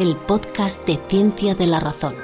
El 0.00 0.16
podcast 0.16 0.84
de 0.88 0.98
ciencia 1.08 1.54
de 1.54 1.68
la 1.68 1.78
razón. 1.78 2.16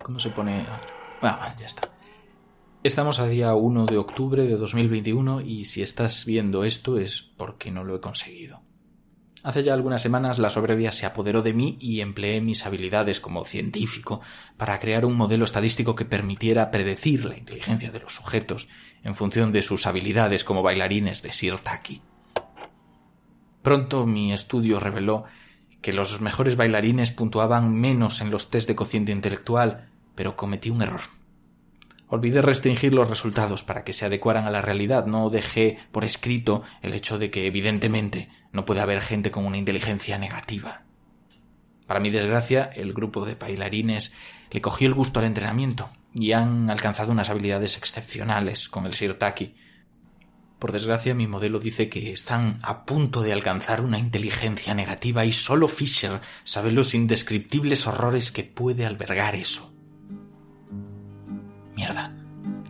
¿Cómo 0.00 0.20
se 0.20 0.30
pone? 0.30 0.64
Ah, 1.22 1.56
ya 1.58 1.66
está. 1.66 1.90
Estamos 2.84 3.18
a 3.18 3.26
día 3.26 3.52
1 3.56 3.86
de 3.86 3.96
octubre 3.98 4.46
de 4.46 4.56
2021 4.56 5.40
y 5.40 5.64
si 5.64 5.82
estás 5.82 6.24
viendo 6.24 6.62
esto 6.62 6.98
es 6.98 7.20
porque 7.20 7.72
no 7.72 7.82
lo 7.82 7.96
he 7.96 8.00
conseguido. 8.00 8.65
Hace 9.42 9.62
ya 9.62 9.74
algunas 9.74 10.02
semanas 10.02 10.38
la 10.38 10.50
soberbia 10.50 10.92
se 10.92 11.06
apoderó 11.06 11.42
de 11.42 11.52
mí 11.52 11.76
y 11.80 12.00
empleé 12.00 12.40
mis 12.40 12.66
habilidades 12.66 13.20
como 13.20 13.44
científico 13.44 14.20
para 14.56 14.78
crear 14.80 15.04
un 15.04 15.14
modelo 15.14 15.44
estadístico 15.44 15.94
que 15.94 16.04
permitiera 16.04 16.70
predecir 16.70 17.24
la 17.24 17.36
inteligencia 17.36 17.90
de 17.90 18.00
los 18.00 18.14
sujetos 18.14 18.66
en 19.04 19.14
función 19.14 19.52
de 19.52 19.62
sus 19.62 19.86
habilidades 19.86 20.42
como 20.42 20.62
bailarines 20.62 21.22
de 21.22 21.32
Sirtaki. 21.32 22.02
Pronto 23.62 24.06
mi 24.06 24.32
estudio 24.32 24.80
reveló 24.80 25.24
que 25.80 25.92
los 25.92 26.20
mejores 26.20 26.56
bailarines 26.56 27.12
puntuaban 27.12 27.72
menos 27.72 28.20
en 28.20 28.30
los 28.30 28.50
test 28.50 28.66
de 28.68 28.74
cociente 28.74 29.12
intelectual, 29.12 29.90
pero 30.14 30.36
cometí 30.36 30.70
un 30.70 30.82
error. 30.82 31.15
Olvidé 32.08 32.40
restringir 32.40 32.94
los 32.94 33.10
resultados 33.10 33.64
para 33.64 33.82
que 33.82 33.92
se 33.92 34.04
adecuaran 34.04 34.46
a 34.46 34.50
la 34.50 34.62
realidad. 34.62 35.06
No 35.06 35.28
dejé 35.28 35.78
por 35.90 36.04
escrito 36.04 36.62
el 36.80 36.94
hecho 36.94 37.18
de 37.18 37.30
que, 37.30 37.46
evidentemente, 37.46 38.28
no 38.52 38.64
puede 38.64 38.80
haber 38.80 39.00
gente 39.00 39.32
con 39.32 39.44
una 39.44 39.58
inteligencia 39.58 40.16
negativa. 40.16 40.82
Para 41.86 42.00
mi 42.00 42.10
desgracia, 42.10 42.64
el 42.74 42.92
grupo 42.92 43.26
de 43.26 43.34
bailarines 43.34 44.12
le 44.50 44.60
cogió 44.60 44.86
el 44.86 44.94
gusto 44.94 45.18
al 45.18 45.26
entrenamiento 45.26 45.90
y 46.14 46.32
han 46.32 46.70
alcanzado 46.70 47.12
unas 47.12 47.28
habilidades 47.28 47.76
excepcionales 47.76 48.68
con 48.68 48.86
el 48.86 48.94
Sirtaki. 48.94 49.54
Por 50.60 50.72
desgracia, 50.72 51.14
mi 51.14 51.26
modelo 51.26 51.58
dice 51.58 51.88
que 51.88 52.12
están 52.12 52.58
a 52.62 52.86
punto 52.86 53.20
de 53.20 53.32
alcanzar 53.32 53.80
una 53.80 53.98
inteligencia 53.98 54.74
negativa 54.74 55.24
y 55.24 55.32
solo 55.32 55.68
Fisher 55.68 56.20
sabe 56.44 56.72
los 56.72 56.94
indescriptibles 56.94 57.86
horrores 57.86 58.32
que 58.32 58.44
puede 58.44 58.86
albergar 58.86 59.34
eso. 59.34 59.75
Mierda. 61.76 62.12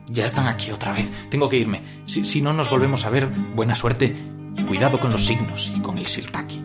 Ya 0.09 0.27
están 0.27 0.47
aquí 0.47 0.71
otra 0.71 0.93
vez. 0.93 1.11
Tengo 1.31 1.49
que 1.49 1.57
irme. 1.57 1.83
Si, 2.07 2.25
si 2.25 2.43
no 2.43 2.53
nos 2.53 2.71
volvemos 2.71 3.05
a 3.05 3.11
ver, 3.11 3.29
buena 3.55 3.75
suerte 3.75 4.15
y 4.57 4.63
cuidado 4.63 4.99
con 4.99 5.13
los 5.13 5.25
signos 5.25 5.73
y 5.75 5.81
con 5.81 5.97
el 5.97 6.07
siltaki. 6.07 6.61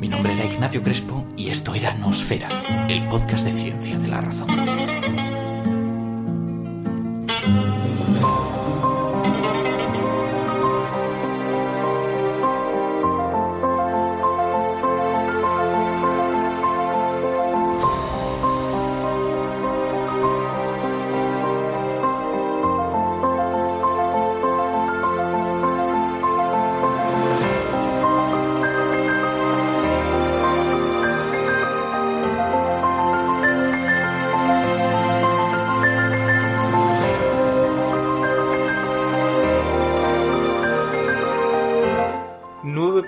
Mi 0.00 0.08
nombre 0.08 0.32
era 0.32 0.44
Ignacio 0.44 0.82
Crespo 0.82 1.26
y 1.36 1.48
esto 1.48 1.74
era 1.74 1.94
Nosfera, 1.94 2.48
el 2.88 3.06
podcast 3.08 3.46
de 3.46 3.52
ciencia 3.52 3.98
de 3.98 4.08
la 4.08 4.20
razón. 4.20 4.48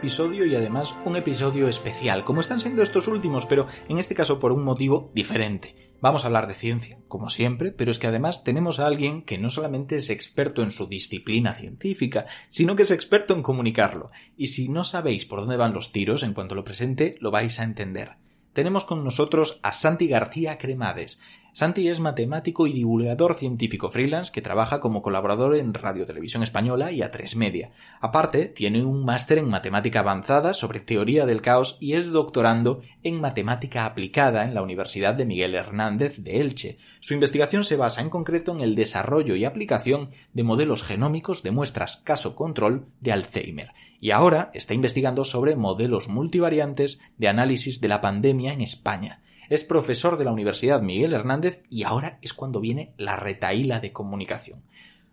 Episodio 0.09 0.47
y 0.47 0.55
además 0.55 0.97
un 1.05 1.17
episodio 1.17 1.69
especial, 1.69 2.25
como 2.25 2.41
están 2.41 2.61
siendo 2.61 2.83
estos 2.83 3.09
últimos, 3.09 3.45
pero 3.45 3.67
en 3.91 3.99
este 3.99 4.15
caso 4.15 4.41
por 4.41 4.53
un 4.53 4.65
motivo 4.65 5.11
diferente. 5.15 5.75
Vamos 6.01 6.25
a 6.25 6.29
hablar 6.29 6.47
de 6.47 6.55
ciencia, 6.55 6.97
como 7.09 7.29
siempre, 7.29 7.73
pero 7.73 7.91
es 7.91 7.99
que 7.99 8.07
además 8.07 8.43
tenemos 8.43 8.79
a 8.79 8.87
alguien 8.87 9.21
que 9.21 9.37
no 9.37 9.51
solamente 9.51 9.97
es 9.97 10.09
experto 10.09 10.63
en 10.63 10.71
su 10.71 10.87
disciplina 10.87 11.53
científica, 11.53 12.25
sino 12.49 12.75
que 12.75 12.85
es 12.85 12.91
experto 12.91 13.35
en 13.35 13.43
comunicarlo. 13.43 14.07
Y 14.35 14.47
si 14.47 14.71
no 14.71 14.83
sabéis 14.83 15.27
por 15.27 15.41
dónde 15.41 15.59
van 15.59 15.75
los 15.75 15.93
tiros, 15.93 16.23
en 16.23 16.33
cuanto 16.33 16.55
lo 16.55 16.65
presente, 16.65 17.17
lo 17.21 17.31
vais 17.31 17.61
a 17.61 17.65
entender. 17.65 18.13
Tenemos 18.59 18.83
con 18.83 19.05
nosotros 19.05 19.61
a 19.63 19.71
Santi 19.71 20.09
García 20.09 20.59
Cremades. 20.59 21.21
Santi 21.53 21.87
es 21.87 22.01
matemático 22.01 22.67
y 22.67 22.73
divulgador 22.73 23.35
científico 23.35 23.89
freelance 23.89 24.33
que 24.33 24.43
trabaja 24.43 24.81
como 24.81 25.01
colaborador 25.01 25.55
en 25.55 25.75
Radio 25.75 26.07
Televisión 26.07 26.43
Española 26.43 26.91
y 26.91 26.99
A3 26.99 27.37
Media. 27.37 27.71
Aparte, 28.01 28.47
tiene 28.47 28.85
un 28.85 29.05
máster 29.05 29.39
en 29.39 29.49
matemática 29.49 30.01
avanzada 30.01 30.55
sobre 30.55 30.81
teoría 30.81 31.25
del 31.25 31.41
caos 31.41 31.77
y 31.79 31.93
es 31.93 32.11
doctorando 32.11 32.81
en 33.05 33.21
matemática 33.21 33.85
aplicada 33.85 34.43
en 34.43 34.55
la 34.55 34.63
Universidad 34.63 35.15
de 35.15 35.25
Miguel 35.25 35.55
Hernández 35.55 36.19
de 36.19 36.41
Elche. 36.41 36.79
Su 36.99 37.15
investigación 37.15 37.63
se 37.63 37.77
basa 37.77 38.01
en 38.01 38.11
concreto 38.11 38.51
en 38.51 38.61
el 38.61 38.75
desarrollo 38.75 39.37
y 39.37 39.45
aplicación 39.45 40.11
de 40.33 40.43
modelos 40.43 40.83
genómicos 40.83 41.45
de 41.45 41.53
muestras 41.53 41.99
caso-control 41.99 42.87
de 42.99 43.13
Alzheimer. 43.13 43.71
Y 44.01 44.13
ahora 44.13 44.51
está 44.55 44.75
investigando 44.75 45.25
sobre 45.25 45.57
modelos 45.57 46.09
multivariantes 46.09 47.01
de 47.17 47.29
análisis 47.29 47.81
de 47.81 47.89
la 47.89 48.01
pandemia 48.01 48.53
en 48.53 48.61
España 48.61 49.23
es 49.49 49.65
profesor 49.65 50.19
de 50.19 50.27
la 50.27 50.33
Universidad 50.33 50.83
Miguel 50.83 51.15
Hernández 51.15 51.63
y 51.71 51.85
ahora 51.85 52.19
es 52.21 52.35
cuando 52.35 52.61
viene 52.61 52.93
la 52.99 53.17
retaíla 53.17 53.81
de 53.81 53.93
comunicación. 53.93 54.63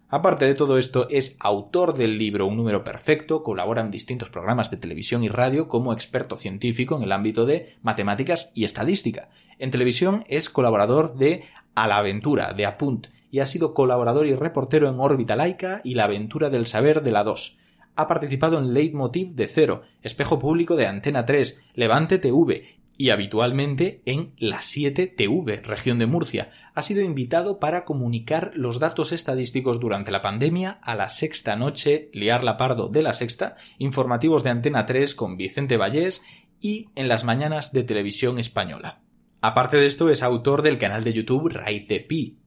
Aparte 0.10 0.46
de 0.46 0.56
todo 0.56 0.78
esto, 0.78 1.08
es 1.10 1.36
autor 1.40 1.94
del 1.94 2.18
libro 2.18 2.46
Un 2.46 2.58
número 2.58 2.84
perfecto, 2.84 3.44
colabora 3.44 3.82
en 3.82 3.92
distintos 3.92 4.30
programas 4.30 4.70
de 4.70 4.78
televisión 4.78 5.24
y 5.24 5.30
radio 5.30 5.68
como 5.68 5.94
experto 5.94 6.38
científico 6.38 6.98
en 6.98 7.04
el 7.04 7.12
ámbito 7.12 7.46
de 7.46 7.76
matemáticas 7.82 8.52
y 8.54 8.66
estadística. 8.66 9.30
En 9.58 9.72
televisión 9.72 10.24
es 10.28 10.50
colaborador 10.50 11.16
de 11.16 11.44
A 11.74 11.88
la 11.88 11.98
aventura, 11.98 12.54
de 12.54 12.66
Apunt, 12.66 13.08
y 13.32 13.40
ha 13.40 13.46
sido 13.46 13.74
colaborador 13.74 14.28
y 14.28 14.36
reportero 14.36 14.90
en 14.90 15.00
Órbita 15.00 15.36
Laica 15.36 15.82
y 15.84 15.96
La 15.96 16.04
aventura 16.04 16.50
del 16.50 16.68
saber 16.68 17.02
de 17.02 17.12
la 17.12 17.24
2 17.24 17.58
ha 17.96 18.08
participado 18.08 18.58
en 18.58 18.74
Leitmotiv 18.74 19.36
de 19.36 19.48
Cero, 19.48 19.84
Espejo 20.02 20.40
Público 20.40 20.76
de 20.76 20.88
Antena 20.88 21.26
3, 21.26 21.64
Levante 21.74 22.20
TV 22.20 22.76
y 22.98 23.10
habitualmente 23.10 24.02
en 24.06 24.34
la 24.38 24.60
7TV, 24.60 25.64
región 25.64 26.00
de 26.00 26.06
Murcia. 26.06 26.50
Ha 26.74 26.82
sido 26.82 27.02
invitado 27.02 27.60
para 27.60 27.84
comunicar 27.86 28.52
los 28.56 28.80
datos 28.80 29.12
estadísticos 29.12 29.80
durante 29.80 30.12
la 30.12 30.22
pandemia 30.22 30.80
a 30.82 30.96
la 30.96 31.10
sexta 31.10 31.56
noche, 31.56 32.10
Liar 32.14 32.44
la 32.44 32.58
Pardo 32.58 32.88
de 32.88 33.04
la 33.04 33.14
Sexta, 33.14 33.56
informativos 33.78 34.44
de 34.44 34.52
Antena 34.52 34.86
3 34.86 35.16
con 35.16 35.38
Vicente 35.38 35.78
Vallés 35.78 36.22
y 36.62 36.90
en 36.96 37.08
las 37.08 37.24
mañanas 37.24 37.74
de 37.74 37.84
televisión 37.84 38.40
española. 38.40 39.02
Aparte 39.42 39.78
de 39.78 39.86
esto, 39.86 40.10
es 40.10 40.24
autor 40.24 40.62
del 40.62 40.78
canal 40.78 41.04
de 41.04 41.14
YouTube 41.14 41.50
Raíz 41.50 41.88
de 41.88 42.00
Pi. 42.00 42.40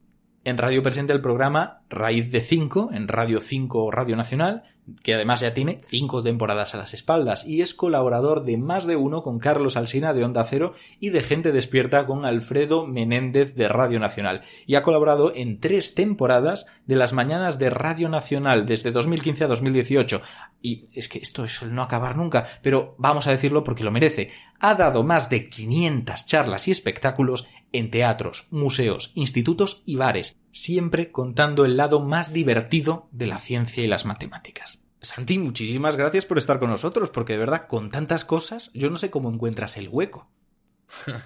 En 0.43 0.57
radio 0.57 0.81
presenta 0.81 1.13
el 1.13 1.21
programa 1.21 1.83
Raíz 1.89 2.31
de 2.31 2.41
5, 2.41 2.89
en 2.93 3.07
Radio 3.07 3.39
5 3.39 3.91
Radio 3.91 4.15
Nacional, 4.15 4.63
que 5.03 5.13
además 5.13 5.41
ya 5.41 5.53
tiene 5.53 5.81
cinco 5.83 6.23
temporadas 6.23 6.73
a 6.73 6.77
las 6.77 6.93
espaldas 6.93 7.45
y 7.45 7.61
es 7.61 7.73
colaborador 7.73 8.43
de 8.43 8.57
más 8.57 8.85
de 8.85 8.95
uno 8.95 9.23
con 9.23 9.39
Carlos 9.39 9.77
Alsina 9.77 10.13
de 10.13 10.23
Onda 10.23 10.43
Cero 10.45 10.73
y 10.99 11.09
de 11.09 11.21
Gente 11.21 11.51
Despierta 11.51 12.05
con 12.05 12.25
Alfredo 12.25 12.85
Menéndez 12.85 13.55
de 13.55 13.67
Radio 13.67 13.99
Nacional. 13.99 14.41
Y 14.65 14.75
ha 14.75 14.83
colaborado 14.83 15.33
en 15.35 15.59
tres 15.59 15.95
temporadas 15.95 16.65
de 16.85 16.95
las 16.95 17.13
mañanas 17.13 17.59
de 17.59 17.69
Radio 17.69 18.09
Nacional 18.09 18.65
desde 18.65 18.91
2015 18.91 19.43
a 19.43 19.47
2018. 19.47 20.21
Y 20.61 20.83
es 20.93 21.07
que 21.07 21.19
esto 21.19 21.45
es 21.45 21.61
el 21.61 21.73
no 21.73 21.81
acabar 21.81 22.17
nunca, 22.17 22.45
pero 22.61 22.95
vamos 22.97 23.27
a 23.27 23.31
decirlo 23.31 23.63
porque 23.63 23.83
lo 23.83 23.91
merece. 23.91 24.31
Ha 24.59 24.75
dado 24.75 25.03
más 25.03 25.29
de 25.29 25.49
500 25.49 26.25
charlas 26.25 26.67
y 26.67 26.71
espectáculos 26.71 27.47
en 27.71 27.91
teatros, 27.91 28.47
museos, 28.51 29.11
institutos 29.15 29.83
y 29.85 29.95
bares, 29.95 30.35
siempre 30.51 31.11
contando 31.11 31.65
el 31.65 31.77
lado 31.77 31.99
más 31.99 32.33
divertido 32.33 33.07
de 33.11 33.27
la 33.27 33.39
ciencia 33.39 33.83
y 33.83 33.87
las 33.87 34.05
matemáticas. 34.05 34.79
Santi, 35.01 35.37
muchísimas 35.37 35.95
gracias 35.95 36.25
por 36.25 36.37
estar 36.37 36.59
con 36.59 36.69
nosotros, 36.69 37.09
porque 37.09 37.33
de 37.33 37.39
verdad, 37.39 37.67
con 37.67 37.89
tantas 37.89 38.25
cosas, 38.25 38.71
yo 38.73 38.89
no 38.89 38.97
sé 38.97 39.09
cómo 39.09 39.31
encuentras 39.31 39.77
el 39.77 39.89
hueco. 39.89 40.29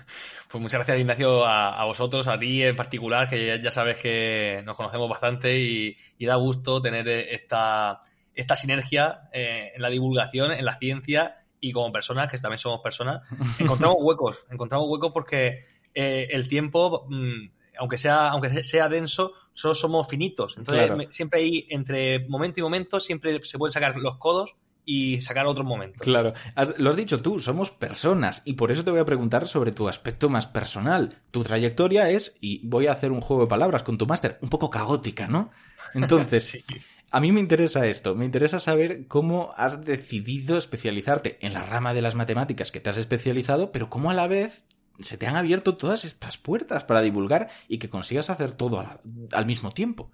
Pues 0.53 0.61
muchas 0.61 0.77
gracias, 0.77 0.99
Ignacio, 0.99 1.47
a, 1.47 1.83
vosotros, 1.85 2.27
a 2.27 2.37
ti 2.37 2.61
en 2.61 2.75
particular, 2.75 3.27
que 3.27 3.59
ya, 3.59 3.71
sabes 3.71 3.97
que 3.97 4.61
nos 4.63 4.77
conocemos 4.77 5.09
bastante 5.09 5.57
y, 5.59 5.97
da 6.19 6.35
gusto 6.35 6.79
tener 6.79 7.07
esta, 7.07 8.03
esta 8.35 8.55
sinergia 8.55 9.21
eh, 9.33 9.71
en 9.73 9.81
la 9.81 9.89
divulgación, 9.89 10.51
en 10.51 10.63
la 10.63 10.77
ciencia 10.77 11.37
y 11.59 11.71
como 11.71 11.91
personas, 11.91 12.29
que 12.29 12.37
también 12.37 12.59
somos 12.59 12.81
personas, 12.81 13.27
encontramos 13.59 13.97
huecos, 13.99 14.45
encontramos 14.51 14.87
huecos 14.87 15.11
porque 15.11 15.63
eh, 15.95 16.27
el 16.29 16.47
tiempo, 16.47 17.07
mm, 17.09 17.47
aunque 17.77 17.97
sea, 17.97 18.29
aunque 18.29 18.63
sea 18.63 18.89
denso, 18.89 19.33
solo 19.53 19.75
somos 19.75 20.07
finitos. 20.07 20.55
Entonces, 20.57 20.91
siempre 21.11 21.39
hay, 21.39 21.67
entre 21.69 22.27
momento 22.27 22.59
y 22.59 22.63
momento, 22.63 22.99
siempre 22.99 23.39
se 23.43 23.57
pueden 23.57 23.71
sacar 23.71 23.97
los 23.97 24.17
codos 24.17 24.55
y 24.85 25.21
sacar 25.21 25.45
otros 25.45 25.65
momentos. 25.65 26.01
Claro, 26.01 26.33
lo 26.77 26.89
has 26.89 26.95
dicho 26.95 27.21
tú, 27.21 27.39
somos 27.39 27.71
personas 27.71 28.41
y 28.45 28.53
por 28.53 28.71
eso 28.71 28.83
te 28.83 28.91
voy 28.91 28.99
a 28.99 29.05
preguntar 29.05 29.47
sobre 29.47 29.71
tu 29.71 29.87
aspecto 29.87 30.29
más 30.29 30.47
personal. 30.47 31.17
Tu 31.31 31.43
trayectoria 31.43 32.09
es, 32.09 32.35
y 32.41 32.65
voy 32.67 32.87
a 32.87 32.91
hacer 32.91 33.11
un 33.11 33.21
juego 33.21 33.43
de 33.43 33.49
palabras 33.49 33.83
con 33.83 33.97
tu 33.97 34.05
máster, 34.05 34.37
un 34.41 34.49
poco 34.49 34.69
caótica, 34.69 35.27
¿no? 35.27 35.51
Entonces, 35.93 36.57
a 37.11 37.19
mí 37.19 37.31
me 37.31 37.39
interesa 37.39 37.87
esto, 37.87 38.15
me 38.15 38.25
interesa 38.25 38.59
saber 38.59 39.07
cómo 39.07 39.53
has 39.55 39.85
decidido 39.85 40.57
especializarte 40.57 41.37
en 41.41 41.53
la 41.53 41.63
rama 41.63 41.93
de 41.93 42.01
las 42.01 42.15
matemáticas 42.15 42.71
que 42.71 42.79
te 42.79 42.89
has 42.89 42.97
especializado, 42.97 43.71
pero 43.71 43.89
cómo 43.89 44.11
a 44.11 44.13
la 44.13 44.27
vez 44.27 44.65
se 44.99 45.17
te 45.17 45.27
han 45.27 45.35
abierto 45.35 45.75
todas 45.75 46.05
estas 46.05 46.37
puertas 46.37 46.83
para 46.83 47.01
divulgar 47.01 47.49
y 47.67 47.77
que 47.77 47.89
consigas 47.89 48.29
hacer 48.29 48.53
todo 48.53 48.85
al, 49.31 49.45
mismo 49.45 49.71
tiempo. 49.71 50.11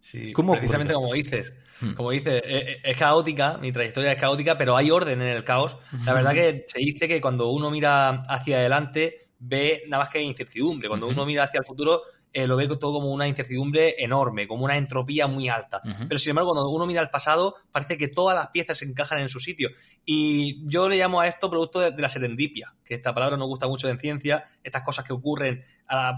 Sí, 0.00 0.32
precisamente 0.34 0.92
como 0.92 1.14
dices. 1.14 1.54
Hmm. 1.80 1.94
Como 1.94 2.10
dices, 2.10 2.42
e, 2.44 2.58
e, 2.58 2.80
es, 2.84 2.96
caótica, 2.96 3.58
mi 3.58 3.72
trayectoria 3.72 4.12
es 4.12 4.18
caótica, 4.18 4.58
pero 4.58 4.76
hay 4.76 4.90
orden 4.90 5.22
en 5.22 5.28
el 5.28 5.44
caos. 5.44 5.76
La 6.04 6.12
verdad 6.12 6.34
que 6.34 6.64
se 6.66 6.78
dice 6.78 7.08
que 7.08 7.20
cuando 7.20 7.48
uno 7.48 7.70
mira 7.70 8.22
hacia 8.28 8.58
adelante 8.58 9.28
ve 9.38 9.84
nada 9.88 10.04
más 10.04 10.12
que 10.12 10.22
incertidumbre. 10.22 10.88
Cuando 10.88 11.08
uno 11.08 11.24
mira 11.26 11.44
hacia 11.44 11.60
el 11.60 11.66
futuro 11.66 12.02
eh, 12.34 12.48
lo 12.48 12.56
veo 12.56 12.76
todo 12.80 12.94
como 12.94 13.12
una 13.12 13.28
incertidumbre 13.28 13.94
enorme, 13.96 14.48
como 14.48 14.64
una 14.64 14.76
entropía 14.76 15.28
muy 15.28 15.48
alta. 15.48 15.80
Pero 16.08 16.18
sin 16.18 16.30
embargo, 16.30 16.50
cuando 16.50 16.68
uno 16.68 16.84
mira 16.84 17.00
al 17.00 17.08
pasado, 17.08 17.54
parece 17.70 17.96
que 17.96 18.08
todas 18.08 18.36
las 18.36 18.48
piezas 18.48 18.76
se 18.76 18.84
encajan 18.84 19.20
en 19.20 19.28
su 19.28 19.38
sitio. 19.38 19.70
Y 20.04 20.66
yo 20.66 20.88
le 20.88 20.96
llamo 20.96 21.20
a 21.20 21.28
esto 21.28 21.48
producto 21.48 21.78
de, 21.78 21.92
la 21.96 22.08
serendipia, 22.08 22.74
que 22.84 22.94
esta 22.94 23.14
palabra 23.14 23.36
nos 23.36 23.46
gusta 23.46 23.68
mucho 23.68 23.88
en 23.88 24.00
ciencia, 24.00 24.46
estas 24.64 24.82
cosas 24.82 25.04
que 25.04 25.12
ocurren 25.12 25.62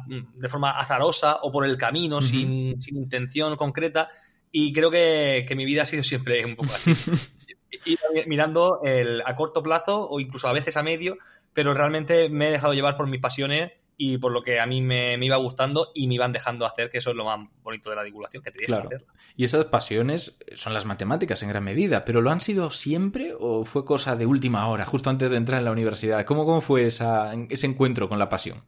mm, 0.06 0.40
de 0.40 0.48
forma 0.48 0.78
azarosa 0.78 1.36
o 1.42 1.52
por 1.52 1.66
el 1.66 1.76
camino, 1.76 2.22
sin, 2.22 2.78
intención 2.92 3.54
concreta. 3.56 4.08
Y 4.50 4.72
creo 4.72 4.90
que, 4.90 5.46
mi 5.54 5.66
vida 5.66 5.82
ha 5.82 5.86
sido 5.86 6.02
siempre 6.02 6.46
un 6.46 6.56
poco 6.56 6.72
así. 6.74 6.94
y, 7.84 7.98
mirando 8.26 8.80
el, 8.84 9.22
a 9.26 9.36
corto 9.36 9.62
plazo 9.62 10.08
o 10.08 10.18
incluso 10.18 10.48
a 10.48 10.54
veces 10.54 10.78
a 10.78 10.82
medio, 10.82 11.18
pero 11.52 11.74
realmente 11.74 12.30
me 12.30 12.48
he 12.48 12.52
dejado 12.52 12.72
llevar 12.72 12.96
por 12.96 13.06
mis 13.06 13.20
pasiones 13.20 13.72
y 13.96 14.18
por 14.18 14.32
lo 14.32 14.42
que 14.42 14.60
a 14.60 14.66
mí 14.66 14.82
me, 14.82 15.14
iba 15.14 15.36
gustando 15.36 15.92
y 15.94 16.06
me 16.06 16.14
iban 16.14 16.32
dejando 16.32 16.66
hacer, 16.66 16.90
que 16.90 16.98
eso 16.98 17.10
es 17.10 17.16
lo 17.16 17.24
más 17.24 17.48
bonito 17.62 17.88
de 17.90 17.96
la 17.96 18.02
divulgación, 18.02 18.42
que 18.42 18.50
te 18.50 18.60
dejan 18.60 18.86
hacerla. 18.86 19.06
Y 19.36 19.44
esas 19.44 19.66
pasiones 19.66 20.38
son 20.54 20.74
las 20.74 20.84
matemáticas 20.84 21.42
en 21.42 21.48
gran 21.48 21.64
medida, 21.64 22.04
pero 22.04 22.20
¿lo 22.20 22.30
han 22.30 22.40
sido 22.40 22.70
siempre 22.70 23.34
o 23.38 23.64
fue 23.64 23.84
cosa 23.84 24.16
de 24.16 24.26
última 24.26 24.68
hora, 24.68 24.84
justo 24.84 25.10
antes 25.10 25.30
de 25.30 25.36
entrar 25.36 25.58
en 25.58 25.64
la 25.64 25.72
universidad? 25.72 26.24
¿Cómo, 26.24 26.44
cómo 26.44 26.60
fue 26.60 26.86
esa, 26.86 27.32
ese 27.48 27.66
encuentro 27.66 28.08
con 28.08 28.18
la 28.18 28.28
pasión? 28.28 28.64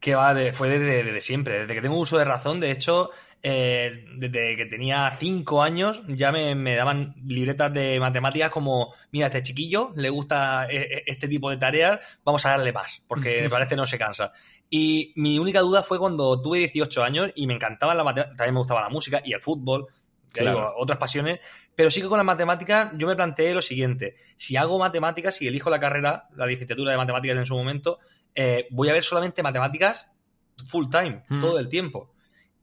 Que 0.00 0.14
va, 0.14 0.34
fue 0.52 0.68
desde, 0.68 1.20
siempre, 1.20 1.60
desde 1.60 1.74
que 1.74 1.82
tengo 1.82 1.98
uso 1.98 2.18
de 2.18 2.24
razón. 2.24 2.60
De 2.60 2.70
hecho, 2.70 3.10
eh, 3.42 4.04
desde 4.16 4.56
que 4.56 4.66
tenía 4.66 5.16
cinco 5.18 5.62
años 5.62 6.02
ya 6.08 6.32
me, 6.32 6.74
daban 6.74 7.14
libretas 7.24 7.72
de 7.72 8.00
matemáticas 8.00 8.50
como, 8.50 8.94
mira, 9.12 9.26
este 9.26 9.42
chiquillo 9.42 9.92
le 9.94 10.10
gusta 10.10 10.66
e, 10.68 10.76
e, 10.76 11.04
este 11.06 11.28
tipo 11.28 11.48
de 11.50 11.56
tareas, 11.56 12.00
vamos 12.24 12.44
a 12.46 12.50
darle 12.50 12.72
más, 12.72 13.02
porque 13.06 13.42
me 13.42 13.50
parece 13.50 13.76
no 13.76 13.86
se 13.86 13.98
cansa. 13.98 14.32
Y 14.68 15.12
mi 15.16 15.38
única 15.38 15.60
duda 15.60 15.82
fue 15.82 15.98
cuando 15.98 16.40
tuve 16.42 16.58
18 16.58 17.04
años 17.04 17.30
y 17.34 17.46
me 17.46 17.54
encantaba 17.54 17.94
la 17.94 18.04
matemática, 18.04 18.36
también 18.36 18.54
me 18.54 18.60
gustaba 18.60 18.82
la 18.82 18.88
música 18.88 19.22
y 19.24 19.32
el 19.32 19.40
fútbol, 19.40 19.86
otras 20.76 20.98
pasiones, 20.98 21.40
pero 21.74 21.90
sí 21.90 22.00
que 22.00 22.08
con 22.08 22.18
las 22.18 22.26
matemáticas 22.26 22.90
yo 22.96 23.06
me 23.06 23.16
planteé 23.16 23.54
lo 23.54 23.62
siguiente, 23.62 24.16
si 24.36 24.56
hago 24.56 24.78
matemáticas, 24.78 25.40
y 25.42 25.48
elijo 25.48 25.70
la 25.70 25.80
carrera, 25.80 26.28
la 26.36 26.46
licenciatura 26.46 26.92
de 26.92 26.98
matemáticas 26.98 27.38
en 27.38 27.46
su 27.46 27.54
momento, 27.54 27.98
eh, 28.34 28.66
voy 28.70 28.88
a 28.88 28.92
ver 28.92 29.02
solamente 29.02 29.42
matemáticas 29.42 30.06
full 30.66 30.86
time, 30.90 31.22
todo 31.40 31.58
el 31.58 31.68
tiempo. 31.68 32.12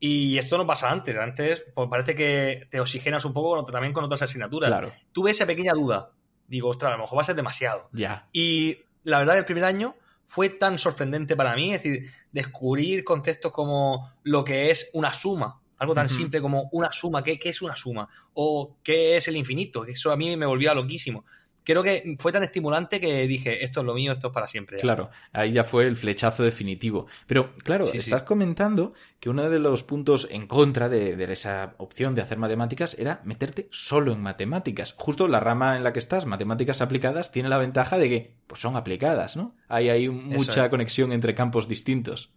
Y 0.07 0.37
esto 0.37 0.59
no 0.59 0.67
pasa 0.67 0.91
antes. 0.91 1.17
Antes 1.17 1.65
pues 1.73 1.89
parece 1.89 2.13
que 2.13 2.67
te 2.69 2.79
oxigenas 2.79 3.25
un 3.25 3.33
poco 3.33 3.65
también 3.65 3.91
con 3.91 4.03
otras 4.03 4.21
asignaturas. 4.21 4.69
Claro. 4.69 4.91
Tuve 5.11 5.31
esa 5.31 5.47
pequeña 5.47 5.73
duda. 5.73 6.11
Digo, 6.47 6.69
ostras, 6.69 6.91
a 6.91 6.95
lo 6.95 7.01
mejor 7.01 7.17
va 7.17 7.23
a 7.23 7.25
ser 7.25 7.35
demasiado. 7.35 7.89
Ya. 7.91 8.27
Y 8.31 8.77
la 9.03 9.17
verdad, 9.17 9.35
el 9.39 9.45
primer 9.45 9.63
año 9.63 9.95
fue 10.27 10.49
tan 10.49 10.77
sorprendente 10.77 11.35
para 11.35 11.55
mí. 11.55 11.73
Es 11.73 11.81
decir, 11.81 12.11
descubrir 12.31 13.03
conceptos 13.03 13.51
como 13.51 14.11
lo 14.21 14.43
que 14.43 14.69
es 14.69 14.91
una 14.93 15.11
suma. 15.11 15.59
Algo 15.79 15.95
tan 15.95 16.07
simple 16.07 16.39
como 16.39 16.69
una 16.71 16.91
suma. 16.91 17.23
¿Qué, 17.23 17.39
¿Qué, 17.39 17.49
es 17.49 17.63
una 17.63 17.75
suma? 17.75 18.07
O 18.35 18.77
qué 18.83 19.17
es 19.17 19.27
el 19.27 19.35
infinito. 19.37 19.85
Eso 19.85 20.11
a 20.11 20.15
mí 20.15 20.37
me 20.37 20.45
volvía 20.45 20.75
loquísimo 20.75 21.25
creo 21.65 21.83
que 21.83 22.15
fue 22.17 22.31
tan 22.31 22.44
estimulante 22.44 23.01
que 23.01 23.27
dije, 23.27 23.63
esto 23.63 23.81
es 23.81 23.85
lo 23.85 23.94
mío, 23.94 24.13
esto 24.13 24.27
es 24.27 24.33
para 24.33 24.47
siempre. 24.47 24.77
Claro, 24.77 25.09
ahí 25.33 25.51
ya 25.51 25.63
fue 25.63 25.88
el 25.88 25.97
flechazo 25.97 26.44
definitivo. 26.44 27.07
Pero 27.27 27.53
claro, 27.56 27.85
estás 27.91 28.23
comentando 28.23 28.94
que 29.19 29.29
uno 29.29 29.50
de 29.50 29.59
los 29.59 29.83
puntos 29.83 30.27
en 30.29 30.47
contra 30.47 30.88
de, 30.88 31.21
esa 31.33 31.73
opción 31.77 32.15
de 32.15 32.21
hacer 32.21 32.38
matemáticas 32.38 32.95
era 33.00 33.21
meterte 33.25 33.67
solo 33.71 34.13
en 34.13 34.21
matemáticas. 34.21 34.94
Justo 34.97 35.27
la 35.27 35.39
rama 35.39 35.75
en 35.75 35.83
la 35.83 35.91
que 35.91 36.00
estás, 36.00 36.25
matemáticas 36.25 36.81
aplicadas, 36.81 37.31
tiene 37.31 37.50
la 37.50 37.57
ventaja 37.57 37.97
de 37.97 38.09
que 38.09 38.33
pues 38.47 38.62
son 38.62 38.75
aplicadas, 38.75 39.35
¿no? 39.35 39.56
Ahí 39.67 39.89
hay 39.89 40.07
mucha 40.07 40.69
conexión 40.69 41.12
entre 41.12 41.33
campos 41.33 41.67
distintos. 41.67 42.31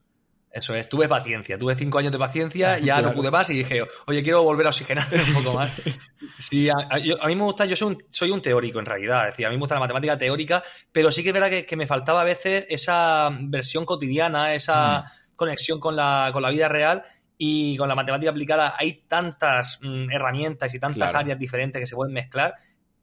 Eso 0.51 0.75
es, 0.75 0.89
tuve 0.89 1.09
paciencia, 1.09 1.59
tuve 1.59 1.75
cinco 1.75 1.99
años 1.99 2.11
de 2.11 2.19
paciencia, 2.19 2.79
ya 2.79 3.03
no 3.03 3.13
pude 3.13 3.31
más 3.31 3.51
y 3.51 3.55
dije, 3.55 3.83
oye, 4.07 4.23
quiero 4.23 4.43
volver 4.43 4.67
a 4.67 4.71
oxigenar 4.71 5.07
un 5.29 5.35
poco 5.35 5.57
más. 5.57 5.71
Sí, 6.39 6.69
a, 6.71 7.27
mí 7.27 7.37
me 7.37 7.43
gusta, 7.43 7.67
yo 7.67 7.77
soy 7.77 7.89
un, 7.89 8.05
soy 8.11 8.31
un, 8.31 8.41
teórico 8.41 8.79
en 8.79 8.87
realidad, 8.87 9.29
es 9.29 9.35
decir, 9.35 9.47
a 9.47 9.51
mí 9.51 9.57
me 9.57 9.61
gusta 9.61 9.75
la 9.75 9.81
matemática 9.81 10.17
teórica, 10.17 10.65
pero 10.91 11.13
sí 11.13 11.23
que 11.23 11.31
es 11.31 11.35
verdad 11.35 11.51
que, 11.51 11.77
me 11.77 11.87
faltaba 11.87 12.23
a 12.23 12.25
veces 12.25 12.67
esa 12.71 13.31
versión 13.43 13.85
cotidiana, 13.85 14.55
esa 14.55 15.01
mm. 15.01 15.37
conexión 15.37 15.81
con 15.81 15.95
la, 15.97 16.31
con 16.33 16.43
la 16.43 16.51
vida 16.51 16.69
real 16.69 17.05
y 17.37 17.77
con 17.77 17.89
la 17.89 17.95
matemática 17.95 18.31
aplicada 18.31 18.75
hay 18.79 19.01
tantas 19.01 19.79
mm, 19.83 20.11
herramientas 20.11 20.75
y 20.75 20.81
tantas 20.81 21.15
áreas 21.15 21.39
diferentes 21.39 21.81
que 21.81 21.87
se 21.87 21.95
pueden 21.95 22.15
mezclar 22.15 22.55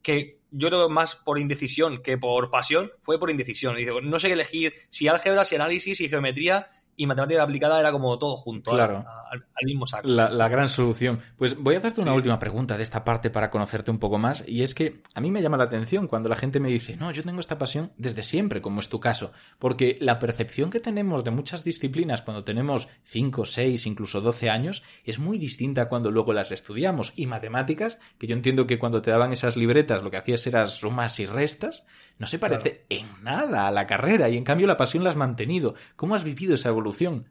que 0.01 0.39
yo 0.51 0.69
creo 0.69 0.87
más 0.87 1.15
por 1.15 1.39
indecisión 1.39 2.01
que 2.01 2.17
por 2.17 2.51
pasión, 2.51 2.91
fue 3.01 3.19
por 3.19 3.31
indecisión. 3.31 3.75
no 4.03 4.19
sé 4.19 4.27
qué 4.27 4.33
elegir, 4.33 4.73
si 4.89 5.07
álgebra, 5.07 5.45
si 5.45 5.55
análisis, 5.55 5.97
si 5.97 6.07
geometría, 6.07 6.67
y 6.97 7.05
matemática 7.05 7.43
aplicada 7.43 7.79
era 7.79 7.91
como 7.91 8.17
todo 8.17 8.35
junto 8.35 8.71
claro. 8.71 9.05
al, 9.29 9.65
mismo 9.65 9.87
saco. 9.87 10.07
La, 10.07 10.47
gran 10.47 10.69
solución. 10.69 11.17
Pues 11.37 11.57
voy 11.57 11.75
a 11.75 11.79
hacerte 11.79 12.01
una 12.01 12.13
última 12.13 12.39
pregunta 12.39 12.77
de 12.77 12.83
esta 12.83 13.03
parte 13.03 13.29
para 13.29 13.49
conocerte 13.49 13.91
un 13.91 13.99
poco 13.99 14.17
más 14.17 14.43
y 14.47 14.63
es 14.63 14.73
que 14.73 15.01
a 15.13 15.21
mí 15.21 15.31
me 15.31 15.41
llama 15.41 15.57
la 15.57 15.65
atención 15.65 16.07
cuando 16.07 16.29
la 16.29 16.35
gente 16.35 16.59
me 16.59 16.69
dice, 16.69 16.95
no, 16.97 17.11
yo 17.11 17.23
tengo 17.23 17.39
esta 17.39 17.57
pasión 17.57 17.91
desde 17.97 18.23
siempre, 18.23 18.61
como 18.61 18.79
es 18.79 18.89
tu 18.89 18.99
caso, 18.99 19.31
porque 19.59 19.97
la 19.99 20.19
percepción 20.19 20.69
que 20.69 20.79
tenemos 20.79 21.23
de 21.23 21.31
muchas 21.31 21.63
disciplinas 21.63 22.21
cuando 22.21 22.43
tenemos 22.43 22.87
5, 23.03 23.45
6, 23.45 23.85
incluso 23.87 24.21
12 24.21 24.49
años 24.49 24.83
es 25.03 25.19
muy 25.19 25.37
distinta 25.37 25.89
cuando 25.89 26.11
luego 26.11 26.33
las 26.33 26.51
estudiamos 26.51 27.13
y 27.15 27.27
matemáticas, 27.27 27.99
que 28.17 28.27
yo 28.27 28.35
entiendo 28.35 28.67
que 28.67 28.79
cuando 28.79 29.01
te 29.01 29.11
daban 29.11 29.33
esas 29.33 29.57
libretas 29.57 30.03
lo 30.03 30.11
que 30.11 30.17
hacías 30.17 30.45
era 30.47 30.67
sumas 30.67 31.19
y 31.19 31.25
restas, 31.25 31.85
no 32.17 32.27
se 32.27 32.39
parece 32.39 32.85
en 32.89 33.07
nada 33.23 33.67
a 33.67 33.71
la 33.71 33.87
carrera 33.87 34.29
y 34.29 34.37
en 34.37 34.43
cambio 34.43 34.67
la 34.67 34.77
pasión 34.77 35.03
la 35.03 35.09
has 35.09 35.15
mantenido. 35.15 35.75
¿Cómo 35.95 36.15
has 36.15 36.23
vivido 36.23 36.55
esa 36.55 36.69
evolución? 36.69 37.27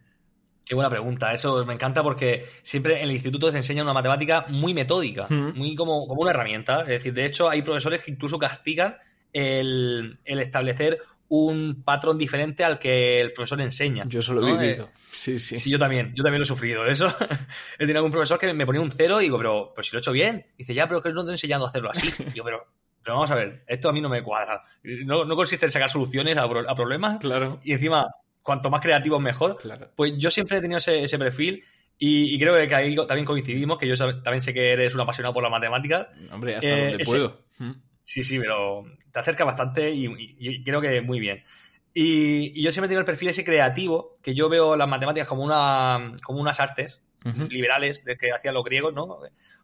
Qué 0.65 0.75
buena 0.75 0.91
pregunta. 0.91 1.33
Eso 1.35 1.65
me 1.67 1.75
encanta 1.75 2.03
porque 2.03 2.47
siempre 2.63 2.97
en 2.97 3.03
el 3.03 3.13
instituto 3.13 3.51
se 3.51 3.59
enseña 3.59 3.83
una 3.83 3.93
matemática 3.93 4.47
muy 4.49 4.73
metódica, 4.73 5.27
muy 5.29 5.75
como, 5.75 6.07
como 6.07 6.23
una 6.23 6.31
herramienta. 6.31 6.81
Es 6.83 6.89
decir, 6.89 7.13
de 7.13 7.27
hecho, 7.27 7.51
hay 7.51 7.63
profesores 7.63 8.01
que 8.01 8.11
incluso 8.11 8.39
castigan 8.39 8.97
el, 9.33 10.19
establecer 10.25 11.01
un 11.29 11.83
patrón 11.85 12.17
diferente 12.17 12.65
al 12.65 12.79
que 12.79 13.21
el 13.21 13.33
profesor 13.33 13.61
enseña. 13.61 14.05
Yo 14.07 14.23
solo 14.23 14.47
he 14.47 14.53
vivido. 14.53 14.89
Sí, 15.13 15.39
sí. 15.39 15.59
Sí, 15.59 15.71
yo 15.71 15.79
también. 15.79 16.13
Yo 16.15 16.23
también 16.23 16.41
lo 16.41 16.45
he 16.45 16.49
sufrido 16.49 16.87
eso. 16.87 17.07
he 17.75 17.79
tenido 17.79 17.99
algún 17.99 18.13
profesor 18.13 18.39
que 18.39 18.53
me 18.53 18.65
ponía 18.65 18.81
un 18.81 18.91
cero 18.91 19.21
y 19.21 19.25
digo, 19.25 19.37
pero, 19.37 19.73
pero 19.75 19.85
si 19.85 19.93
lo 19.93 19.99
he 19.99 20.01
hecho 20.01 20.13
bien. 20.13 20.47
dice, 20.57 20.73
ya, 20.73 20.89
pero 20.89 21.03
que 21.03 21.13
no 21.13 21.25
te 21.25 21.31
he 21.31 21.33
enseñado 21.33 21.67
a 21.67 21.69
hacerlo 21.69 21.91
así. 21.91 22.09
Y 22.33 22.37
yo, 22.37 22.45
pero, 22.45 22.67
pero 23.05 23.17
vamos 23.17 23.31
a 23.31 23.35
ver, 23.35 23.63
esto 23.67 23.91
a 23.91 23.93
mí 23.93 24.01
no 24.01 24.09
me 24.09 24.23
cuadra. 24.23 24.65
No, 25.05 25.27
no 25.27 25.37
consiste 25.37 25.67
en 25.67 25.73
sacar 25.73 25.91
soluciones 25.91 26.39
a, 26.39 26.49
problemas. 26.75 27.19
Claro. 27.19 27.61
Y 27.63 27.73
encima, 27.73 28.07
cuanto 28.43 28.71
más 28.71 28.81
creativo 28.81 29.21
mejor. 29.21 29.59
Claro. 29.59 29.91
Pues 29.95 30.15
yo 30.17 30.31
siempre 30.31 30.57
he 30.57 30.61
tenido 30.63 30.79
ese, 30.79 31.19
perfil. 31.19 31.63
Y, 31.99 32.39
creo 32.39 32.55
que 32.67 32.75
ahí 32.75 32.97
también 32.97 33.27
coincidimos, 33.27 33.79
que 33.79 33.87
yo 33.87 33.95
también 34.23 34.41
sé 34.41 34.55
que 34.55 34.73
eres 34.73 34.95
un 34.95 35.03
apasionado 35.03 35.35
por 35.35 35.43
las 35.43 35.53
matemáticas. 35.53 36.07
Hombre, 36.33 36.57
hasta 36.57 36.71
donde 36.71 37.03
eh, 37.03 37.05
puedo. 37.05 37.45
Mm. 37.59 37.73
Sí, 38.03 38.25
sí, 38.25 38.39
pero 38.39 38.85
te 39.13 39.19
acerca 39.19 39.45
bastante 39.45 39.91
y, 39.91 40.65
creo 40.65 40.81
que 40.81 41.03
muy 41.03 41.21
bien. 41.21 41.45
Y, 41.93 42.63
yo 42.63 42.73
siempre 42.73 42.89
tengo 42.89 43.01
el 43.01 43.07
perfil 43.07 43.29
ese 43.29 43.45
creativo, 43.45 44.15
que 44.23 44.35
yo 44.35 44.49
veo 44.49 44.77
las 44.77 44.89
matemáticas 44.89 45.29
como, 45.29 45.45
una, 45.45 46.17
como 46.25 46.41
unas 46.41 46.59
artes 46.59 47.03
liberales 47.51 48.03
de 48.05 48.17
que 48.17 48.33
hacían 48.33 48.55
los 48.55 48.65
griegos, 48.65 48.95
¿no? 48.95 49.19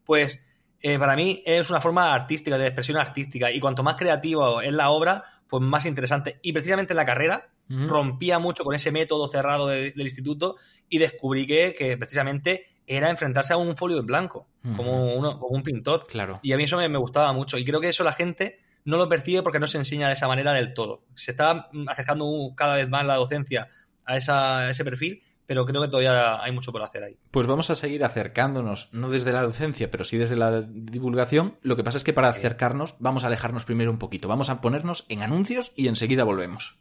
Pues 0.05 0.41
eh, 0.83 0.99
para 0.99 1.17
mí 1.17 1.43
es 1.45 1.71
una 1.71 1.81
forma 1.81 2.15
artística, 2.15 2.57
de 2.57 2.67
expresión 2.67 2.97
artística, 2.97 3.51
y 3.51 3.61
cuanto 3.61 3.83
más 3.83 3.97
creativo 3.97 4.61
es 4.61 4.73
la 4.73 4.91
obra, 4.91 5.25
pues 5.49 5.63
más 5.63 5.87
interesante. 5.87 6.39
Y 6.43 6.53
precisamente 6.53 6.93
en 6.93 6.99
la 6.99 7.05
carrera 7.05 7.49
rompía 7.69 8.41
mucho 8.41 8.65
con 8.65 8.75
ese 8.75 8.91
método 8.91 9.29
cerrado 9.29 9.69
del 9.69 9.95
instituto 10.01 10.57
y 10.89 10.99
descubrí 10.99 11.47
que, 11.47 11.73
que 11.73 11.97
precisamente 11.97 12.65
era 12.91 13.09
enfrentarse 13.09 13.53
a 13.53 13.57
un 13.57 13.77
folio 13.77 14.01
en 14.01 14.07
blanco, 14.07 14.49
como, 14.77 15.15
uno, 15.15 15.39
como 15.39 15.55
un 15.55 15.63
pintor. 15.63 16.07
Claro. 16.09 16.41
Y 16.43 16.53
a 16.53 16.57
mí 16.57 16.65
eso 16.65 16.77
me, 16.77 16.99
gustaba 16.99 17.33
mucho. 17.33 17.57
Y 17.57 17.65
creo 17.65 17.81
que 17.81 17.89
eso 17.89 18.03
la 18.03 18.13
gente 18.13 18.59
no 18.85 18.97
lo 18.97 19.09
percibe 19.09 19.43
porque 19.43 19.61
no 19.61 19.69
se 19.69 19.79
enseña 19.79 20.09
de 20.09 20.15
esa 20.15 20.27
manera 20.27 20.53
del 20.53 20.75
todo. 20.75 21.05
Se 21.15 21.31
está 21.31 21.71
acercando 21.87 22.27
cada 22.57 22.75
vez 22.75 22.89
más 22.89 23.07
la 23.07 23.15
docencia 23.15 23.69
a, 24.05 24.17
esa, 24.17 24.69
ese 24.69 24.85
perfil, 24.85 25.23
pero 25.51 25.67
creo 25.67 25.83
que 25.83 25.89
todavía 25.89 26.41
hay 26.41 26.53
mucho 26.53 26.71
por 26.71 26.81
hacer 26.81 27.03
ahí. 27.03 27.19
Pues 27.33 27.49
vamos 27.49 27.71
a 27.71 27.75
seguir 27.75 28.05
acercándonos, 28.05 28.89
no 28.93 29.11
desde 29.11 29.33
la 29.33 29.43
docencia, 29.43 29.91
pero 29.91 30.05
sí 30.05 30.17
desde 30.17 30.37
la 30.37 30.63
divulgación. 30.63 31.57
Lo 31.63 31.75
que 31.75 31.83
pasa 31.83 31.99
es 31.99 32.05
que 32.05 32.13
para 32.13 32.29
acercarnos 32.29 32.95
vamos 33.01 33.25
a 33.25 33.27
alejarnos 33.27 33.65
primero 33.65 33.91
un 33.91 33.99
poquito. 33.99 34.29
Vamos 34.29 34.49
a 34.49 34.61
ponernos 34.61 35.07
en 35.09 35.25
anuncios 35.25 35.73
y 35.75 35.89
enseguida 35.89 36.23
volvemos. 36.23 36.79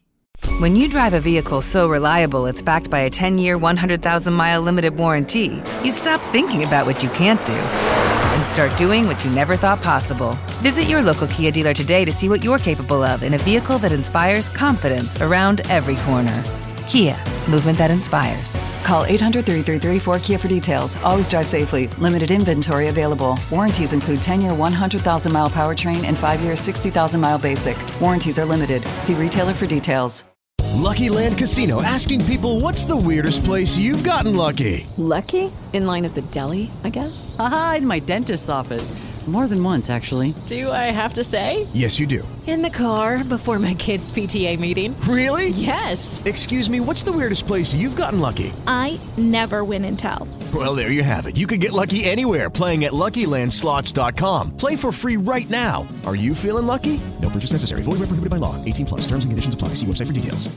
When 0.60 0.76
you 0.76 0.88
drive 0.88 1.16
a 1.16 1.20
vehicle 1.20 1.62
so 1.62 1.90
reliable 1.90 2.46
it's 2.46 2.62
backed 2.62 2.92
by 2.92 3.00
a 3.00 3.10
10-year, 3.10 3.58
100,000-mile 3.58 4.62
limited 4.62 4.96
warranty, 4.96 5.64
you 5.84 5.90
stop 5.90 6.22
thinking 6.32 6.64
about 6.64 6.86
what 6.86 7.02
you 7.02 7.10
can't 7.18 7.44
do 7.48 7.54
and 7.56 8.46
start 8.46 8.78
doing 8.78 9.08
what 9.08 9.26
you 9.26 9.32
never 9.32 9.58
thought 9.58 9.82
possible. 9.82 10.38
Visit 10.62 10.88
your 10.88 11.02
local 11.02 11.26
Kia 11.30 11.50
dealer 11.50 11.74
today 11.74 12.06
to 12.06 12.12
see 12.12 12.30
what 12.30 12.44
you're 12.44 12.60
capable 12.60 13.02
of 13.02 13.24
in 13.24 13.34
a 13.34 13.40
vehicle 13.40 13.80
that 13.80 13.92
inspires 13.92 14.48
confidence 14.48 15.20
around 15.20 15.62
every 15.72 15.96
corner. 16.06 16.44
Kia, 16.89 17.15
movement 17.48 17.77
that 17.77 17.91
inspires. 17.91 18.58
Call 18.84 19.05
800 19.05 19.46
333 19.46 20.00
4KIA 20.00 20.39
for 20.39 20.48
details. 20.48 20.98
Always 21.03 21.29
drive 21.29 21.46
safely. 21.46 21.86
Limited 22.00 22.31
inventory 22.31 22.88
available. 22.88 23.38
Warranties 23.51 23.93
include 23.93 24.24
10 24.24 24.41
year 24.41 24.55
100,000 24.55 25.31
mile 25.31 25.51
powertrain 25.51 26.03
and 26.05 26.17
5 26.17 26.41
year 26.41 26.55
60,000 26.55 27.22
mile 27.22 27.38
basic. 27.38 27.77
Warranties 28.01 28.39
are 28.39 28.46
limited. 28.46 28.81
See 28.98 29.13
retailer 29.13 29.53
for 29.53 29.67
details. 29.67 30.24
Lucky 30.79 31.10
Land 31.10 31.38
Casino 31.38 31.84
asking 31.84 32.25
people 32.25 32.60
what's 32.60 32.86
the 32.86 32.98
weirdest 32.98 33.43
place 33.43 33.77
you've 33.77 34.03
gotten 34.03 34.36
lucky? 34.36 34.88
Lucky? 34.98 35.51
In 35.74 35.86
line 35.86 36.05
at 36.05 36.15
the 36.15 36.24
deli, 36.31 36.72
I 36.84 36.89
guess? 36.89 37.36
Aha, 37.38 37.75
in 37.77 37.86
my 37.86 38.00
dentist's 38.00 38.50
office. 38.50 38.89
More 39.29 39.48
than 39.48 39.63
once, 39.63 39.91
actually. 39.91 40.33
Do 40.48 40.71
I 40.71 40.89
have 40.89 41.13
to 41.13 41.24
say? 41.24 41.67
Yes, 41.71 42.00
you 42.00 42.07
do. 42.07 42.27
In 42.48 42.63
the 42.63 42.69
car 42.71 43.24
before 43.24 43.59
my 43.59 43.75
kids' 43.75 44.12
PTA 44.12 44.57
meeting. 44.57 45.00
Really? 45.01 45.50
Yes. 45.50 46.19
Excuse 46.25 46.67
me, 46.67 46.79
what's 46.79 47.03
the 47.03 47.12
weirdest 47.12 47.45
place 47.45 47.71
you've 47.75 47.95
gotten 47.95 48.19
lucky? 48.19 48.51
I 48.65 49.00
never 49.17 49.63
win 49.63 49.86
and 49.86 50.00
tell. 50.00 50.27
Well, 50.51 50.74
there 50.74 50.89
you 50.89 51.03
have 51.03 51.27
it. 51.27 51.38
You 51.38 51.45
can 51.45 51.59
get 51.59 51.74
lucky 51.74 52.05
anywhere 52.05 52.50
playing 52.50 52.86
at 52.86 52.91
LuckyLandSlots.com. 52.91 54.57
Play 54.57 54.75
for 54.75 54.91
free 54.91 55.17
right 55.17 55.48
now. 55.48 55.88
Are 56.07 56.15
you 56.15 56.33
feeling 56.33 56.65
lucky? 56.65 57.00
No 57.21 57.29
purchase 57.29 57.51
necessary. 57.51 57.83
Void 57.83 58.00
where 58.00 58.09
prohibited 58.09 58.31
by 58.31 58.38
law. 58.38 58.55
18 58.65 58.88
plus. 58.88 59.01
Terms 59.01 59.25
and 59.25 59.29
conditions 59.31 59.53
apply. 59.53 59.75
See 59.75 59.86
website 59.86 60.07
for 60.07 60.13
details. 60.13 60.50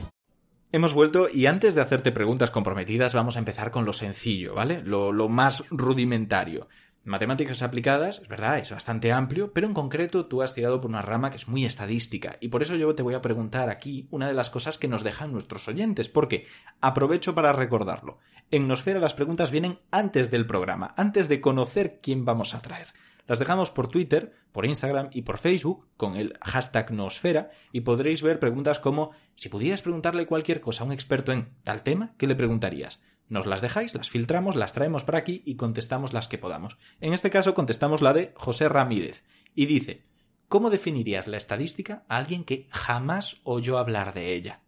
Hemos 0.71 0.95
vuelto 0.95 1.29
y 1.31 1.45
antes 1.45 1.75
de 1.75 1.81
hacerte 1.81 2.11
preguntas 2.11 2.49
comprometidas 2.49 3.13
vamos 3.13 3.35
a 3.35 3.39
empezar 3.39 3.69
con 3.69 3.85
lo 3.85 3.93
sencillo, 3.93 4.55
¿vale? 4.55 4.81
Lo, 4.83 5.11
lo 5.11 5.29
más 5.29 5.63
rudimentario. 5.69 6.67
Matemáticas 7.05 7.61
aplicadas, 7.61 8.19
es 8.19 8.29
verdad, 8.29 8.59
es 8.59 8.71
bastante 8.71 9.11
amplio, 9.11 9.51
pero 9.51 9.67
en 9.67 9.73
concreto 9.73 10.27
tú 10.27 10.41
has 10.41 10.53
tirado 10.53 10.79
por 10.79 10.89
una 10.89 11.01
rama 11.01 11.31
que 11.31 11.35
es 11.35 11.49
muy 11.49 11.65
estadística, 11.65 12.37
y 12.39 12.47
por 12.47 12.63
eso 12.63 12.77
yo 12.77 12.95
te 12.95 13.03
voy 13.03 13.13
a 13.13 13.21
preguntar 13.21 13.69
aquí 13.69 14.07
una 14.09 14.27
de 14.27 14.33
las 14.33 14.49
cosas 14.49 14.77
que 14.77 14.87
nos 14.87 15.03
dejan 15.03 15.33
nuestros 15.33 15.67
oyentes, 15.67 16.07
porque 16.07 16.47
aprovecho 16.79 17.35
para 17.35 17.51
recordarlo. 17.51 18.19
En 18.51 18.69
Nosfera 18.69 19.01
las 19.01 19.15
preguntas 19.15 19.51
vienen 19.51 19.79
antes 19.91 20.31
del 20.31 20.45
programa, 20.45 20.93
antes 20.95 21.27
de 21.27 21.41
conocer 21.41 21.99
quién 22.01 22.23
vamos 22.23 22.55
a 22.55 22.61
traer. 22.61 22.93
Las 23.27 23.39
dejamos 23.39 23.69
por 23.69 23.89
Twitter, 23.89 24.33
por 24.53 24.65
Instagram 24.65 25.09
y 25.11 25.23
por 25.23 25.39
Facebook 25.39 25.87
con 25.97 26.15
el 26.15 26.37
hashtag 26.41 26.91
Nosfera 26.91 27.51
y 27.73 27.81
podréis 27.81 28.21
ver 28.21 28.39
preguntas 28.39 28.79
como 28.79 29.11
si 29.35 29.49
pudieras 29.49 29.81
preguntarle 29.81 30.25
cualquier 30.25 30.61
cosa 30.61 30.83
a 30.83 30.85
un 30.85 30.93
experto 30.93 31.33
en 31.33 31.49
tal 31.63 31.83
tema, 31.83 32.13
¿qué 32.17 32.27
le 32.27 32.35
preguntarías? 32.35 33.01
Nos 33.33 33.47
las 33.47 33.61
dejáis, 33.61 33.95
las 33.95 34.11
filtramos, 34.11 34.55
las 34.55 34.73
traemos 34.73 35.03
para 35.03 35.17
aquí 35.17 35.41
y 35.43 35.55
contestamos 35.55 36.13
las 36.13 36.27
que 36.27 36.37
podamos. 36.37 36.77
En 37.01 37.13
este 37.13 37.31
caso 37.31 37.55
contestamos 37.55 38.03
la 38.03 38.13
de 38.13 38.31
José 38.35 38.69
Ramírez 38.69 39.23
y 39.55 39.65
dice, 39.65 40.03
¿cómo 40.47 40.69
definirías 40.69 41.27
la 41.27 41.37
estadística 41.37 42.03
a 42.07 42.17
alguien 42.17 42.43
que 42.43 42.67
jamás 42.69 43.37
oyó 43.43 43.79
hablar 43.79 44.13
de 44.13 44.35
ella? 44.35 44.59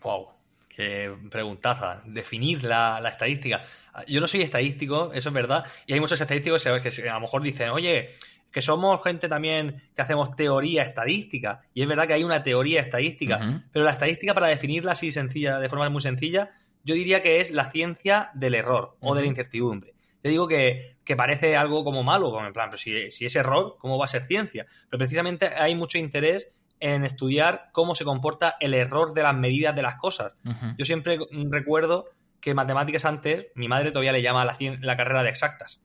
Wow, 0.00 0.28
qué 0.68 1.12
preguntaza. 1.28 2.02
Definir 2.06 2.62
la, 2.62 3.02
estadística. 3.04 3.62
Yo 4.06 4.20
no 4.20 4.28
soy 4.28 4.42
estadístico, 4.42 5.12
eso 5.12 5.30
es 5.30 5.34
verdad, 5.34 5.64
y 5.84 5.94
hay 5.94 5.98
muchos 5.98 6.20
estadísticos 6.20 6.62
que 6.62 7.08
a 7.10 7.14
lo 7.14 7.20
mejor 7.20 7.42
dicen, 7.42 7.70
oye, 7.70 8.10
que 8.52 8.62
somos 8.62 9.02
gente 9.02 9.28
también 9.28 9.82
que 9.96 10.02
hacemos 10.02 10.36
teoría 10.36 10.82
estadística, 10.82 11.62
y 11.74 11.82
es 11.82 11.88
verdad 11.88 12.06
que 12.06 12.12
hay 12.12 12.22
una 12.22 12.44
teoría 12.44 12.80
estadística, 12.80 13.60
pero 13.72 13.84
la 13.84 13.90
estadística 13.90 14.34
para 14.34 14.46
definirla 14.46 14.92
así 14.92 15.10
sencilla, 15.10 15.58
de 15.58 15.68
forma 15.68 15.90
muy 15.90 16.02
sencilla, 16.02 16.52
yo 16.84 16.94
diría 16.94 17.22
que 17.22 17.40
es 17.40 17.50
la 17.50 17.70
ciencia 17.70 18.30
del 18.34 18.54
error 18.54 18.96
o 19.00 19.14
de 19.14 19.22
la 19.22 19.28
incertidumbre. 19.28 19.94
Te 20.22 20.28
digo 20.28 20.48
que, 20.48 20.96
parece 21.16 21.56
algo 21.56 21.84
como 21.84 22.02
malo, 22.02 22.30
como 22.30 22.46
en 22.46 22.52
plan, 22.52 22.70
pero 22.70 22.78
si, 22.78 22.94
es 22.94 23.36
error, 23.36 23.76
¿cómo 23.78 23.98
va 23.98 24.06
a 24.06 24.08
ser 24.08 24.26
ciencia? 24.26 24.66
Pero 24.88 24.98
precisamente 24.98 25.46
hay 25.46 25.74
mucho 25.74 25.98
interés 25.98 26.48
en 26.80 27.04
estudiar 27.04 27.68
cómo 27.72 27.94
se 27.94 28.04
comporta 28.04 28.56
el 28.60 28.74
error 28.74 29.12
de 29.12 29.22
las 29.22 29.34
medidas 29.34 29.76
de 29.76 29.82
las 29.82 29.96
cosas. 29.96 30.32
Yo 30.78 30.84
siempre 30.84 31.18
recuerdo 31.50 32.08
que 32.40 32.54
matemáticas 32.54 33.04
antes, 33.04 33.48
mi 33.54 33.68
madre 33.68 33.90
todavía 33.90 34.12
le 34.12 34.22
llama 34.22 34.44
la, 34.44 34.56
la 34.80 34.96
carrera 34.96 35.22
de 35.22 35.28
exactas. 35.28 35.80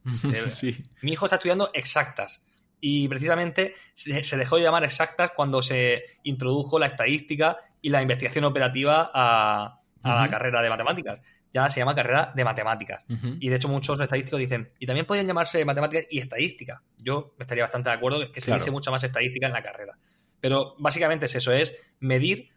sí. 0.51 0.83
Mi 1.01 1.11
hijo 1.11 1.25
está 1.25 1.35
estudiando 1.35 1.69
exactas. 1.73 2.43
Y 2.79 3.07
precisamente 3.07 3.73
se 3.95 4.37
dejó 4.37 4.57
de 4.57 4.63
llamar 4.63 4.83
exactas 4.83 5.31
cuando 5.35 5.61
se 5.61 6.03
introdujo 6.23 6.79
la 6.79 6.85
estadística 6.85 7.57
y 7.81 7.89
la 7.89 8.01
investigación 8.01 8.45
operativa 8.45 9.11
a, 9.13 9.81
a 10.03 10.21
la 10.21 10.29
carrera 10.29 10.61
de 10.61 10.69
matemáticas. 10.69 11.21
Ya 11.53 11.69
se 11.69 11.79
llama 11.79 11.95
carrera 11.95 12.31
de 12.35 12.43
matemáticas. 12.43 13.05
Y 13.39 13.49
de 13.49 13.55
hecho 13.55 13.67
muchos 13.67 13.99
estadísticos 13.99 14.39
dicen, 14.39 14.71
y 14.79 14.85
también 14.85 15.05
podrían 15.05 15.27
llamarse 15.27 15.63
matemáticas 15.65 16.05
y 16.09 16.19
estadística. 16.19 16.83
Yo 16.97 17.35
estaría 17.39 17.63
bastante 17.63 17.89
de 17.89 17.95
acuerdo 17.95 18.31
que 18.31 18.41
se 18.41 18.53
dice 18.53 18.71
mucha 18.71 18.91
más 18.91 19.03
estadística 19.03 19.47
en 19.47 19.53
la 19.53 19.63
carrera. 19.63 19.97
Pero 20.39 20.75
básicamente 20.77 21.25
es 21.25 21.35
eso, 21.35 21.51
es 21.51 21.73
medir 21.99 22.49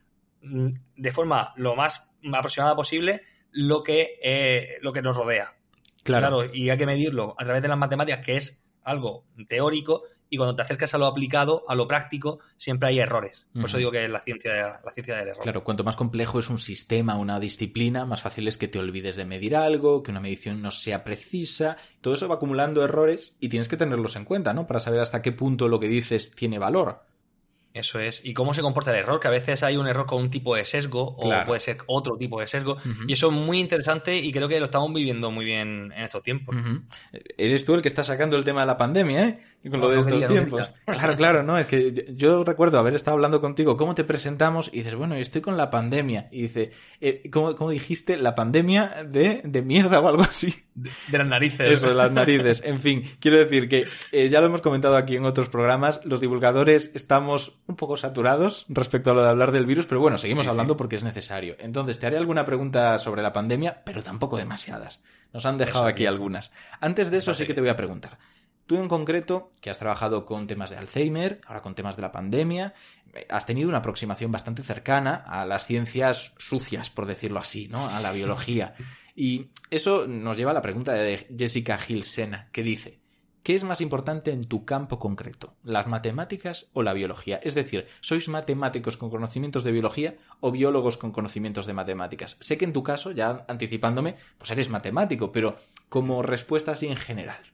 mm, 0.43 0.69
de 0.97 1.13
forma 1.13 1.55
lo 1.57 1.75
más 1.77 2.09
aproximada 2.33 2.77
posible 2.77 3.23
lo 3.53 3.83
que, 3.83 4.19
eh, 4.23 4.79
lo 4.83 4.93
que 4.93 5.03
nos 5.03 5.17
rodea. 5.17 5.55
Claro. 6.03 6.45
Y 6.53 6.71
hay 6.71 6.79
que 6.79 6.87
medirlo 6.87 7.35
a 7.39 7.45
través 7.45 7.63
de 7.63 7.69
las 7.69 7.79
matemáticas, 7.79 8.25
que 8.25 8.37
es 8.37 8.63
algo 8.83 9.27
teórico, 9.49 10.03
y 10.31 10.37
cuando 10.37 10.55
te 10.57 10.63
acercas 10.63 10.95
a 10.95 10.99
lo 10.99 11.07
aplicado, 11.07 11.65
a 11.69 11.75
lo 11.75 11.89
práctico, 11.89 12.39
siempre 12.57 12.89
hay 12.89 13.01
errores. 13.01 13.47
Por 13.53 13.67
eso 13.67 13.79
digo 13.79 13.91
que 13.91 14.05
es 14.05 14.11
la 14.11 14.21
ciencia, 14.21 14.81
la 14.83 14.93
ciencia 14.93 15.17
del 15.17 15.29
error. 15.29 15.43
Claro, 15.43 15.65
cuanto 15.65 15.85
más 15.85 15.97
complejo 15.97 16.39
es 16.39 16.49
un 16.49 16.59
sistema, 16.59 17.17
una 17.17 17.41
disciplina, 17.41 18.07
más 18.07 18.23
fácil 18.23 18.47
es 18.47 18.57
que 18.57 18.69
te 18.69 18.79
olvides 18.79 19.17
de 19.17 19.25
medir 19.25 19.57
algo, 19.57 20.03
que 20.03 20.13
una 20.13 20.21
medición 20.21 20.63
no 20.63 20.71
sea 20.71 21.03
precisa. 21.03 21.77
Todo 22.01 22.15
eso 22.15 22.29
va 22.29 22.37
acumulando 22.37 22.85
errores 22.85 23.35
y 23.41 23.49
tienes 23.49 23.69
que 23.69 23.77
tenerlos 23.77 24.15
en 24.15 24.25
cuenta, 24.25 24.55
¿no? 24.55 24.67
Para 24.67 24.81
saber 24.81 25.01
hasta 25.01 25.21
qué 25.21 25.33
punto 25.33 25.67
lo 25.67 25.81
que 25.81 25.89
dices 25.89 26.31
tiene 26.31 26.61
valor. 26.61 27.03
Eso 27.73 28.01
es. 28.01 28.21
Y 28.25 28.35
cómo 28.35 28.53
se 28.53 28.63
comporta 28.63 28.91
el 28.91 28.99
error, 28.99 29.21
que 29.21 29.29
a 29.29 29.31
veces 29.31 29.63
hay 29.63 29.77
un 29.77 29.87
error 29.87 30.05
con 30.07 30.21
un 30.23 30.31
tipo 30.31 30.57
de 30.57 30.65
sesgo 30.65 31.15
o 31.17 31.45
puede 31.45 31.61
ser 31.61 31.79
otro 31.87 32.17
tipo 32.17 32.41
de 32.41 32.49
sesgo. 32.49 32.79
Y 33.07 33.13
eso 33.13 33.29
es 33.29 33.33
muy 33.33 33.61
interesante 33.61 34.17
y 34.17 34.33
creo 34.33 34.49
que 34.49 34.59
lo 34.59 34.65
estamos 34.65 34.93
viviendo 34.93 35.31
muy 35.31 35.45
bien 35.45 35.93
en 35.95 36.03
estos 36.03 36.23
tiempos. 36.23 36.57
Eres 37.39 37.65
tú 37.65 37.75
el 37.75 37.83
que 37.83 37.89
está 37.89 38.03
sacando 38.03 38.37
el 38.37 38.45
tema 38.45 38.63
de 38.63 38.67
la 38.67 38.77
pandemia, 38.77 39.29
¿eh? 39.29 39.39
Con 39.69 39.81
lo 39.81 39.91
de 39.91 39.99
estos 40.01 40.27
tiempos. 40.27 40.71
Claro, 40.87 41.17
claro, 41.17 41.43
no, 41.43 41.59
es 41.59 41.67
que 41.67 42.15
yo 42.17 42.45
recuerdo 42.45 42.79
haber 42.79 42.95
estado 42.95 43.17
hablando 43.17 43.41
contigo, 43.41 43.77
¿cómo 43.77 43.95
te 43.95 44.05
presentamos? 44.05 44.71
Y 44.73 44.79
dices, 44.79 44.95
bueno, 44.95 45.15
estoy 45.17 45.43
con 45.43 45.57
la 45.57 45.71
pandemia. 45.71 46.29
Y 46.31 46.43
dice, 46.43 46.71
eh, 47.01 47.29
¿cómo, 47.31 47.71
dijiste? 47.71 48.17
La 48.17 48.35
pandemia 48.35 49.05
de, 49.07 49.43
de, 49.45 49.63
mierda 49.63 50.01
o 50.01 50.09
algo 50.09 50.23
así. 50.23 50.55
De, 50.75 51.19
las 51.19 51.27
narices. 51.27 51.61
Eso, 51.61 51.89
de 51.89 51.95
las 51.95 52.11
narices. 52.11 52.63
En 52.65 52.79
fin, 52.79 53.03
quiero 53.21 53.37
decir 53.37 53.69
que 53.69 53.85
eh, 54.13 54.29
ya 54.31 54.41
lo 54.41 54.47
hemos 54.47 54.63
comentado 54.63 54.97
aquí 54.97 55.17
en 55.17 55.27
otros 55.27 55.51
programas, 55.51 56.01
los 56.05 56.21
divulgadores 56.21 56.91
estamos 56.95 57.61
un 57.67 57.77
poco 57.77 57.99
saturados 57.99 58.65
respecto 58.69 59.11
a 59.11 59.15
lo 59.15 59.23
de 59.23 59.29
hablar 59.29 59.53
del 59.53 59.67
virus, 59.67 59.87
pero 59.87 60.01
bueno, 60.01 60.17
seguimos 60.17 60.47
hablando 60.47 60.77
porque 60.77 60.97
es 60.97 61.05
necesario. 61.05 61.57
Entonces, 61.59 61.99
te 61.99 62.07
haré 62.07 62.17
alguna 62.17 62.47
pregunta 62.47 62.99
sobre 62.99 63.23
la 63.23 63.33
pandemia, 63.33 63.83
pero 63.85 64.03
tampoco 64.03 64.39
demasiadas. 64.39 65.03
Nos 65.33 65.45
han 65.47 65.59
dejado 65.59 65.85
aquí 65.85 66.07
algunas. 66.07 66.51
Antes 66.81 67.11
de 67.11 67.19
eso, 67.19 67.35
sí 67.35 67.47
que 67.47 67.55
te 67.55 67.61
voy 67.61 67.71
a 67.71 67.77
preguntar. 67.77 68.19
Tú 68.71 68.77
en 68.77 68.87
concreto, 68.87 69.51
que 69.61 69.69
has 69.69 69.81
trabajado 69.81 70.25
con 70.25 70.47
temas 70.47 70.71
de 70.71 70.77
Alzheimer, 70.77 71.41
ahora 71.49 71.61
con 71.61 71.75
temas 71.75 71.97
de 71.97 72.03
la 72.03 72.13
pandemia, 72.13 72.73
has 73.29 73.45
tenido 73.45 73.69
una 73.69 73.79
aproximación 73.79 74.31
bastante 74.31 74.63
cercana 74.63 75.17
a 75.27 75.45
las 75.45 75.67
ciencias 75.67 76.35
sucias, 76.39 76.89
por 76.89 77.07
decirlo 77.07 77.41
así, 77.41 77.67
¿no? 77.67 77.85
A 77.89 77.99
la 77.99 78.13
biología. 78.13 78.75
Y 79.17 79.49
eso 79.71 80.07
nos 80.07 80.37
lleva 80.37 80.53
a 80.53 80.55
la 80.55 80.63
pregunta 80.63 80.93
de 80.93 81.27
Jessica 81.37 81.79
Gil 81.79 82.05
Sena, 82.05 82.49
que 82.53 82.63
dice, 82.63 83.01
¿qué 83.43 83.57
es 83.57 83.65
más 83.65 83.81
importante 83.81 84.31
en 84.31 84.45
tu 84.45 84.65
campo 84.65 85.01
concreto? 85.01 85.57
¿Las 85.65 85.89
matemáticas 85.89 86.71
o 86.73 86.85
la 86.85 86.93
biología? 86.93 87.41
Es 87.43 87.57
decir, 87.57 87.89
¿sois 88.01 88.29
matemáticos 88.29 88.97
con 88.97 89.11
conocimientos 89.11 89.65
de 89.65 89.73
biología 89.73 90.15
o 90.39 90.53
biólogos 90.53 90.97
con 90.97 91.11
conocimientos 91.11 91.67
de 91.67 91.75
matemáticas? 91.75 92.37
Sé 92.39 92.57
que 92.57 92.67
en 92.67 92.73
tu 92.73 92.85
caso, 92.85 93.11
ya 93.11 93.45
anticipándome, 93.49 94.15
pues 94.39 94.53
eres 94.53 94.69
matemático, 94.69 95.33
pero 95.33 95.57
como 95.89 96.23
respuesta 96.23 96.71
así 96.71 96.87
en 96.87 96.97
general. 96.97 97.50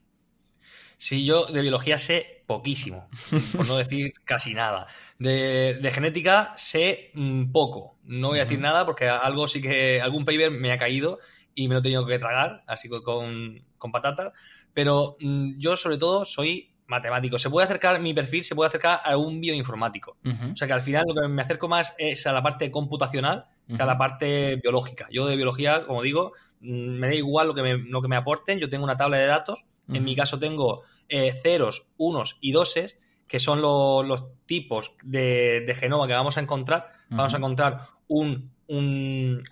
Sí, 0.98 1.24
yo 1.24 1.46
de 1.46 1.60
biología 1.60 1.98
sé 1.98 2.42
poquísimo, 2.46 3.08
por 3.56 3.66
no 3.66 3.76
decir 3.76 4.12
casi 4.24 4.54
nada. 4.54 4.86
De, 5.18 5.78
genética 5.92 6.54
sé 6.56 7.10
mm, 7.14 7.52
poco. 7.52 7.98
No 8.04 8.28
voy 8.28 8.38
a 8.38 8.44
decir 8.44 8.60
nada 8.60 8.86
porque 8.86 9.08
algo 9.08 9.46
sí 9.48 9.60
que, 9.60 10.00
algún 10.00 10.24
paper 10.24 10.50
me 10.50 10.72
ha 10.72 10.78
caído 10.78 11.18
y 11.54 11.68
me 11.68 11.74
lo 11.74 11.80
he 11.80 11.82
tenido 11.82 12.06
que 12.06 12.18
tragar, 12.18 12.62
así 12.66 12.88
con, 12.88 13.62
con 13.78 13.92
patatas. 13.92 14.32
Pero 14.72 15.16
mm, 15.20 15.58
yo 15.58 15.76
sobre 15.76 15.98
todo 15.98 16.24
soy 16.24 16.72
matemático. 16.86 17.38
Se 17.38 17.50
puede 17.50 17.66
acercar, 17.66 18.00
mi 18.00 18.14
perfil 18.14 18.44
se 18.44 18.54
puede 18.54 18.68
acercar 18.68 19.00
a 19.04 19.16
un 19.16 19.40
bioinformático. 19.40 20.16
O 20.52 20.56
sea 20.56 20.66
que 20.66 20.74
al 20.74 20.82
final 20.82 21.04
lo 21.06 21.20
que 21.20 21.28
me 21.28 21.42
acerco 21.42 21.68
más 21.68 21.94
es 21.98 22.26
a 22.26 22.32
la 22.32 22.42
parte 22.42 22.70
computacional 22.70 23.46
que 23.66 23.82
a 23.82 23.86
la 23.86 23.98
parte 23.98 24.56
biológica. 24.62 25.08
Yo 25.10 25.26
de 25.26 25.34
biología, 25.34 25.84
como 25.86 26.00
digo, 26.02 26.32
mm, 26.60 26.98
me 26.98 27.08
da 27.08 27.14
igual 27.14 27.48
lo 27.48 27.54
que 27.54 27.62
me, 27.62 27.76
lo 27.76 28.00
que 28.00 28.08
me 28.08 28.16
aporten. 28.16 28.60
Yo 28.60 28.70
tengo 28.70 28.84
una 28.84 28.96
tabla 28.96 29.18
de 29.18 29.26
datos 29.26 29.64
en 29.88 30.04
mi 30.04 30.16
caso 30.16 30.38
tengo 30.38 30.82
eh, 31.08 31.32
ceros, 31.32 31.86
unos 31.96 32.38
y 32.40 32.52
doses, 32.52 32.98
que 33.28 33.40
son 33.40 33.60
los 33.60 34.24
tipos 34.46 34.92
de, 35.02 35.74
genoma 35.78 36.06
que 36.06 36.12
vamos 36.12 36.36
a 36.36 36.40
encontrar. 36.40 36.92
Vamos 37.08 37.34
a 37.34 37.38
encontrar 37.38 37.80
un, 38.08 38.52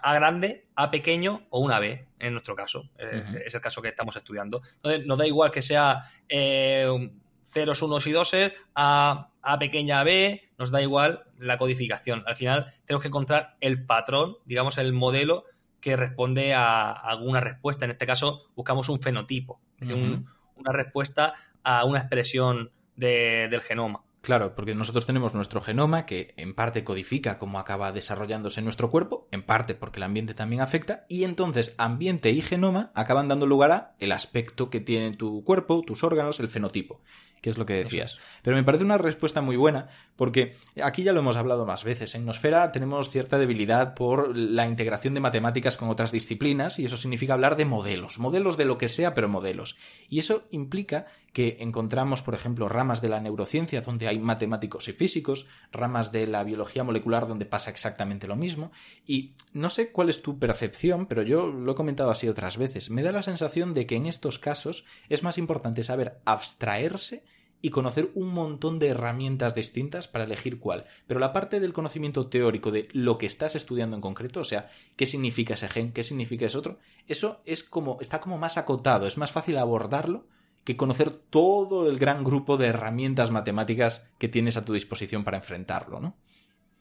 A 0.01 0.15
grande, 0.15 0.67
A 0.75 0.91
pequeño 0.91 1.47
o 1.51 1.61
un 1.61 1.73
AB, 1.73 2.07
en 2.19 2.33
nuestro 2.33 2.55
caso. 2.55 2.91
Es 2.99 3.55
el 3.55 3.61
caso 3.61 3.83
que 3.83 3.89
estamos 3.89 4.17
estudiando. 4.17 4.63
Entonces, 4.77 5.07
nos 5.07 5.19
da 5.19 5.27
igual 5.27 5.51
que 5.51 5.63
sea 5.63 6.11
eh, 6.29 7.11
ceros, 7.45 7.83
unos 7.83 8.07
y 8.07 8.13
doses, 8.13 8.53
A, 8.75 9.31
A 9.43 9.59
pequeña, 9.59 10.03
B, 10.05 10.51
nos 10.59 10.71
da 10.71 10.83
igual 10.83 11.25
la 11.39 11.59
codificación. 11.59 12.23
Al 12.27 12.37
final, 12.37 12.73
tenemos 12.85 13.03
que 13.03 13.09
encontrar 13.09 13.57
el 13.61 13.85
patrón, 13.85 14.37
digamos, 14.45 14.79
el 14.79 14.93
modelo 14.93 15.45
que 15.81 15.97
responde 15.97 16.55
a 16.55 16.93
alguna 16.93 17.41
respuesta. 17.41 17.85
En 17.85 17.91
este 17.91 18.07
caso, 18.07 18.47
buscamos 18.57 18.89
un 18.89 19.01
fenotipo, 19.01 19.61
una 19.81 20.73
respuesta 20.73 21.35
a 21.63 21.85
una 21.85 21.99
expresión 22.01 22.71
del 22.97 23.61
genoma. 23.61 24.03
Claro, 24.21 24.55
porque 24.55 24.75
nosotros 24.75 25.05
tenemos 25.05 25.35
nuestro 25.35 25.61
genoma 25.61 26.07
que 26.07 26.33
en 26.39 26.55
parte 26.55 26.83
codifica 26.83 27.39
cómo 27.39 27.59
acaba 27.59 27.93
desarrollándose 27.93 28.63
nuestro 28.63 28.89
cuerpo, 28.89 29.29
en 29.33 29.43
parte 29.43 29.75
porque 29.75 29.99
el 29.99 30.05
ambiente 30.05 30.33
también 30.33 30.63
afecta, 30.63 31.05
y 31.11 31.25
entonces 31.25 31.75
ambiente 31.77 32.31
y 32.31 32.41
genoma 32.41 32.91
acaban 32.95 33.29
dando 33.29 33.45
lugar 33.45 33.73
a 33.73 33.95
el 33.99 34.13
aspecto 34.13 34.71
que 34.71 34.81
tiene 34.81 35.15
tu 35.15 35.45
cuerpo, 35.45 35.83
tus 35.83 36.05
órganos, 36.05 36.41
el 36.41 36.49
fenotipo 36.49 37.03
que 37.45 37.51
es 37.51 37.59
lo 37.59 37.67
que 37.67 37.75
decías. 37.75 38.17
Pero 38.41 38.57
me 38.57 38.65
parece 38.65 38.85
una 38.85 38.97
respuesta 38.97 39.43
muy 39.43 39.57
buena, 39.57 39.89
porque 40.17 40.57
aquí 40.83 41.03
ya 41.03 41.13
lo 41.13 41.21
hemos 41.21 41.37
hablado 41.37 41.67
más 41.67 41.85
veces. 41.85 42.15
En 42.15 42.25
Nosfera 42.25 42.71
tenemos 42.71 43.11
cierta 43.11 43.37
debilidad 43.37 43.93
por 43.93 44.35
la 44.35 44.67
integración 44.67 45.13
de 45.13 45.21
matemáticas 45.21 45.77
con 45.77 45.91
otras 45.91 46.11
disciplinas, 46.11 46.79
y 46.79 46.87
eso 46.87 46.97
significa 46.97 47.35
hablar 47.35 47.57
de 47.57 47.67
modelos, 47.67 48.19
modelos 48.19 48.57
de 48.57 48.65
lo 48.65 48.79
que 48.79 48.89
sea, 48.89 49.13
pero 49.13 49.29
modelos. 49.29 49.77
Y 50.09 50.21
eso 50.21 50.45
implica 50.53 51.05
que 51.35 51.59
encontramos, 51.61 52.23
por 52.23 52.33
ejemplo, 52.35 52.69
ramas 52.69 53.03
de 53.03 53.09
la 53.11 53.21
neurociencia 53.21 53.83
donde 53.83 54.09
hay 54.09 54.19
matemáticos 54.21 54.89
y 54.89 54.93
físicos, 54.93 55.47
ramas 55.71 56.13
de 56.13 56.27
la 56.27 56.45
biología 56.45 56.85
molecular 56.85 57.27
donde 57.27 57.45
pasa 57.45 57.71
exactamente 57.71 58.29
lo 58.29 58.37
mismo, 58.37 58.71
y 59.07 59.33
no 59.53 59.69
sé 59.69 59.93
cuál 59.93 60.09
es 60.09 60.23
tu 60.23 60.39
percepción, 60.39 61.07
pero 61.07 61.23
yo 61.23 61.49
lo 61.49 61.73
he 61.73 61.75
comentado 61.75 62.11
así 62.11 62.29
otras 62.29 62.57
veces, 62.57 62.89
me 62.89 63.03
da 63.03 63.13
la 63.13 63.23
sensación 63.23 63.75
de 63.75 63.85
que 63.85 63.97
en 63.97 64.07
estos 64.07 64.39
casos 64.39 64.87
es 65.09 65.25
más 65.25 65.37
importante 65.37 65.83
saber 65.83 66.21
abstraerse 66.25 67.25
y 67.65 67.71
conocer 67.71 68.11
un 68.13 68.29
montón 68.29 68.79
de 68.79 68.89
herramientas 68.89 69.55
distintas 69.55 70.07
para 70.07 70.25
elegir 70.25 70.59
cuál. 70.59 70.85
Pero 71.07 71.19
la 71.19 71.33
parte 71.33 71.61
del 71.61 71.73
conocimiento 71.73 72.27
teórico 72.27 72.71
de 72.71 72.89
lo 72.93 73.17
que 73.17 73.25
estás 73.25 73.57
estudiando 73.57 73.97
en 73.97 74.03
concreto, 74.03 74.41
o 74.41 74.45
sea, 74.45 74.69
qué 74.97 75.07
significa 75.07 75.55
ese 75.55 75.71
gen, 75.71 75.91
qué 75.95 76.05
significa 76.05 76.45
ese 76.45 76.59
otro, 76.59 76.79
eso 77.07 77.41
es 77.47 77.65
como 77.65 77.97
está 78.03 78.21
como 78.21 78.37
más 78.37 78.59
acotado, 78.59 79.07
es 79.07 79.17
más 79.17 79.33
fácil 79.33 79.57
abordarlo 79.57 80.27
que 80.63 80.77
conocer 80.77 81.09
todo 81.09 81.89
el 81.89 81.99
gran 81.99 82.23
grupo 82.23 82.59
de 82.59 82.67
herramientas 82.67 83.31
matemáticas 83.31 84.13
que 84.19 84.29
tienes 84.29 84.59
a 84.59 84.65
tu 84.67 84.75
disposición 84.75 85.25
para 85.25 85.39
enfrentarlo, 85.39 86.01
¿no? 86.01 86.19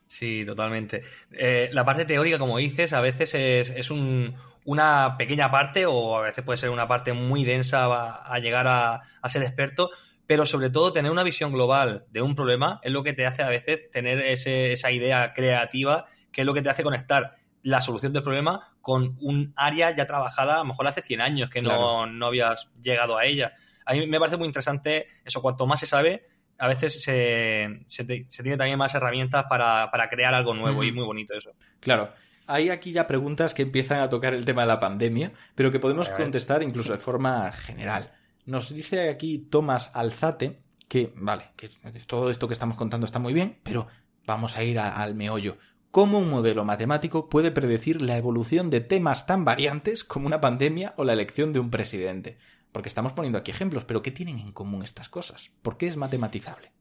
Sí, 0.06 0.44
totalmente. 0.44 1.02
Eh, 1.32 1.70
la 1.72 1.86
parte 1.86 2.04
teórica, 2.04 2.38
como 2.38 2.58
dices, 2.58 2.92
a 2.92 3.00
veces 3.00 3.34
es, 3.34 3.90
una 3.90 5.16
pequeña 5.16 5.50
parte 5.50 5.86
o 5.86 6.18
a 6.18 6.20
veces 6.20 6.44
puede 6.44 6.58
ser 6.58 6.68
una 6.68 6.86
parte 6.86 7.14
muy 7.14 7.42
densa 7.44 7.86
a, 7.86 8.38
llegar 8.38 8.66
a, 8.66 9.00
ser 9.30 9.42
experto, 9.42 9.90
pero 10.26 10.46
sobre 10.46 10.70
todo 10.70 10.92
tener 10.92 11.10
una 11.10 11.22
visión 11.22 11.52
global 11.52 12.06
de 12.10 12.22
un 12.22 12.34
problema 12.34 12.80
es 12.82 12.92
lo 12.92 13.02
que 13.02 13.12
te 13.12 13.26
hace 13.26 13.42
a 13.42 13.48
veces 13.48 13.90
tener 13.90 14.18
esa 14.20 14.90
idea 14.90 15.32
creativa, 15.34 16.06
que 16.32 16.42
es 16.42 16.46
lo 16.46 16.54
que 16.54 16.62
te 16.62 16.70
hace 16.70 16.82
conectar 16.82 17.36
la 17.62 17.80
solución 17.80 18.12
del 18.12 18.22
problema 18.22 18.74
con 18.80 19.16
un 19.20 19.52
área 19.56 19.96
ya 19.96 20.06
trabajada 20.06 20.56
a 20.56 20.58
lo 20.58 20.66
mejor 20.66 20.86
hace 20.86 21.00
100 21.00 21.20
años 21.20 21.50
que 21.50 21.62
no, 21.62 22.06
no 22.06 22.26
habías 22.26 22.68
llegado 22.82 23.16
a 23.16 23.24
ella. 23.24 23.54
A 23.86 23.94
mí 23.94 24.06
me 24.06 24.18
parece 24.18 24.36
muy 24.36 24.46
interesante 24.46 25.06
eso, 25.24 25.40
cuanto 25.40 25.66
más 25.66 25.80
se 25.80 25.86
sabe, 25.86 26.26
a 26.58 26.68
veces 26.68 27.02
se, 27.02 27.84
se, 27.86 28.04
tiene 28.04 28.56
también 28.56 28.78
más 28.78 28.94
herramientas 28.94 29.46
para, 29.48 29.90
crear 30.10 30.34
algo 30.34 30.54
nuevo 30.54 30.84
y 30.84 30.92
muy 30.92 31.04
bonito 31.04 31.34
eso. 31.34 31.52
Claro. 31.80 32.12
Hay 32.46 32.68
aquí 32.68 32.92
ya 32.92 33.06
preguntas 33.06 33.54
que 33.54 33.62
empiezan 33.62 34.00
a 34.00 34.08
tocar 34.10 34.34
el 34.34 34.44
tema 34.44 34.62
de 34.62 34.68
la 34.68 34.78
pandemia, 34.80 35.32
pero 35.54 35.70
que 35.70 35.80
podemos 35.80 36.10
contestar 36.10 36.62
incluso 36.62 36.92
de 36.92 36.98
forma 36.98 37.50
general. 37.52 38.12
Nos 38.46 38.72
dice 38.74 39.08
aquí 39.08 39.38
Tomás 39.38 39.90
Alzate 39.94 40.60
que, 40.88 41.12
vale, 41.16 41.50
que 41.56 41.68
todo 42.06 42.30
esto 42.30 42.46
que 42.46 42.52
estamos 42.52 42.76
contando 42.76 43.06
está 43.06 43.18
muy 43.18 43.32
bien, 43.32 43.58
pero 43.62 43.86
vamos 44.26 44.56
a 44.56 44.62
ir 44.62 44.78
al 44.78 45.14
meollo. 45.14 45.56
¿Cómo 45.90 46.18
un 46.18 46.28
modelo 46.28 46.64
matemático 46.64 47.28
puede 47.28 47.52
predecir 47.52 48.02
la 48.02 48.16
evolución 48.16 48.68
de 48.68 48.80
temas 48.80 49.26
tan 49.26 49.44
variantes 49.44 50.02
como 50.02 50.26
una 50.26 50.40
pandemia 50.40 50.92
o 50.96 51.04
la 51.04 51.12
elección 51.12 51.52
de 51.52 51.60
un 51.60 51.70
presidente? 51.70 52.36
Porque 52.72 52.88
estamos 52.88 53.12
poniendo 53.12 53.38
aquí 53.38 53.52
ejemplos, 53.52 53.84
pero 53.84 54.02
¿qué 54.02 54.10
tienen 54.10 54.40
en 54.40 54.50
común 54.50 54.82
estas 54.82 55.08
cosas? 55.08 55.52
¿Por 55.62 55.76
qué 55.76 55.86
es 55.86 55.96
matematizable? 55.96 56.72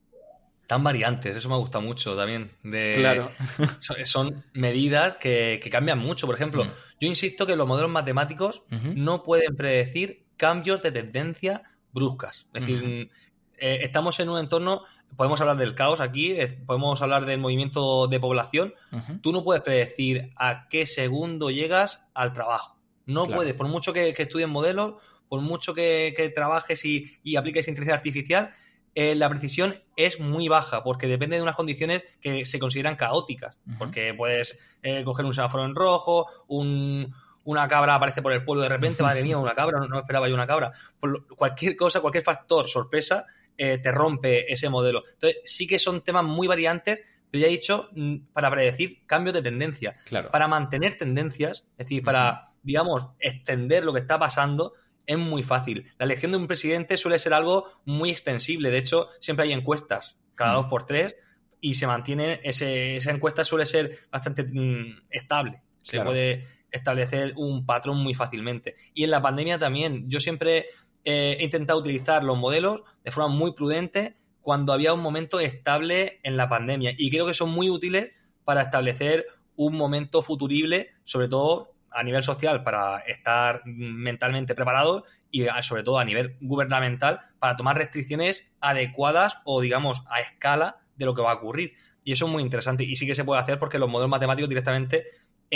Tan 0.66 0.84
variantes, 0.84 1.36
eso 1.36 1.50
me 1.50 1.58
gusta 1.58 1.80
mucho 1.80 2.16
también. 2.16 2.54
De, 2.64 2.96
claro. 2.98 3.30
Son 4.06 4.44
medidas 4.54 5.18
que, 5.18 5.60
cambian 5.72 6.00
mucho. 6.00 6.26
Por 6.26 6.34
ejemplo, 6.34 6.66
mm. 6.66 6.70
yo 7.00 7.08
insisto 7.08 7.46
que 7.46 7.56
los 7.56 7.68
modelos 7.68 7.92
matemáticos 7.92 8.64
no 8.70 9.22
pueden 9.22 9.56
predecir 9.56 10.23
cambios 10.44 10.84
de 10.84 10.92
tendencia 10.92 11.64
bruscas. 11.94 12.48
Es 12.54 12.66
decir, 12.66 13.10
eh, 13.58 13.80
estamos 13.84 14.20
en 14.20 14.28
un 14.28 14.40
entorno, 14.40 14.84
podemos 15.16 15.40
hablar 15.40 15.56
del 15.56 15.74
caos 15.74 16.02
aquí, 16.02 16.32
eh, 16.32 16.48
podemos 16.66 17.02
hablar 17.02 17.26
del 17.26 17.40
movimiento 17.40 18.08
de 18.08 18.20
población. 18.20 18.74
Tú 19.22 19.32
no 19.32 19.46
puedes 19.46 19.64
predecir 19.64 20.34
a 20.36 20.68
qué 20.68 20.86
segundo 20.86 21.50
llegas 21.50 22.02
al 22.14 22.34
trabajo. 22.34 22.78
No 23.06 23.26
puedes, 23.26 23.54
por 23.54 23.70
mucho 23.70 23.94
que, 23.94 24.10
estudien 24.10 24.50
modelos, 24.50 24.96
por 25.30 25.40
mucho 25.40 25.74
que, 25.74 26.34
trabajes 26.36 26.84
y, 26.84 27.38
apliques 27.38 27.70
inteligencia 27.70 27.96
artificial, 27.96 28.52
eh, 28.96 29.16
la 29.16 29.30
precisión 29.30 29.82
es 29.96 30.20
muy 30.20 30.50
baja 30.50 30.84
porque 30.84 31.08
depende 31.08 31.38
de 31.38 31.42
unas 31.42 31.56
condiciones 31.56 32.04
que 32.20 32.46
se 32.46 32.60
consideran 32.60 32.98
caóticas. 32.98 33.56
Porque 33.80 34.14
puedes 34.14 34.60
coger 35.06 35.24
un 35.26 35.34
semáforo 35.34 35.64
en 35.64 35.74
rojo, 35.74 36.28
un, 36.48 37.16
una 37.44 37.68
cabra 37.68 37.96
aparece 37.96 38.22
por 38.22 38.34
el 38.34 38.44
pueblo 38.44 38.64
de 38.64 38.70
repente, 38.70 39.04
madre 39.04 39.24
mía, 39.24 39.38
una 39.40 39.54
cabra, 39.54 39.80
no, 39.80 39.98
esperaba 39.98 40.28
yo 40.28 40.36
una 40.36 40.48
cabra. 40.48 40.72
Por 41.00 41.28
cualquier 41.28 41.76
cosa, 41.76 42.02
cualquier 42.02 42.24
factor, 42.24 42.68
sorpresa, 42.68 43.26
eh, 43.58 43.78
te 43.78 43.92
rompe 43.92 44.52
ese 44.52 44.70
modelo. 44.70 45.04
Entonces, 45.14 45.42
sí 45.46 45.68
que 45.68 45.80
son 45.80 46.02
temas 46.04 46.24
muy 46.24 46.48
variantes, 46.48 47.02
pero 47.30 47.42
ya 47.42 47.48
he 47.48 47.52
dicho, 47.52 47.90
mm, 47.94 48.18
para 48.34 48.50
predecir 48.52 49.06
cambios 49.06 49.34
de 49.34 49.42
tendencia. 49.42 49.94
Claro. 50.06 50.32
Para 50.32 50.48
mantener 50.48 50.98
tendencias, 50.98 51.66
es 51.78 51.86
decir, 51.86 52.04
para, 52.04 52.44
digamos, 52.62 53.08
extender 53.20 53.84
lo 53.84 53.94
que 53.94 54.00
está 54.00 54.20
pasando, 54.20 54.74
es 55.06 55.18
muy 55.18 55.44
fácil. 55.44 55.92
La 55.98 56.06
elección 56.06 56.32
de 56.32 56.38
un 56.38 56.48
presidente 56.48 56.98
suele 56.98 57.20
ser 57.20 57.34
algo 57.34 57.72
muy 57.86 58.12
extensible. 58.12 58.72
De 58.72 58.78
hecho, 58.78 59.10
siempre 59.20 59.46
hay 59.46 59.54
encuestas 59.54 60.18
cada 60.36 60.54
dos 60.54 60.66
por 60.66 60.86
tres 60.86 61.16
y 61.60 61.76
se 61.76 61.88
mantiene, 61.88 62.42
ese, 62.44 62.98
esa 62.98 63.12
encuesta 63.12 63.44
suele 63.44 63.66
ser 63.66 64.08
bastante 64.12 64.44
mm, 64.44 65.08
estable. 65.10 65.62
Se 65.84 66.02
puede 66.02 66.46
establecer 66.74 67.34
un 67.38 67.66
patrón 67.66 68.04
muy 68.04 68.14
fácilmente. 68.14 68.76
Y 68.94 69.06
en 69.06 69.12
la 69.12 69.22
pandemia 69.22 69.58
también, 69.58 70.10
yo 70.10 70.20
siempre 70.20 70.66
he 71.06 71.42
intentado 71.42 71.80
utilizar 71.80 72.24
los 72.24 72.38
modelos 72.38 72.82
de 73.04 73.12
forma 73.12 73.34
muy 73.34 73.54
prudente 73.54 74.18
cuando 74.42 74.74
había 74.74 74.94
un 74.94 75.02
momento 75.02 75.40
estable 75.40 76.20
en 76.24 76.36
la 76.36 76.50
pandemia. 76.50 76.94
Y 76.98 77.10
creo 77.10 77.26
que 77.26 77.34
son 77.34 77.52
muy 77.52 77.70
útiles 77.70 78.12
para 78.44 78.62
establecer 78.62 79.26
un 79.56 79.76
momento 79.78 80.22
futurible, 80.22 80.92
sobre 81.06 81.30
todo 81.30 81.76
a 81.92 82.04
nivel 82.04 82.24
social, 82.24 82.64
para 82.64 83.00
estar 83.00 83.62
mentalmente 83.66 84.56
preparados 84.56 85.04
y 85.30 85.46
sobre 85.62 85.84
todo 85.84 86.00
a 86.00 86.06
nivel 86.06 86.38
gubernamental, 86.42 87.22
para 87.40 87.56
tomar 87.56 87.78
restricciones 87.78 88.52
adecuadas 88.60 89.36
o, 89.46 89.62
digamos, 89.62 90.04
a 90.10 90.20
escala 90.20 90.82
de 90.96 91.06
lo 91.06 91.14
que 91.14 91.22
va 91.22 91.32
a 91.32 91.36
ocurrir. 91.36 91.74
Y 92.04 92.12
eso 92.12 92.26
es 92.26 92.32
muy 92.32 92.44
interesante. 92.44 92.84
Y 92.84 92.96
sí 92.96 93.08
que 93.08 93.16
se 93.16 93.24
puede 93.24 93.40
hacer 93.40 93.60
porque 93.60 93.80
los 93.80 93.90
modelos 93.90 94.10
matemáticos 94.10 94.50
directamente 94.50 95.06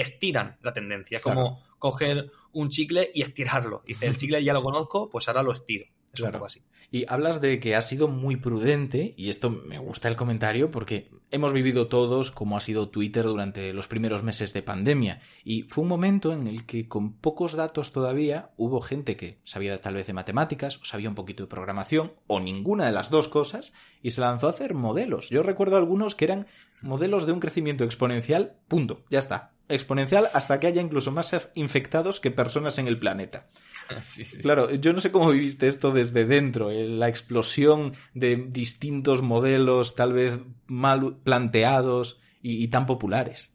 estiran 0.02 0.58
la 0.62 0.74
tendencia. 0.74 1.18
Es 1.18 1.24
como 1.24 1.62
coger 1.80 2.32
un 2.54 2.70
chicle 2.70 3.12
y 3.14 3.22
estirarlo. 3.22 3.84
Dice, 3.86 4.08
el 4.08 4.18
chicle 4.18 4.44
ya 4.44 4.54
lo 4.54 4.64
conozco, 4.64 5.10
pues 5.10 5.28
ahora 5.28 5.44
lo 5.44 5.52
estiro. 5.52 5.86
Es 6.14 6.22
un 6.22 6.32
poco 6.32 6.46
así. 6.46 6.64
Y 6.90 7.06
hablas 7.10 7.42
de 7.42 7.60
que 7.60 7.76
ha 7.76 7.82
sido 7.82 8.08
muy 8.08 8.38
prudente, 8.38 9.14
y 9.18 9.28
esto 9.30 9.50
me 9.50 9.78
gusta 9.78 10.08
el 10.08 10.16
comentario 10.16 10.72
porque 10.72 11.12
hemos 11.32 11.52
vivido 11.52 11.88
todos 11.88 12.32
como 12.32 12.56
ha 12.56 12.62
sido 12.62 12.88
Twitter 12.88 13.26
durante 13.26 13.74
los 13.74 13.90
primeros 13.90 14.24
meses 14.24 14.54
de 14.54 14.64
pandemia, 14.64 15.20
y 15.44 15.64
fue 15.64 15.82
un 15.82 15.90
momento 15.90 16.32
en 16.32 16.48
el 16.48 16.66
que 16.66 16.88
con 16.88 17.14
pocos 17.18 17.54
datos 17.54 17.92
todavía 17.92 18.52
hubo 18.56 18.80
gente 18.80 19.18
que 19.18 19.42
sabía 19.44 19.78
tal 19.80 19.96
vez 19.96 20.08
de 20.08 20.14
matemáticas, 20.14 20.78
o 20.78 20.86
sabía 20.86 21.10
un 21.10 21.16
poquito 21.16 21.44
de 21.44 21.50
programación, 21.50 22.14
o 22.26 22.40
ninguna 22.40 22.86
de 22.86 22.94
las 22.94 23.10
dos 23.10 23.28
cosas, 23.28 23.74
y 24.02 24.12
se 24.12 24.22
lanzó 24.22 24.48
a 24.48 24.52
hacer 24.52 24.74
modelos. 24.74 25.30
Yo 25.30 25.44
recuerdo 25.44 25.76
algunos 25.76 26.16
que 26.16 26.24
eran 26.24 26.48
modelos 26.82 27.26
de 27.26 27.34
un 27.34 27.42
crecimiento 27.42 27.84
exponencial, 27.84 28.56
punto, 28.70 29.04
ya 29.10 29.20
está. 29.20 29.57
Exponencial 29.70 30.30
hasta 30.34 30.60
que 30.60 30.68
haya 30.68 30.82
incluso 30.82 31.12
más 31.12 31.50
infectados 31.54 32.20
que 32.20 32.32
personas 32.32 32.78
en 32.78 32.88
el 32.88 33.00
planeta. 33.00 33.48
Claro, 34.42 34.74
yo 34.74 34.94
no 34.94 35.00
sé 35.00 35.12
cómo 35.12 35.30
viviste 35.30 35.68
esto 35.68 35.92
desde 35.92 36.26
dentro, 36.26 36.72
eh, 36.72 36.88
la 36.88 37.08
explosión 37.08 37.94
de 38.14 38.36
distintos 38.36 39.22
modelos 39.22 39.96
tal 39.96 40.14
vez 40.14 40.40
mal 40.68 41.18
planteados 41.24 42.20
y, 42.42 42.68
tan 42.68 42.86
populares. 42.86 43.54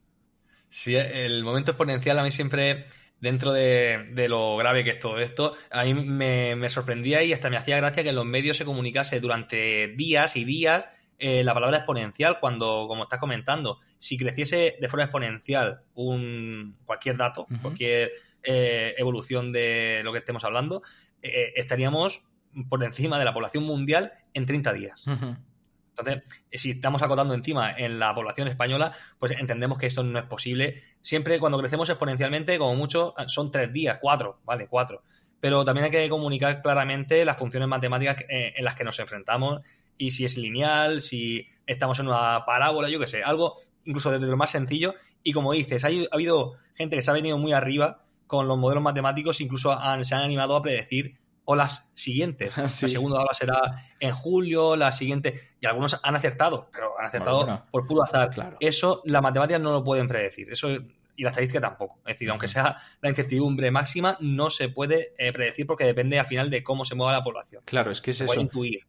Sí, 0.69 0.97
el 0.97 1.45
momento 1.45 1.73
exponencial 1.73 2.19
a 2.19 2.23
mí 2.23 2.31
siempre, 2.31 2.85
dentro 3.21 3.53
de, 3.53 4.27
lo 4.29 4.57
grave 4.57 4.85
que 4.85 4.91
es 4.91 4.99
todo 4.99 5.19
esto, 5.19 5.55
a 5.71 5.85
mí 5.85 5.95
me, 5.95 6.69
sorprendía 6.69 7.23
y 7.23 7.33
hasta 7.33 7.51
me 7.51 7.57
hacía 7.57 7.77
gracia 7.77 8.03
que 8.03 8.11
en 8.11 8.17
los 8.17 8.27
medios 8.27 8.57
se 8.57 8.65
comunicase 8.65 9.21
durante 9.21 9.89
días 9.89 10.37
y 10.37 10.45
días 10.45 10.87
eh, 11.25 11.45
la 11.45 11.55
palabra 11.55 11.77
exponencial 11.77 12.41
cuando, 12.41 12.87
como 12.89 13.05
estás 13.05 13.21
comentando, 13.21 13.79
si 13.97 14.19
creciese 14.19 14.77
de 14.81 14.89
forma 14.89 15.05
exponencial 15.05 15.83
un 15.95 16.77
cualquier 16.85 17.17
dato, 17.17 17.47
cualquier 17.63 18.11
eh, 18.43 18.97
evolución 18.99 19.53
de 19.53 20.01
lo 20.03 20.11
que 20.11 20.19
estemos 20.19 20.43
hablando, 20.43 20.83
eh, 21.23 21.53
estaríamos 21.55 22.25
por 22.69 22.83
encima 22.83 23.21
de 23.21 23.25
la 23.25 23.33
población 23.33 23.63
mundial 23.63 24.15
en 24.35 24.47
30 24.47 24.73
días. 24.73 25.05
Entonces, 25.07 26.25
si 26.51 26.73
estamos 26.73 27.03
acotando 27.03 27.35
encima 27.35 27.71
en 27.71 28.01
la 28.01 28.13
población 28.17 28.49
española, 28.49 28.91
pues 29.21 29.31
entendemos 29.39 29.79
que 29.79 29.87
esto 29.87 30.03
no 30.03 30.19
es 30.19 30.25
posible. 30.25 30.83
Siempre 31.03 31.39
cuando 31.39 31.61
crecemos 31.61 31.89
exponencialmente, 31.89 32.59
como 32.59 32.75
mucho, 32.75 33.15
son 33.29 33.53
tres 33.53 33.73
días, 33.73 33.99
cuatro, 34.01 34.41
¿vale? 34.45 34.67
Cuatro. 34.67 35.05
Pero 35.39 35.65
también 35.65 35.85
hay 35.85 35.93
que 35.93 36.09
comunicar 36.09 36.63
claramente 36.63 37.25
las 37.25 37.37
funciones 37.37 37.69
matemáticas 37.69 38.17
en 38.29 38.65
las 38.65 38.75
que 38.75 38.83
nos 38.83 38.99
enfrentamos 38.99 39.61
y 40.03 40.11
si 40.11 40.25
es 40.25 40.37
lineal, 40.37 41.01
si 41.01 41.47
estamos 41.65 42.01
en 42.01 42.09
una 42.09 42.45
parábola, 42.45 42.89
yo 42.89 42.99
qué 42.99 43.07
sé, 43.07 43.23
algo 43.23 43.55
incluso 43.85 44.11
desde 44.11 44.27
lo 44.27 44.37
más 44.37 44.51
sencillo. 44.51 44.95
Y 45.23 45.33
como 45.33 45.53
dices, 45.53 45.85
ha 45.85 45.89
habido 46.11 46.55
gente 46.75 46.97
que 46.97 47.03
se 47.03 47.11
ha 47.13 47.15
venido 47.15 47.39
muy 47.39 47.53
arriba 47.53 48.03
con 48.27 48.49
los 48.49 48.59
modelos 48.59 48.83
matemáticos 48.83 49.41
incluso 49.41 49.79
se 50.03 50.15
han 50.15 50.23
animado 50.23 50.57
a 50.57 50.63
predecir 50.63 51.21
olas 51.45 51.89
siguientes. 51.95 52.57
La 52.57 52.69
segunda 52.69 53.21
ola 53.21 53.33
será 53.33 53.61
en 54.01 54.13
julio, 54.13 54.75
la 54.75 54.91
siguiente. 54.91 55.53
Y 55.61 55.67
algunos 55.67 56.01
han 56.03 56.17
acertado, 56.17 56.69
pero 56.73 56.99
han 56.99 57.07
acertado 57.07 57.67
por 57.71 57.87
puro 57.87 58.03
azar. 58.03 58.57
Eso 58.59 59.03
la 59.05 59.21
matemática 59.21 59.61
no 59.61 59.71
lo 59.71 59.85
pueden 59.85 60.09
predecir. 60.09 60.51
Eso 60.51 60.69
y 61.15 61.23
la 61.23 61.29
estadística 61.29 61.61
tampoco. 61.61 62.01
Es 62.07 62.15
decir, 62.15 62.31
aunque 62.31 62.49
sea 62.49 62.79
la 63.01 63.09
incertidumbre 63.09 63.71
máxima, 63.71 64.17
no 64.21 64.51
se 64.51 64.69
puede 64.69 65.15
eh, 65.19 65.33
predecir 65.33 65.67
porque 65.67 65.85
depende 65.85 66.19
al 66.19 66.27
final 66.27 66.51
de 66.51 66.65
cómo 66.65 66.85
se 66.85 66.95
mueva 66.97 67.13
la 67.13 67.23
población. 67.23 67.63
Claro, 67.67 67.91
es 67.93 68.01
que 68.01 68.13
es 68.13 68.23
eso. 68.23 68.41
Intuir. 68.41 68.87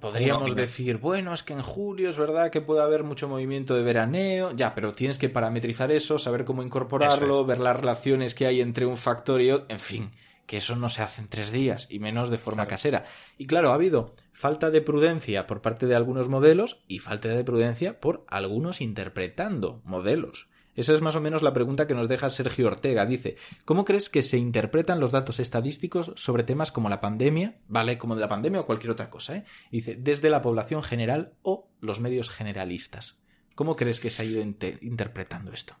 Podríamos 0.00 0.54
decir, 0.54 0.98
bueno, 0.98 1.32
es 1.32 1.42
que 1.42 1.54
en 1.54 1.62
julio 1.62 2.10
es 2.10 2.18
verdad 2.18 2.50
que 2.50 2.60
puede 2.60 2.82
haber 2.82 3.02
mucho 3.02 3.28
movimiento 3.28 3.74
de 3.74 3.82
veraneo, 3.82 4.52
ya, 4.54 4.74
pero 4.74 4.92
tienes 4.92 5.18
que 5.18 5.28
parametrizar 5.28 5.90
eso, 5.90 6.18
saber 6.18 6.44
cómo 6.44 6.62
incorporarlo, 6.62 7.44
ver 7.44 7.60
las 7.60 7.78
relaciones 7.78 8.34
que 8.34 8.46
hay 8.46 8.60
entre 8.60 8.86
un 8.86 8.96
factor 8.96 9.40
y 9.40 9.50
otro, 9.50 9.66
en 9.70 9.80
fin, 9.80 10.10
que 10.46 10.58
eso 10.58 10.76
no 10.76 10.88
se 10.88 11.02
hace 11.02 11.22
en 11.22 11.28
tres 11.28 11.50
días 11.50 11.88
y 11.90 11.98
menos 11.98 12.30
de 12.30 12.38
forma 12.38 12.66
casera. 12.66 13.04
Y 13.38 13.46
claro, 13.46 13.70
ha 13.70 13.74
habido 13.74 14.14
falta 14.32 14.70
de 14.70 14.82
prudencia 14.82 15.46
por 15.46 15.62
parte 15.62 15.86
de 15.86 15.94
algunos 15.94 16.28
modelos 16.28 16.78
y 16.86 16.98
falta 16.98 17.28
de 17.28 17.44
prudencia 17.44 18.00
por 18.00 18.24
algunos 18.28 18.80
interpretando 18.80 19.80
modelos. 19.84 20.48
Esa 20.74 20.92
es 20.92 21.00
más 21.00 21.16
o 21.16 21.20
menos 21.20 21.42
la 21.42 21.52
pregunta 21.52 21.86
que 21.86 21.94
nos 21.94 22.08
deja 22.08 22.30
Sergio 22.30 22.66
Ortega. 22.66 23.06
Dice, 23.06 23.36
¿cómo 23.64 23.84
crees 23.84 24.08
que 24.08 24.22
se 24.22 24.38
interpretan 24.38 25.00
los 25.00 25.12
datos 25.12 25.40
estadísticos 25.40 26.12
sobre 26.16 26.44
temas 26.44 26.72
como 26.72 26.88
la 26.88 27.00
pandemia, 27.00 27.58
vale, 27.68 27.98
como 27.98 28.14
de 28.14 28.20
la 28.20 28.28
pandemia 28.28 28.60
o 28.60 28.66
cualquier 28.66 28.90
otra 28.90 29.10
cosa? 29.10 29.36
¿eh? 29.36 29.44
Dice, 29.70 29.96
desde 29.96 30.30
la 30.30 30.42
población 30.42 30.82
general 30.82 31.34
o 31.42 31.68
los 31.80 32.00
medios 32.00 32.30
generalistas. 32.30 33.18
¿Cómo 33.54 33.76
crees 33.76 34.00
que 34.00 34.10
se 34.10 34.22
ha 34.22 34.24
ido 34.24 34.42
interpretando 34.42 35.52
esto? 35.52 35.76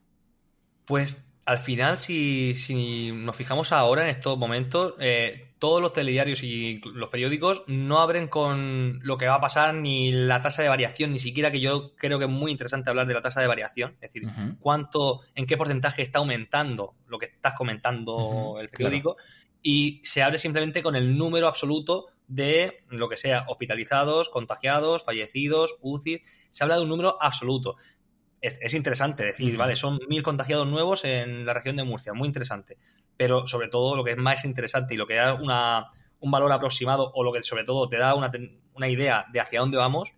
Pues 0.84 1.24
al 1.44 1.58
final, 1.58 1.98
si, 1.98 2.54
si, 2.54 3.12
nos 3.12 3.36
fijamos 3.36 3.72
ahora 3.72 4.04
en 4.04 4.08
estos 4.08 4.38
momentos, 4.38 4.94
eh, 5.00 5.53
todos 5.64 5.80
los 5.80 5.94
telediarios 5.94 6.42
y 6.42 6.78
los 6.92 7.08
periódicos 7.08 7.62
no 7.68 8.00
abren 8.00 8.28
con 8.28 9.00
lo 9.02 9.16
que 9.16 9.28
va 9.28 9.36
a 9.36 9.40
pasar 9.40 9.72
ni 9.72 10.12
la 10.12 10.42
tasa 10.42 10.60
de 10.60 10.68
variación, 10.68 11.10
ni 11.10 11.18
siquiera 11.18 11.50
que 11.50 11.58
yo 11.58 11.96
creo 11.96 12.18
que 12.18 12.26
es 12.26 12.30
muy 12.30 12.52
interesante 12.52 12.90
hablar 12.90 13.06
de 13.06 13.14
la 13.14 13.22
tasa 13.22 13.40
de 13.40 13.46
variación, 13.46 13.92
es 14.02 14.12
decir, 14.12 14.28
cuánto, 14.60 15.22
en 15.34 15.46
qué 15.46 15.56
porcentaje 15.56 16.02
está 16.02 16.18
aumentando 16.18 16.96
lo 17.06 17.18
que 17.18 17.24
estás 17.24 17.54
comentando 17.54 18.58
el 18.60 18.68
periódico, 18.68 19.16
y 19.62 20.02
se 20.04 20.22
abre 20.22 20.36
simplemente 20.36 20.82
con 20.82 20.96
el 20.96 21.16
número 21.16 21.48
absoluto 21.48 22.08
de 22.26 22.84
lo 22.90 23.08
que 23.08 23.16
sea, 23.16 23.46
hospitalizados, 23.48 24.28
contagiados, 24.28 25.02
fallecidos, 25.02 25.76
UCI, 25.80 26.24
se 26.50 26.62
habla 26.62 26.76
de 26.76 26.82
un 26.82 26.90
número 26.90 27.16
absoluto. 27.22 27.76
Es, 28.42 28.74
interesante 28.74 29.24
decir, 29.24 29.56
vale, 29.56 29.76
son 29.76 29.98
mil 30.10 30.22
contagiados 30.22 30.66
nuevos 30.66 31.06
en 31.06 31.46
la 31.46 31.54
región 31.54 31.76
de 31.76 31.84
Murcia, 31.84 32.12
muy 32.12 32.26
interesante. 32.26 32.76
Pero 33.16 33.46
sobre 33.46 33.68
todo 33.68 33.96
lo 33.96 34.04
que 34.04 34.12
es 34.12 34.16
más 34.16 34.44
interesante 34.44 34.94
y 34.94 34.96
lo 34.96 35.06
que 35.06 35.14
da 35.14 35.34
una, 35.34 35.90
un 36.20 36.30
valor 36.30 36.52
aproximado 36.52 37.10
o 37.14 37.22
lo 37.22 37.32
que 37.32 37.42
sobre 37.42 37.64
todo 37.64 37.88
te 37.88 37.98
da 37.98 38.14
una, 38.14 38.30
una 38.74 38.88
idea 38.88 39.26
de 39.32 39.40
hacia 39.40 39.60
dónde 39.60 39.78
vamos 39.78 40.14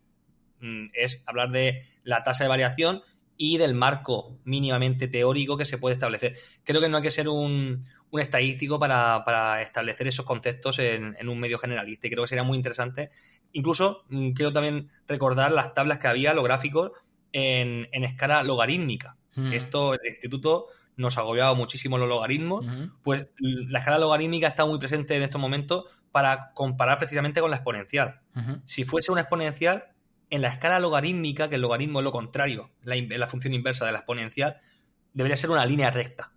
mm, 0.60 0.86
es 0.94 1.22
hablar 1.26 1.50
de 1.50 1.82
la 2.04 2.22
tasa 2.22 2.44
de 2.44 2.48
variación 2.48 3.02
y 3.36 3.58
del 3.58 3.74
marco 3.74 4.38
mínimamente 4.44 5.08
teórico 5.08 5.56
que 5.56 5.66
se 5.66 5.78
puede 5.78 5.94
establecer. 5.94 6.36
Creo 6.64 6.80
que 6.80 6.88
no 6.88 6.96
hay 6.96 7.02
que 7.02 7.10
ser 7.10 7.28
un, 7.28 7.84
un 8.10 8.20
estadístico 8.20 8.78
para, 8.78 9.60
establecer 9.60 10.08
esos 10.08 10.24
conceptos 10.24 10.78
en, 10.78 11.16
en, 11.18 11.28
un 11.28 11.38
medio 11.38 11.58
generalista 11.58 12.06
y 12.06 12.10
creo 12.10 12.24
que 12.24 12.28
sería 12.28 12.44
muy 12.44 12.56
interesante. 12.56 13.10
Incluso 13.52 14.04
mm, 14.08 14.30
quiero 14.30 14.52
también 14.52 14.90
recordar 15.06 15.52
las 15.52 15.74
tablas 15.74 15.98
que 15.98 16.08
había, 16.08 16.32
los 16.32 16.44
gráficos 16.44 16.92
en, 17.32 18.04
escala 18.04 18.42
logarítmica. 18.42 19.16
Hmm. 19.34 19.52
Esto, 19.52 19.94
el 19.94 20.00
instituto 20.06 20.66
nos 20.96 21.18
agobiaba 21.18 21.54
muchísimo 21.54 21.98
los 21.98 22.08
logaritmos, 22.08 22.64
pues 23.02 23.26
la 23.38 23.78
escala 23.78 23.98
logarítmica 23.98 24.48
está 24.48 24.64
muy 24.64 24.78
presente 24.78 25.16
en 25.16 25.22
estos 25.22 25.40
momentos 25.40 25.84
para 26.10 26.52
comparar 26.54 26.98
precisamente 26.98 27.40
con 27.40 27.50
la 27.50 27.56
exponencial. 27.56 28.20
Si 28.64 28.84
fuese 28.84 29.12
una 29.12 29.20
exponencial, 29.22 29.84
en 30.30 30.42
la 30.42 30.48
escala 30.48 30.80
logarítmica, 30.80 31.48
que 31.48 31.56
el 31.56 31.60
logaritmo 31.60 32.00
es 32.00 32.04
lo 32.04 32.12
contrario, 32.12 32.70
la, 32.82 32.96
la 32.96 33.26
función 33.26 33.54
inversa 33.54 33.84
de 33.86 33.92
la 33.92 33.98
exponencial, 33.98 34.56
debería 35.12 35.36
ser 35.36 35.50
una 35.50 35.64
línea 35.66 35.90
recta, 35.90 36.32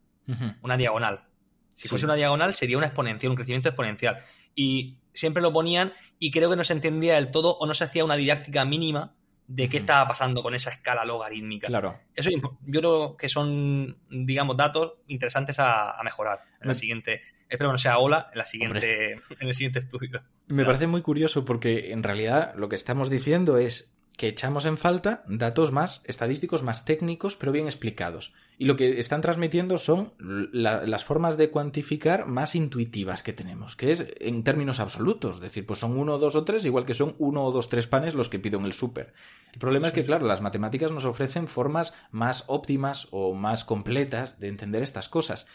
una 0.61 0.77
diagonal. 0.77 1.27
Si 1.73 1.87
fuese 1.87 2.05
una 2.05 2.15
diagonal, 2.15 2.53
sería 2.53 2.77
una 2.77 2.87
exponencial, 2.87 3.29
un 3.29 3.37
crecimiento 3.37 3.69
exponencial. 3.69 4.19
Y 4.53 4.97
siempre 5.13 5.41
lo 5.41 5.53
ponían 5.53 5.93
y 6.19 6.31
creo 6.31 6.49
que 6.49 6.55
no 6.57 6.63
se 6.63 6.73
entendía 6.73 7.15
del 7.15 7.31
todo 7.31 7.57
o 7.57 7.65
no 7.65 7.73
se 7.73 7.85
hacía 7.85 8.03
una 8.03 8.15
didáctica 8.15 8.65
mínima 8.65 9.15
de 9.49 9.67
qué 9.67 9.77
estaba 9.77 10.07
pasando 10.07 10.43
con 10.43 10.53
esa 10.53 10.69
escala 10.69 11.03
logarítmica. 11.03 11.67
Claro. 11.67 11.99
Eso 12.15 12.29
yo 12.29 12.79
creo 12.79 13.17
que 13.17 13.27
son, 13.27 13.97
digamos, 14.07 14.55
datos 14.55 14.93
interesantes 15.07 15.57
a, 15.57 15.99
mejorar 16.03 16.39
en 16.61 16.67
la 16.67 16.75
siguiente. 16.75 17.21
Espero 17.49 17.69
que 17.69 17.73
no 17.73 17.77
sea 17.79 17.97
ola 17.97 18.29
en, 18.31 18.37
la 18.37 18.45
siguiente, 18.45 19.13
en 19.39 19.47
el 19.47 19.55
siguiente 19.55 19.79
estudio. 19.79 20.21
Me 20.47 20.65
parece 20.65 20.85
muy 20.85 21.01
curioso 21.01 21.45
porque 21.45 21.91
en 21.91 22.03
realidad 22.03 22.53
lo 22.55 22.69
que 22.69 22.75
estamos 22.75 23.09
diciendo 23.09 23.57
es 23.57 23.91
que 24.19 24.27
echamos 24.27 24.65
en 24.65 24.77
falta 24.77 25.23
datos 25.29 25.71
más 25.71 26.01
estadísticos, 26.03 26.61
más 26.61 26.83
técnicos, 26.83 27.37
pero 27.37 27.53
bien 27.53 27.67
explicados. 27.67 28.33
Y 28.57 28.65
lo 28.65 28.75
que 28.75 28.99
están 28.99 29.21
transmitiendo 29.21 29.77
son 29.77 30.11
las 30.19 31.05
formas 31.05 31.37
de 31.37 31.49
cuantificar 31.49 32.27
más 32.27 32.53
intuitivas 32.53 33.23
que 33.23 33.31
tenemos, 33.31 33.77
que 33.77 33.93
es 33.93 34.07
en 34.19 34.43
términos 34.43 34.81
absolutos. 34.81 35.37
Es 35.37 35.41
decir, 35.41 35.65
pues 35.65 35.79
son 35.79 35.97
uno, 35.97 36.17
dos 36.17 36.35
o 36.35 36.43
tres, 36.43 36.65
igual 36.65 36.85
que 36.85 36.93
son 36.93 37.15
uno 37.17 37.45
o 37.45 37.53
dos, 37.53 37.69
tres 37.69 37.87
panes 37.87 38.13
los 38.13 38.27
que 38.27 38.39
pido 38.39 38.59
en 38.59 38.65
el 38.65 38.73
súper. 38.73 39.13
El 39.53 39.59
problema 39.59 39.87
es 39.87 39.93
que, 39.93 40.03
claro, 40.03 40.27
las 40.27 40.41
matemáticas 40.41 40.91
nos 40.91 41.05
ofrecen 41.05 41.47
formas 41.47 41.93
más 42.11 42.43
óptimas 42.47 43.07
o 43.11 43.33
más 43.33 43.63
completas 43.63 44.41
de 44.41 44.49
entender 44.49 44.83
estas 44.83 45.07
cosas 45.07 45.47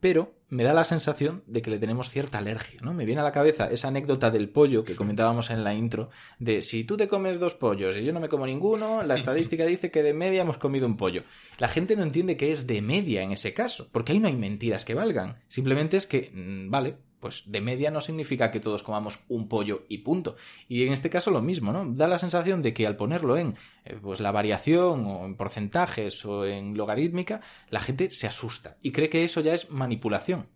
pero 0.00 0.34
me 0.48 0.64
da 0.64 0.74
la 0.74 0.84
sensación 0.84 1.44
de 1.46 1.62
que 1.62 1.70
le 1.70 1.78
tenemos 1.78 2.10
cierta 2.10 2.38
alergia, 2.38 2.80
¿no? 2.82 2.92
Me 2.92 3.04
viene 3.04 3.20
a 3.20 3.24
la 3.24 3.32
cabeza 3.32 3.68
esa 3.70 3.88
anécdota 3.88 4.30
del 4.30 4.48
pollo 4.48 4.82
que 4.82 4.96
comentábamos 4.96 5.50
en 5.50 5.62
la 5.62 5.74
intro, 5.74 6.10
de 6.38 6.62
si 6.62 6.84
tú 6.84 6.96
te 6.96 7.06
comes 7.06 7.38
dos 7.38 7.54
pollos 7.54 7.96
y 7.96 8.04
yo 8.04 8.12
no 8.12 8.20
me 8.20 8.28
como 8.28 8.46
ninguno, 8.46 9.02
la 9.04 9.14
estadística 9.14 9.64
dice 9.64 9.90
que 9.90 10.02
de 10.02 10.12
media 10.12 10.42
hemos 10.42 10.58
comido 10.58 10.86
un 10.86 10.96
pollo. 10.96 11.22
La 11.58 11.68
gente 11.68 11.94
no 11.94 12.02
entiende 12.02 12.36
que 12.36 12.50
es 12.50 12.66
de 12.66 12.82
media 12.82 13.22
en 13.22 13.30
ese 13.30 13.54
caso, 13.54 13.88
porque 13.92 14.12
ahí 14.12 14.18
no 14.18 14.26
hay 14.26 14.36
mentiras 14.36 14.84
que 14.84 14.94
valgan. 14.94 15.38
Simplemente 15.46 15.96
es 15.96 16.06
que, 16.06 16.30
mm, 16.34 16.70
vale, 16.70 16.96
pues 17.20 17.44
de 17.46 17.60
media 17.60 17.90
no 17.90 18.00
significa 18.00 18.50
que 18.50 18.60
todos 18.60 18.82
comamos 18.82 19.20
un 19.28 19.48
pollo 19.48 19.84
y 19.88 19.98
punto. 19.98 20.36
Y 20.68 20.86
en 20.86 20.92
este 20.92 21.10
caso 21.10 21.30
lo 21.30 21.42
mismo, 21.42 21.72
¿no? 21.72 21.84
Da 21.86 22.08
la 22.08 22.18
sensación 22.18 22.62
de 22.62 22.72
que 22.74 22.86
al 22.86 22.96
ponerlo 22.96 23.36
en 23.36 23.56
eh, 23.84 23.96
pues 24.00 24.20
la 24.20 24.32
variación 24.32 25.04
o 25.06 25.26
en 25.26 25.36
porcentajes 25.36 26.24
o 26.24 26.46
en 26.46 26.76
logarítmica, 26.76 27.40
la 27.68 27.80
gente 27.80 28.10
se 28.10 28.26
asusta 28.26 28.76
y 28.82 28.92
cree 28.92 29.10
que 29.10 29.24
eso 29.24 29.40
ya 29.40 29.54
es 29.54 29.70
manipulación. 29.70 30.48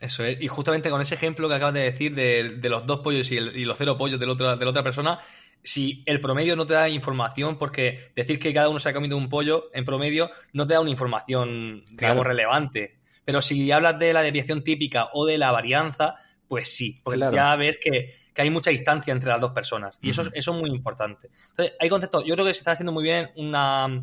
Eso 0.00 0.24
es, 0.24 0.40
y 0.40 0.48
justamente 0.48 0.88
con 0.88 1.02
ese 1.02 1.14
ejemplo 1.14 1.46
que 1.46 1.54
acabas 1.54 1.74
de 1.74 1.82
decir 1.82 2.14
de, 2.14 2.68
los 2.70 2.86
dos 2.86 3.00
pollos 3.00 3.30
y, 3.30 3.38
los 3.38 3.76
cero 3.76 3.98
pollos 3.98 4.18
de 4.18 4.26
la, 4.26 4.32
otra, 4.32 4.56
de 4.56 4.64
la 4.64 4.70
otra 4.70 4.82
persona, 4.82 5.20
si 5.62 6.02
el 6.06 6.22
promedio 6.22 6.56
no 6.56 6.66
te 6.66 6.72
da 6.72 6.88
información, 6.88 7.58
porque 7.58 8.10
decir 8.16 8.38
que 8.38 8.54
cada 8.54 8.70
uno 8.70 8.80
se 8.80 8.88
ha 8.88 8.94
comido 8.94 9.18
un 9.18 9.28
pollo 9.28 9.68
en 9.74 9.84
promedio 9.84 10.30
no 10.54 10.66
te 10.66 10.72
da 10.72 10.80
una 10.80 10.90
información, 10.90 11.84
digamos, 11.90 12.26
relevante. 12.26 12.99
Pero 13.24 13.42
si 13.42 13.70
hablas 13.70 13.98
de 13.98 14.12
la 14.12 14.22
desviación 14.22 14.64
típica 14.64 15.08
o 15.12 15.26
de 15.26 15.38
la 15.38 15.52
varianza, 15.52 16.16
pues 16.50 16.74
sí, 16.74 17.00
porque 17.04 17.20
ya 17.32 17.54
ves 17.54 17.78
que, 17.80 18.12
hay 18.36 18.50
mucha 18.50 18.70
distancia 18.70 19.12
entre 19.12 19.28
las 19.28 19.40
dos 19.40 19.52
personas. 19.52 19.98
Y 20.00 20.10
eso, 20.10 20.22
eso 20.32 20.52
es 20.52 20.60
muy 20.60 20.70
importante. 20.70 21.30
Entonces, 21.50 21.76
hay 21.78 21.88
conceptos, 21.88 22.24
yo 22.24 22.34
creo 22.34 22.44
que 22.44 22.54
se 22.54 22.58
está 22.60 22.72
haciendo 22.72 22.90
muy 22.90 23.04
bien 23.04 23.30
una, 23.36 24.02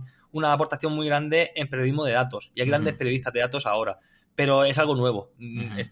aportación 0.54 0.94
muy 0.94 1.08
grande 1.08 1.52
en 1.56 1.68
periodismo 1.68 2.06
de 2.06 2.14
datos. 2.14 2.52
Y 2.56 2.62
hay 2.62 2.68
grandes 2.68 2.94
periodistas 2.94 3.34
de 3.34 3.42
datos 3.42 3.66
ahora. 3.66 4.00
Pero 4.34 4.64
es 4.64 4.78
algo 4.78 4.96
nuevo. 4.96 5.34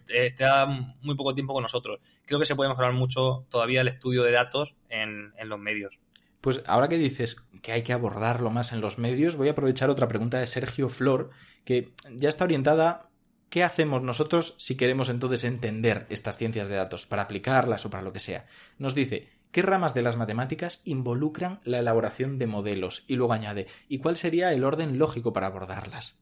Está 0.08 0.64
muy 0.66 1.14
poco 1.14 1.34
tiempo 1.34 1.52
con 1.52 1.62
nosotros. 1.62 1.98
Creo 2.24 2.38
que 2.40 2.46
se 2.46 2.54
puede 2.54 2.70
mejorar 2.70 2.92
mucho 2.92 3.44
todavía 3.50 3.80
el 3.82 3.88
estudio 3.88 4.22
de 4.22 4.30
datos 4.30 4.74
en, 4.88 5.34
en 5.36 5.48
los 5.48 5.58
medios. 5.58 5.98
Pues 6.40 6.62
ahora 6.66 6.88
que 6.88 6.96
dices 6.96 7.36
que 7.60 7.72
hay 7.72 7.82
que 7.82 7.92
abordarlo 7.92 8.48
más 8.50 8.72
en 8.72 8.80
los 8.80 8.96
medios, 8.96 9.36
voy 9.36 9.48
a 9.48 9.50
aprovechar 9.50 9.90
otra 9.90 10.08
pregunta 10.08 10.38
de 10.38 10.46
Sergio 10.46 10.88
Flor, 10.88 11.30
que 11.64 11.92
ya 12.12 12.28
está 12.28 12.44
orientada 12.44 13.10
¿Qué 13.50 13.62
hacemos 13.62 14.02
nosotros 14.02 14.54
si 14.58 14.76
queremos 14.76 15.08
entonces 15.08 15.44
entender 15.44 16.06
estas 16.10 16.36
ciencias 16.36 16.68
de 16.68 16.76
datos 16.76 17.06
para 17.06 17.22
aplicarlas 17.22 17.86
o 17.86 17.90
para 17.90 18.02
lo 18.02 18.12
que 18.12 18.20
sea? 18.20 18.46
Nos 18.78 18.94
dice, 18.94 19.28
¿qué 19.52 19.62
ramas 19.62 19.94
de 19.94 20.02
las 20.02 20.16
matemáticas 20.16 20.82
involucran 20.84 21.60
la 21.64 21.78
elaboración 21.78 22.38
de 22.38 22.46
modelos? 22.46 23.04
Y 23.06 23.16
luego 23.16 23.32
añade, 23.32 23.68
¿y 23.88 23.98
cuál 23.98 24.16
sería 24.16 24.52
el 24.52 24.64
orden 24.64 24.98
lógico 24.98 25.32
para 25.32 25.46
abordarlas? 25.46 26.18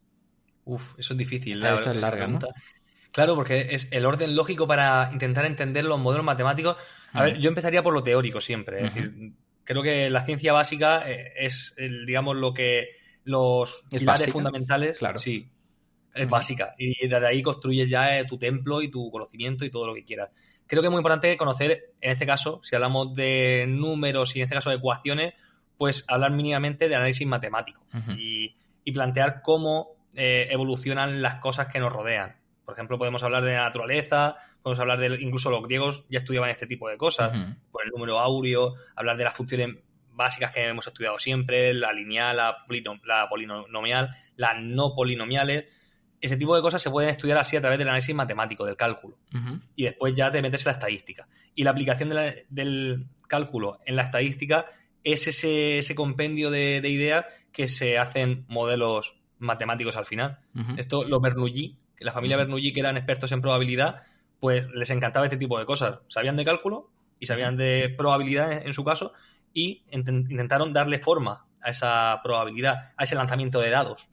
Uf, 0.65 0.95
eso 0.99 1.15
es 1.15 1.19
difícil. 1.19 1.59
Esta, 1.59 1.75
esta 1.75 1.91
es 1.93 1.97
larga, 1.97 2.27
¿no? 2.27 2.39
Claro, 3.15 3.37
porque 3.37 3.69
es 3.71 3.87
el 3.93 4.07
orden 4.07 4.35
lógico 4.35 4.67
para 4.67 5.09
intentar 5.13 5.47
entender 5.47 5.85
los 5.85 6.01
modelos 6.01 6.25
matemáticos. 6.25 6.77
A 7.13 7.23
ver, 7.23 7.39
yo 7.39 7.49
empezaría 7.49 7.83
por 7.83 7.95
lo 7.95 8.03
teórico 8.03 8.41
siempre. 8.41 8.85
Es 8.85 8.95
decir, 8.95 9.35
creo 9.63 9.85
que 9.85 10.11
la 10.11 10.25
ciencia 10.25 10.53
básica 10.53 11.09
eh, 11.09 11.33
es, 11.37 11.75
digamos, 11.77 12.37
lo 12.37 12.53
que 12.53 12.89
los 13.23 13.85
pilares 13.89 14.31
fundamentales. 14.31 14.99
Claro. 14.99 15.19
Sí, 15.19 15.49
es 16.15 16.29
básica. 16.29 16.75
Y 16.79 17.09
desde 17.09 17.27
ahí 17.27 17.43
construyes 17.43 17.89
ya 17.89 18.19
eh, 18.19 18.25
tu 18.25 18.39
templo 18.39 18.81
y 18.81 18.89
tu 18.89 19.11
conocimiento 19.11 19.65
y 19.65 19.71
todo 19.71 19.87
lo 19.87 19.95
que 19.95 20.05
quieras. 20.05 20.31
Creo 20.67 20.81
que 20.81 20.87
es 20.87 20.91
muy 20.91 21.01
importante 21.01 21.37
conocer, 21.37 21.93
en 22.01 22.13
este 22.13 22.27
caso, 22.27 22.61
si 22.63 22.75
hablamos 22.75 23.15
de 23.15 23.67
números 23.69 24.35
y 24.35 24.41
en 24.41 24.45
este 24.45 24.55
caso 24.55 24.71
de 24.71 24.77
ecuaciones, 24.77 25.35
pues 25.77 26.05
hablar 26.09 26.31
mínimamente 26.31 26.89
de 26.89 26.95
análisis 26.95 27.27
matemático 27.27 27.85
y, 28.17 28.55
plantear 28.93 29.43
cómo 29.43 29.97
eh, 30.15 30.49
evolucionan 30.51 31.21
las 31.21 31.37
cosas 31.37 31.67
que 31.67 31.81
nos 31.81 31.93
rodean. 31.93 32.37
Por 32.65 32.75
ejemplo, 32.75 32.97
podemos 32.97 33.23
hablar 33.23 33.43
de 33.43 33.55
la 33.55 33.65
naturaleza, 33.65 34.37
podemos 34.63 34.81
hablar 34.81 34.99
de, 35.01 35.21
incluso 35.21 35.51
los 35.51 35.63
griegos 35.63 36.05
ya 36.09 36.21
estudiaban 36.21 36.49
este 36.49 36.67
tipo 36.67 36.89
de 36.89 36.97
cosas, 36.97 37.37
por 37.73 37.85
el 37.85 37.91
número 37.91 38.21
áureo, 38.21 38.75
hablar 38.95 39.17
de 39.17 39.25
las 39.25 39.35
funciones 39.35 39.77
básicas 40.13 40.53
que 40.53 40.65
hemos 40.65 40.87
estudiado 40.87 41.19
siempre, 41.19 41.75
la 41.75 41.93
lineal, 41.93 42.37
la, 42.37 42.57
la 43.05 43.29
polinomial, 43.29 44.11
las 44.37 44.61
no 44.61 44.95
polinomiales 44.95 45.65
ese 46.27 46.39
tipo 46.39 46.57
de 46.57 46.63
cosas 46.63 46.81
se 46.81 46.91
pueden 46.91 47.11
estudiar 47.11 47.37
así 47.37 47.55
a 47.55 47.61
través 47.61 47.79
del 47.79 47.89
análisis 47.89 48.15
matemático, 48.15 48.65
del 48.65 48.77
cálculo. 48.77 49.19
Y 49.77 49.85
después 49.85 50.15
ya 50.15 50.31
te 50.31 50.41
metes 50.41 50.63
en 50.63 50.71
la 50.71 50.73
estadística. 50.73 51.29
Y 51.55 51.65
la 51.65 51.71
aplicación 51.71 52.11
del 52.49 53.07
cálculo 53.29 53.81
en 53.85 53.97
la 53.97 54.03
estadística 54.03 54.67
es 55.03 55.27
ese, 55.27 55.95
compendio 55.95 56.51
de, 56.51 56.79
ideas 56.79 57.27
que 57.53 57.69
se 57.69 57.99
hacen 57.99 58.47
modelos 58.49 59.17
matemáticos 59.39 59.99
al 59.99 60.07
final. 60.07 60.39
Esto, 60.79 61.05
los 61.05 61.21
Bernoulli, 61.21 61.77
la 61.99 62.13
familia 62.13 62.39
Bernoulli, 62.39 62.73
que 62.73 62.81
eran 62.81 62.97
expertos 62.97 63.31
en 63.33 63.43
probabilidad, 63.43 64.03
pues 64.41 64.67
les 64.71 64.89
encantaba 64.89 65.27
este 65.27 65.37
tipo 65.37 65.59
de 65.59 65.67
cosas. 65.67 65.99
Sabían 66.09 66.37
de 66.37 66.47
cálculo 66.47 66.91
y 67.21 67.27
sabían 67.27 67.59
de 67.59 67.95
probabilidad 67.99 68.67
en, 68.67 68.73
su 68.73 68.83
caso 68.83 69.13
y 69.53 69.85
intentaron 69.91 70.73
darle 70.73 71.01
forma 71.01 71.47
a 71.61 71.69
esa 71.69 72.21
probabilidad, 72.23 72.95
a 72.97 73.05
ese 73.05 73.15
lanzamiento 73.15 73.61
de 73.61 73.69
dados. 73.69 74.09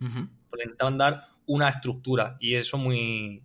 intentaban 0.52 0.98
dar 0.98 1.31
una 1.46 1.70
estructura 1.70 2.38
y 2.40 2.56
eso 2.56 2.78
muy 2.78 3.44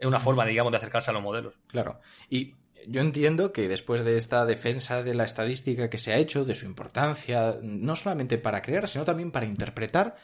es 0.00 0.06
una 0.06 0.20
forma, 0.20 0.46
digamos, 0.46 0.72
de 0.72 0.78
acercarse 0.78 1.10
a 1.10 1.14
los 1.14 1.22
modelos. 1.22 1.54
Claro. 1.66 2.00
Y 2.30 2.54
yo 2.86 3.02
entiendo 3.02 3.52
que 3.52 3.68
después 3.68 4.04
de 4.04 4.16
esta 4.16 4.46
defensa 4.46 5.02
de 5.02 5.14
la 5.14 5.24
estadística 5.24 5.90
que 5.90 5.98
se 5.98 6.12
ha 6.12 6.16
hecho, 6.16 6.46
de 6.46 6.54
su 6.54 6.64
importancia, 6.64 7.58
no 7.62 7.94
solamente 7.96 8.38
para 8.38 8.62
crear, 8.62 8.88
sino 8.88 9.04
también 9.04 9.30
para 9.30 9.44
interpretar, 9.44 10.16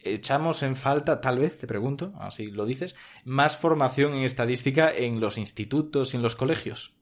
echamos 0.00 0.62
en 0.62 0.76
falta, 0.76 1.20
tal 1.20 1.38
vez, 1.38 1.56
te 1.56 1.66
pregunto, 1.66 2.12
así 2.18 2.50
lo 2.50 2.66
dices, 2.66 2.94
más 3.24 3.56
formación 3.56 4.14
en 4.14 4.24
estadística 4.24 4.92
en 4.94 5.18
los 5.18 5.38
institutos 5.38 6.12
y 6.12 6.18
en 6.18 6.22
los 6.22 6.36
colegios. 6.36 6.94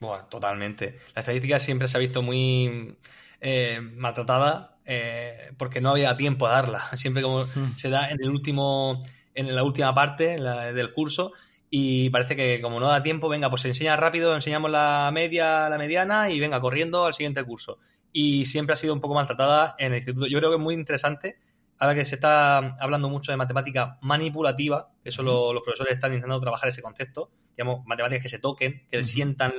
Bueno, 0.00 0.26
totalmente. 0.26 0.96
La 1.14 1.20
estadística 1.20 1.60
siempre 1.60 1.86
se 1.86 1.96
ha 1.96 2.00
visto 2.00 2.22
muy 2.22 2.96
eh, 3.40 3.80
maltratada 3.80 4.78
eh, 4.92 5.52
porque 5.56 5.80
no 5.80 5.90
había 5.90 6.16
tiempo 6.16 6.48
a 6.48 6.50
darla. 6.50 6.90
Siempre 6.96 7.22
como 7.22 7.44
hmm. 7.44 7.76
se 7.76 7.90
da 7.90 8.10
en 8.10 8.20
el 8.20 8.28
último, 8.28 9.04
en 9.34 9.54
la 9.54 9.62
última 9.62 9.94
parte 9.94 10.36
del 10.36 10.92
curso 10.92 11.32
y 11.70 12.10
parece 12.10 12.34
que 12.34 12.60
como 12.60 12.80
no 12.80 12.88
da 12.88 13.00
tiempo, 13.00 13.28
venga, 13.28 13.48
pues 13.48 13.62
se 13.62 13.68
enseña 13.68 13.96
rápido, 13.96 14.34
enseñamos 14.34 14.68
la 14.68 15.08
media, 15.14 15.68
la 15.68 15.78
mediana 15.78 16.28
y 16.28 16.40
venga 16.40 16.60
corriendo 16.60 17.06
al 17.06 17.14
siguiente 17.14 17.44
curso. 17.44 17.78
Y 18.12 18.46
siempre 18.46 18.72
ha 18.72 18.76
sido 18.76 18.92
un 18.92 19.00
poco 19.00 19.14
maltratada 19.14 19.76
en 19.78 19.92
el 19.92 19.98
instituto. 19.98 20.26
Yo 20.26 20.38
creo 20.38 20.50
que 20.50 20.56
es 20.56 20.62
muy 20.62 20.74
interesante, 20.74 21.38
ahora 21.78 21.94
que 21.94 22.04
se 22.04 22.16
está 22.16 22.56
hablando 22.80 23.08
mucho 23.08 23.30
de 23.30 23.36
matemática 23.36 23.96
manipulativa, 24.02 24.90
eso 25.04 25.22
los 25.22 25.62
profesores 25.62 25.92
están 25.92 26.12
intentando 26.12 26.40
trabajar 26.40 26.68
ese 26.68 26.82
concepto, 26.82 27.30
digamos, 27.56 27.86
matemáticas 27.86 28.24
que 28.24 28.28
se 28.28 28.40
toquen, 28.40 28.88
que 28.90 29.04
sientan, 29.04 29.52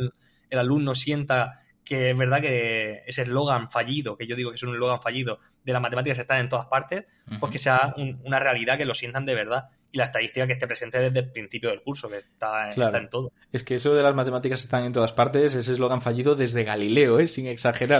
el 0.49 0.59
alumno 0.59 0.93
sienta 0.93 1.61
que 1.91 2.11
es 2.11 2.17
verdad 2.17 2.39
que 2.39 3.03
ese 3.05 3.23
eslogan 3.23 3.69
fallido, 3.69 4.15
que 4.15 4.25
yo 4.25 4.37
digo 4.37 4.49
que 4.49 4.55
es 4.55 4.63
un 4.63 4.73
eslogan 4.73 5.01
fallido, 5.01 5.39
de 5.65 5.73
las 5.73 5.81
matemáticas 5.81 6.19
están 6.19 6.39
en 6.39 6.47
todas 6.47 6.67
partes, 6.67 7.03
pues 7.37 7.51
que 7.51 7.59
sea 7.59 7.93
una 8.23 8.39
realidad 8.39 8.77
que 8.77 8.85
lo 8.85 8.93
sientan 8.93 9.25
de 9.25 9.35
verdad. 9.35 9.67
Y 9.91 9.97
la 9.97 10.05
estadística 10.05 10.47
que 10.47 10.53
esté 10.53 10.67
presente 10.67 10.99
desde 10.99 11.19
el 11.19 11.31
principio 11.33 11.69
del 11.69 11.81
curso, 11.81 12.07
que 12.07 12.19
está, 12.19 12.71
en 12.71 13.09
todo. 13.09 13.33
Es 13.51 13.65
que 13.65 13.75
eso 13.75 13.93
de 13.93 14.03
las 14.03 14.15
matemáticas 14.15 14.61
están 14.61 14.85
en 14.85 14.93
todas 14.93 15.11
partes, 15.11 15.53
ese 15.53 15.73
eslogan 15.73 16.01
fallido 16.01 16.35
desde 16.35 16.63
Galileo, 16.63 17.19
¿eh? 17.19 17.27
sin 17.27 17.47
exagerar. 17.47 17.99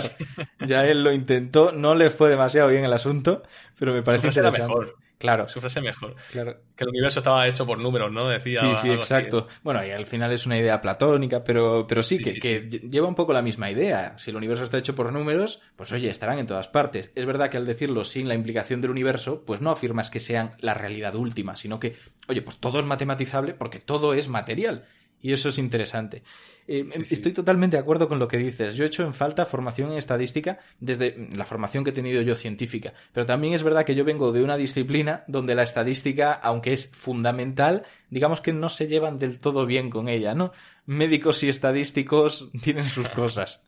Ya 0.66 0.86
él 0.86 1.04
lo 1.04 1.12
intentó, 1.12 1.72
no 1.72 1.94
le 1.94 2.08
fue 2.08 2.30
demasiado 2.30 2.70
bien 2.70 2.84
el 2.86 2.94
asunto, 2.94 3.42
pero 3.78 3.92
me 3.92 4.02
parece 4.02 4.28
interesante. 4.28 4.68
mejor. 4.68 4.96
Claro. 5.22 5.48
Su 5.48 5.60
frase 5.60 5.80
mejor. 5.80 6.16
Claro. 6.32 6.56
Que 6.74 6.82
el 6.82 6.90
universo 6.90 7.20
estaba 7.20 7.46
hecho 7.46 7.64
por 7.64 7.78
números, 7.78 8.10
¿no? 8.10 8.28
Decía. 8.28 8.58
Sí, 8.58 8.66
sí, 8.82 8.90
exacto. 8.90 9.46
Bueno, 9.62 9.86
y 9.86 9.92
al 9.92 10.08
final 10.08 10.32
es 10.32 10.46
una 10.46 10.58
idea 10.58 10.80
platónica, 10.80 11.44
pero, 11.44 11.86
pero 11.86 12.02
sí, 12.02 12.18
que, 12.18 12.34
que 12.34 12.60
lleva 12.90 13.06
un 13.06 13.14
poco 13.14 13.32
la 13.32 13.40
misma 13.40 13.70
idea. 13.70 14.18
Si 14.18 14.30
el 14.30 14.36
universo 14.36 14.64
está 14.64 14.78
hecho 14.78 14.96
por 14.96 15.12
números, 15.12 15.62
pues 15.76 15.92
oye, 15.92 16.10
estarán 16.10 16.40
en 16.40 16.48
todas 16.48 16.66
partes. 16.66 17.12
Es 17.14 17.24
verdad 17.24 17.50
que 17.50 17.56
al 17.56 17.66
decirlo 17.66 18.02
sin 18.02 18.26
la 18.26 18.34
implicación 18.34 18.80
del 18.80 18.90
universo, 18.90 19.44
pues 19.46 19.60
no 19.60 19.70
afirmas 19.70 20.10
que 20.10 20.18
sean 20.18 20.50
la 20.58 20.74
realidad 20.74 21.14
última, 21.14 21.54
sino 21.54 21.78
que, 21.78 21.94
oye, 22.26 22.42
pues 22.42 22.58
todo 22.58 22.80
es 22.80 22.84
matematizable 22.84 23.54
porque 23.54 23.78
todo 23.78 24.14
es 24.14 24.26
material. 24.26 24.86
Y 25.22 25.32
eso 25.32 25.48
es 25.48 25.58
interesante. 25.58 26.24
Eh, 26.66 26.86
estoy 27.10 27.32
totalmente 27.32 27.76
de 27.76 27.80
acuerdo 27.80 28.08
con 28.08 28.18
lo 28.18 28.28
que 28.28 28.38
dices. 28.38 28.74
Yo 28.74 28.84
he 28.84 28.88
hecho 28.88 29.04
en 29.04 29.14
falta 29.14 29.46
formación 29.46 29.92
en 29.92 29.98
estadística 29.98 30.58
desde 30.80 31.28
la 31.34 31.44
formación 31.44 31.84
que 31.84 31.90
he 31.90 31.92
tenido 31.92 32.20
yo 32.22 32.34
científica. 32.34 32.92
Pero 33.12 33.24
también 33.24 33.54
es 33.54 33.62
verdad 33.62 33.84
que 33.84 33.94
yo 33.94 34.04
vengo 34.04 34.32
de 34.32 34.42
una 34.42 34.56
disciplina 34.56 35.24
donde 35.28 35.54
la 35.54 35.62
estadística, 35.62 36.32
aunque 36.32 36.72
es 36.72 36.88
fundamental, 36.88 37.84
digamos 38.10 38.40
que 38.40 38.52
no 38.52 38.68
se 38.68 38.88
llevan 38.88 39.18
del 39.18 39.38
todo 39.38 39.64
bien 39.64 39.90
con 39.90 40.08
ella, 40.08 40.34
¿no? 40.34 40.52
Médicos 40.86 41.42
y 41.44 41.48
estadísticos 41.48 42.50
tienen 42.62 42.86
sus 42.88 43.08
cosas. 43.10 43.66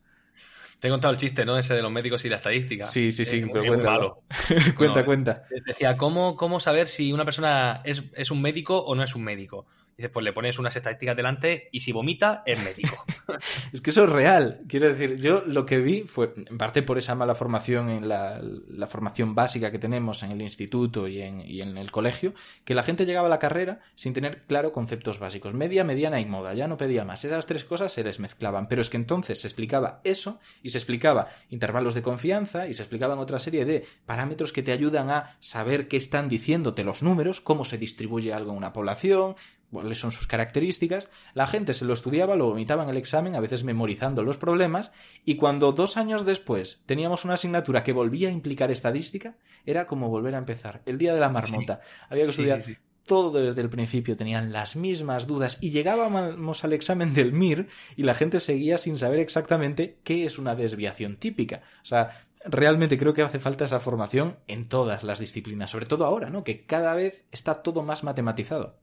Te 0.80 0.88
he 0.88 0.90
contado 0.90 1.12
el 1.14 1.18
chiste, 1.18 1.46
¿no? 1.46 1.56
Ese 1.56 1.72
de 1.72 1.82
los 1.82 1.90
médicos 1.90 2.24
y 2.24 2.28
la 2.28 2.36
estadística. 2.36 2.84
Sí, 2.84 3.10
sí, 3.10 3.24
sí, 3.24 3.44
pero 3.50 3.78
malo. 3.78 4.22
cuenta, 4.76 5.02
Bueno, 5.02 5.04
cuenta. 5.04 5.44
Decía, 5.66 5.96
¿cómo, 5.96 6.36
¿cómo 6.36 6.60
saber 6.60 6.88
si 6.88 7.12
una 7.12 7.24
persona 7.24 7.80
es, 7.84 8.02
es 8.12 8.30
un 8.30 8.42
médico 8.42 8.78
o 8.84 8.94
no 8.94 9.02
es 9.02 9.14
un 9.14 9.24
médico? 9.24 9.66
Dices, 9.96 10.10
pues 10.10 10.24
le 10.24 10.32
pones 10.32 10.58
unas 10.58 10.74
estadísticas 10.74 11.16
delante 11.16 11.68
y 11.72 11.80
si 11.80 11.92
vomita, 11.92 12.42
es 12.46 12.62
médico. 12.62 13.04
Es 13.72 13.80
que 13.80 13.90
eso 13.90 14.04
es 14.04 14.10
real. 14.10 14.60
Quiero 14.68 14.88
decir, 14.88 15.16
yo 15.16 15.42
lo 15.46 15.66
que 15.66 15.78
vi 15.78 16.02
fue, 16.02 16.34
en 16.36 16.58
parte 16.58 16.82
por 16.82 16.98
esa 16.98 17.14
mala 17.14 17.34
formación 17.34 17.88
en 17.88 18.08
la, 18.08 18.40
la 18.68 18.86
formación 18.86 19.34
básica 19.34 19.70
que 19.70 19.78
tenemos 19.78 20.22
en 20.22 20.30
el 20.30 20.42
instituto 20.42 21.08
y 21.08 21.22
en, 21.22 21.40
y 21.40 21.62
en 21.62 21.76
el 21.78 21.90
colegio, 21.90 22.34
que 22.64 22.74
la 22.74 22.82
gente 22.82 23.06
llegaba 23.06 23.26
a 23.26 23.30
la 23.30 23.38
carrera 23.38 23.80
sin 23.94 24.12
tener 24.12 24.42
claro 24.42 24.72
conceptos 24.72 25.18
básicos. 25.18 25.54
Media, 25.54 25.84
mediana 25.84 26.20
y 26.20 26.26
moda. 26.26 26.54
Ya 26.54 26.68
no 26.68 26.76
pedía 26.76 27.04
más. 27.04 27.24
Esas 27.24 27.46
tres 27.46 27.64
cosas 27.64 27.92
se 27.92 28.04
les 28.04 28.20
mezclaban. 28.20 28.68
Pero 28.68 28.82
es 28.82 28.90
que 28.90 28.96
entonces 28.96 29.40
se 29.40 29.48
explicaba 29.48 30.00
eso 30.04 30.38
y 30.62 30.70
se 30.70 30.78
explicaba 30.78 31.28
intervalos 31.50 31.94
de 31.94 32.02
confianza 32.02 32.68
y 32.68 32.74
se 32.74 32.82
explicaban 32.82 33.18
otra 33.18 33.38
serie 33.38 33.64
de 33.64 33.86
parámetros 34.06 34.52
que 34.52 34.62
te 34.62 34.72
ayudan 34.72 35.10
a 35.10 35.36
saber 35.40 35.88
qué 35.88 35.96
están 35.96 36.28
diciéndote 36.28 36.84
los 36.84 37.02
números, 37.02 37.40
cómo 37.40 37.64
se 37.64 37.78
distribuye 37.78 38.32
algo 38.32 38.52
en 38.52 38.58
una 38.58 38.72
población, 38.72 39.36
cuáles 39.74 39.98
son 39.98 40.10
sus 40.10 40.26
características, 40.26 41.10
la 41.34 41.46
gente 41.46 41.74
se 41.74 41.84
lo 41.84 41.92
estudiaba, 41.92 42.36
lo 42.36 42.46
vomitaba 42.46 42.84
en 42.84 42.88
el 42.88 42.96
examen, 42.96 43.34
a 43.34 43.40
veces 43.40 43.64
memorizando 43.64 44.22
los 44.22 44.38
problemas, 44.38 44.92
y 45.24 45.36
cuando 45.36 45.72
dos 45.72 45.96
años 45.96 46.24
después 46.24 46.80
teníamos 46.86 47.24
una 47.24 47.34
asignatura 47.34 47.82
que 47.82 47.92
volvía 47.92 48.28
a 48.30 48.32
implicar 48.32 48.70
estadística, 48.70 49.36
era 49.66 49.86
como 49.86 50.08
volver 50.08 50.34
a 50.34 50.38
empezar. 50.38 50.82
El 50.86 50.96
día 50.98 51.12
de 51.14 51.20
la 51.20 51.28
marmota. 51.28 51.80
Había 52.08 52.24
que 52.24 52.30
estudiar 52.30 52.62
sí, 52.62 52.74
sí. 52.74 52.80
todo 53.04 53.42
desde 53.42 53.60
el 53.60 53.68
principio, 53.68 54.16
tenían 54.16 54.52
las 54.52 54.76
mismas 54.76 55.26
dudas, 55.26 55.58
y 55.60 55.70
llegábamos 55.70 56.64
al 56.64 56.72
examen 56.72 57.12
del 57.12 57.32
MIR 57.32 57.68
y 57.96 58.04
la 58.04 58.14
gente 58.14 58.40
seguía 58.40 58.78
sin 58.78 58.96
saber 58.96 59.18
exactamente 59.18 59.98
qué 60.04 60.24
es 60.24 60.38
una 60.38 60.54
desviación 60.54 61.16
típica. 61.16 61.62
O 61.82 61.86
sea, 61.86 62.26
realmente 62.44 62.98
creo 62.98 63.14
que 63.14 63.22
hace 63.22 63.40
falta 63.40 63.64
esa 63.64 63.80
formación 63.80 64.36
en 64.46 64.68
todas 64.68 65.02
las 65.02 65.18
disciplinas, 65.18 65.70
sobre 65.70 65.86
todo 65.86 66.04
ahora, 66.04 66.30
¿no? 66.30 66.44
Que 66.44 66.66
cada 66.66 66.94
vez 66.94 67.24
está 67.32 67.62
todo 67.62 67.82
más 67.82 68.04
matematizado. 68.04 68.78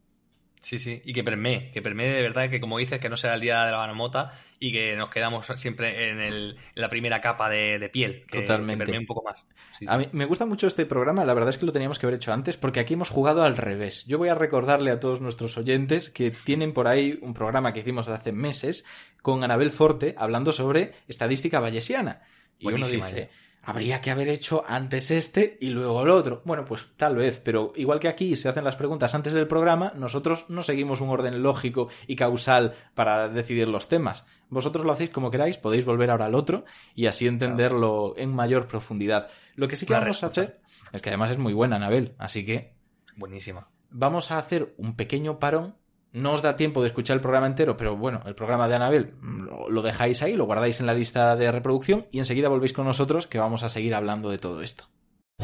Sí, 0.64 0.78
sí, 0.78 1.02
y 1.04 1.12
que 1.14 1.24
permee, 1.24 1.72
que 1.72 1.82
permee 1.82 2.12
de 2.12 2.22
verdad 2.22 2.48
que 2.48 2.62
como 2.62 2.78
dices, 2.78 3.00
que 3.00 3.10
no 3.10 3.18
sea 3.18 3.34
el 3.34 3.42
día 3.42 3.66
de 3.66 3.72
la 3.72 3.78
marmota 3.80 4.32
y 4.60 4.72
que 4.72 4.96
nos 4.96 5.10
quedamos 5.10 5.48
siempre 5.56 6.10
en, 6.12 6.22
el- 6.22 6.56
en 6.76 6.82
la 6.82 6.88
primera 6.88 7.20
capa 7.20 7.50
de, 7.50 7.80
de 7.80 7.90
piel, 7.90 8.24
que, 8.28 8.42
Totalmente. 8.42 8.74
que 8.84 8.86
permee 8.86 9.00
un 9.00 9.06
poco 9.08 9.24
más. 9.24 9.44
Sí, 9.78 9.86
A 9.90 9.94
sí. 9.94 9.98
mí 9.98 10.06
me 10.12 10.26
gusta 10.26 10.46
mucho 10.46 10.68
este 10.68 10.86
programa, 10.86 11.26
la 11.26 11.34
verdad 11.34 11.50
es 11.50 11.58
que 11.58 11.66
lo 11.66 11.72
teníamos 11.72 11.98
que 11.98 12.06
haber 12.06 12.18
hecho 12.18 12.32
antes 12.32 12.58
porque 12.58 12.80
aquí 12.80 12.94
hemos 12.94 13.10
jugado 13.10 13.44
al 13.44 13.58
revés. 13.58 14.06
Yo 14.06 14.20
voy 14.20 14.30
a 14.30 14.36
recordarle 14.36 14.92
a 14.92 15.00
todos 15.00 15.20
nuestros 15.20 15.58
oyentes 15.58 16.12
que 16.12 16.30
tienen 16.30 16.74
por 16.74 16.88
ahí 16.88 17.18
un 17.24 17.34
programa 17.34 17.74
que 17.74 17.80
hicimos 17.80 18.08
hace 18.08 18.32
meses 18.32 18.86
con 19.24 19.44
Anabel 19.44 19.72
Forte 19.72 20.14
hablando 20.16 20.54
sobre 20.54 20.94
estadística 21.08 21.60
bayesiana. 21.60 22.22
Y 22.60 22.68
uno 22.72 22.88
dice. 22.88 23.32
Habría 23.64 24.02
que 24.02 24.12
haber 24.12 24.28
hecho 24.30 24.64
antes 24.68 25.12
este 25.12 25.58
y 25.62 25.70
luego 25.70 26.02
el 26.02 26.10
otro. 26.10 26.42
Bueno, 26.46 26.66
pues 26.66 26.90
tal 26.98 27.16
vez, 27.16 27.40
pero 27.44 27.74
igual 27.76 28.00
que 28.00 28.08
aquí 28.08 28.36
se 28.36 28.50
hacen 28.50 28.64
las 28.64 28.76
preguntas 28.76 29.14
antes 29.16 29.34
del 29.34 29.48
programa, 29.48 29.94
nosotros 29.96 30.46
no 30.50 30.62
seguimos 30.62 31.02
un 31.02 31.10
orden 31.10 31.44
lógico 31.44 31.90
y 32.08 32.16
causal 32.16 32.74
para 32.96 33.30
decidir 33.30 33.68
los 33.68 33.88
temas. 33.88 34.26
Vosotros 34.50 34.86
lo 34.86 34.92
hacéis 34.92 35.12
como 35.12 35.32
queráis, 35.32 35.58
podéis 35.58 35.86
volver 35.86 36.10
ahora 36.10 36.26
al 36.26 36.36
otro 36.36 36.66
y 36.96 37.06
así 37.06 37.28
entenderlo 37.28 38.14
en 38.18 38.34
mayor 38.34 38.68
profundidad. 38.68 39.30
Lo 39.56 39.68
que 39.68 39.76
sí 39.76 39.86
que 39.86 39.94
La 39.94 40.00
vamos 40.00 40.24
a 40.24 40.28
hacer 40.28 40.62
es 40.92 41.02
que 41.02 41.10
además 41.10 41.32
es 41.32 41.38
muy 41.38 41.54
buena, 41.54 41.78
Anabel, 41.78 42.16
así 42.18 42.46
que 42.46 42.76
Buenísima. 43.16 43.70
vamos 43.90 44.32
a 44.32 44.38
hacer 44.38 44.74
un 44.78 44.96
pequeño 44.96 45.40
parón. 45.40 45.76
No 46.14 46.34
os 46.34 46.42
da 46.42 46.58
tiempo 46.58 46.82
de 46.82 46.88
escuchar 46.88 47.16
el 47.16 47.22
programa 47.22 47.48
entero, 47.48 47.78
pero 47.78 47.96
bueno, 47.96 48.22
el 48.26 48.36
programa 48.36 48.68
de 48.68 48.76
Anabel 48.76 49.14
mm, 49.22 49.44
lo, 49.46 49.70
lo 49.70 49.82
dejáis 49.82 50.22
ahí, 50.22 50.36
lo 50.36 50.46
guardáis 50.46 50.82
en 50.82 50.86
la 50.86 50.94
lista 50.94 51.38
de 51.38 51.52
reproducción 51.52 52.06
y 52.12 52.20
enseguida 52.20 52.50
volvéis 52.50 52.74
con 52.74 52.86
nosotros 52.86 53.28
que 53.28 53.40
vamos 53.40 53.64
a 53.64 53.70
seguir 53.70 53.96
hablando 53.96 54.30
de 54.30 54.38
todo 54.38 54.62
esto. 54.62 54.86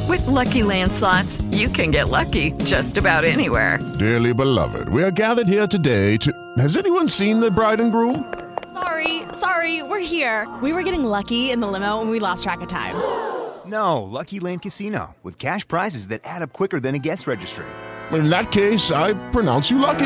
With 0.09 0.25
Lucky 0.27 0.63
Land 0.63 0.91
slots, 0.91 1.41
you 1.51 1.69
can 1.69 1.91
get 1.91 2.09
lucky 2.09 2.51
just 2.65 2.97
about 2.97 3.23
anywhere. 3.23 3.79
Dearly 3.97 4.33
beloved, 4.33 4.89
we 4.89 5.03
are 5.03 5.11
gathered 5.11 5.47
here 5.47 5.67
today 5.67 6.17
to. 6.17 6.31
Has 6.57 6.77
anyone 6.77 7.07
seen 7.07 7.39
the 7.39 7.49
bride 7.49 7.81
and 7.81 7.91
groom? 7.91 8.23
Sorry, 8.73 9.23
sorry, 9.31 9.83
we're 9.83 9.99
here. 9.99 10.47
We 10.61 10.71
were 10.71 10.83
getting 10.83 11.03
lucky 11.03 11.49
in 11.51 11.61
the 11.61 11.67
limo 11.67 11.99
and 12.01 12.09
we 12.09 12.19
lost 12.19 12.43
track 12.43 12.61
of 12.61 12.67
time. 12.67 12.95
No, 13.65 14.03
Lucky 14.03 14.39
Land 14.39 14.61
Casino, 14.61 15.15
with 15.23 15.37
cash 15.39 15.67
prizes 15.67 16.07
that 16.07 16.21
add 16.23 16.41
up 16.41 16.53
quicker 16.53 16.79
than 16.79 16.93
a 16.95 16.99
guest 16.99 17.25
registry. 17.27 17.65
In 18.11 18.29
that 18.29 18.51
case, 18.51 18.91
I 18.91 19.13
pronounce 19.31 19.69
you 19.69 19.79
lucky. 19.79 20.05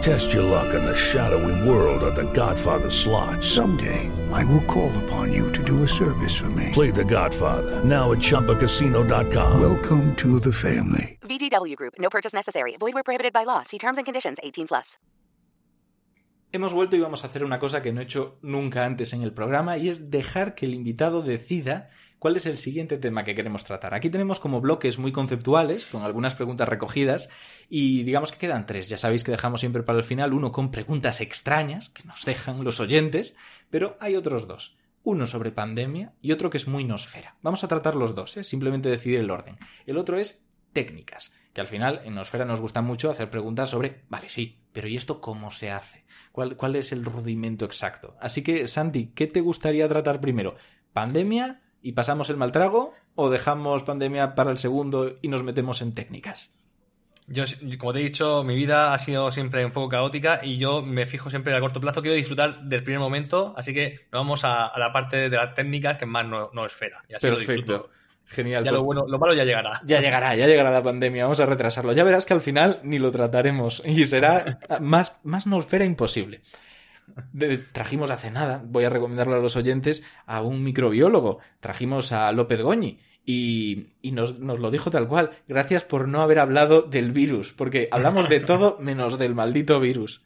Test 0.00 0.32
your 0.32 0.42
luck 0.42 0.72
in 0.72 0.82
the 0.82 0.96
shadowy 0.96 1.68
world 1.68 2.02
of 2.02 2.14
The 2.14 2.24
Godfather 2.32 2.88
slot. 2.88 3.44
Someday, 3.44 4.10
I 4.32 4.44
will 4.46 4.64
call 4.64 4.90
upon 5.04 5.30
you 5.30 5.52
to 5.52 5.62
do 5.62 5.82
a 5.82 5.88
service 5.88 6.34
for 6.34 6.48
me. 6.50 6.70
Play 6.72 6.90
The 6.90 7.04
Godfather 7.04 7.84
now 7.84 8.12
at 8.12 8.18
ChumbaCasino.com. 8.18 9.60
Welcome 9.60 10.16
to 10.16 10.40
the 10.40 10.52
family. 10.52 11.18
VGW 11.20 11.76
Group. 11.76 11.94
No 11.98 12.08
purchase 12.08 12.32
necessary. 12.32 12.76
Void 12.78 12.94
where 12.94 13.02
prohibited 13.02 13.34
by 13.34 13.44
law. 13.44 13.62
See 13.62 13.76
terms 13.76 13.98
and 13.98 14.06
conditions. 14.06 14.38
18 14.42 14.68
plus. 14.68 14.98
Hemos 16.52 16.72
vuelto 16.72 16.96
y 16.96 17.00
vamos 17.00 17.22
a 17.22 17.28
hacer 17.28 17.44
una 17.44 17.60
cosa 17.60 17.80
que 17.80 17.92
no 17.92 18.00
he 18.00 18.04
hecho 18.04 18.38
nunca 18.42 18.84
antes 18.84 19.12
en 19.12 19.22
el 19.22 19.32
programa 19.32 19.76
y 19.76 19.88
es 19.88 20.10
dejar 20.10 20.56
que 20.56 20.66
el 20.66 20.74
invitado 20.74 21.22
decida 21.22 21.90
cuál 22.20 22.36
es 22.36 22.46
el 22.46 22.58
siguiente 22.58 22.98
tema 22.98 23.24
que 23.24 23.34
queremos 23.34 23.64
tratar. 23.64 23.94
Aquí 23.94 24.10
tenemos 24.10 24.38
como 24.38 24.60
bloques 24.60 24.98
muy 24.98 25.10
conceptuales, 25.10 25.86
con 25.86 26.02
algunas 26.02 26.36
preguntas 26.36 26.68
recogidas, 26.68 27.30
y 27.68 28.04
digamos 28.04 28.30
que 28.30 28.38
quedan 28.38 28.66
tres. 28.66 28.88
Ya 28.88 28.98
sabéis 28.98 29.24
que 29.24 29.32
dejamos 29.32 29.60
siempre 29.60 29.82
para 29.82 29.98
el 29.98 30.04
final 30.04 30.34
uno 30.34 30.52
con 30.52 30.70
preguntas 30.70 31.22
extrañas 31.22 31.88
que 31.88 32.04
nos 32.04 32.24
dejan 32.24 32.62
los 32.62 32.78
oyentes, 32.78 33.34
pero 33.70 33.96
hay 34.00 34.16
otros 34.16 34.46
dos. 34.46 34.76
Uno 35.02 35.24
sobre 35.24 35.50
pandemia 35.50 36.12
y 36.20 36.32
otro 36.32 36.50
que 36.50 36.58
es 36.58 36.68
muy 36.68 36.84
nosfera. 36.84 37.36
Vamos 37.40 37.64
a 37.64 37.68
tratar 37.68 37.96
los 37.96 38.14
dos, 38.14 38.36
¿eh? 38.36 38.44
simplemente 38.44 38.90
decidir 38.90 39.18
el 39.20 39.30
orden. 39.30 39.56
El 39.86 39.96
otro 39.96 40.18
es 40.18 40.46
técnicas, 40.74 41.32
que 41.54 41.62
al 41.62 41.68
final 41.68 42.02
en 42.04 42.14
Nosfera 42.14 42.44
nos 42.44 42.60
gusta 42.60 42.82
mucho 42.82 43.10
hacer 43.10 43.30
preguntas 43.30 43.70
sobre, 43.70 44.04
vale, 44.10 44.28
sí, 44.28 44.60
pero 44.72 44.88
¿y 44.88 44.96
esto 44.96 45.22
cómo 45.22 45.50
se 45.50 45.70
hace? 45.70 46.04
¿Cuál, 46.32 46.56
cuál 46.56 46.76
es 46.76 46.92
el 46.92 47.02
rudimento 47.02 47.64
exacto? 47.64 48.14
Así 48.20 48.42
que, 48.42 48.66
Santi, 48.66 49.06
¿qué 49.14 49.26
te 49.26 49.40
gustaría 49.40 49.88
tratar 49.88 50.20
primero? 50.20 50.54
¿Pandemia 50.92 51.59
y 51.82 51.92
pasamos 51.92 52.30
el 52.30 52.36
mal 52.36 52.52
trago? 52.52 52.92
¿O 53.14 53.30
dejamos 53.30 53.82
pandemia 53.82 54.34
para 54.34 54.50
el 54.50 54.58
segundo 54.58 55.16
y 55.22 55.28
nos 55.28 55.42
metemos 55.42 55.82
en 55.82 55.94
técnicas? 55.94 56.50
Yo, 57.26 57.44
como 57.78 57.92
te 57.92 58.00
he 58.00 58.02
dicho, 58.02 58.42
mi 58.42 58.56
vida 58.56 58.92
ha 58.92 58.98
sido 58.98 59.30
siempre 59.30 59.64
un 59.64 59.70
poco 59.70 59.88
caótica 59.88 60.40
y 60.42 60.56
yo 60.58 60.82
me 60.82 61.06
fijo 61.06 61.30
siempre 61.30 61.54
a 61.54 61.60
corto 61.60 61.80
plazo. 61.80 62.02
Quiero 62.02 62.16
disfrutar 62.16 62.62
del 62.64 62.82
primer 62.82 62.98
momento, 62.98 63.54
así 63.56 63.72
que 63.72 64.00
vamos 64.10 64.42
a, 64.44 64.66
a 64.66 64.78
la 64.80 64.92
parte 64.92 65.28
de 65.30 65.36
las 65.36 65.54
técnicas 65.54 65.96
que 65.96 66.06
más 66.06 66.26
no, 66.26 66.50
no 66.52 66.66
esfera. 66.66 67.04
Y 67.08 67.14
así 67.14 67.28
lo 67.28 67.36
Perfecto. 67.36 67.72
disfruto. 67.72 67.90
Genial. 68.26 68.64
Ya 68.64 68.70
pues- 68.70 68.78
lo 68.80 68.84
bueno, 68.84 69.04
lo 69.06 69.18
malo 69.18 69.34
ya 69.34 69.44
llegará. 69.44 69.80
Ya 69.84 70.00
llegará, 70.00 70.34
ya 70.34 70.46
llegará 70.48 70.70
la 70.72 70.82
pandemia, 70.82 71.24
vamos 71.24 71.38
a 71.40 71.46
retrasarlo. 71.46 71.92
Ya 71.92 72.02
verás 72.04 72.24
que 72.24 72.34
al 72.34 72.40
final 72.40 72.80
ni 72.82 72.98
lo 72.98 73.10
trataremos 73.12 73.82
y 73.84 74.04
será 74.06 74.58
más, 74.80 75.20
más 75.24 75.46
nosfera 75.46 75.84
imposible. 75.84 76.42
De- 77.32 77.58
trajimos 77.58 78.10
hace 78.10 78.30
nada, 78.30 78.62
voy 78.64 78.84
a 78.84 78.90
recomendarlo 78.90 79.34
a 79.34 79.40
los 79.40 79.56
oyentes, 79.56 80.02
a 80.26 80.42
un 80.42 80.62
microbiólogo. 80.62 81.38
Trajimos 81.60 82.12
a 82.12 82.30
López 82.32 82.60
Goñi 82.62 82.98
y, 83.24 83.88
y 84.02 84.12
nos, 84.12 84.38
nos 84.38 84.58
lo 84.60 84.70
dijo 84.70 84.90
tal 84.90 85.08
cual. 85.08 85.30
Gracias 85.48 85.84
por 85.84 86.08
no 86.08 86.22
haber 86.22 86.38
hablado 86.38 86.82
del 86.82 87.12
virus, 87.12 87.52
porque 87.52 87.88
hablamos 87.90 88.28
de 88.28 88.40
todo 88.40 88.78
menos 88.80 89.18
del 89.18 89.34
maldito 89.34 89.78
virus. 89.80 90.22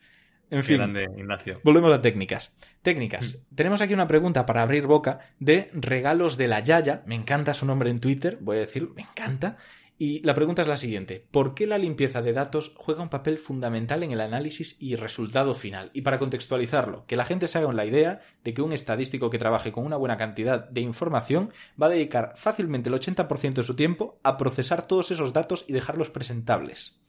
En 0.50 0.60
Qué 0.60 0.66
fin, 0.66 0.76
grande, 0.76 1.08
Ignacio. 1.16 1.60
volvemos 1.64 1.92
a 1.92 2.00
técnicas. 2.02 2.54
Técnicas. 2.82 3.44
Tenemos 3.54 3.80
aquí 3.80 3.94
una 3.94 4.06
pregunta 4.06 4.44
para 4.46 4.62
abrir 4.62 4.86
boca 4.86 5.18
de 5.40 5.70
regalos 5.72 6.36
de 6.36 6.48
la 6.48 6.60
Yaya. 6.60 7.02
Me 7.06 7.14
encanta 7.14 7.54
su 7.54 7.64
nombre 7.66 7.90
en 7.90 7.98
Twitter, 7.98 8.38
voy 8.40 8.58
a 8.58 8.60
decir, 8.60 8.90
me 8.94 9.02
encanta. 9.02 9.56
Y 9.96 10.20
la 10.20 10.34
pregunta 10.34 10.62
es 10.62 10.68
la 10.68 10.76
siguiente: 10.76 11.24
¿Por 11.30 11.54
qué 11.54 11.66
la 11.66 11.78
limpieza 11.78 12.20
de 12.20 12.32
datos 12.32 12.72
juega 12.76 13.02
un 13.02 13.08
papel 13.08 13.38
fundamental 13.38 14.02
en 14.02 14.12
el 14.12 14.20
análisis 14.20 14.76
y 14.80 14.96
resultado 14.96 15.54
final? 15.54 15.90
Y 15.94 16.02
para 16.02 16.18
contextualizarlo, 16.18 17.06
que 17.06 17.16
la 17.16 17.24
gente 17.24 17.46
se 17.46 17.58
haga 17.58 17.72
la 17.72 17.86
idea 17.86 18.20
de 18.42 18.54
que 18.54 18.62
un 18.62 18.72
estadístico 18.72 19.30
que 19.30 19.38
trabaje 19.38 19.70
con 19.70 19.84
una 19.84 19.96
buena 19.96 20.16
cantidad 20.16 20.68
de 20.68 20.80
información 20.80 21.52
va 21.80 21.86
a 21.86 21.90
dedicar 21.90 22.34
fácilmente 22.36 22.88
el 22.88 22.96
80% 22.96 23.54
de 23.54 23.62
su 23.62 23.76
tiempo 23.76 24.18
a 24.24 24.36
procesar 24.36 24.86
todos 24.86 25.12
esos 25.12 25.32
datos 25.32 25.64
y 25.68 25.72
dejarlos 25.72 26.10
presentables. 26.10 27.00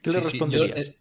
¿Qué 0.00 0.10
le 0.10 0.22
sí, 0.22 0.30
responderías? 0.30 0.86
yo, 0.86 0.92
eh, 0.92 0.96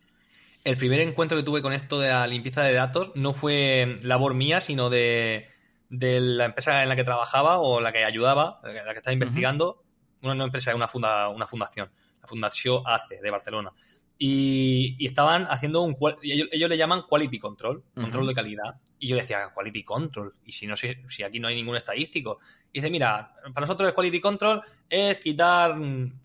el 0.64 0.78
primer 0.78 1.00
encuentro 1.02 1.38
que 1.38 1.44
tuve 1.44 1.62
con 1.62 1.74
esto 1.74 2.00
de 2.00 2.10
la 2.10 2.26
limpieza 2.26 2.64
de 2.64 2.74
datos 2.74 3.12
no 3.14 3.34
fue 3.34 4.00
labor 4.02 4.34
mía, 4.34 4.60
sino 4.60 4.90
de, 4.90 5.50
de 5.90 6.20
la 6.20 6.46
empresa 6.46 6.82
en 6.82 6.90
la 6.90 6.96
que 6.96 7.04
trabajaba 7.04 7.60
o 7.60 7.80
la 7.80 7.92
que 7.92 8.04
ayudaba, 8.04 8.60
la 8.64 8.92
que 8.92 8.98
estaba 8.98 9.14
investigando, 9.14 9.85
una, 10.22 10.44
empresa, 10.44 10.76
una, 10.76 10.88
funda, 10.88 11.30
una 11.30 11.48
fundación, 11.48 11.90
la 12.22 12.28
Fundación 12.28 12.82
ACE 12.86 13.22
de 13.22 13.32
Barcelona. 13.32 13.72
Y, 14.18 15.06
estaban 15.06 15.46
haciendo 15.50 15.82
un. 15.82 15.96
Ellos, 16.22 16.48
ellos, 16.52 16.70
le 16.70 16.78
llaman 16.78 17.04
quality 17.08 17.38
control, 17.38 17.84
control 17.94 18.28
de 18.28 18.34
calidad. 18.34 18.76
Y 18.98 19.10
yo 19.10 19.18
decía, 19.18 19.52
quality 19.54 19.84
control. 19.84 20.36
Y 20.46 20.54
si 20.54 20.68
no 20.68 20.78
si, 20.78 20.94
si 21.10 21.24
aquí 21.24 21.40
no 21.40 21.48
hay 21.48 21.56
ningún 21.56 21.76
estadístico. 21.76 22.40
Y 22.72 22.80
dice, 22.80 22.90
mira, 22.90 23.34
para 23.54 23.66
nosotros 23.66 23.90
el 23.90 23.96
quality 23.96 24.22
control 24.22 24.62
es 24.90 25.18
quitar 25.18 25.76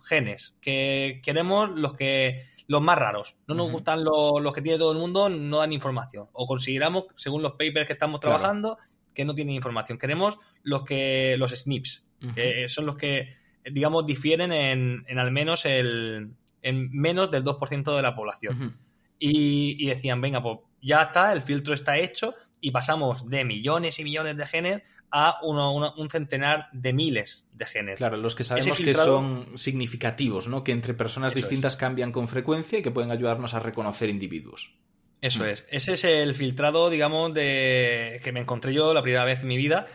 genes, 0.05 0.55
que 0.61 1.21
queremos 1.23 1.71
los 1.77 1.95
que 1.95 2.51
los 2.69 2.81
más 2.81 2.97
raros. 2.97 3.37
No 3.49 3.57
nos 3.57 3.71
gustan 3.71 4.05
los, 4.05 4.41
los, 4.41 4.53
que 4.53 4.63
tiene 4.63 4.79
todo 4.79 4.93
el 4.93 4.99
mundo, 4.99 5.29
no 5.29 5.59
dan 5.59 5.73
información. 5.73 6.29
O 6.33 6.47
consideramos, 6.47 7.07
según 7.17 7.43
los 7.43 7.53
papers 7.53 7.87
que 7.87 7.95
estamos 7.95 8.21
trabajando, 8.21 8.79
que 9.13 9.25
no 9.25 9.35
tienen 9.35 9.57
información. 9.57 9.99
Queremos 9.99 10.39
los 10.63 10.85
que 10.85 11.37
los 11.37 11.51
SNPs, 11.51 12.05
que 12.35 12.69
son 12.69 12.87
los 12.87 12.97
que, 12.97 13.35
digamos, 13.65 14.07
difieren 14.07 14.53
en, 14.53 15.05
en 15.07 15.19
al 15.19 15.31
menos 15.31 15.65
el, 15.65 16.31
en 16.63 16.91
menos 16.93 17.31
del 17.31 17.45
2% 17.45 17.97
de 17.97 18.03
la 18.03 18.15
población. 18.15 18.75
y, 19.19 19.87
decían, 19.87 20.21
venga, 20.21 20.43
pues 20.43 20.59
ya 20.81 21.03
está, 21.03 21.33
el 21.33 21.43
filtro 21.43 21.75
está 21.75 21.99
hecho 21.99 22.35
y 22.61 22.71
pasamos 22.71 23.29
de 23.29 23.45
millones 23.45 23.99
y 23.99 24.05
millones 24.05 24.37
de 24.37 24.47
genes 24.47 24.83
a 25.13 25.41
un 25.43 26.09
centenar 26.11 26.69
de 26.73 26.93
miles 26.93 27.47
de 27.53 27.67
genes. 27.67 27.99
Claro, 27.99 28.17
los 28.17 28.35
que 28.35 28.45
sabemos 28.45 28.79
que 28.79 28.95
son 28.95 29.47
significativos, 29.57 30.47
¿no? 30.47 30.63
Que 30.63 30.73
entre 30.73 30.95
personas 30.95 31.35
distintas 31.35 31.77
cambian 31.77 32.13
con 32.13 32.29
frecuencia 32.29 32.79
y 32.79 32.83
que 32.83 32.91
pueden 32.91 33.11
ayudarnos 33.11 33.55
a 33.55 33.61
reconocer 33.61 34.09
individuos. 34.09 34.73
Eso 35.21 35.45
es. 35.45 35.67
Ese 35.69 35.95
es 35.95 36.05
el 36.05 36.35
filtrado, 36.35 36.89
digamos, 36.89 37.35
de 37.35 38.21
que 38.25 38.33
me 38.33 38.41
encontré 38.41 38.73
yo 38.73 38.95
la 38.95 39.03
primera 39.03 39.25
vez 39.25 39.43
en 39.43 39.49
mi 39.49 39.57
vida. 39.57 39.87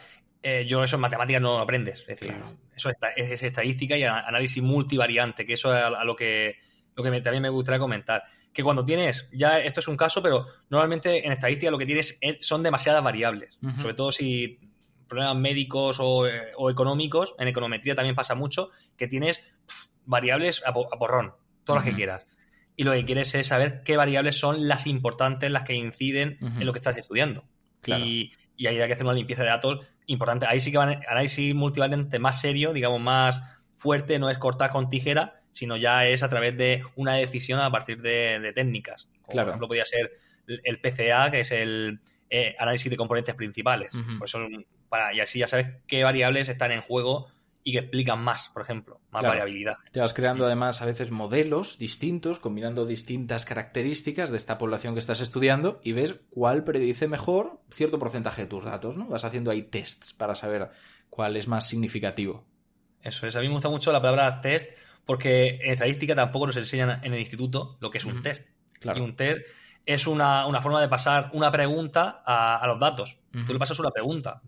Eh, 0.48 0.64
yo 0.68 0.84
eso 0.84 0.98
en 0.98 1.02
matemáticas 1.02 1.42
no 1.42 1.58
lo 1.58 1.64
aprendes. 1.64 2.02
Es 2.02 2.20
decir, 2.20 2.36
eso 2.76 2.92
es, 3.16 3.42
estadística 3.42 3.98
y 3.98 4.04
análisis 4.04 4.62
multivariante, 4.62 5.44
que 5.44 5.54
eso 5.54 5.76
es 5.76 5.82
a, 5.82 6.04
lo 6.04 6.16
que, 6.16 6.58
lo 6.94 7.02
que 7.02 7.20
también 7.22 7.42
me 7.42 7.50
gustaría 7.50 7.80
comentar. 7.80 8.24
Que 8.54 8.62
cuando 8.62 8.86
tienes, 8.86 9.28
ya 9.34 9.58
esto 9.58 9.80
es 9.80 9.88
un 9.88 9.98
caso, 9.98 10.22
pero 10.22 10.46
normalmente 10.70 11.26
en 11.26 11.32
estadística 11.32 11.72
lo 11.72 11.80
que 11.80 11.88
tienes 11.88 12.20
son 12.42 12.62
demasiadas 12.62 13.04
variables. 13.04 13.58
Sobre 13.82 13.96
todo 13.96 14.12
si 14.12 14.60
problemas 15.08 15.36
médicos 15.36 15.98
o, 16.00 16.28
eh, 16.28 16.52
económicos, 16.70 17.34
en 17.40 17.48
econometría 17.48 17.96
también 17.96 18.14
pasa 18.14 18.36
mucho, 18.36 18.70
que 18.98 19.08
tienes 19.08 19.42
variables 20.06 20.62
a, 20.64 20.74
porrón, 20.74 21.34
todas 21.64 21.84
las 21.84 21.92
que 21.92 21.98
quieras 21.98 22.28
y 22.78 22.84
lo 22.84 22.92
que 22.92 23.04
quieres 23.04 23.34
es 23.34 23.48
saber 23.48 23.82
qué 23.84 23.98
variables 23.98 24.38
son 24.38 24.68
las 24.68 24.86
importantes, 24.86 25.50
las 25.50 25.64
que 25.64 25.74
inciden 25.74 26.38
en 26.40 26.66
lo 26.68 26.72
que 26.72 26.80
estás 26.80 26.98
estudiando. 27.00 27.46
Y, 27.88 28.32
ahí 28.60 28.80
hay 28.80 28.88
que 28.88 28.94
hacer 28.94 29.06
una 29.06 29.14
limpieza 29.14 29.44
de 29.44 29.50
datos 29.50 29.86
importante. 30.06 30.46
Ahí 30.48 30.60
sí 30.60 30.72
que 30.72 30.78
van 30.78 31.02
análisis 31.08 31.54
multivariante 31.54 32.20
más 32.20 32.42
serio, 32.42 32.74
digamos, 32.74 33.02
más 33.02 33.42
fuerte, 33.76 34.20
no 34.20 34.30
es 34.30 34.38
cortar 34.38 34.72
con 34.72 34.90
tijera, 34.90 35.42
sino 35.52 35.78
ya 35.78 36.06
es 36.06 36.24
a 36.24 36.30
través 36.30 36.58
de 36.58 36.84
una 36.96 37.16
decisión 37.16 37.60
a 37.60 37.72
partir 37.72 38.02
de, 38.02 38.52
técnicas. 38.54 39.08
Como 39.22 39.36
Por 39.36 39.48
ejemplo, 39.48 39.68
podría 39.68 39.86
ser 39.86 40.12
el 40.48 40.80
PCA, 40.80 41.32
que 41.32 41.42
es 41.42 41.52
el 41.52 42.00
eh, 42.30 42.56
análisis 42.60 42.90
de 42.90 42.98
componentes 42.98 43.36
principales. 43.36 43.90
pues 44.18 44.32
son 44.32 44.66
para, 44.90 45.14
y 45.14 45.20
así 45.20 45.40
ya 45.40 45.48
sabes 45.48 45.68
qué 45.88 46.04
variables 46.04 46.50
están 46.50 46.72
en 46.72 46.82
juego 46.82 47.28
y 47.68 47.72
que 47.72 47.80
explican 47.80 48.24
más, 48.24 48.50
por 48.50 48.62
ejemplo, 48.62 49.02
más 49.10 49.24
variabilidad. 49.24 49.78
Te 49.92 50.00
vas 50.00 50.14
creando 50.14 50.46
además 50.46 50.84
a 50.84 50.86
veces 50.86 51.10
modelos 51.10 51.80
distintos, 51.80 52.38
combinando 52.38 52.86
distintas 52.86 53.44
características 53.44 54.30
de 54.30 54.38
esta 54.38 54.60
población 54.60 54.94
que 54.94 55.00
estás 55.00 55.20
estudiando 55.20 55.82
y 55.84 55.94
ves 55.94 56.16
cuál 56.30 56.64
predice 56.64 57.08
mejor 57.08 57.60
cierto 57.72 57.98
porcentaje 57.98 58.44
de 58.44 58.48
tus 58.48 58.64
datos, 58.64 58.98
¿no? 58.98 59.08
Vas 59.08 59.26
haciendo 59.26 59.50
ahí 59.50 59.64
tests 59.64 60.14
para 60.14 60.36
saber 60.36 60.70
cuál 61.10 61.38
es 61.38 61.48
más 61.48 61.68
significativo. 61.68 62.46
Eso 63.02 63.26
es, 63.26 63.36
a 63.36 63.40
mí 63.40 63.48
me 63.48 63.54
gusta 63.54 63.70
mucho 63.70 63.92
la 63.92 64.00
palabra 64.00 64.42
test 64.42 64.70
porque 65.04 65.58
en 65.64 65.72
estadística 65.72 66.14
tampoco 66.14 66.46
nos 66.46 66.58
enseñan 66.58 67.04
en 67.04 67.14
el 67.16 67.20
instituto 67.20 67.78
lo 67.82 67.90
que 67.90 67.98
es 67.98 68.06
un 68.06 68.22
test. 68.22 68.48
Claro. 68.80 69.00
Y 69.00 69.02
un 69.02 69.16
test 69.16 69.40
es 69.88 70.06
una, 70.06 70.62
forma 70.62 70.82
de 70.82 70.88
pasar 70.88 71.32
una 71.34 71.50
pregunta 71.50 72.22
a, 72.24 72.64
los 72.68 72.80
datos. 72.80 73.18
Tú 73.48 73.54
le 73.54 73.58
pasas 73.58 73.80
una 73.80 73.90
pregunta. 73.90 74.44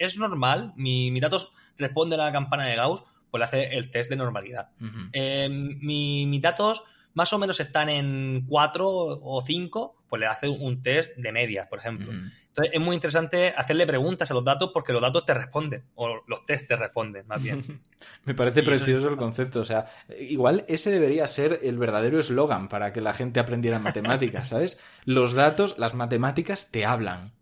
¿Es 0.00 0.18
normal? 0.18 0.72
Mi, 0.74 1.12
mis 1.12 1.22
datos 1.22 1.52
responde 1.78 2.16
a 2.16 2.18
la 2.18 2.32
campana 2.32 2.66
de 2.66 2.76
Gauss, 2.76 3.04
pues 3.30 3.38
le 3.38 3.44
hace 3.44 3.76
el 3.76 3.90
test 3.90 4.10
de 4.10 4.16
normalidad. 4.16 4.70
Eh, 5.12 5.48
mis 5.50 6.40
datos 6.40 6.82
más 7.16 7.32
o 7.32 7.38
menos 7.38 7.58
están 7.60 7.88
en 7.88 8.44
4 8.46 8.86
o 8.86 9.42
5, 9.44 9.96
pues 10.06 10.20
le 10.20 10.26
hace 10.26 10.48
un 10.48 10.82
test 10.82 11.16
de 11.16 11.32
media, 11.32 11.66
por 11.66 11.78
ejemplo. 11.78 12.12
Entonces 12.12 12.74
es 12.74 12.80
muy 12.80 12.94
interesante 12.94 13.54
hacerle 13.56 13.86
preguntas 13.86 14.30
a 14.30 14.34
los 14.34 14.44
datos 14.44 14.70
porque 14.72 14.92
los 14.92 15.00
datos 15.00 15.24
te 15.24 15.32
responden, 15.32 15.82
o 15.94 16.22
los 16.26 16.44
test 16.44 16.68
te 16.68 16.76
responden, 16.76 17.26
más 17.26 17.42
bien. 17.42 17.80
Me 18.24 18.34
parece 18.34 18.62
precioso 18.62 19.08
el 19.08 19.16
concepto. 19.16 19.60
O 19.60 19.64
sea, 19.64 19.86
igual 20.20 20.66
ese 20.68 20.90
debería 20.90 21.26
ser 21.26 21.60
el 21.62 21.78
verdadero 21.78 22.18
eslogan 22.18 22.68
para 22.68 22.92
que 22.92 23.00
la 23.00 23.14
gente 23.14 23.40
aprendiera 23.40 23.78
matemáticas, 23.78 24.48
¿sabes? 24.48 24.78
Los 25.06 25.32
datos, 25.32 25.78
las 25.78 25.94
matemáticas 25.94 26.70
te 26.70 26.84
hablan. 26.84 27.32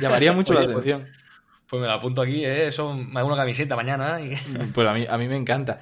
Llamaría 0.00 0.32
mucho 0.32 0.54
la 0.54 0.60
pues, 0.60 0.70
atención. 0.70 1.02
Pues 1.02 1.27
me 1.76 1.86
lo 1.86 1.92
apunto 1.92 2.22
aquí, 2.22 2.44
¿eh? 2.44 2.70
Hago 2.76 2.92
una 2.92 3.36
camiseta 3.36 3.76
mañana. 3.76 4.20
Y... 4.20 4.34
Pues 4.74 4.88
a 4.88 4.94
mí, 4.94 5.06
a 5.08 5.18
mí 5.18 5.28
me 5.28 5.36
encanta. 5.36 5.80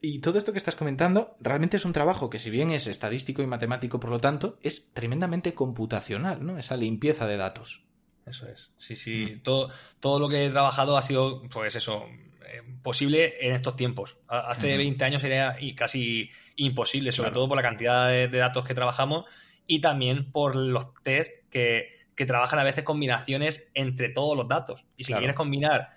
Y 0.00 0.18
todo 0.18 0.38
esto 0.38 0.52
que 0.52 0.58
estás 0.58 0.76
comentando 0.76 1.36
realmente 1.40 1.76
es 1.76 1.84
un 1.84 1.92
trabajo 1.92 2.28
que, 2.30 2.38
si 2.38 2.50
bien 2.50 2.70
es 2.70 2.86
estadístico 2.86 3.42
y 3.42 3.46
matemático, 3.46 4.00
por 4.00 4.10
lo 4.10 4.18
tanto, 4.18 4.58
es 4.62 4.92
tremendamente 4.92 5.54
computacional, 5.54 6.44
¿no? 6.44 6.58
Esa 6.58 6.76
limpieza 6.76 7.26
de 7.26 7.36
datos. 7.36 7.84
Eso 8.26 8.48
es. 8.48 8.70
Sí, 8.76 8.96
sí. 8.96 9.36
Mm. 9.36 9.42
Todo, 9.42 9.70
todo 10.00 10.18
lo 10.18 10.28
que 10.28 10.46
he 10.46 10.50
trabajado 10.50 10.96
ha 10.96 11.02
sido, 11.02 11.42
pues 11.48 11.76
eso, 11.76 12.06
eh, 12.46 12.62
posible 12.82 13.36
en 13.40 13.54
estos 13.54 13.76
tiempos. 13.76 14.16
Hace 14.26 14.76
20 14.76 15.04
años 15.04 15.22
era 15.22 15.56
casi 15.76 16.30
imposible, 16.56 17.12
sobre 17.12 17.30
todo 17.30 17.48
por 17.48 17.56
la 17.56 17.62
cantidad 17.62 18.08
de 18.08 18.28
datos 18.28 18.64
que 18.64 18.74
trabajamos 18.74 19.26
y 19.66 19.80
también 19.80 20.32
por 20.32 20.56
los 20.56 20.92
test 21.04 21.32
que 21.48 21.99
que 22.20 22.26
trabajan 22.26 22.58
a 22.58 22.64
veces 22.64 22.84
combinaciones 22.84 23.66
entre 23.72 24.10
todos 24.10 24.36
los 24.36 24.46
datos. 24.46 24.84
Y 24.94 25.04
si 25.04 25.14
quieres 25.14 25.34
combinar 25.34 25.88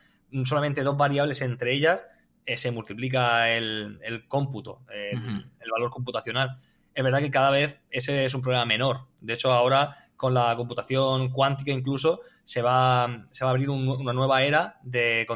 solamente 0.45 0.81
dos 0.81 0.95
variables 0.95 1.41
entre 1.41 1.73
ellas, 1.73 2.01
eh, 2.45 2.55
se 2.55 2.71
multiplica 2.71 3.49
el, 3.49 4.23
cómputo, 4.29 4.83
el, 4.89 5.43
valor 5.69 5.89
computacional. 5.89 6.55
Es 6.95 7.03
verdad 7.03 7.19
que 7.19 7.29
cada 7.29 7.49
vez 7.49 7.81
ese 7.89 8.23
es 8.23 8.33
un 8.33 8.41
problema 8.41 8.63
menor. 8.63 9.01
De 9.19 9.33
hecho, 9.33 9.51
ahora 9.51 9.97
con 10.15 10.33
la 10.33 10.55
computación 10.55 11.29
cuántica 11.29 11.71
incluso 11.71 12.21
se 12.45 12.61
va, 12.61 13.27
se 13.31 13.43
va 13.43 13.49
a 13.49 13.51
abrir 13.51 13.69
una 13.69 14.13
nueva 14.13 14.43
era 14.43 14.79
de, 14.81 15.27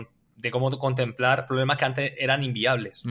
cómo 0.53 0.71
contemplar 0.79 1.45
problemas 1.47 1.75
que 1.75 1.83
antes 1.83 2.13
eran 2.17 2.43
inviables. 2.43 3.03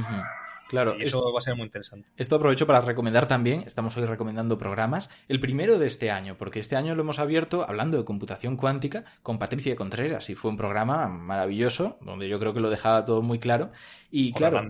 Claro, 0.68 0.96
y 0.98 1.04
eso 1.04 1.32
va 1.32 1.38
a 1.38 1.42
ser 1.42 1.54
muy 1.54 1.64
interesante. 1.64 2.08
Esto 2.16 2.36
aprovecho 2.36 2.66
para 2.66 2.80
recomendar 2.80 3.28
también, 3.28 3.62
estamos 3.66 3.96
hoy 3.96 4.04
recomendando 4.04 4.58
programas, 4.58 5.10
el 5.28 5.38
primero 5.40 5.78
de 5.78 5.86
este 5.86 6.10
año, 6.10 6.36
porque 6.36 6.60
este 6.60 6.76
año 6.76 6.94
lo 6.94 7.02
hemos 7.02 7.18
abierto 7.18 7.64
hablando 7.68 7.98
de 7.98 8.04
computación 8.04 8.56
cuántica 8.56 9.04
con 9.22 9.38
Patricia 9.38 9.76
Contreras 9.76 10.28
y 10.30 10.34
fue 10.34 10.50
un 10.50 10.56
programa 10.56 11.08
maravilloso, 11.08 11.98
donde 12.00 12.28
yo 12.28 12.38
creo 12.38 12.52
que 12.52 12.60
lo 12.60 12.70
dejaba 12.70 13.04
todo 13.04 13.22
muy 13.22 13.38
claro. 13.38 13.70
Y 14.10 14.32
claro, 14.32 14.68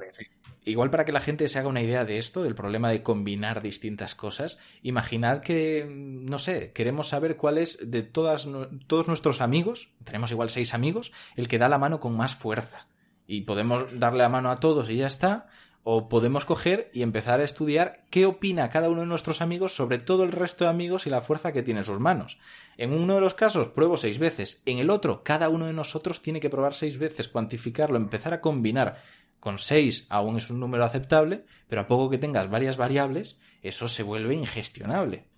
igual 0.66 0.90
para 0.90 1.05
que 1.05 1.12
la 1.12 1.20
gente 1.20 1.49
se 1.49 1.59
haga 1.59 1.68
una 1.68 1.80
idea 1.80 2.05
de 2.05 2.18
esto, 2.18 2.42
del 2.42 2.55
problema 2.55 2.90
de 2.90 3.03
combinar 3.03 3.62
distintas 3.62 4.14
cosas, 4.14 4.59
imaginad 4.82 5.40
que, 5.40 5.86
no 5.88 6.38
sé, 6.38 6.72
queremos 6.72 7.09
saber 7.09 7.36
cuál 7.36 7.57
es 7.57 7.78
de 7.90 8.03
todas, 8.03 8.49
todos 8.86 9.09
nuestros 9.09 9.40
amigos, 9.40 9.90
tenemos 10.05 10.30
igual 10.30 10.51
seis 10.51 10.74
amigos, 10.74 11.12
el 11.36 11.49
que 11.49 11.59
da 11.59 11.68
la 11.68 11.78
mano 11.78 12.01
con 12.01 12.16
más 12.16 12.34
fuerza. 12.34 12.88
Y 13.28 13.40
podemos 13.40 13.99
darle 13.99 14.18
la 14.18 14.28
mano 14.28 14.51
a 14.51 14.61
todos 14.61 14.88
y 14.88 14.97
ya 14.97 15.07
está, 15.09 15.49
o 15.89 16.09
podemos 16.09 16.45
coger 16.45 16.91
y 16.93 17.03
empezar 17.03 17.39
a 17.39 17.45
estudiar 17.45 18.03
qué 18.11 18.26
opina 18.26 18.70
cada 18.70 18.89
uno 18.89 19.03
de 19.03 19.07
nuestros 19.07 19.41
amigos 19.41 19.72
sobre 19.72 19.99
todo 19.99 20.24
el 20.24 20.32
resto 20.32 20.64
de 20.64 20.70
amigos 20.70 21.07
y 21.07 21.11
la 21.11 21.20
fuerza 21.20 21.53
que 21.53 21.62
tiene 21.62 21.78
en 21.78 21.84
sus 21.84 22.01
manos. 22.01 22.39
En 22.76 22.93
uno 22.93 23.14
de 23.14 23.20
los 23.20 23.34
casos 23.34 23.68
pruebo 23.68 23.97
seis 23.97 24.18
veces, 24.18 24.64
en 24.66 24.78
el 24.78 24.91
otro 24.91 25.22
cada 25.22 25.49
uno 25.49 25.66
de 25.66 25.72
nosotros 25.72 26.22
tiene 26.22 26.41
que 26.41 26.51
probar 26.51 26.74
seis 26.74 26.99
veces, 26.99 27.28
cuantificarlo, 27.28 27.99
empezar 27.99 28.34
a 28.34 28.41
combinar. 28.41 29.01
Con 29.39 29.59
seis 29.59 30.09
aún 30.09 30.39
es 30.39 30.51
un 30.51 30.59
número 30.59 30.82
aceptable, 30.82 31.45
pero 31.68 31.82
a 31.82 31.87
poco 31.87 32.11
que 32.11 32.18
tengas 32.18 32.51
varias 32.51 32.76
variables, 32.76 33.39
eso 33.62 33.87
se 33.87 34.03
vuelve 34.03 34.34
ingestionable. 34.34 35.28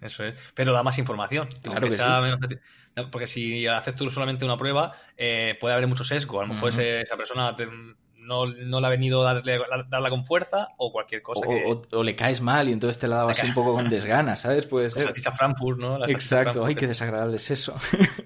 Eso 0.00 0.24
es. 0.24 0.36
Pero 0.54 0.72
da 0.72 0.82
más 0.82 0.98
información. 0.98 1.48
Claro 1.62 1.88
que 1.88 1.96
sí. 1.96 2.56
Porque 3.12 3.28
si 3.28 3.68
haces 3.68 3.94
tú 3.94 4.10
solamente 4.10 4.44
una 4.44 4.56
prueba, 4.56 4.94
eh, 5.16 5.56
puede 5.60 5.74
haber 5.74 5.86
mucho 5.86 6.02
sesgo. 6.02 6.40
A 6.40 6.46
lo 6.46 6.54
mejor 6.54 6.70
esa 6.80 7.16
persona 7.16 7.54
no, 8.26 8.46
no 8.46 8.80
le 8.80 8.86
ha 8.86 8.90
venido 8.90 9.22
darle, 9.22 9.58
darla 9.88 10.10
con 10.10 10.24
fuerza 10.24 10.68
o 10.76 10.92
cualquier 10.92 11.22
cosa. 11.22 11.40
O, 11.92 12.02
le 12.02 12.14
caes 12.14 12.40
mal 12.40 12.68
y 12.68 12.72
entonces 12.72 12.98
te 12.98 13.08
la 13.08 13.16
dabas 13.16 13.42
un 13.42 13.54
poco 13.54 13.74
con 13.74 13.88
desgana, 13.88 14.36
¿sabes? 14.36 14.66
Puede 14.66 14.90
ser. 14.90 15.12
Frankfurt, 15.14 15.78
¿no? 15.78 16.04
Exacto, 16.06 16.64
ay, 16.64 16.74
qué 16.74 16.86
desagradable 16.86 17.36
es 17.36 17.50
eso. 17.50 17.74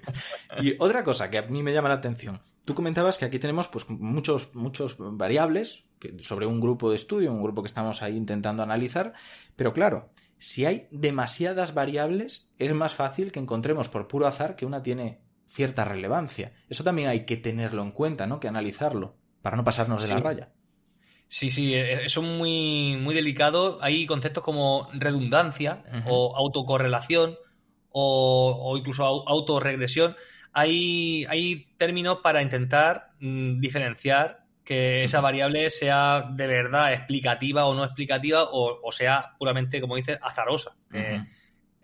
y 0.61 0.75
otra 0.79 1.03
cosa 1.03 1.29
que 1.29 1.37
a 1.37 1.43
mí 1.43 1.63
me 1.63 1.73
llama 1.73 1.89
la 1.89 1.95
atención. 1.95 2.41
Tú 2.65 2.75
comentabas 2.75 3.17
que 3.17 3.25
aquí 3.25 3.39
tenemos 3.39 3.67
pues 3.67 3.89
muchos, 3.89 4.55
muchos 4.55 4.95
variables 4.99 5.85
sobre 6.19 6.45
un 6.45 6.59
grupo 6.59 6.89
de 6.89 6.95
estudio, 6.95 7.31
un 7.31 7.41
grupo 7.41 7.63
que 7.63 7.67
estamos 7.67 8.01
ahí 8.01 8.15
intentando 8.15 8.61
analizar, 8.61 9.13
pero 9.55 9.73
claro, 9.73 10.11
si 10.37 10.65
hay 10.65 10.87
demasiadas 10.91 11.73
variables, 11.73 12.51
es 12.57 12.73
más 12.73 12.95
fácil 12.95 13.31
que 13.31 13.39
encontremos 13.39 13.89
por 13.89 14.07
puro 14.07 14.27
azar 14.27 14.55
que 14.55 14.65
una 14.65 14.83
tiene 14.83 15.21
cierta 15.47 15.85
relevancia. 15.85 16.53
Eso 16.69 16.83
también 16.83 17.09
hay 17.09 17.25
que 17.25 17.37
tenerlo 17.37 17.83
en 17.83 17.91
cuenta, 17.91 18.25
¿no? 18.25 18.39
Que 18.39 18.47
analizarlo, 18.47 19.17
para 19.41 19.57
no 19.57 19.63
pasarnos 19.63 20.03
de 20.03 20.09
la 20.09 20.19
raya. 20.19 20.49
Sí, 21.27 21.49
sí, 21.49 21.73
eso 21.75 22.21
es 22.21 22.27
muy, 22.27 22.97
muy 23.01 23.15
delicado. 23.15 23.79
Hay 23.81 24.05
conceptos 24.05 24.43
como 24.43 24.89
redundancia 24.93 25.81
o 26.05 26.35
autocorrelación 26.35 27.37
o, 27.89 28.59
o 28.61 28.77
incluso 28.77 29.05
autorregresión. 29.05 30.17
Hay, 30.51 31.25
hay 31.29 31.73
términos 31.77 32.17
para 32.21 32.41
intentar 32.41 33.11
mm, 33.21 33.61
diferenciar 33.61 34.41
que 34.65 35.05
esa 35.05 35.21
variable 35.21 35.69
sea 35.69 36.29
de 36.33 36.47
verdad 36.47 36.93
explicativa 36.93 37.65
o 37.65 37.73
no 37.73 37.85
explicativa 37.85 38.43
o, 38.51 38.91
sea 38.91 39.33
puramente, 39.39 39.81
como 39.81 39.95
dices, 39.95 40.19
azarosa. 40.21 40.75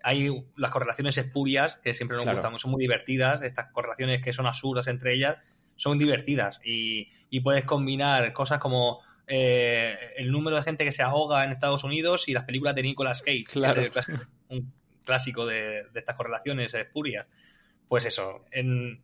hay 0.02 0.44
las 0.56 0.70
correlaciones 0.70 1.16
espurias 1.18 1.78
que 1.82 1.94
siempre 1.94 2.18
nos 2.18 2.26
gustan, 2.26 2.58
son 2.58 2.70
muy 2.70 2.80
divertidas, 2.80 3.42
estas 3.42 3.72
correlaciones 3.72 4.22
que 4.22 4.32
son 4.32 4.46
absurdas 4.46 4.86
entre 4.86 5.14
ellas 5.14 5.36
son 5.78 5.98
divertidas 5.98 6.60
y, 6.62 7.08
y 7.30 7.40
puedes 7.40 7.64
combinar 7.64 8.34
cosas 8.34 8.58
como 8.58 9.00
eh, 9.30 9.94
el 10.16 10.30
número 10.30 10.56
de 10.56 10.62
gente 10.62 10.84
que 10.84 10.92
se 10.92 11.02
ahoga 11.02 11.44
en 11.44 11.50
Estados 11.50 11.84
Unidos 11.84 12.28
y 12.28 12.32
las 12.32 12.44
películas 12.44 12.74
de 12.74 12.82
Nicolas 12.82 13.22
Cage, 13.22 13.44
un 14.48 14.72
clásico 15.04 15.44
de, 15.46 15.84
estas 15.94 16.16
correlaciones 16.16 16.72
espurias. 16.72 17.26
Pues 17.88 18.04
eso, 18.04 18.44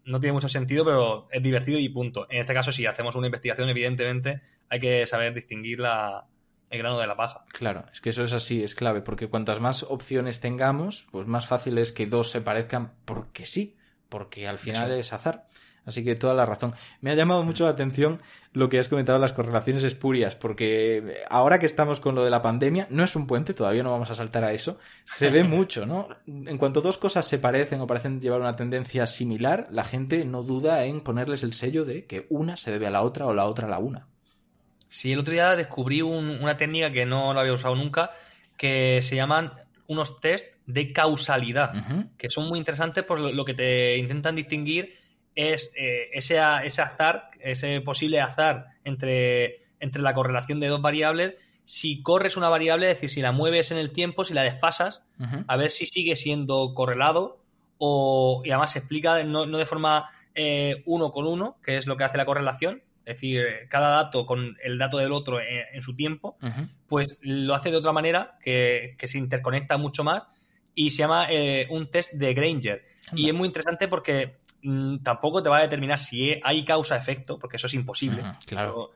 no 0.04 0.20
tiene 0.20 0.32
mucho 0.32 0.48
sentido, 0.48 0.84
pero 0.84 1.28
es 1.30 1.42
divertido 1.42 1.78
y 1.78 1.88
punto. 1.88 2.26
En 2.30 2.40
este 2.40 2.52
caso, 2.52 2.70
si 2.70 2.84
hacemos 2.84 3.16
una 3.16 3.26
investigación, 3.26 3.68
evidentemente 3.68 4.40
hay 4.68 4.80
que 4.80 5.06
saber 5.06 5.32
distinguir 5.32 5.80
el 5.80 6.78
grano 6.78 6.98
de 6.98 7.06
la 7.06 7.16
paja. 7.16 7.44
Claro, 7.48 7.86
es 7.92 8.02
que 8.02 8.10
eso 8.10 8.24
es 8.24 8.34
así, 8.34 8.62
es 8.62 8.74
clave, 8.74 9.00
porque 9.00 9.28
cuantas 9.28 9.60
más 9.60 9.84
opciones 9.84 10.40
tengamos, 10.40 11.06
pues 11.12 11.26
más 11.26 11.46
fácil 11.46 11.78
es 11.78 11.92
que 11.92 12.06
dos 12.06 12.30
se 12.30 12.42
parezcan 12.42 12.92
porque 13.06 13.46
sí, 13.46 13.76
porque 14.10 14.48
al 14.48 14.58
final 14.58 14.92
es 14.92 15.14
azar. 15.14 15.48
Así 15.86 16.02
que 16.02 16.14
toda 16.14 16.34
la 16.34 16.46
razón. 16.46 16.74
Me 17.00 17.10
ha 17.10 17.14
llamado 17.14 17.44
mucho 17.44 17.64
la 17.64 17.72
atención 17.72 18.22
lo 18.52 18.68
que 18.68 18.78
has 18.78 18.88
comentado, 18.88 19.18
las 19.18 19.32
correlaciones 19.32 19.84
espurias, 19.84 20.34
porque 20.34 21.24
ahora 21.28 21.58
que 21.58 21.66
estamos 21.66 22.00
con 22.00 22.14
lo 22.14 22.24
de 22.24 22.30
la 22.30 22.40
pandemia, 22.40 22.86
no 22.90 23.04
es 23.04 23.16
un 23.16 23.26
puente, 23.26 23.52
todavía 23.52 23.82
no 23.82 23.90
vamos 23.90 24.10
a 24.10 24.14
saltar 24.14 24.44
a 24.44 24.52
eso, 24.52 24.78
se 25.04 25.28
ve 25.28 25.44
mucho, 25.44 25.86
¿no? 25.86 26.08
En 26.26 26.56
cuanto 26.56 26.80
dos 26.80 26.96
cosas 26.96 27.26
se 27.26 27.38
parecen 27.38 27.80
o 27.80 27.86
parecen 27.86 28.20
llevar 28.20 28.40
una 28.40 28.56
tendencia 28.56 29.06
similar, 29.06 29.68
la 29.70 29.84
gente 29.84 30.24
no 30.24 30.42
duda 30.42 30.84
en 30.84 31.00
ponerles 31.00 31.42
el 31.42 31.52
sello 31.52 31.84
de 31.84 32.06
que 32.06 32.26
una 32.30 32.56
se 32.56 32.70
debe 32.70 32.86
a 32.86 32.90
la 32.90 33.02
otra 33.02 33.26
o 33.26 33.34
la 33.34 33.44
otra 33.46 33.66
a 33.66 33.70
la 33.70 33.78
una. 33.78 34.06
Sí, 34.88 35.12
el 35.12 35.18
otro 35.18 35.32
día 35.32 35.56
descubrí 35.56 36.02
una 36.02 36.56
técnica 36.56 36.92
que 36.92 37.04
no 37.04 37.34
lo 37.34 37.40
había 37.40 37.52
usado 37.52 37.74
nunca, 37.74 38.12
que 38.56 39.00
se 39.02 39.16
llaman 39.16 39.52
unos 39.88 40.20
test 40.20 40.46
de 40.66 40.92
causalidad, 40.92 41.72
que 42.16 42.30
son 42.30 42.48
muy 42.48 42.58
interesantes 42.58 43.02
por 43.02 43.18
lo 43.18 43.44
que 43.44 43.54
te 43.54 43.98
intentan 43.98 44.36
distinguir 44.36 44.94
es 45.34 45.72
eh, 45.76 46.10
ese, 46.12 46.40
ese, 46.64 46.82
azar, 46.82 47.30
ese 47.40 47.80
posible 47.80 48.20
azar 48.20 48.68
entre, 48.84 49.62
entre 49.80 50.02
la 50.02 50.14
correlación 50.14 50.60
de 50.60 50.68
dos 50.68 50.80
variables. 50.80 51.34
Si 51.64 52.02
corres 52.02 52.36
una 52.36 52.48
variable, 52.48 52.90
es 52.90 52.96
decir, 52.96 53.10
si 53.10 53.22
la 53.22 53.32
mueves 53.32 53.70
en 53.70 53.78
el 53.78 53.90
tiempo, 53.90 54.24
si 54.24 54.34
la 54.34 54.42
desfasas, 54.42 55.02
a 55.46 55.56
ver 55.56 55.70
si 55.70 55.86
sigue 55.86 56.16
siendo 56.16 56.74
correlado 56.74 57.40
o, 57.78 58.42
y 58.44 58.50
además 58.50 58.72
se 58.72 58.80
explica 58.80 59.22
no, 59.24 59.46
de 59.46 59.66
forma 59.66 60.10
eh, 60.34 60.82
uno 60.86 61.10
con 61.10 61.26
uno, 61.26 61.56
que 61.62 61.78
es 61.78 61.86
lo 61.86 61.96
que 61.96 62.04
hace 62.04 62.18
la 62.18 62.26
correlación, 62.26 62.82
es 63.06 63.16
decir, 63.16 63.46
cada 63.68 63.90
dato 63.90 64.26
con 64.26 64.56
el 64.62 64.78
dato 64.78 64.98
del 64.98 65.12
otro 65.12 65.38
en, 65.40 65.80
su 65.82 65.94
tiempo, 65.94 66.36
pues 66.86 67.18
lo 67.20 67.54
hace 67.54 67.70
de 67.70 67.76
otra 67.76 67.92
manera 67.92 68.38
que, 68.42 68.96
se 68.98 69.18
interconecta 69.18 69.76
mucho 69.76 70.04
más 70.04 70.24
y 70.74 70.90
se 70.90 70.98
llama 70.98 71.26
eh, 71.30 71.66
un 71.70 71.90
test 71.90 72.12
de 72.14 72.34
Granger. 72.34 72.84
Y 73.12 73.28
es 73.28 73.34
muy 73.34 73.46
interesante 73.46 73.88
porque 73.88 74.38
tampoco 75.02 75.42
te 75.42 75.48
va 75.48 75.58
a 75.58 75.62
determinar 75.62 75.98
si 75.98 76.40
hay 76.42 76.64
causa-efecto, 76.64 77.38
porque 77.38 77.56
eso 77.56 77.66
es 77.66 77.74
imposible. 77.74 78.22
claro. 78.46 78.92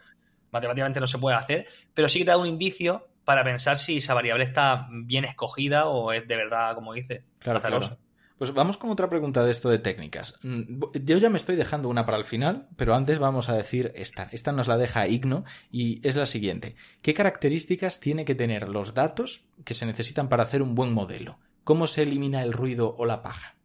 matemáticamente 0.51 1.01
no 1.01 1.07
se 1.07 1.19
puede 1.19 1.37
hacer, 1.37 1.67
pero 1.95 2.09
sí 2.09 2.19
que 2.19 2.25
te 2.25 2.31
da 2.31 2.39
un 2.39 2.47
indicio 2.47 3.09
para 3.25 3.45
pensar 3.45 3.79
si 3.79 3.99
esa 3.99 4.15
variable 4.15 4.45
está 4.45 4.89
bien 4.91 5.25
escogida 5.25 5.87
o 5.87 6.13
es 6.13 6.27
de 6.27 6.37
verdad, 6.37 6.75
como 6.75 6.95
dice, 6.95 7.25
claro, 7.39 7.61
claro. 7.61 7.99
Pues 8.39 8.55
vamos 8.55 8.79
con 8.79 8.91
otra 8.91 9.11
pregunta 9.11 9.45
de 9.45 9.51
esto 9.51 9.69
de 9.69 9.81
técnicas. 9.81 10.39
Mm, 10.43 10.81
yo 11.05 11.19
ya 11.19 11.29
me 11.29 11.39
estoy 11.39 11.57
dejando 11.57 11.89
una 11.89 12.07
para 12.07 12.19
el 12.19 12.25
final, 12.25 12.69
pero 12.77 12.95
antes 12.95 13.19
vamos 13.19 13.49
a 13.49 13.55
decir 13.55 13.93
esta. 13.97 14.29
Esta 14.31 14.53
nos 14.53 14.69
la 14.69 14.77
deja 14.77 15.09
Igno 15.09 15.45
y 15.73 16.07
es 16.07 16.15
la 16.15 16.25
siguiente. 16.25 16.77
¿Qué 17.03 17.15
características 17.15 17.99
tiene 17.99 18.25
que 18.25 18.37
tener 18.37 18.69
los 18.69 18.95
datos 18.95 19.43
que 19.65 19.75
se 19.75 19.87
necesitan 19.87 20.29
para 20.29 20.45
hacer 20.45 20.63
un 20.63 20.77
buen 20.77 20.93
modelo? 20.93 21.41
¿Cómo 21.65 21.89
se 21.89 22.03
elimina 22.03 22.43
el 22.43 22.53
ruido 22.53 22.95
o 22.97 23.05
la 23.07 23.23
paja? 23.23 23.58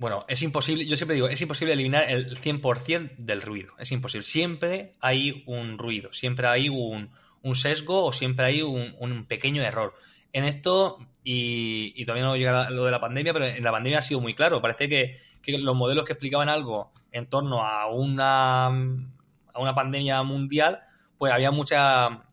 Bueno, 0.00 0.24
es 0.28 0.40
imposible, 0.40 0.86
yo 0.86 0.96
siempre 0.96 1.14
digo, 1.16 1.28
es 1.28 1.42
imposible 1.42 1.74
eliminar 1.74 2.10
el 2.10 2.34
100% 2.40 3.16
del 3.18 3.42
ruido. 3.42 3.74
Es 3.78 3.92
imposible. 3.92 4.24
Siempre 4.24 4.94
hay 4.98 5.44
un 5.44 5.76
ruido, 5.76 6.10
siempre 6.14 6.46
hay 6.46 6.70
un, 6.70 7.10
sesgo 7.54 8.06
o 8.06 8.12
siempre 8.14 8.46
hay 8.46 8.62
un, 8.62 9.26
pequeño 9.28 9.62
error. 9.62 9.94
En 10.32 10.44
esto, 10.44 11.06
y, 11.22 12.02
todavía 12.06 12.24
no 12.24 12.34
llega 12.34 12.70
lo 12.70 12.86
de 12.86 12.92
la 12.92 12.98
pandemia, 12.98 13.34
pero 13.34 13.44
en 13.44 13.62
la 13.62 13.72
pandemia 13.72 13.98
ha 13.98 14.02
sido 14.02 14.22
muy 14.22 14.32
claro. 14.32 14.62
Parece 14.62 14.88
que, 14.88 15.18
los 15.58 15.76
modelos 15.76 16.06
que 16.06 16.14
explicaban 16.14 16.48
algo 16.48 16.92
en 17.12 17.26
torno 17.26 17.66
a 17.66 17.86
una, 17.88 18.68
a 18.68 19.60
una 19.60 19.74
pandemia 19.74 20.22
mundial, 20.22 20.80
pues 21.18 21.30
había 21.30 21.50
mucha, 21.50 22.24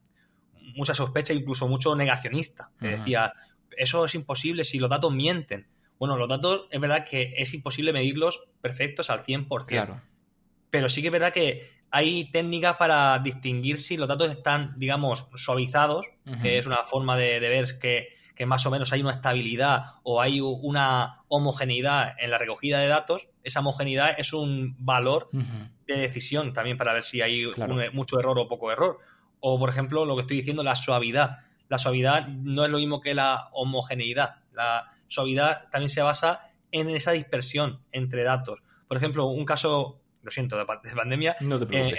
mucha 0.74 0.96
sospecha, 0.96 1.34
incluso 1.34 1.68
mucho 1.68 1.98
negacionista, 1.98 2.72
que 2.80 2.88
decía, 2.88 3.34
eso 3.76 4.06
es 4.06 4.16
imposible 4.16 4.64
si 4.64 4.80
los 4.80 4.90
datos 4.90 5.12
mienten. 5.12 5.68
Bueno, 6.00 6.18
los 6.18 6.30
datos 6.30 6.68
es 6.72 6.80
verdad 6.80 7.06
que 7.06 7.34
es 7.38 7.54
imposible 7.54 7.94
medirlos 7.94 8.44
perfectos 8.62 9.10
al 9.10 9.24
100%. 9.24 9.66
Claro. 9.66 10.02
Pero 10.70 10.90
sí 10.90 11.02
que 11.02 11.08
es 11.08 11.12
verdad 11.12 11.34
que 11.34 11.78
hay 11.92 12.26
técnicas 12.32 12.76
para 12.76 13.18
distinguir 13.20 13.80
si 13.80 13.98
los 13.98 14.08
datos 14.08 14.30
están, 14.30 14.74
digamos, 14.78 15.28
suavizados, 15.36 16.06
que 16.42 16.58
es 16.58 16.68
una 16.68 16.84
forma 16.84 17.16
de, 17.16 17.40
ver 17.40 17.80
que, 17.80 18.46
más 18.46 18.66
o 18.66 18.72
menos 18.72 18.92
hay 18.92 19.02
una 19.02 19.12
estabilidad 19.12 19.96
o 20.04 20.22
hay 20.22 20.42
una 20.42 21.24
homogeneidad 21.30 22.14
en 22.20 22.32
la 22.32 22.38
recogida 22.38 22.80
de 22.80 22.88
datos. 22.88 23.30
Esa 23.44 23.62
homogeneidad 23.62 24.20
es 24.20 24.34
un 24.34 24.76
valor 24.80 25.30
de 25.32 25.98
decisión 25.98 26.54
también 26.54 26.78
para 26.78 26.94
ver 26.94 27.04
si 27.04 27.22
hay 27.22 27.46
mucho 27.94 28.20
error 28.20 28.38
o 28.38 28.48
poco 28.48 28.72
error. 28.72 29.00
O, 29.40 29.58
por 29.58 29.70
ejemplo, 29.70 30.06
lo 30.06 30.16
que 30.16 30.22
estoy 30.22 30.38
diciendo, 30.38 30.64
la 30.64 30.76
suavidad. 30.76 31.40
La 31.70 31.78
suavidad 31.78 32.28
no 32.28 32.66
es 32.66 32.70
lo 32.70 32.80
mismo 32.80 33.02
que 33.02 33.14
la 33.14 33.50
homogeneidad. 33.54 34.38
La, 34.52 34.88
suavidad 35.08 35.70
también 35.72 35.90
se 35.90 36.02
basa 36.02 36.52
en 36.72 36.90
esa 36.90 37.12
dispersión 37.12 37.82
entre 37.92 38.24
datos. 38.24 38.62
Por 38.88 38.98
ejemplo, 38.98 39.28
un 39.28 39.46
caso, 39.46 40.02
lo 40.22 40.32
siento, 40.32 40.58
de, 40.58 40.66
pandemia, 40.66 41.36
eh, 41.72 41.98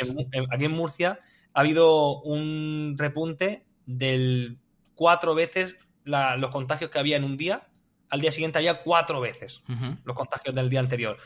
aquí 0.50 0.64
en 0.64 0.72
Murcia 0.72 1.18
ha 1.52 1.60
habido 1.60 2.20
un 2.20 2.94
repunte 2.98 3.64
del 3.86 4.58
cuatro 4.94 5.34
veces 5.34 5.76
los 6.04 6.50
contagios 6.50 6.90
que 6.90 6.98
había 6.98 7.16
en 7.16 7.24
un 7.24 7.36
día, 7.36 7.68
al 8.10 8.20
día 8.20 8.32
siguiente 8.32 8.58
había 8.58 8.82
cuatro 8.82 9.20
veces 9.20 9.62
los 10.04 10.16
contagios 10.16 10.54
del 10.54 10.70
día 10.70 10.80
anterior. 10.80 11.18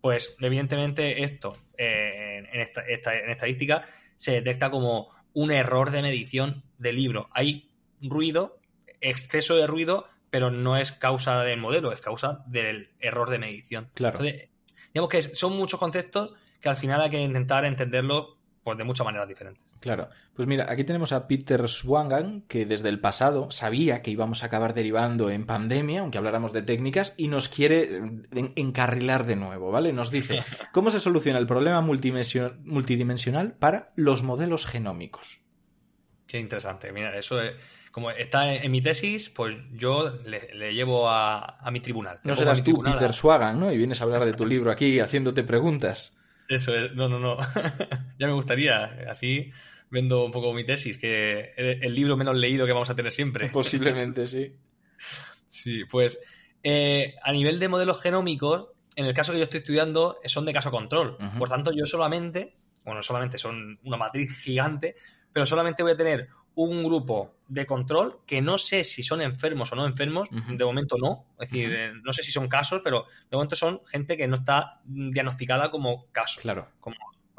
Pues 0.00 0.36
evidentemente 0.40 1.22
esto 1.22 1.56
eh, 1.76 2.44
en, 2.52 2.60
esta, 2.60 2.84
en 2.86 3.30
estadística 3.30 3.84
se 4.16 4.32
detecta 4.32 4.70
como 4.70 5.08
un 5.32 5.50
error 5.50 5.90
de 5.90 6.02
medición 6.02 6.64
del 6.78 6.96
libro. 6.96 7.28
Hay 7.32 7.70
ruido, 8.00 8.60
exceso 9.00 9.56
de 9.56 9.66
ruido 9.66 10.08
pero 10.32 10.50
no 10.50 10.78
es 10.78 10.92
causa 10.92 11.42
del 11.42 11.60
modelo, 11.60 11.92
es 11.92 12.00
causa 12.00 12.42
del 12.46 12.88
error 12.98 13.28
de 13.28 13.38
medición. 13.38 13.90
Claro. 13.92 14.18
digamos 14.18 15.10
que 15.10 15.22
son 15.22 15.54
muchos 15.58 15.78
conceptos 15.78 16.32
que 16.58 16.70
al 16.70 16.76
final 16.76 17.02
hay 17.02 17.10
que 17.10 17.20
intentar 17.20 17.66
entenderlo 17.66 18.38
pues, 18.62 18.78
de 18.78 18.84
muchas 18.84 19.04
maneras 19.04 19.28
diferentes. 19.28 19.62
Claro. 19.78 20.08
Pues 20.32 20.48
mira, 20.48 20.64
aquí 20.70 20.84
tenemos 20.84 21.12
a 21.12 21.28
Peter 21.28 21.68
Swangan, 21.68 22.46
que 22.48 22.64
desde 22.64 22.88
el 22.88 22.98
pasado 22.98 23.50
sabía 23.50 24.00
que 24.00 24.10
íbamos 24.10 24.42
a 24.42 24.46
acabar 24.46 24.72
derivando 24.72 25.28
en 25.28 25.44
pandemia, 25.44 26.00
aunque 26.00 26.16
habláramos 26.16 26.54
de 26.54 26.62
técnicas, 26.62 27.12
y 27.18 27.28
nos 27.28 27.50
quiere 27.50 28.00
encarrilar 28.32 29.26
de 29.26 29.36
nuevo, 29.36 29.70
¿vale? 29.70 29.92
Nos 29.92 30.10
dice, 30.10 30.42
¿cómo 30.72 30.90
se 30.90 30.98
soluciona 30.98 31.38
el 31.40 31.46
problema 31.46 31.82
multidimensional 31.82 33.52
para 33.58 33.92
los 33.96 34.22
modelos 34.22 34.64
genómicos? 34.64 35.42
Qué 36.26 36.38
interesante. 36.38 36.90
Mira, 36.90 37.18
eso 37.18 37.42
es 37.42 37.52
como 37.92 38.10
está 38.10 38.54
en, 38.54 38.72
mi 38.72 38.80
tesis, 38.80 39.28
pues 39.30 39.56
yo 39.72 40.18
le, 40.24 40.74
llevo 40.74 41.08
a, 41.08 41.58
mi 41.70 41.80
tribunal. 41.80 42.18
No 42.24 42.34
serás 42.34 42.64
tú, 42.64 42.82
Peter 42.82 43.12
Swagan, 43.12 43.60
¿no? 43.60 43.70
Y 43.70 43.76
vienes 43.76 44.00
a 44.00 44.04
hablar 44.04 44.24
de 44.24 44.32
tu 44.32 44.46
libro 44.46 44.70
aquí 44.70 44.98
haciéndote 44.98 45.44
preguntas. 45.44 46.16
Eso 46.48 46.74
es, 46.74 46.94
no, 46.94 47.08
no, 47.08 47.18
no. 47.18 47.36
ya 48.18 48.26
me 48.26 48.32
gustaría. 48.32 48.84
Así 49.08 49.52
vendo 49.92 50.24
un 50.24 50.32
poco 50.32 50.54
mi 50.54 50.64
tesis, 50.64 50.96
que 50.96 51.52
es 51.54 51.82
el 51.82 51.94
libro 51.94 52.16
menos 52.16 52.34
leído 52.34 52.64
que 52.64 52.72
vamos 52.72 52.88
a 52.88 52.96
tener 52.96 53.12
siempre. 53.12 53.48
Posiblemente, 53.52 54.26
sí. 54.26 54.56
sí, 55.50 55.84
pues 55.84 56.18
eh, 56.62 57.14
a 57.22 57.30
nivel 57.30 57.60
de 57.60 57.68
modelos 57.68 58.00
genómicos, 58.00 58.68
en 58.96 59.04
el 59.04 59.12
caso 59.12 59.32
que 59.32 59.38
yo 59.38 59.44
estoy 59.44 59.58
estudiando, 59.58 60.18
son 60.24 60.46
de 60.46 60.54
caso 60.54 60.70
control. 60.70 61.18
Por 61.38 61.50
tanto, 61.50 61.72
yo 61.72 61.84
solamente, 61.84 62.56
bueno, 62.84 63.02
solamente 63.02 63.36
son 63.36 63.78
una 63.84 63.98
matriz 63.98 64.42
gigante, 64.42 64.94
pero 65.30 65.44
solamente 65.44 65.82
voy 65.82 65.92
a 65.92 65.96
tener 65.96 66.28
un 66.54 66.84
grupo 66.84 67.34
de 67.48 67.66
control 67.66 68.20
que 68.26 68.40
no 68.40 68.58
sé 68.58 68.84
si 68.84 69.02
son 69.02 69.20
enfermos 69.20 69.72
o 69.72 69.76
no 69.76 69.86
enfermos, 69.86 70.28
de 70.30 70.64
momento 70.64 70.96
no, 70.98 71.26
es 71.38 71.50
decir, 71.50 71.72
eh, 71.72 71.92
no 72.02 72.12
sé 72.12 72.22
si 72.22 72.32
son 72.32 72.48
casos, 72.48 72.80
pero 72.82 73.06
de 73.30 73.36
momento 73.36 73.56
son 73.56 73.82
gente 73.86 74.16
que 74.16 74.28
no 74.28 74.36
está 74.36 74.80
diagnosticada 74.84 75.70
como 75.70 76.10
caso. 76.12 76.40
Claro. 76.40 76.68
Como, 76.80 76.96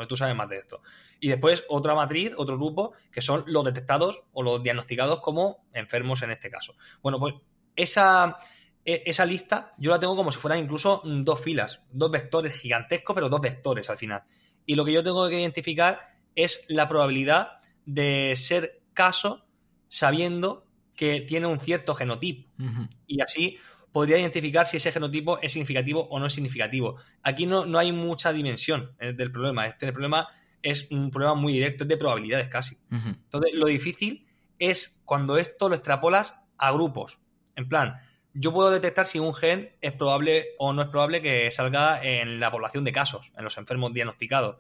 tú 0.08 0.18
sabes 0.18 0.36
más 0.36 0.50
de 0.50 0.58
esto. 0.58 0.82
Y 1.20 1.30
después 1.30 1.64
otra 1.70 1.96
matriz, 1.96 2.34
otro 2.38 2.58
grupo, 2.58 2.94
que 3.12 3.22
son 3.22 3.44
los 3.48 3.64
detectados 3.64 4.24
o 4.34 4.44
los 4.44 4.62
diagnosticados 4.62 5.20
como 5.20 5.66
enfermos 5.74 6.22
en 6.22 6.32
este 6.32 6.50
caso. 6.50 6.76
Bueno, 7.02 7.20
pues 7.20 7.36
esa, 7.76 8.38
e, 8.86 9.04
esa 9.06 9.26
lista 9.26 9.74
yo 9.78 9.92
la 9.92 10.00
tengo 10.00 10.16
como 10.16 10.32
si 10.32 10.40
fueran 10.40 10.60
incluso 10.60 11.02
dos 11.04 11.40
filas, 11.40 11.82
dos 11.92 12.12
vectores 12.12 12.60
gigantescos, 12.60 13.16
pero 13.16 13.30
dos 13.30 13.42
vectores 13.42 13.90
al 13.90 13.98
final. 13.98 14.24
Y 14.66 14.76
lo 14.76 14.86
que 14.86 14.94
yo 14.94 15.04
tengo 15.04 15.28
que 15.30 15.40
identificar 15.40 16.18
es 16.36 16.64
la 16.68 16.88
probabilidad 16.88 17.58
de 17.86 18.36
ser 18.36 18.83
caso 18.94 19.46
sabiendo 19.88 20.66
que 20.96 21.22
tiene 21.22 21.48
un 21.48 21.60
cierto 21.60 21.96
genotipo. 21.96 22.50
Y 23.08 23.22
así 23.22 23.58
podría 23.92 24.18
identificar 24.18 24.66
si 24.66 24.78
ese 24.78 24.92
genotipo 24.92 25.40
es 25.42 25.54
significativo 25.54 26.08
o 26.10 26.20
no 26.20 26.26
es 26.26 26.34
significativo. 26.34 26.98
Aquí 27.22 27.46
no, 27.46 27.66
no 27.66 27.78
hay 27.80 27.92
mucha 27.92 28.34
dimensión 28.34 28.96
eh, 29.00 29.14
del 29.14 29.32
problema. 29.32 29.68
Este 29.68 29.92
problema 29.92 30.28
es 30.62 30.88
un 30.92 31.12
problema 31.12 31.36
muy 31.36 31.54
directo, 31.54 31.84
es 31.84 31.90
de 31.90 31.98
probabilidades 31.98 32.48
casi. 32.48 32.78
Entonces, 32.90 33.54
lo 33.54 33.68
difícil 33.68 34.26
es 34.58 34.98
cuando 35.06 35.38
esto 35.38 35.70
lo 35.70 35.76
extrapolas 35.76 36.36
a 36.58 36.72
grupos. 36.72 37.20
En 37.56 37.68
plan, 37.68 38.00
yo 38.34 38.52
puedo 38.52 38.72
detectar 38.72 39.06
si 39.06 39.20
un 39.20 39.34
gen 39.34 39.76
es 39.82 39.92
probable 39.92 40.48
o 40.58 40.74
no 40.74 40.82
es 40.82 40.88
probable 40.88 41.22
que 41.22 41.52
salga 41.52 42.02
en 42.02 42.40
la 42.40 42.50
población 42.50 42.84
de 42.84 42.92
casos, 42.92 43.32
en 43.38 43.44
los 43.44 43.58
enfermos 43.58 43.94
diagnosticados. 43.94 44.58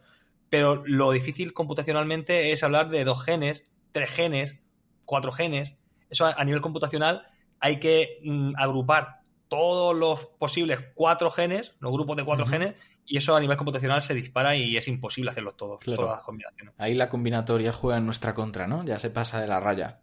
Pero 0.49 0.83
lo 0.85 1.11
difícil 1.11 1.53
computacionalmente 1.53 2.51
es 2.51 2.61
hablar 2.63 2.89
de 2.89 3.03
dos 3.03 3.23
genes 3.23 3.63
tres 3.93 4.09
genes, 4.09 4.59
cuatro 5.05 5.31
genes. 5.31 5.75
Eso 6.09 6.25
a, 6.25 6.43
nivel 6.43 6.61
computacional 6.61 7.25
hay 7.61 7.79
que 7.79 8.19
mm, 8.23 8.55
agrupar 8.57 9.21
todos 9.47 9.95
los 9.95 10.25
posibles 10.37 10.79
cuatro 10.95 11.31
genes, 11.31 11.73
los 11.79 11.93
grupos 11.93 12.17
de 12.17 12.25
cuatro 12.25 12.45
genes, 12.45 12.75
y 13.05 13.17
eso 13.17 13.35
a 13.35 13.39
nivel 13.39 13.55
computacional 13.55 14.01
se 14.01 14.13
dispara 14.13 14.55
y 14.55 14.75
es 14.75 14.87
imposible 14.87 15.31
hacerlos 15.31 15.55
todos, 15.55 15.79
todas 15.81 16.01
las 16.01 16.23
combinaciones. 16.23 16.73
Ahí 16.77 16.93
la 16.93 17.09
combinatoria 17.09 17.71
juega 17.71 17.97
en 17.97 18.05
nuestra 18.05 18.33
contra, 18.33 18.67
¿no? 18.67 18.83
Ya 18.83 18.99
se 18.99 19.09
pasa 19.09 19.39
de 19.39 19.47
la 19.47 19.59
raya. 19.59 20.01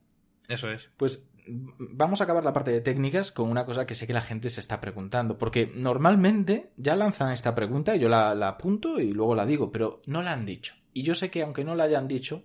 Eso 0.48 0.70
es. 0.70 0.88
Pues 0.96 1.28
vamos 1.46 2.20
a 2.20 2.24
acabar 2.24 2.44
la 2.44 2.52
parte 2.52 2.70
de 2.70 2.80
técnicas 2.80 3.30
con 3.30 3.50
una 3.50 3.64
cosa 3.64 3.86
que 3.86 3.94
sé 3.94 4.06
que 4.06 4.12
la 4.12 4.20
gente 4.20 4.50
se 4.50 4.60
está 4.60 4.80
preguntando, 4.80 5.38
porque 5.38 5.72
normalmente 5.74 6.72
ya 6.76 6.94
lanzan 6.96 7.32
esta 7.32 7.54
pregunta 7.54 7.96
y 7.96 7.98
yo 7.98 8.08
la, 8.08 8.34
la 8.34 8.48
apunto 8.48 9.00
y 9.00 9.12
luego 9.12 9.34
la 9.34 9.46
digo, 9.46 9.72
pero 9.72 10.00
no 10.06 10.22
la 10.22 10.32
han 10.32 10.46
dicho. 10.46 10.74
Y 10.92 11.02
yo 11.02 11.14
sé 11.14 11.30
que 11.30 11.42
aunque 11.42 11.64
no 11.64 11.74
la 11.74 11.84
hayan 11.84 12.08
dicho, 12.08 12.44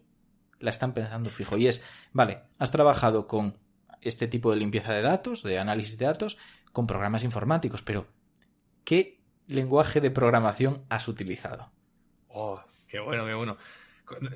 la 0.59 0.69
están 0.69 0.93
pensando 0.93 1.29
fijo. 1.29 1.57
Y 1.57 1.67
es, 1.67 1.83
vale, 2.11 2.43
has 2.59 2.71
trabajado 2.71 3.27
con 3.27 3.57
este 4.01 4.27
tipo 4.27 4.51
de 4.51 4.57
limpieza 4.57 4.93
de 4.93 5.01
datos, 5.01 5.43
de 5.43 5.59
análisis 5.59 5.97
de 5.97 6.05
datos, 6.05 6.37
con 6.71 6.87
programas 6.87 7.23
informáticos, 7.23 7.81
pero 7.81 8.07
¿qué 8.83 9.19
lenguaje 9.47 10.01
de 10.01 10.11
programación 10.11 10.83
has 10.89 11.07
utilizado? 11.07 11.71
Oh, 12.29 12.61
qué 12.87 12.99
bueno, 12.99 13.25
qué 13.25 13.33
bueno. 13.33 13.57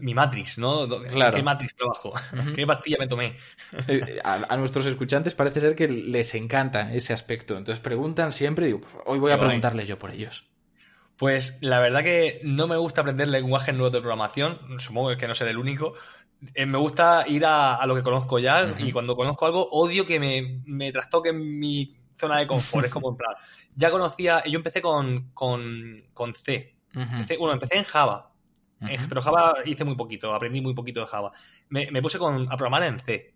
Mi 0.01 0.15
Matrix, 0.15 0.57
¿no? 0.57 0.87
Claro. 0.87 1.35
¿Qué 1.35 1.43
Matrix 1.43 1.75
trabajo? 1.75 2.13
¿Qué 2.55 2.65
pastilla 2.65 2.97
me 2.99 3.07
tomé? 3.07 3.37
Eh, 3.87 4.19
a, 4.23 4.57
nuestros 4.57 4.87
escuchantes 4.87 5.35
parece 5.35 5.59
ser 5.59 5.75
que 5.75 5.87
les 5.87 6.33
encanta 6.33 6.91
ese 6.93 7.13
aspecto. 7.13 7.55
Entonces 7.55 7.79
preguntan 7.79 8.31
siempre, 8.31 8.65
digo, 8.65 8.81
hoy 9.05 9.19
voy 9.19 9.31
a 9.31 9.37
preguntarles 9.37 9.87
yo 9.87 9.99
por 9.99 10.09
ellos. 10.09 10.47
Pues 11.19 11.57
la 11.59 11.81
verdad 11.81 12.01
que 12.01 12.39
no 12.45 12.65
me 12.65 12.77
gusta 12.77 13.01
aprender 13.01 13.27
lenguajes 13.27 13.75
nuevos 13.75 13.91
de 13.91 13.99
programación, 13.99 14.57
supongo 14.79 15.17
que 15.17 15.27
no 15.27 15.35
seré 15.35 15.51
el 15.51 15.57
único. 15.57 15.95
Eh, 16.53 16.65
me 16.65 16.77
gusta 16.77 17.25
ir 17.27 17.45
a, 17.45 17.85
lo 17.85 17.93
que 17.93 18.03
conozco 18.03 18.39
ya 18.39 18.73
y 18.79 18.93
cuando 18.93 19.17
conozco 19.17 19.45
algo 19.45 19.67
odio 19.69 20.05
que 20.05 20.17
me, 20.17 20.61
me 20.65 20.93
trastoque 20.93 21.33
mi 21.33 21.93
zona 22.15 22.37
de 22.37 22.47
confort. 22.47 22.85
es 22.85 22.91
como 22.91 23.09
en 23.09 23.17
plan, 23.17 23.35
ya 23.75 23.91
conocía, 23.91 24.41
yo 24.45 24.59
empecé 24.59 24.81
con, 24.81 25.31
con, 25.33 26.05
con 26.13 26.33
C. 26.33 26.77
bueno, 27.37 27.51
empecé 27.51 27.77
en 27.77 27.83
Java, 27.83 28.31
eh, 28.87 28.97
pero 29.09 29.21
Java 29.21 29.55
hice 29.65 29.83
muy 29.83 29.97
poquito, 29.97 30.33
aprendí 30.33 30.61
muy 30.61 30.73
poquito 30.73 31.01
de 31.01 31.07
Java. 31.07 31.33
Me, 31.67 31.91
me 31.91 32.01
puse 32.01 32.17
con, 32.17 32.49
a 32.49 32.55
programar 32.55 32.83
en 32.83 32.97
C. 32.97 33.33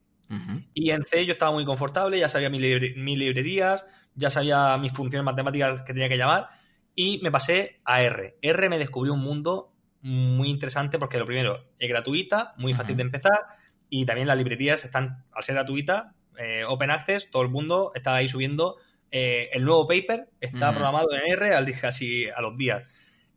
Y 0.74 0.90
en 0.90 1.04
C 1.04 1.26
yo 1.26 1.34
estaba 1.34 1.52
muy 1.52 1.66
confortable, 1.66 2.18
ya 2.18 2.30
sabía 2.30 2.50
mis, 2.50 2.62
mis 2.96 3.18
librerías, 3.18 3.84
ya 4.16 4.30
sabía 4.30 4.78
mis 4.78 4.94
funciones 4.94 5.26
matemáticas 5.26 5.82
que 5.82 5.92
tenía 5.92 6.08
que 6.08 6.18
llamar 6.18 6.63
y 6.96 7.20
me 7.22 7.32
pasé 7.32 7.80
a 7.86 8.02
R. 8.02 8.38
R 8.42 8.70
me 8.70 8.78
descubrió 8.78 9.14
un 9.14 9.22
mundo 9.22 9.74
muy 10.02 10.50
interesante 10.50 11.00
porque 11.00 11.18
lo 11.18 11.26
primero 11.26 11.66
es 11.80 11.90
gratuita, 11.90 12.54
muy 12.58 12.74
fácil 12.74 12.98
de 12.98 13.04
empezar 13.04 13.46
y 13.90 14.06
también 14.06 14.28
las 14.28 14.38
librerías 14.38 14.84
están, 14.84 15.24
al 15.32 15.44
ser 15.44 15.56
gratuita, 15.56 16.14
eh, 16.38 16.64
open 16.68 16.92
access, 16.92 17.30
todo 17.30 17.44
el 17.44 17.50
mundo 17.50 17.92
está 17.96 18.16
ahí 18.16 18.28
subiendo 18.28 18.78
eh, 19.12 19.50
el 19.54 19.64
nuevo 19.64 19.88
paper, 19.88 20.30
está 20.42 20.72
programado 20.72 21.08
en 21.14 21.32
R 21.32 21.54
al 21.54 21.66
día, 21.66 21.78
así 21.84 22.28
a 22.30 22.42
los 22.42 22.58
días. 22.58 22.84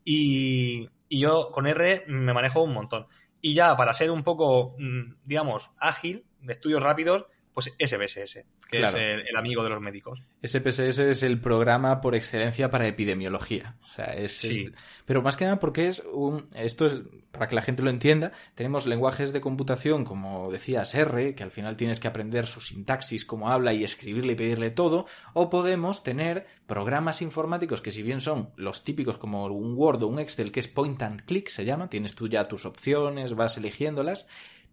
Y, 0.05 0.89
y, 1.09 1.21
yo 1.21 1.51
con 1.53 1.67
R 1.67 2.05
me 2.09 2.33
manejo 2.33 2.63
un 2.63 2.73
montón. 2.73 3.07
Y 3.43 3.55
ya 3.55 3.77
para 3.77 3.93
ser 3.93 4.11
un 4.11 4.23
poco, 4.23 4.75
mm, 4.79 5.17
digamos, 5.25 5.71
ágil, 5.79 6.25
de 6.41 6.55
estudios 6.55 6.83
rápidos, 6.83 7.27
pues 7.57 7.73
SPSS, 7.79 8.45
que 8.69 8.83
es 8.83 8.95
el, 8.95 9.35
amigo 9.35 9.65
de 9.65 9.71
los 9.71 9.81
médicos. 9.81 10.21
SPSS 10.45 10.99
es 10.99 11.23
el 11.23 11.41
programa 11.41 12.03
por 12.03 12.15
excelencia 12.15 12.71
para 12.71 12.87
epidemiología. 12.87 13.79
O 13.81 13.95
sea, 13.95 14.13
es, 14.13 14.37
sí. 14.37 14.71
pero 15.07 15.23
más 15.23 15.39
que 15.39 15.47
nada 15.47 15.59
porque 15.59 15.89
es 15.89 16.03
un. 16.13 16.51
Esto 16.55 16.85
es, 16.85 16.99
para 17.33 17.49
que 17.49 17.55
la 17.55 17.63
gente 17.63 17.83
lo 17.83 17.89
entienda, 17.89 18.33
tenemos 18.55 18.87
lenguajes 18.87 19.33
de 19.33 19.41
computación, 19.41 20.05
como 20.05 20.53
decías, 20.53 20.95
R, 20.95 21.35
que 21.35 21.45
al 21.45 21.51
final 21.51 21.79
tienes 21.79 21.99
que 21.99 22.09
aprender 22.09 22.47
su 22.47 22.61
sintaxis, 22.61 23.25
cómo 23.25 23.51
habla 23.51 23.73
y 23.73 23.85
escribirle 23.85 24.35
y 24.35 24.37
pedirle 24.37 24.71
todo, 24.71 25.07
o 25.33 25.49
podemos 25.49 26.03
tener 26.03 26.47
programas 26.67 27.23
informáticos 27.23 27.81
que 27.81 27.91
si 27.91 28.03
bien 28.03 28.21
son 28.21 28.51
los 28.57 28.85
típicos 28.85 29.17
como 29.17 29.47
un 29.47 29.79
Word 29.79 30.03
o 30.03 30.09
un 30.09 30.19
Excel, 30.19 30.53
que 30.53 30.61
es 30.61 30.69
point 30.69 31.03
and 31.03 31.25
click, 31.25 31.49
se 31.49 31.65
llama, 31.65 31.89
tienes 31.89 32.15
tú 32.15 32.29
ya 32.29 32.49
tus 32.49 32.67
opciones, 32.67 33.35
vas 33.35 33.57
eligiéndolas, 33.57 34.27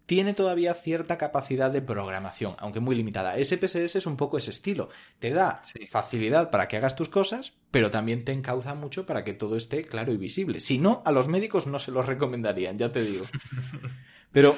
tiene 0.06 0.34
todavía 0.34 0.74
cierta 0.74 1.18
capacidad 1.18 1.70
de 1.70 1.82
programación, 1.82 2.56
aunque 2.58 2.80
muy 2.80 2.94
limitada. 2.94 3.36
SPSS 3.42 3.96
es 3.96 4.06
un 4.06 4.16
poco 4.16 4.38
ese 4.38 4.50
estilo. 4.50 4.90
Te 5.18 5.30
da 5.30 5.62
facilidad 5.90 6.50
para 6.50 6.68
que 6.68 6.76
hagas 6.76 6.96
tus 6.96 7.08
cosas, 7.08 7.54
pero 7.70 7.90
también 7.90 8.24
te 8.24 8.32
encauza 8.32 8.74
mucho 8.74 9.06
para 9.06 9.24
que 9.24 9.32
todo 9.32 9.56
esté 9.56 9.84
claro 9.84 10.12
y 10.12 10.16
visible. 10.16 10.60
Si 10.60 10.78
no, 10.78 11.02
a 11.04 11.12
los 11.12 11.28
médicos 11.28 11.66
no 11.66 11.78
se 11.78 11.90
los 11.90 12.06
recomendarían, 12.06 12.78
ya 12.78 12.92
te 12.92 13.02
digo. 13.02 13.24
Pero 14.34 14.56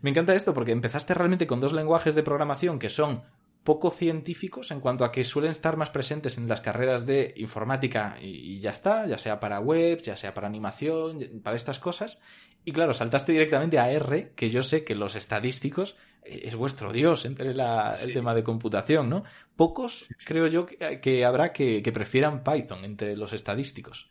me 0.00 0.08
encanta 0.08 0.34
esto 0.34 0.54
porque 0.54 0.72
empezaste 0.72 1.12
realmente 1.12 1.46
con 1.46 1.60
dos 1.60 1.74
lenguajes 1.74 2.14
de 2.14 2.22
programación 2.22 2.78
que 2.78 2.88
son 2.88 3.24
poco 3.66 3.90
científicos 3.90 4.70
en 4.70 4.80
cuanto 4.80 5.04
a 5.04 5.12
que 5.12 5.24
suelen 5.24 5.50
estar 5.50 5.76
más 5.76 5.90
presentes 5.90 6.38
en 6.38 6.48
las 6.48 6.62
carreras 6.62 7.04
de 7.04 7.34
informática 7.36 8.16
y, 8.22 8.60
ya 8.60 8.70
está, 8.70 9.06
ya 9.06 9.18
sea 9.18 9.38
para 9.38 9.60
web, 9.60 10.00
ya 10.00 10.16
sea 10.16 10.32
para 10.32 10.46
animación, 10.46 11.42
para 11.42 11.56
estas 11.56 11.78
cosas. 11.78 12.20
Y 12.68 12.72
claro, 12.72 12.94
saltaste 12.94 13.30
directamente 13.30 13.78
a 13.78 13.92
R, 13.92 14.32
que 14.34 14.50
yo 14.50 14.60
sé 14.64 14.82
que 14.82 14.96
los 14.96 15.14
estadísticos 15.14 15.96
eh, 16.24 16.42
es 16.46 16.56
vuestro 16.56 16.92
dios 16.92 17.24
entre 17.24 17.50
el 17.50 18.12
tema 18.12 18.34
de 18.34 18.42
computación, 18.42 19.08
¿no? 19.08 19.22
Pocos 19.54 20.08
creo 20.24 20.48
yo 20.48 20.66
que, 20.66 21.24
habrá 21.24 21.52
que, 21.52 21.90
prefieran 21.94 22.42
Python 22.42 22.84
entre 22.84 23.16
los 23.16 23.32
estadísticos. 23.32 24.10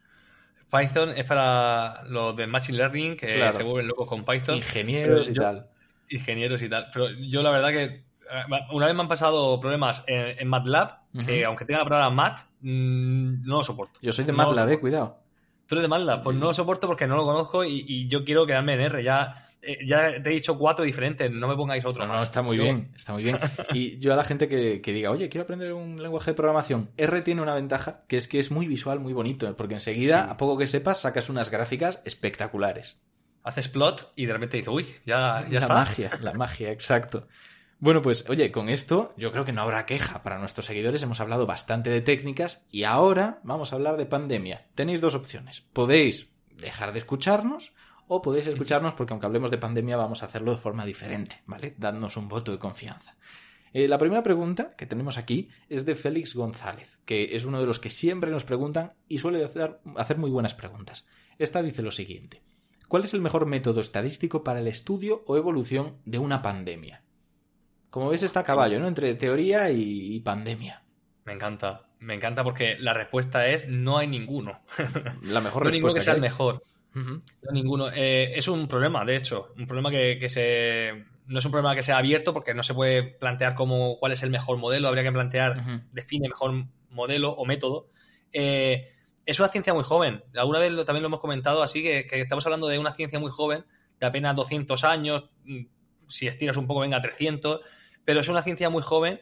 Python 0.72 1.10
es 1.18 1.26
para 1.26 2.06
los 2.08 2.34
de 2.38 2.48
Machine 2.48 2.78
Learning 2.78 3.18
que 3.18 3.52
se 3.52 3.62
vuelven 3.62 3.90
locos 3.90 4.08
con 4.08 4.24
Python. 4.24 4.56
Ingenieros 4.56 5.28
y 5.28 5.34
tal. 5.34 5.68
Ingenieros 6.08 6.62
y 6.62 6.70
tal. 6.70 6.88
Pero 6.94 7.10
yo 7.10 7.44
la 7.44 7.52
verdad 7.52 7.72
que 7.72 7.84
eh, 7.84 8.04
una 8.72 8.86
vez 8.86 8.96
me 8.96 9.02
han 9.02 9.10
pasado 9.10 9.60
problemas 9.60 10.02
en, 10.08 10.48
MATLAB, 10.48 11.26
que 11.26 11.44
aunque 11.44 11.66
tenga 11.66 11.80
la 11.80 11.90
palabra 11.90 12.10
mat, 12.10 12.40
mm, 12.62 13.46
no 13.46 13.58
lo 13.58 13.64
soporto. 13.66 14.00
Yo 14.02 14.14
soy 14.14 14.24
de 14.24 14.32
MATLAB, 14.32 14.70
eh, 14.70 14.80
cuidado. 14.80 15.25
Tú 15.68 15.76
eres 15.76 15.84
de 15.84 15.88
MATLAB, 15.88 16.24
pues 16.24 16.38
no 16.38 16.46
lo 16.46 16.54
soporto 16.54 16.88
porque 16.88 17.08
no 17.08 17.16
lo 17.16 17.24
conozco 17.24 17.64
y, 17.64 18.08
yo 18.08 18.24
quiero 18.24 18.46
quedarme 18.46 18.74
en 18.76 18.82
R. 18.82 19.04
Ya, 19.04 19.48
eh, 19.62 19.80
ya 19.86 20.22
te 20.22 20.30
he 20.30 20.34
dicho 20.34 20.58
cuatro 20.58 20.86
diferentes, 20.86 21.32
no 21.32 21.48
me 21.48 21.56
pongáis 21.56 21.84
otro. 21.86 22.06
No, 22.06 22.14
no, 22.14 22.24
está 22.24 22.42
muy 22.42 22.58
bien, 22.58 22.92
está 22.96 23.14
muy 23.14 23.24
bien. 23.24 23.40
Y 23.74 23.98
yo 24.00 24.14
a 24.14 24.16
la 24.16 24.24
gente 24.24 24.48
que, 24.48 24.82
que, 24.82 24.94
diga, 24.94 25.10
oye, 25.10 25.28
quiero 25.28 25.44
aprender 25.44 25.74
un 25.74 26.02
lenguaje 26.02 26.32
de 26.32 26.36
programación, 26.36 26.92
R 26.98 27.22
tiene 27.22 27.42
una 27.42 27.56
ventaja 27.56 28.02
que 28.08 28.18
es 28.18 28.28
que 28.28 28.40
es 28.40 28.52
muy 28.52 28.68
visual, 28.68 29.00
muy 29.00 29.14
bonito, 29.14 29.56
porque 29.56 29.74
enseguida, 29.74 30.30
a 30.30 30.38
poco 30.38 30.58
que 30.58 30.68
sepas, 30.68 31.02
sacas 31.02 31.30
unas 31.30 31.50
gráficas 31.50 32.02
espectaculares. 32.06 33.00
Haces 33.44 33.68
plot 33.68 34.12
y 34.16 34.26
de 34.26 34.34
repente 34.34 34.58
dices, 34.58 34.74
uy, 34.74 34.88
ya, 35.06 35.46
ya 35.50 35.60
la 35.60 35.68
magia, 35.68 36.12
la 36.22 36.34
magia, 36.34 36.72
exacto. 36.72 37.28
Bueno, 37.80 38.02
pues 38.02 38.30
oye, 38.30 38.52
con 38.52 38.70
esto 38.70 39.14
yo 39.18 39.32
creo 39.32 39.44
que 39.44 39.52
no 39.52 39.62
habrá 39.62 39.86
queja 39.86 40.24
para 40.24 40.40
nuestros 40.40 40.66
seguidores. 40.66 41.04
Hemos 41.04 41.20
hablado 41.20 41.46
bastante 41.46 41.90
de 41.90 42.02
técnicas 42.02 42.66
y 42.72 42.84
ahora 42.84 43.42
vamos 43.44 43.72
a 43.72 43.76
hablar 43.76 43.98
de 43.98 44.06
pandemia. 44.06 44.68
Tenéis 44.76 45.02
dos 45.02 45.16
opciones. 45.16 45.64
Podéis 45.74 46.30
dejar 46.58 46.94
de 46.94 47.00
escucharnos 47.00 47.74
o 48.08 48.22
podéis 48.22 48.48
escucharnos 48.48 48.94
porque 48.94 49.14
aunque 49.14 49.26
hablemos 49.26 49.52
de 49.52 49.58
pandemia 49.58 49.98
vamos 49.98 50.24
a 50.24 50.28
hacerlo 50.28 50.52
de 50.52 50.58
forma 50.58 50.86
diferente, 50.86 51.42
¿vale? 51.46 51.76
Dadnos 51.78 52.18
un 52.18 52.30
voto 52.30 52.52
de 52.52 52.60
confianza. 52.60 53.18
Eh, 53.74 53.90
la 53.90 53.98
primera 53.98 54.24
pregunta 54.24 54.74
que 54.78 54.86
tenemos 54.86 55.18
aquí 55.18 55.50
es 55.68 55.86
de 55.86 55.96
Félix 55.96 56.34
González, 56.34 57.00
que 57.04 57.36
es 57.36 57.44
uno 57.44 57.60
de 57.60 57.66
los 57.66 57.80
que 57.80 57.90
siempre 57.90 58.32
nos 58.32 58.46
preguntan 58.46 58.94
y 59.10 59.18
suele 59.18 59.44
hacer, 59.44 59.82
hacer 59.98 60.18
muy 60.18 60.32
buenas 60.32 60.56
preguntas. 60.56 61.06
Esta 61.40 61.62
dice 61.62 61.82
lo 61.82 61.92
siguiente. 61.92 62.42
¿Cuál 62.88 63.04
es 63.04 63.14
el 63.14 63.22
mejor 63.22 63.48
método 63.48 63.82
estadístico 63.82 64.46
para 64.46 64.62
el 64.62 64.68
estudio 64.68 65.24
o 65.28 65.36
evolución 65.36 65.98
de 66.06 66.20
una 66.20 66.42
pandemia? 66.42 67.05
Como 67.96 68.10
ves, 68.10 68.24
está 68.24 68.42
a 68.42 68.44
caballo, 68.44 68.78
¿no? 68.78 68.90
Entre 68.90 69.16
teoría 69.16 69.72
y, 69.72 70.20
pandemia. 70.20 70.84
Me 71.24 71.32
encanta, 71.32 71.86
me 72.00 72.14
encanta 72.14 72.44
porque 72.44 72.76
la 72.78 72.94
respuesta 72.94 73.48
es 73.48 73.70
no 73.70 73.98
hay 73.98 74.06
ninguno. 74.08 74.60
La 75.24 75.40
mejor 75.40 75.64
no 75.64 75.70
respuesta. 75.70 75.72
ninguno 75.72 75.94
que 75.94 76.02
sea 76.02 76.14
el 76.14 76.20
mejor. 76.20 76.62
No 76.94 77.22
ninguno. 77.54 77.90
Eh, 77.94 78.34
es 78.36 78.50
un 78.50 78.68
problema, 78.68 79.06
de 79.06 79.16
hecho. 79.16 79.54
Un 79.58 79.66
problema 79.66 79.92
que, 79.92 80.28
se. 80.30 81.06
No 81.28 81.40
es 81.40 81.46
un 81.46 81.52
problema 81.52 81.74
que 81.74 81.84
sea 81.84 81.98
abierto 81.98 82.34
porque 82.34 82.54
no 82.54 82.64
se 82.64 82.74
puede 82.74 83.02
plantear 83.02 83.56
como 83.56 83.98
cuál 83.98 84.12
es 84.12 84.24
el 84.24 84.30
mejor 84.30 84.58
modelo. 84.58 84.90
Habría 84.90 85.04
que 85.04 85.14
plantear, 85.14 85.88
define 85.94 86.28
mejor 86.28 86.66
modelo 86.90 87.32
o 87.32 87.46
método. 87.46 87.88
Eh, 88.34 88.92
es 89.26 89.40
una 89.40 89.48
ciencia 89.48 89.74
muy 89.74 89.86
joven. 89.86 90.22
Alguna 90.36 90.60
vez 90.60 90.86
también 90.86 91.02
lo 91.02 91.08
hemos 91.08 91.22
comentado, 91.22 91.64
así 91.64 91.82
que, 91.82 92.06
estamos 92.12 92.46
hablando 92.46 92.68
de 92.68 92.78
una 92.78 92.92
ciencia 92.92 93.22
muy 93.22 93.32
joven, 93.32 93.64
de 94.02 94.06
apenas 94.06 94.36
200 94.36 94.84
años, 94.84 95.30
mm, 95.46 95.62
si 96.10 96.28
estiras 96.28 96.58
un 96.58 96.68
poco, 96.68 96.82
venga, 96.82 97.02
300, 97.02 97.62
pero 98.06 98.20
es 98.20 98.28
una 98.28 98.44
ciencia 98.44 98.70
muy 98.70 98.82
joven. 98.82 99.20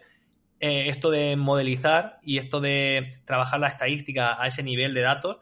Eh, 0.59 0.87
esto 0.87 1.11
de 1.11 1.35
modelizar 1.35 2.17
y 2.23 2.37
esto 2.37 2.61
de 2.61 3.19
trabajar 3.25 3.59
la 3.59 3.67
estadística 3.67 4.41
a 4.41 4.47
ese 4.47 4.63
nivel 4.63 4.93
de 4.93 5.01
datos. 5.01 5.37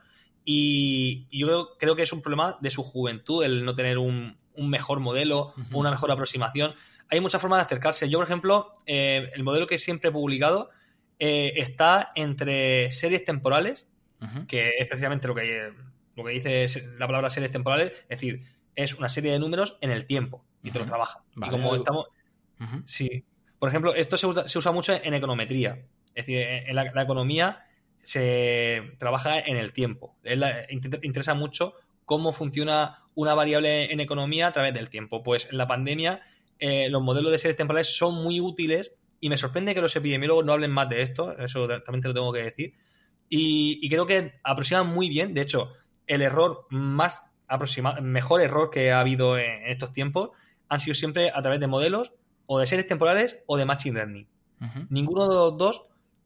Y 0.46 1.28
yo 1.32 1.76
creo, 1.78 1.96
que 1.96 2.04
es 2.04 2.14
un 2.14 2.22
problema 2.22 2.58
de 2.62 2.72
su 2.72 2.82
juventud 2.82 3.44
el 3.44 3.64
no 3.66 3.76
tener 3.76 3.98
un, 3.98 4.40
mejor 4.56 5.00
modelo 5.00 5.54
o 5.72 5.80
una 5.80 5.92
mejor 5.92 6.12
aproximación. 6.12 6.74
Hay 7.10 7.20
muchas 7.20 7.42
formas 7.42 7.60
de 7.60 7.64
acercarse. 7.64 8.10
Yo, 8.10 8.20
por 8.20 8.26
ejemplo, 8.26 8.74
eh, 8.86 9.30
el 9.34 9.44
modelo 9.44 9.68
que 9.68 9.78
siempre 9.78 10.10
he 10.10 10.14
publicado 10.14 10.70
eh, 11.20 11.54
está 11.58 12.12
entre 12.16 12.92
series 12.92 13.26
temporales 13.26 13.88
que 14.48 14.74
es 14.78 14.88
precisamente 14.88 15.28
lo 15.28 15.36
que, 15.36 15.74
lo 16.16 16.24
que 16.24 16.32
dice 16.32 16.68
la 16.98 17.08
palabra 17.08 17.30
series 17.30 17.52
temporales, 17.52 17.92
es 18.04 18.10
decir, 18.10 18.44
es 18.76 18.94
una 18.96 19.10
serie 19.10 19.32
de 19.32 19.40
números 19.40 19.78
en 19.82 19.92
el 19.92 20.06
tiempo 20.06 20.44
y 20.64 20.72
te 20.72 20.80
lo 20.80 20.86
trabaja. 20.86 21.24
y 21.36 21.50
como 21.50 21.76
estamos... 21.76 22.08
Sí. 22.86 23.26
Por 23.62 23.70
ejemplo, 23.70 23.94
esto 23.94 24.18
se 24.18 24.26
usa, 24.26 24.72
mucho 24.72 24.92
en 24.92 25.14
econometría. 25.14 25.86
Es 26.16 26.26
decir, 26.26 26.40
en 26.42 26.76
la, 26.76 27.04
economía 27.04 27.64
se 28.00 28.96
trabaja 28.98 29.40
en 29.40 29.56
el 29.56 29.72
tiempo. 29.72 30.18
interesa 31.04 31.36
mucho 31.36 31.76
cómo 32.04 32.34
funciona 32.34 33.04
una 33.14 33.36
variable 33.36 33.94
en 33.94 34.00
economía 34.00 34.48
a 34.48 34.52
través 34.52 34.74
del 34.74 34.90
tiempo. 34.90 35.22
Pues 35.22 35.48
en 35.52 35.60
la 35.60 35.68
pandemia 35.68 36.24
eh, 36.58 36.90
los 36.90 37.04
modelos 37.04 37.32
de 37.32 37.38
series 37.38 37.56
temporales 37.56 37.96
son 37.96 38.16
muy 38.16 38.42
útiles 38.42 38.96
y 39.20 39.30
me 39.30 39.38
sorprende 39.38 39.76
que 39.76 39.82
los 39.82 39.96
epidemiólogos 39.96 40.44
no 40.44 40.54
hablen 40.54 40.72
más 40.72 40.90
de 40.90 41.04
esto, 41.04 41.38
eso 41.38 41.68
también 41.68 42.02
te 42.02 42.08
lo 42.08 42.16
tengo 42.16 42.34
que 42.34 42.42
decir, 42.42 42.74
y, 43.30 43.88
creo 43.90 44.08
que 44.08 44.40
aproximan 44.44 44.88
muy 44.88 45.08
bien. 45.08 45.36
De 45.36 45.42
hecho, 45.42 45.74
el 46.08 46.24
error 46.24 46.66
más 46.72 47.26
aproximado, 47.48 48.02
mejor 48.02 48.42
error 48.42 48.72
que 48.72 48.92
ha 48.92 49.02
habido 49.02 49.38
en, 49.38 49.66
estos 49.66 49.94
tiempos 49.94 50.32
han 50.68 50.80
sido 50.80 50.96
siempre 50.96 51.30
a 51.30 51.44
través 51.44 51.60
de 51.60 51.68
modelos 51.68 52.14
o 52.54 52.60
de 52.60 52.68
series 52.68 52.86
temporales 52.86 53.38
o 53.46 53.56
de 53.56 53.64
machine 53.64 53.96
learning. 53.96 54.28
Ninguno 54.90 55.26
de 55.30 55.36
los 55.36 55.58
dos 55.58 55.84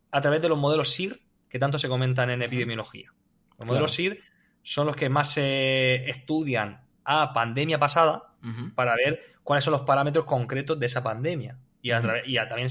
a 0.10 0.22
través 0.22 0.42
de 0.42 0.50
los 0.50 0.58
modelos 0.58 0.90
SIR 0.90 1.22
que 1.48 1.60
tanto 1.60 1.78
se 1.78 1.88
comentan 1.88 2.32
en 2.32 2.42
epidemiología. 2.42 3.14
Los 3.60 3.68
modelos 3.68 3.92
SIR 3.92 4.20
son 4.64 4.88
los 4.88 4.96
que 4.96 5.08
más 5.08 5.34
se 5.34 6.10
estudian 6.10 6.84
a 7.04 7.32
pandemia 7.32 7.78
pasada 7.78 8.34
para 8.74 8.96
ver 8.96 9.22
cuáles 9.44 9.66
son 9.66 9.74
los 9.74 9.82
parámetros 9.82 10.26
concretos 10.26 10.80
de 10.80 10.88
esa 10.88 11.04
pandemia. 11.04 11.60
Y, 11.84 11.92
y 11.92 12.36
también 12.38 12.70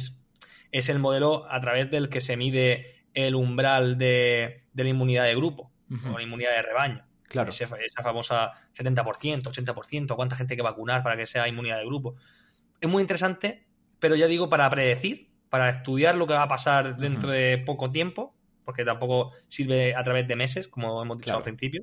es, 0.72 0.88
el 0.88 0.98
modelo 0.98 1.46
a 1.48 1.60
través 1.60 1.88
del 1.92 2.08
que 2.08 2.20
se 2.20 2.36
mide 2.36 3.04
el 3.14 3.36
umbral 3.36 3.98
de, 3.98 4.64
la 4.74 4.88
inmunidad 4.88 5.26
de 5.26 5.36
grupo 5.36 5.70
o 6.12 6.18
la 6.18 6.22
inmunidad 6.24 6.50
de 6.56 6.62
rebaño. 6.62 7.06
Claro. 7.28 7.50
esa 7.50 8.02
famosa 8.02 8.50
70%, 8.76 9.42
80%, 9.42 10.16
cuánta 10.16 10.34
gente 10.34 10.54
hay 10.54 10.56
que 10.56 10.62
vacunar 10.62 11.04
para 11.04 11.16
que 11.16 11.28
sea 11.28 11.46
inmunidad 11.46 11.78
de 11.78 11.86
grupo. 11.86 12.16
Es 12.84 12.90
muy 12.90 13.00
interesante, 13.00 13.64
pero 13.98 14.14
ya 14.14 14.26
digo, 14.26 14.50
para 14.50 14.68
predecir, 14.68 15.30
para 15.48 15.70
estudiar 15.70 16.16
lo 16.16 16.26
que 16.26 16.34
va 16.34 16.42
a 16.42 16.48
pasar 16.48 16.98
dentro 16.98 17.30
de 17.30 17.56
poco 17.56 17.90
tiempo, 17.90 18.34
porque 18.62 18.84
tampoco 18.84 19.32
sirve 19.48 19.94
a 19.94 20.04
través 20.04 20.28
de 20.28 20.36
meses, 20.36 20.68
como 20.68 21.00
hemos 21.00 21.16
dicho 21.16 21.34
al 21.34 21.42
principio, 21.42 21.82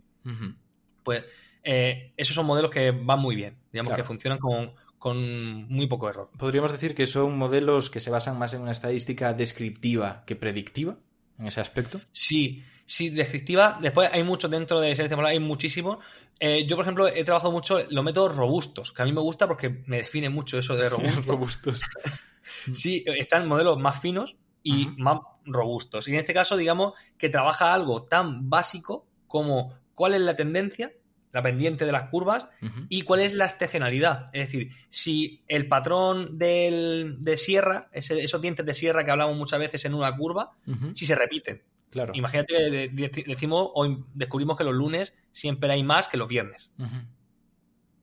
pues 1.01 1.23
eh, 1.63 2.13
esos 2.17 2.35
son 2.35 2.45
modelos 2.45 2.69
que 2.69 2.91
van 2.91 3.19
muy 3.19 3.35
bien, 3.35 3.57
digamos 3.73 3.95
que 3.95 4.03
funcionan 4.03 4.37
con, 4.37 4.73
con 4.99 5.67
muy 5.69 5.87
poco 5.87 6.07
error. 6.07 6.29
Podríamos 6.37 6.71
decir 6.71 6.93
que 6.93 7.07
son 7.07 7.35
modelos 7.35 7.89
que 7.89 7.99
se 7.99 8.11
basan 8.11 8.37
más 8.37 8.53
en 8.53 8.61
una 8.61 8.69
estadística 8.69 9.33
descriptiva 9.33 10.23
que 10.27 10.35
predictiva 10.35 10.99
en 11.39 11.47
ese 11.47 11.61
aspecto. 11.61 11.99
Sí, 12.11 12.63
sí, 12.91 13.09
descriptiva. 13.09 13.79
Después 13.81 14.09
hay 14.11 14.21
mucho 14.23 14.49
dentro 14.49 14.81
de 14.81 14.89
series 14.89 15.07
temporales, 15.07 15.39
hay 15.39 15.45
muchísimo. 15.45 15.99
Eh, 16.41 16.65
yo, 16.67 16.75
por 16.75 16.83
ejemplo, 16.83 17.07
he 17.07 17.23
trabajado 17.23 17.53
mucho 17.53 17.79
los 17.89 18.03
métodos 18.03 18.35
robustos, 18.35 18.91
que 18.91 19.01
a 19.01 19.05
mí 19.05 19.13
me 19.13 19.21
gusta 19.21 19.47
porque 19.47 19.81
me 19.85 19.97
define 19.97 20.29
mucho 20.29 20.59
eso 20.59 20.75
de 20.75 20.89
robustos. 20.89 21.25
robustos. 21.25 21.81
sí, 22.73 23.05
están 23.05 23.47
modelos 23.47 23.79
más 23.79 24.01
finos 24.01 24.35
y 24.61 24.87
más 24.97 25.19
robustos. 25.45 26.09
Y 26.09 26.11
en 26.11 26.19
este 26.19 26.33
caso, 26.33 26.57
digamos 26.57 26.93
que 27.17 27.29
trabaja 27.29 27.73
algo 27.73 28.03
tan 28.03 28.49
básico 28.49 29.07
como 29.25 29.73
cuál 29.95 30.13
es 30.13 30.21
la 30.21 30.35
tendencia 30.35 30.91
la 31.31 31.41
pendiente 31.41 31.85
de 31.85 31.93
las 31.93 32.09
curvas, 32.09 32.47
y 32.89 33.03
cuál 33.03 33.21
es 33.21 33.33
la 33.33 33.45
estacionalidad. 33.45 34.29
Es 34.33 34.47
decir, 34.47 34.71
si 34.89 35.43
el 35.47 35.65
patrón 35.69 36.37
del, 36.37 37.15
de 37.19 37.37
sierra, 37.37 37.89
esos 37.93 38.41
dientes 38.41 38.65
de 38.65 38.73
sierra 38.73 39.05
que 39.05 39.11
hablamos 39.11 39.37
muchas 39.37 39.59
veces 39.59 39.85
en 39.85 39.93
una 39.93 40.13
curva, 40.15 40.51
si 40.93 41.05
se 41.05 41.15
repiten. 41.15 41.61
Claro. 41.91 42.13
Imagínate, 42.15 42.89
decimos, 42.89 43.69
o 43.73 44.05
descubrimos 44.13 44.57
que 44.57 44.63
los 44.63 44.73
lunes 44.73 45.13
siempre 45.31 45.71
hay 45.71 45.83
más 45.83 46.07
que 46.07 46.17
los 46.17 46.27
viernes. 46.27 46.71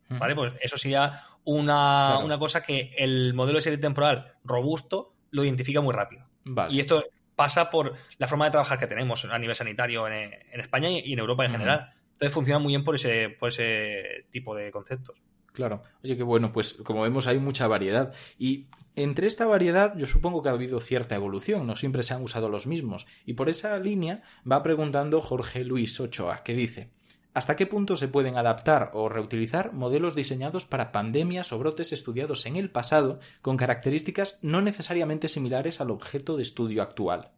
¿Vale? 0.08 0.34
Pues 0.34 0.52
eso 0.60 0.78
sería 0.78 1.22
una, 1.44 2.18
una, 2.18 2.38
cosa 2.38 2.62
que 2.62 2.92
el 2.96 3.34
modelo 3.34 3.58
de 3.58 3.62
serie 3.62 3.78
temporal 3.78 4.34
robusto 4.44 5.14
lo 5.30 5.44
identifica 5.44 5.80
muy 5.80 5.94
rápido. 5.94 6.26
Y 6.70 6.80
esto 6.80 7.04
pasa 7.34 7.70
por 7.70 7.94
la 8.18 8.28
forma 8.28 8.46
de 8.46 8.52
trabajar 8.52 8.78
que 8.78 8.86
tenemos 8.86 9.24
a 9.24 9.38
nivel 9.38 9.56
sanitario 9.56 10.06
en, 10.08 10.32
España 10.52 10.90
y 10.90 11.12
en 11.12 11.18
Europa 11.18 11.44
en 11.44 11.52
general 11.52 11.94
entonces 12.18 12.34
funciona 12.34 12.58
muy 12.58 12.72
bien 12.72 12.82
por 12.82 12.96
ese, 12.96 13.28
por 13.30 13.50
ese 13.50 14.26
tipo 14.32 14.52
de 14.56 14.72
conceptos. 14.72 15.16
Claro. 15.52 15.80
Oye, 16.02 16.16
qué 16.16 16.24
bueno, 16.24 16.50
pues 16.52 16.72
como 16.72 17.02
vemos 17.02 17.28
hay 17.28 17.38
mucha 17.38 17.68
variedad. 17.68 18.12
Y 18.38 18.66
entre 19.02 19.26
esta 19.26 19.46
variedad 19.46 19.96
yo 19.96 20.06
supongo 20.06 20.42
que 20.42 20.48
ha 20.48 20.52
habido 20.52 20.80
cierta 20.80 21.14
evolución, 21.14 21.66
no 21.66 21.76
siempre 21.76 22.02
se 22.02 22.14
han 22.14 22.22
usado 22.22 22.48
los 22.48 22.66
mismos. 22.66 23.06
Y 23.24 23.34
por 23.34 23.48
esa 23.48 23.78
línea 23.78 24.22
va 24.50 24.62
preguntando 24.62 25.20
Jorge 25.20 25.64
Luis 25.64 25.98
Ochoa, 26.00 26.42
que 26.42 26.54
dice, 26.54 26.90
¿hasta 27.34 27.56
qué 27.56 27.66
punto 27.66 27.96
se 27.96 28.08
pueden 28.08 28.36
adaptar 28.36 28.90
o 28.94 29.08
reutilizar 29.08 29.72
modelos 29.72 30.14
diseñados 30.14 30.66
para 30.66 30.92
pandemias 30.92 31.52
o 31.52 31.58
brotes 31.58 31.92
estudiados 31.92 32.46
en 32.46 32.56
el 32.56 32.70
pasado 32.70 33.20
con 33.40 33.56
características 33.56 34.38
no 34.42 34.62
necesariamente 34.62 35.28
similares 35.28 35.80
al 35.80 35.90
objeto 35.90 36.36
de 36.36 36.42
estudio 36.42 36.82
actual? 36.82 37.30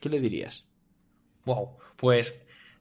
¿Qué 0.00 0.08
le 0.08 0.20
dirías? 0.20 0.68
Wow, 1.44 1.76
pues 1.96 2.34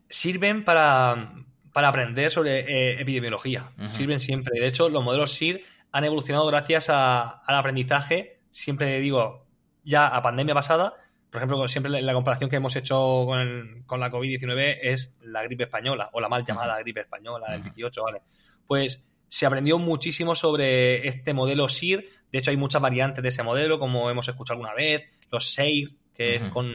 sirven 0.09 0.65
para, 0.65 1.33
aprender 1.73 2.31
sobre 2.31 2.59
eh, 2.59 3.01
epidemiología. 3.01 3.71
Sirven 3.87 4.19
siempre. 4.19 4.59
De 4.59 4.67
hecho, 4.67 4.89
los 4.89 5.03
modelos 5.03 5.33
SIR 5.33 5.63
han 5.91 6.03
evolucionado 6.03 6.45
gracias 6.47 6.89
al 6.89 7.39
aprendizaje, 7.47 8.39
siempre 8.51 8.99
digo, 8.99 9.45
ya 9.83 10.07
a 10.07 10.21
pandemia 10.21 10.53
pasada. 10.53 10.93
Por 11.29 11.37
ejemplo, 11.37 11.67
siempre 11.67 12.01
la 12.01 12.13
comparación 12.13 12.49
que 12.49 12.55
hemos 12.55 12.75
hecho 12.75 13.25
con, 13.25 13.83
con 13.85 13.99
la 13.99 14.11
COVID-19 14.11 14.79
es 14.81 15.11
la 15.21 15.43
gripe 15.43 15.63
española, 15.63 16.09
o 16.13 16.19
la 16.21 16.29
mal 16.29 16.43
llamada 16.43 16.79
gripe 16.79 17.01
española 17.01 17.51
del 17.51 17.63
18, 17.63 18.03
¿vale? 18.03 18.21
Pues 18.65 19.03
se 19.27 19.45
aprendió 19.45 19.77
muchísimo 19.77 20.35
sobre 20.35 21.07
este 21.07 21.33
modelo 21.33 21.69
SIR. 21.69 22.03
De 22.31 22.39
hecho, 22.39 22.49
hay 22.49 22.57
muchas 22.57 22.81
variantes 22.81 23.21
de 23.21 23.29
ese 23.29 23.43
modelo, 23.43 23.77
como 23.77 24.09
hemos 24.09 24.27
escuchado 24.27 24.55
alguna 24.55 24.73
vez, 24.73 25.03
los 25.31 25.51
SEIR, 25.51 25.89
que 26.13 26.35
es 26.35 26.41
con 26.49 26.73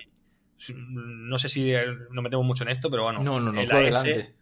no 0.73 1.39
sé 1.39 1.49
si 1.49 1.73
nos 2.11 2.23
metemos 2.23 2.47
mucho 2.47 2.63
en 2.65 2.71
esto, 2.71 2.91
pero 2.91 3.03
bueno. 3.03 3.23
No, 3.23 3.41
no, 3.41 3.53
no, 3.53 3.61
adelante. 3.61 4.35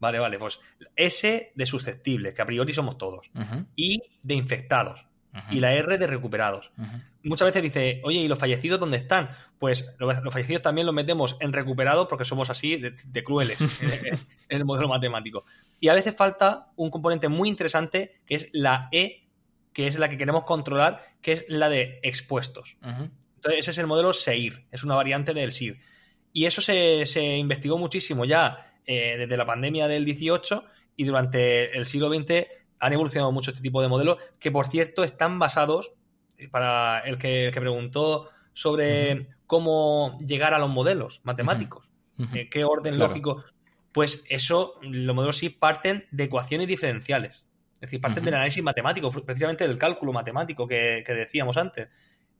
Vale, 0.00 0.18
vale, 0.18 0.38
pues 0.38 0.60
S 0.94 1.52
de 1.54 1.66
susceptibles, 1.66 2.34
que 2.34 2.42
a 2.42 2.46
priori 2.46 2.72
somos 2.72 2.98
todos. 2.98 3.30
Y 3.74 4.02
de 4.22 4.34
infectados. 4.34 5.06
Y 5.50 5.60
la 5.60 5.72
R 5.74 5.98
de 5.98 6.06
recuperados. 6.06 6.72
Muchas 7.22 7.46
veces 7.46 7.62
dice, 7.62 8.00
oye, 8.04 8.20
¿y 8.20 8.28
los 8.28 8.38
fallecidos 8.38 8.80
dónde 8.80 8.96
están? 8.96 9.30
Pues 9.58 9.94
los, 9.98 10.16
fallecidos 10.32 10.62
también 10.62 10.86
los 10.86 10.94
metemos 10.94 11.36
en 11.40 11.52
recuperados 11.52 12.06
porque 12.08 12.24
somos 12.24 12.48
así 12.48 12.76
de, 12.76 13.24
crueles 13.24 13.58
en, 13.82 14.18
el 14.48 14.64
modelo 14.64 14.88
matemático. 14.88 15.44
Y 15.80 15.88
a 15.88 15.94
veces 15.94 16.14
falta 16.16 16.70
un 16.76 16.90
componente 16.90 17.28
muy 17.28 17.48
interesante 17.48 18.20
que 18.24 18.36
es 18.36 18.48
la 18.52 18.88
E, 18.92 19.28
que 19.72 19.86
es 19.86 19.98
la 19.98 20.08
que 20.08 20.16
queremos 20.16 20.44
controlar, 20.44 21.02
que 21.20 21.32
es 21.32 21.44
la 21.48 21.68
de 21.68 22.00
expuestos. 22.02 22.78
Entonces, 22.82 23.60
ese 23.60 23.70
es 23.72 23.78
el 23.78 23.86
modelo 23.86 24.12
SEIR, 24.12 24.66
es 24.70 24.84
una 24.84 24.94
variante 24.94 25.34
del 25.34 25.52
SIR. 25.52 25.78
Y 26.32 26.46
eso 26.46 26.60
se, 26.60 27.36
investigó 27.36 27.78
muchísimo 27.78 28.24
ya 28.24 28.67
eh, 28.90 29.16
desde 29.18 29.36
la 29.36 29.44
pandemia 29.44 29.86
del 29.86 30.06
18 30.06 30.64
y 30.96 31.04
durante 31.04 31.76
el 31.76 31.84
siglo 31.84 32.08
XX 32.08 32.46
han 32.80 32.92
evolucionado 32.94 33.30
mucho 33.32 33.50
este 33.50 33.62
tipo 33.62 33.82
de 33.82 33.88
modelos 33.88 34.16
que, 34.38 34.50
por 34.50 34.66
cierto, 34.66 35.04
están 35.04 35.38
basados, 35.38 35.92
eh, 36.38 36.48
para 36.48 37.00
el 37.00 37.18
que, 37.18 37.52
preguntó 37.54 38.30
sobre 38.54 39.28
cómo 39.46 40.16
llegar 40.26 40.54
a 40.54 40.58
los 40.58 40.70
modelos 40.70 41.20
matemáticos, 41.22 41.92
qué 42.50 42.64
orden 42.64 42.98
lógico. 42.98 43.44
pues 43.92 44.24
eso, 44.30 44.78
los 44.80 45.14
modelos 45.14 45.36
sí 45.36 45.50
parten 45.50 46.06
de 46.10 46.24
ecuaciones 46.24 46.66
diferenciales. 46.66 47.44
Es 47.74 47.82
decir, 47.82 48.00
parten 48.00 48.24
del 48.24 48.34
análisis 48.34 48.62
matemático, 48.62 49.10
precisamente 49.10 49.68
del 49.68 49.76
cálculo 49.76 50.14
matemático 50.14 50.66
que, 50.66 51.04
decíamos 51.06 51.58
antes. 51.58 51.90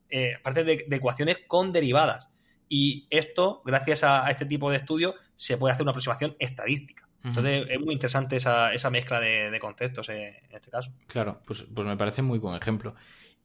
Eh, 0.09 0.37
parten 0.43 0.65
de, 0.65 0.87
ecuaciones 0.91 1.41
con 1.47 1.75
derivadas. 1.75 2.31
Y 2.71 3.07
esto, 3.11 3.61
gracias 3.67 4.03
a, 4.03 4.31
este 4.31 4.47
tipo 4.47 4.71
de 4.71 4.79
estudio, 4.79 5.15
se 5.39 5.57
puede 5.57 5.73
hacer 5.73 5.85
una 5.85 5.93
aproximación 5.93 6.37
estadística. 6.41 7.09
Entonces 7.23 7.67
es 7.69 7.81
muy 7.81 7.95
interesante 7.95 8.37
esa, 8.37 8.73
esa 8.73 8.91
mezcla 8.91 9.21
de, 9.21 9.59
conceptos 9.61 10.09
eh, 10.09 10.43
en 10.49 10.57
este 10.57 10.71
caso. 10.71 10.93
Claro, 11.07 11.41
pues, 11.45 11.63
pues 11.63 11.87
me 11.87 11.97
parece 11.97 12.23
muy 12.23 12.39
buen 12.39 12.57
ejemplo. 12.57 12.95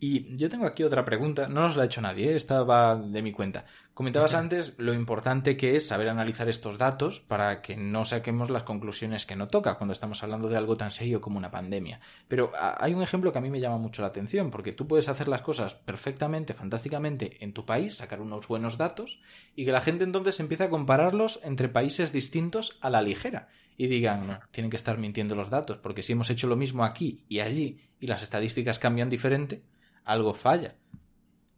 Y 0.06 0.36
yo 0.36 0.50
tengo 0.50 0.66
aquí 0.66 0.84
otra 0.84 1.06
pregunta, 1.06 1.48
no 1.48 1.62
nos 1.62 1.78
la 1.78 1.84
ha 1.84 1.86
hecho 1.86 2.02
nadie, 2.02 2.34
¿eh? 2.34 2.36
esta 2.36 2.62
va 2.64 2.98
de 2.98 3.22
mi 3.22 3.32
cuenta. 3.32 3.64
Comentabas 3.94 4.34
antes 4.34 4.74
lo 4.78 4.94
importante 4.94 5.56
que 5.56 5.78
es 5.78 5.88
saber 5.88 6.10
analizar 6.10 6.50
estos 6.50 6.78
datos 6.78 7.22
para 7.22 7.62
que 7.62 7.78
no 7.78 8.04
saquemos 8.04 8.50
las 8.50 8.64
conclusiones 8.64 9.26
que 9.26 9.38
no 9.38 9.48
toca 9.48 9.76
cuando 9.76 9.94
estamos 9.94 10.22
hablando 10.22 10.50
de 10.50 10.58
algo 10.58 10.76
tan 10.76 10.92
serio 10.92 11.22
como 11.22 11.38
una 11.38 11.52
pandemia. 11.52 12.02
Pero 12.28 12.52
hay 12.54 12.94
un 12.94 13.02
ejemplo 13.02 13.32
que 13.32 13.38
a 13.38 13.42
mí 13.42 13.50
me 13.50 13.62
llama 13.62 13.78
mucho 13.78 14.02
la 14.02 14.10
atención, 14.10 14.52
porque 14.52 14.74
tú 14.74 14.88
puedes 14.88 15.08
hacer 15.08 15.30
las 15.30 15.42
cosas 15.42 15.74
perfectamente, 15.74 16.54
fantásticamente 16.54 17.42
en 17.42 17.54
tu 17.54 17.66
país, 17.66 17.96
sacar 17.96 18.20
unos 18.20 18.46
buenos 18.50 18.78
datos, 18.78 19.22
y 19.56 19.64
que 19.64 19.72
la 19.72 19.80
gente 19.80 20.04
entonces 20.04 20.38
empiece 20.42 20.66
a 20.66 20.70
compararlos 20.70 21.40
entre 21.46 21.70
países 21.70 22.12
distintos 22.12 22.78
a 22.82 22.90
la 22.90 23.02
ligera. 23.02 23.48
Y 23.78 23.88
digan, 23.88 24.28
no, 24.28 24.40
tienen 24.52 24.70
que 24.70 24.76
estar 24.76 24.98
mintiendo 24.98 25.34
los 25.34 25.50
datos, 25.50 25.78
porque 25.78 26.04
si 26.04 26.12
hemos 26.12 26.30
hecho 26.30 26.48
lo 26.48 26.58
mismo 26.58 26.84
aquí 26.84 27.20
y 27.30 27.40
allí, 27.40 27.80
y 28.02 28.08
las 28.08 28.22
estadísticas 28.22 28.80
cambian 28.80 29.08
diferente, 29.08 29.64
algo 30.06 30.34
falla. 30.34 30.76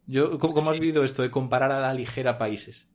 Yo, 0.06 0.38
¿Cómo, 0.38 0.70
has 0.70 0.78
vivido 0.78 1.02
esto 1.02 1.22
de 1.22 1.30
comparar 1.30 1.72
a 1.72 1.80
la 1.80 1.92
ligera 1.92 2.38
países? 2.38 2.86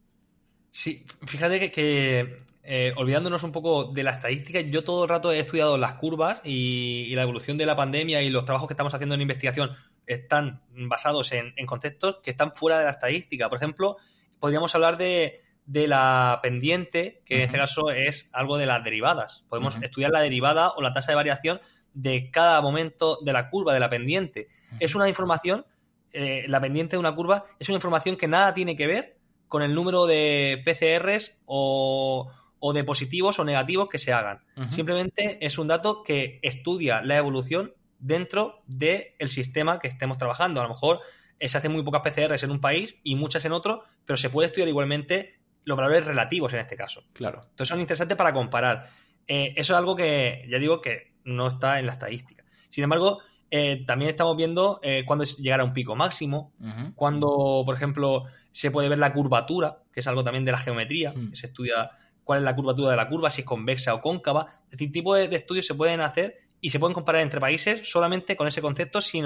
Sí, 0.69 1.05
fíjate 1.25 1.71
que, 1.71 2.37
eh, 2.63 2.93
olvidándonos 2.95 3.43
un 3.43 3.51
poco 3.51 3.85
de 3.85 4.03
la 4.03 4.11
estadística, 4.11 4.61
yo 4.61 4.83
todo 4.83 5.03
el 5.03 5.09
rato 5.09 5.31
he 5.31 5.39
estudiado 5.39 5.77
las 5.77 5.95
curvas 5.95 6.41
y, 6.45 7.13
la 7.15 7.23
evolución 7.23 7.57
de 7.57 7.65
la 7.65 7.75
pandemia 7.75 8.21
y 8.21 8.29
los 8.29 8.45
trabajos 8.45 8.67
que 8.67 8.73
estamos 8.73 8.93
haciendo 8.93 9.15
en 9.15 9.21
investigación 9.21 9.71
están 10.05 10.61
basados 10.71 11.33
en, 11.33 11.53
conceptos 11.65 12.19
que 12.23 12.31
están 12.31 12.53
fuera 12.55 12.79
de 12.79 12.85
la 12.85 12.91
estadística. 12.91 13.49
Por 13.49 13.57
ejemplo, 13.57 13.97
podríamos 14.39 14.73
hablar 14.73 14.97
de, 14.97 15.41
la 15.65 16.39
pendiente, 16.41 17.21
que 17.25 17.35
en 17.35 17.41
este 17.41 17.57
caso 17.57 17.91
es 17.91 18.29
algo 18.31 18.57
de 18.57 18.65
las 18.65 18.83
derivadas. 18.83 19.43
Podemos 19.49 19.77
estudiar 19.81 20.11
la 20.11 20.21
derivada 20.21 20.71
o 20.71 20.81
la 20.81 20.93
tasa 20.93 21.11
de 21.11 21.15
variación 21.15 21.59
de 21.93 22.31
cada 22.31 22.61
momento 22.61 23.19
de 23.21 23.33
la 23.33 23.49
curva, 23.49 23.73
de 23.73 23.79
la 23.79 23.89
pendiente. 23.89 24.47
Es 24.79 24.95
una 24.95 25.09
información, 25.09 25.65
eh, 26.13 26.45
la 26.47 26.61
pendiente 26.61 26.95
de 26.95 26.99
una 26.99 27.13
curva, 27.13 27.45
es 27.59 27.69
una 27.69 27.77
información 27.77 28.15
que 28.15 28.27
nada 28.27 28.53
tiene 28.53 28.75
que 28.75 28.87
ver 28.87 29.17
con 29.47 29.63
el 29.63 29.75
número 29.75 30.05
de 30.05 30.61
PCRs 30.65 31.37
o, 31.45 32.31
de 32.73 32.83
positivos 32.83 33.39
o 33.39 33.43
negativos 33.43 33.89
que 33.89 33.99
se 33.99 34.13
hagan. 34.13 34.43
Simplemente 34.69 35.45
es 35.45 35.57
un 35.57 35.67
dato 35.67 36.03
que 36.03 36.39
estudia 36.41 37.01
la 37.01 37.17
evolución 37.17 37.73
dentro 37.99 38.61
del 38.65 39.11
sistema 39.27 39.79
que 39.79 39.87
estemos 39.87 40.17
trabajando. 40.17 40.61
A 40.61 40.63
lo 40.63 40.69
mejor 40.69 41.01
se 41.39 41.57
hacen 41.57 41.71
muy 41.71 41.83
pocas 41.83 42.01
PCRs 42.01 42.43
en 42.43 42.51
un 42.51 42.61
país 42.61 42.95
y 43.03 43.15
muchas 43.15 43.43
en 43.45 43.51
otro, 43.51 43.83
pero 44.05 44.15
se 44.15 44.29
puede 44.29 44.47
estudiar 44.47 44.69
igualmente 44.69 45.41
los 45.63 45.77
valores 45.77 46.05
relativos 46.05 46.53
en 46.53 46.59
este 46.59 46.75
caso. 46.75 47.03
Claro. 47.13 47.41
Entonces 47.43 47.67
son 47.67 47.81
interesantes 47.81 48.17
para 48.17 48.33
comparar. 48.33 48.87
Eh, 49.27 49.53
eso 49.55 49.73
es 49.73 49.77
algo 49.77 49.95
que, 49.95 50.45
ya 50.49 50.59
digo, 50.59 50.81
que 50.81 51.10
no 51.23 51.47
está 51.47 51.79
en 51.79 51.85
la 51.87 51.93
estadística. 51.93 52.43
Sin 52.69 52.83
embargo, 52.83 53.19
eh, 53.53 53.83
también 53.85 54.09
estamos 54.09 54.37
viendo 54.37 54.79
eh, 54.81 55.03
cuándo 55.05 55.25
llegará 55.25 55.65
un 55.65 55.73
pico 55.73 55.95
máximo, 55.95 56.53
cuando, 56.95 57.63
por 57.65 57.75
ejemplo, 57.75 58.23
se 58.51 58.71
puede 58.71 58.87
ver 58.87 58.99
la 58.99 59.11
curvatura, 59.13 59.79
que 59.91 59.99
es 59.99 60.07
algo 60.07 60.23
también 60.23 60.45
de 60.45 60.53
la 60.53 60.57
geometría, 60.57 61.11
mm. 61.11 61.31
que 61.31 61.35
se 61.35 61.47
estudia 61.47 61.91
cuál 62.23 62.39
es 62.39 62.45
la 62.45 62.55
curvatura 62.55 62.91
de 62.91 62.95
la 62.97 63.09
curva, 63.09 63.29
si 63.29 63.41
es 63.41 63.47
convexa 63.47 63.93
o 63.93 64.01
cóncava. 64.01 64.61
Este 64.69 64.87
tipo 64.87 65.15
de, 65.15 65.35
estudios 65.35 65.65
se 65.65 65.75
pueden 65.75 65.99
hacer 65.99 66.39
y 66.61 66.69
se 66.69 66.79
pueden 66.79 66.93
comparar 66.93 67.21
entre 67.21 67.41
países 67.41 67.89
solamente 67.89 68.37
con 68.37 68.47
ese 68.47 68.61
concepto, 68.61 69.01
sin 69.01 69.25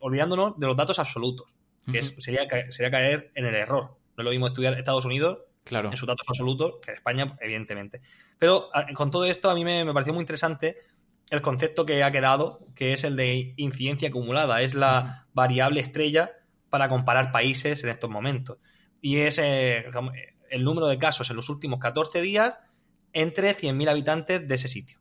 olvidándonos 0.00 0.58
de 0.58 0.66
los 0.66 0.76
datos 0.76 0.98
absolutos, 0.98 1.46
que 1.90 2.02
sería, 2.02 2.46
sería 2.70 2.90
caer 2.90 3.30
en 3.34 3.46
el 3.46 3.54
error. 3.54 3.96
No 4.16 4.22
es 4.22 4.24
lo 4.24 4.30
mismo 4.30 4.46
estudiar 4.46 4.74
Estados 4.74 5.06
Unidos 5.06 5.38
claro. 5.64 5.90
en 5.90 5.96
sus 5.96 6.06
datos 6.06 6.26
absolutos 6.28 6.74
que 6.84 6.92
España, 6.92 7.36
evidentemente. 7.40 8.02
Pero 8.38 8.68
con 8.94 9.10
todo 9.10 9.24
esto 9.24 9.48
a 9.48 9.54
mí 9.54 9.64
me, 9.64 9.84
me 9.84 9.94
pareció 9.94 10.12
muy 10.12 10.20
interesante 10.20 10.76
el 11.30 11.42
concepto 11.42 11.86
que 11.86 12.02
ha 12.02 12.12
quedado, 12.12 12.66
que 12.74 12.92
es 12.92 13.04
el 13.04 13.16
de 13.16 13.54
incidencia 13.56 14.08
acumulada. 14.08 14.62
Es 14.62 14.74
la 14.74 15.26
variable 15.32 15.80
estrella 15.80 16.32
para 16.70 16.88
comparar 16.88 17.32
países 17.32 17.82
en 17.84 17.90
estos 17.90 18.10
momentos. 18.10 18.58
Y 19.00 19.18
es 19.18 19.38
eh, 19.38 19.84
el 20.50 20.64
número 20.64 20.86
de 20.86 20.98
casos 20.98 21.30
en 21.30 21.36
los 21.36 21.48
últimos 21.48 21.78
14 21.78 22.20
días 22.20 22.54
entre 23.12 23.56
100.000 23.56 23.88
habitantes 23.88 24.46
de 24.48 24.54
ese 24.54 24.68
sitio. 24.68 24.98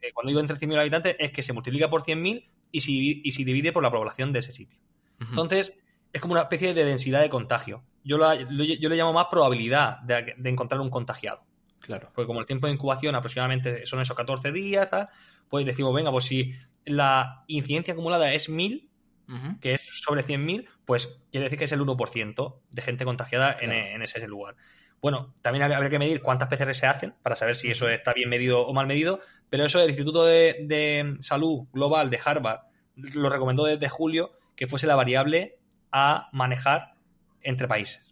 Eh, 0.00 0.12
cuando 0.12 0.28
digo 0.28 0.40
entre 0.40 0.56
100.000 0.56 0.78
habitantes 0.78 1.16
es 1.18 1.30
que 1.30 1.42
se 1.42 1.52
multiplica 1.52 1.90
por 1.90 2.02
100.000 2.02 2.44
y 2.70 2.80
si, 2.80 3.20
y 3.24 3.32
si 3.32 3.44
divide 3.44 3.72
por 3.72 3.82
la 3.82 3.90
población 3.90 4.32
de 4.32 4.40
ese 4.40 4.52
sitio. 4.52 4.78
Entonces, 5.20 5.72
es 6.12 6.20
como 6.20 6.34
una 6.34 6.42
especie 6.42 6.74
de 6.74 6.84
densidad 6.84 7.20
de 7.20 7.28
contagio. 7.28 7.82
Yo, 8.04 8.18
yo 8.18 8.88
le 8.88 8.96
llamo 8.96 9.12
más 9.12 9.26
probabilidad 9.30 9.98
de, 10.02 10.34
de 10.36 10.50
encontrar 10.50 10.80
un 10.80 10.90
contagiado. 10.90 11.44
Claro. 11.80 12.10
Porque 12.14 12.26
como 12.26 12.40
el 12.40 12.46
tiempo 12.46 12.66
de 12.66 12.72
incubación 12.72 13.14
aproximadamente 13.14 13.86
son 13.86 14.00
esos 14.00 14.16
14 14.16 14.52
días, 14.52 14.88
pues 15.48 15.64
decimos, 15.64 15.94
venga, 15.94 16.10
pues 16.10 16.26
si 16.26 16.54
la 16.84 17.44
incidencia 17.46 17.94
acumulada 17.94 18.32
es 18.32 18.48
1000, 18.48 18.88
que 19.60 19.74
es 19.74 19.82
sobre 19.82 20.24
100.000, 20.24 20.66
pues 20.86 21.20
quiere 21.30 21.44
decir 21.44 21.58
que 21.58 21.66
es 21.66 21.72
el 21.72 21.80
1% 21.80 22.60
de 22.70 22.82
gente 22.82 23.04
contagiada 23.04 23.56
en, 23.60 24.02
ese 24.02 24.26
lugar. 24.26 24.56
Bueno, 25.00 25.34
también 25.42 25.70
habría 25.70 25.90
que 25.90 25.98
medir 25.98 26.22
cuántas 26.22 26.48
PCR 26.48 26.74
se 26.74 26.86
hacen 26.86 27.14
para 27.22 27.36
saber 27.36 27.54
si 27.54 27.70
eso 27.70 27.88
está 27.88 28.14
bien 28.14 28.30
medido 28.30 28.66
o 28.66 28.72
mal 28.72 28.86
medido, 28.86 29.20
pero 29.50 29.64
eso 29.64 29.80
el 29.82 29.90
Instituto 29.90 30.24
de, 30.24 31.16
Salud 31.20 31.68
Global 31.72 32.10
de 32.10 32.20
Harvard 32.24 32.60
lo 32.96 33.28
recomendó 33.28 33.64
desde 33.64 33.88
julio 33.88 34.32
que 34.56 34.66
fuese 34.66 34.86
la 34.86 34.96
variable 34.96 35.58
a 35.92 36.30
manejar 36.32 36.94
entre 37.42 37.68
países. 37.68 38.02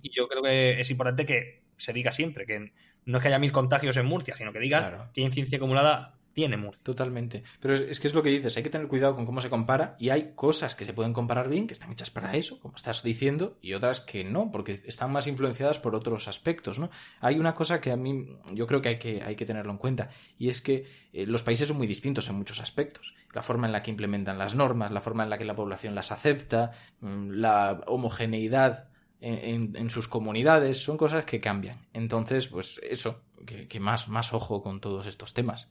Y 0.00 0.10
yo 0.10 0.26
creo 0.26 0.42
que 0.42 0.80
es 0.80 0.90
importante 0.90 1.26
que 1.26 1.62
se 1.76 1.92
diga 1.92 2.12
siempre 2.12 2.46
que 2.46 2.72
no 3.04 3.18
es 3.18 3.22
que 3.22 3.28
haya 3.28 3.38
mil 3.38 3.52
contagios 3.52 3.96
en 3.96 4.06
Murcia, 4.06 4.36
sino 4.36 4.52
que 4.52 4.60
digan 4.60 5.10
que 5.12 5.20
hay 5.20 5.26
incidencia 5.26 5.56
acumulada 5.56 6.14
tiene 6.32 6.56
Murcia. 6.56 6.82
Totalmente. 6.84 7.42
Pero 7.60 7.74
es, 7.74 8.00
que 8.00 8.08
es 8.08 8.14
lo 8.14 8.22
que 8.22 8.30
dices, 8.30 8.56
hay 8.56 8.62
que 8.62 8.70
tener 8.70 8.88
cuidado 8.88 9.14
con 9.14 9.26
cómo 9.26 9.40
se 9.40 9.50
compara 9.50 9.96
y 9.98 10.10
hay 10.10 10.32
cosas 10.34 10.74
que 10.74 10.84
se 10.84 10.92
pueden 10.92 11.12
comparar 11.12 11.48
bien, 11.48 11.66
que 11.66 11.74
están 11.74 11.92
hechas 11.92 12.10
para 12.10 12.34
eso, 12.34 12.58
como 12.60 12.76
estás 12.76 13.02
diciendo, 13.02 13.58
y 13.60 13.74
otras 13.74 14.00
que 14.00 14.24
no, 14.24 14.50
porque 14.50 14.82
están 14.86 15.12
más 15.12 15.26
influenciadas 15.26 15.78
por 15.78 15.94
otros 15.94 16.28
aspectos, 16.28 16.78
¿no? 16.78 16.90
Hay 17.20 17.38
una 17.38 17.54
cosa 17.54 17.80
que 17.80 17.90
a 17.90 17.96
mí 17.96 18.26
yo 18.52 18.66
creo 18.66 18.80
que 18.80 18.90
hay 18.90 18.98
que, 18.98 19.22
hay 19.22 19.36
que 19.36 19.46
tenerlo 19.46 19.72
en 19.72 19.78
cuenta, 19.78 20.10
y 20.38 20.48
es 20.48 20.60
que 20.60 20.86
eh, 21.12 21.26
los 21.26 21.42
países 21.42 21.68
son 21.68 21.76
muy 21.76 21.86
distintos 21.86 22.28
en 22.28 22.36
muchos 22.36 22.60
aspectos. 22.60 23.14
La 23.32 23.42
forma 23.42 23.66
en 23.66 23.72
la 23.72 23.82
que 23.82 23.90
implementan 23.90 24.38
las 24.38 24.54
normas, 24.54 24.90
la 24.90 25.00
forma 25.00 25.24
en 25.24 25.30
la 25.30 25.38
que 25.38 25.44
la 25.44 25.56
población 25.56 25.94
las 25.94 26.12
acepta, 26.12 26.72
mm, 27.00 27.30
la 27.30 27.80
homogeneidad 27.86 28.91
en, 29.22 29.90
sus 29.90 30.08
comunidades, 30.08 30.78
son 30.78 30.96
cosas 30.96 31.24
que 31.24 31.40
cambian. 31.40 31.86
Entonces, 31.92 32.48
pues 32.48 32.80
eso, 32.82 33.22
que, 33.46 33.80
más, 33.80 34.08
más 34.08 34.32
ojo 34.34 34.62
con 34.62 34.80
todos 34.80 35.06
estos 35.06 35.32
temas. 35.32 35.68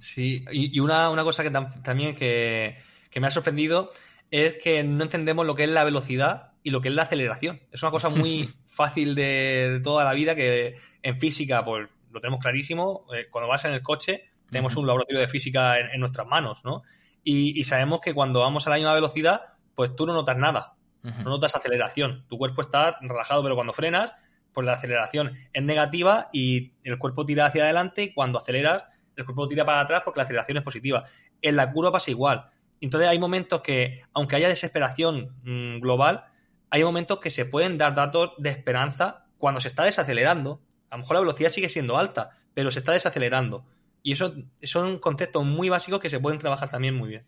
Sí, 0.00 0.44
y, 0.50 0.78
una, 0.80 1.08
cosa 1.22 1.42
que 1.42 1.50
también 1.50 2.14
que, 2.14 2.76
me 3.16 3.26
ha 3.26 3.30
sorprendido 3.30 3.90
es 4.30 4.54
que 4.54 4.82
no 4.84 5.04
entendemos 5.04 5.46
lo 5.46 5.54
que 5.54 5.64
es 5.64 5.70
la 5.70 5.84
velocidad 5.84 6.52
y 6.62 6.70
lo 6.70 6.80
que 6.80 6.88
es 6.88 6.94
la 6.94 7.04
aceleración. 7.04 7.62
Es 7.70 7.82
una 7.82 7.90
cosa 7.90 8.08
muy 8.08 8.48
fácil 8.68 9.14
de, 9.14 9.80
toda 9.82 10.04
la 10.04 10.12
vida 10.12 10.34
que 10.34 10.76
en 11.02 11.18
física 11.18 11.64
pues 11.64 11.88
lo 12.10 12.20
tenemos 12.20 12.40
clarísimo. 12.40 13.06
Eh, 13.14 13.26
cuando 13.30 13.48
vas 13.48 13.64
en 13.64 13.72
el 13.72 13.82
coche 13.82 14.30
tenemos 14.50 14.76
un 14.76 14.86
laboratorio 14.86 15.20
de 15.20 15.28
física 15.28 15.78
en, 15.78 15.98
nuestras 15.98 16.26
manos, 16.26 16.62
¿no? 16.62 16.82
Y, 17.24 17.58
y, 17.58 17.64
sabemos 17.64 18.00
que 18.00 18.12
cuando 18.12 18.40
vamos 18.40 18.66
a 18.66 18.70
la 18.70 18.76
misma 18.76 18.92
velocidad, 18.92 19.54
pues 19.74 19.96
tú 19.96 20.04
no 20.04 20.12
notas 20.12 20.36
nada. 20.36 20.74
No 21.02 21.30
notas 21.30 21.56
aceleración. 21.56 22.24
Tu 22.28 22.38
cuerpo 22.38 22.62
está 22.62 22.98
relajado, 23.00 23.42
pero 23.42 23.56
cuando 23.56 23.72
frenas, 23.72 24.14
pues 24.52 24.66
la 24.66 24.74
aceleración 24.74 25.32
es 25.52 25.62
negativa 25.62 26.28
y 26.32 26.72
el 26.84 26.98
cuerpo 26.98 27.26
tira 27.26 27.46
hacia 27.46 27.64
adelante 27.64 28.12
cuando 28.14 28.38
aceleras, 28.38 28.84
el 29.16 29.24
cuerpo 29.24 29.48
tira 29.48 29.64
para 29.64 29.80
atrás 29.80 30.02
porque 30.04 30.18
la 30.18 30.24
aceleración 30.24 30.58
es 30.58 30.62
positiva. 30.62 31.04
En 31.40 31.56
la 31.56 31.72
curva 31.72 31.92
pasa 31.92 32.10
igual. 32.10 32.50
Entonces 32.80 33.08
hay 33.08 33.18
momentos 33.18 33.62
que, 33.62 34.02
aunque 34.12 34.36
haya 34.36 34.48
desesperación 34.48 35.36
mm, 35.42 35.80
global, 35.80 36.24
hay 36.70 36.82
momentos 36.84 37.20
que 37.20 37.30
se 37.30 37.44
pueden 37.44 37.78
dar 37.78 37.94
datos 37.94 38.32
de 38.38 38.50
esperanza 38.50 39.26
cuando 39.38 39.60
se 39.60 39.68
está 39.68 39.84
desacelerando. 39.84 40.62
A 40.90 40.96
lo 40.96 41.02
mejor 41.02 41.16
la 41.16 41.20
velocidad 41.20 41.50
sigue 41.50 41.68
siendo 41.68 41.98
alta, 41.98 42.30
pero 42.54 42.70
se 42.70 42.78
está 42.80 42.92
desacelerando. 42.92 43.64
Y 44.02 44.12
eso 44.12 44.34
son 44.62 44.98
conceptos 44.98 45.44
muy 45.44 45.68
básicos 45.68 46.00
que 46.00 46.10
se 46.10 46.20
pueden 46.20 46.40
trabajar 46.40 46.68
también 46.68 46.96
muy 46.96 47.08
bien. 47.08 47.26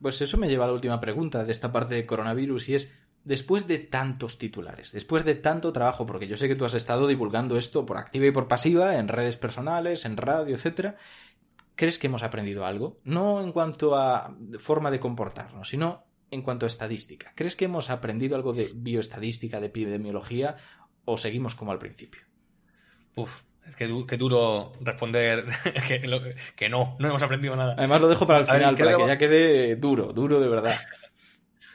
Pues 0.00 0.20
eso 0.20 0.36
me 0.36 0.48
lleva 0.48 0.64
a 0.64 0.68
la 0.68 0.74
última 0.74 1.00
pregunta 1.00 1.44
de 1.44 1.52
esta 1.52 1.72
parte 1.72 1.94
de 1.94 2.06
coronavirus 2.06 2.68
y 2.68 2.74
es, 2.74 2.94
después 3.24 3.66
de 3.66 3.78
tantos 3.78 4.38
titulares, 4.38 4.92
después 4.92 5.24
de 5.24 5.34
tanto 5.34 5.72
trabajo, 5.72 6.06
porque 6.06 6.28
yo 6.28 6.36
sé 6.36 6.48
que 6.48 6.54
tú 6.54 6.64
has 6.64 6.74
estado 6.74 7.06
divulgando 7.06 7.56
esto 7.56 7.84
por 7.86 7.96
activa 7.96 8.26
y 8.26 8.30
por 8.30 8.46
pasiva, 8.46 8.96
en 8.96 9.08
redes 9.08 9.36
personales, 9.36 10.04
en 10.04 10.16
radio, 10.16 10.54
etcétera, 10.54 10.96
¿crees 11.74 11.98
que 11.98 12.06
hemos 12.06 12.22
aprendido 12.22 12.64
algo? 12.64 13.00
No 13.04 13.40
en 13.42 13.52
cuanto 13.52 13.96
a 13.96 14.36
forma 14.58 14.90
de 14.90 15.00
comportarnos, 15.00 15.68
sino 15.68 16.04
en 16.30 16.42
cuanto 16.42 16.66
a 16.66 16.68
estadística. 16.68 17.32
¿Crees 17.34 17.56
que 17.56 17.64
hemos 17.64 17.90
aprendido 17.90 18.36
algo 18.36 18.52
de 18.52 18.70
bioestadística, 18.74 19.60
de 19.60 19.66
epidemiología, 19.66 20.56
o 21.04 21.16
seguimos 21.16 21.54
como 21.54 21.72
al 21.72 21.78
principio? 21.78 22.22
Uf, 23.14 23.42
Qué, 23.76 24.16
duro 24.16 24.72
responder 24.80 25.44
que, 26.56 26.68
no, 26.68 26.96
no 26.98 27.08
hemos 27.08 27.22
aprendido 27.22 27.56
nada. 27.56 27.74
Además 27.76 28.00
lo 28.00 28.08
dejo 28.08 28.26
para 28.26 28.40
el 28.40 28.46
final, 28.46 28.76
para 28.76 28.96
que, 28.96 29.06
ya 29.06 29.18
quede 29.18 29.76
duro, 29.76 30.12
duro 30.12 30.40
de 30.40 30.48
verdad. 30.48 30.74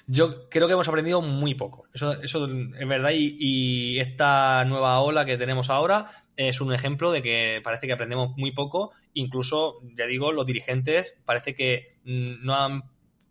Yo 0.07 0.49
creo 0.49 0.67
que 0.67 0.73
hemos 0.73 0.87
aprendido 0.87 1.21
muy 1.21 1.53
poco. 1.53 1.87
Eso, 1.93 2.21
eso 2.21 2.45
es 2.45 2.87
verdad. 2.87 3.11
Y, 3.13 3.99
esta 3.99 4.65
nueva 4.65 4.99
ola 4.99 5.25
que 5.25 5.37
tenemos 5.37 5.69
ahora 5.69 6.07
es 6.35 6.59
un 6.59 6.73
ejemplo 6.73 7.11
de 7.11 7.21
que 7.21 7.61
parece 7.63 7.87
que 7.87 7.93
aprendemos 7.93 8.35
muy 8.35 8.51
poco. 8.51 8.91
Incluso, 9.13 9.79
ya 9.95 10.05
digo, 10.07 10.31
los 10.31 10.45
dirigentes 10.45 11.15
parece 11.23 11.55
que 11.55 11.97
mm, 12.03 12.43
no 12.43 12.55
han 12.55 12.83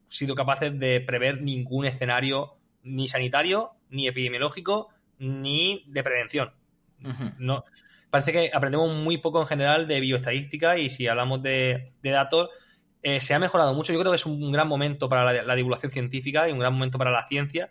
sido 0.09 0.35
capaces 0.35 0.79
de 0.79 1.01
prever 1.01 1.43
ningún 1.43 1.87
escenario 1.87 2.57
ni 2.83 3.09
sanitario, 3.09 3.73
ni 3.91 4.07
epidemiológico, 4.09 4.89
ni 5.19 5.85
de 5.87 6.03
prevención. 6.03 6.53
No, 7.39 7.65
parece 8.11 8.33
que 8.33 8.51
aprendemos 8.53 8.95
muy 8.95 9.19
poco 9.19 9.41
en 9.41 9.47
general 9.47 9.87
de 9.89 10.01
bioestadística 10.01 10.79
y 10.79 10.91
si 10.91 11.07
hablamos 11.07 11.43
de, 11.43 11.93
datos, 12.03 12.51
eh, 13.03 13.21
se 13.21 13.35
ha 13.35 13.39
mejorado 13.39 13.75
mucho. 13.75 13.93
Yo 13.93 14.01
creo 14.01 14.13
que 14.13 14.17
es 14.17 14.27
un 14.27 14.53
gran 14.53 14.69
momento 14.69 15.09
para 15.09 15.43
la, 15.43 15.55
divulgación 15.55 15.93
científica 15.93 16.49
y 16.49 16.53
un 16.53 16.59
gran 16.59 16.73
momento 16.73 16.99
para 16.99 17.11
la 17.11 17.27
ciencia. 17.27 17.69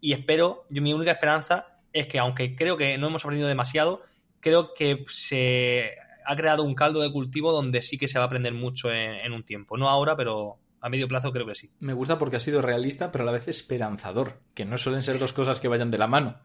Y 0.00 0.12
espero, 0.12 0.66
yo 0.70 0.82
mi 0.82 0.92
única 0.92 1.12
esperanza 1.12 1.80
es 1.92 2.06
que, 2.06 2.18
aunque 2.18 2.54
creo 2.54 2.76
que 2.76 2.98
no 2.98 3.08
hemos 3.08 3.24
aprendido 3.24 3.48
demasiado, 3.48 4.02
creo 4.40 4.74
que 4.74 5.04
se 5.08 5.96
ha 6.24 6.36
creado 6.36 6.62
un 6.62 6.74
caldo 6.74 7.00
de 7.00 7.10
cultivo 7.10 7.52
donde 7.52 7.82
sí 7.82 7.98
que 7.98 8.08
se 8.08 8.18
va 8.18 8.24
a 8.24 8.26
aprender 8.26 8.52
mucho 8.52 8.92
en 8.92 9.32
un 9.32 9.42
tiempo. 9.42 9.76
No 9.76 9.88
ahora, 9.88 10.14
pero 10.14 10.60
a 10.80 10.88
medio 10.88 11.08
plazo 11.08 11.32
creo 11.32 11.46
que 11.46 11.54
sí. 11.54 11.70
Me 11.80 11.92
gusta 11.92 12.18
porque 12.18 12.36
ha 12.36 12.40
sido 12.40 12.62
realista, 12.62 13.10
pero 13.10 13.22
a 13.22 13.26
la 13.26 13.32
vez 13.32 13.48
esperanzador, 13.48 14.40
que 14.54 14.64
no 14.64 14.78
suelen 14.78 15.02
ser 15.02 15.18
dos 15.18 15.32
cosas 15.32 15.60
que 15.60 15.68
vayan 15.68 15.90
de 15.90 15.98
la 15.98 16.06
mano. 16.06 16.40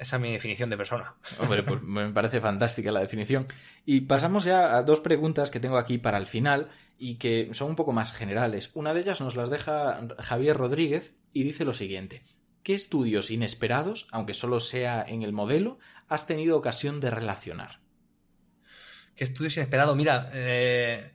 Esa 0.00 0.16
es 0.16 0.22
mi 0.22 0.32
definición 0.32 0.70
de 0.70 0.78
persona. 0.78 1.14
Hombre, 1.38 1.62
pues 1.62 1.82
me 1.82 2.08
parece 2.10 2.40
fantástica 2.40 2.90
la 2.90 3.00
definición. 3.00 3.46
Y 3.84 4.00
pasamos 4.02 4.44
ya 4.44 4.78
a 4.78 4.82
dos 4.82 5.00
preguntas 5.00 5.50
que 5.50 5.60
tengo 5.60 5.76
aquí 5.76 5.98
para 5.98 6.16
el 6.16 6.26
final 6.26 6.70
y 6.98 7.16
que 7.16 7.50
son 7.52 7.68
un 7.68 7.76
poco 7.76 7.92
más 7.92 8.14
generales. 8.14 8.70
Una 8.72 8.94
de 8.94 9.00
ellas 9.00 9.20
nos 9.20 9.36
las 9.36 9.50
deja 9.50 10.00
Javier 10.20 10.56
Rodríguez 10.56 11.14
y 11.34 11.44
dice 11.44 11.66
lo 11.66 11.74
siguiente. 11.74 12.22
¿Qué 12.62 12.72
estudios 12.72 13.30
inesperados, 13.30 14.08
aunque 14.10 14.32
solo 14.32 14.58
sea 14.58 15.04
en 15.06 15.22
el 15.22 15.34
modelo, 15.34 15.78
has 16.08 16.26
tenido 16.26 16.56
ocasión 16.56 17.00
de 17.00 17.10
relacionar? 17.10 17.80
¿Qué 19.14 19.24
estudios 19.24 19.58
inesperados? 19.58 19.96
Mira, 19.96 20.30
eh, 20.32 21.12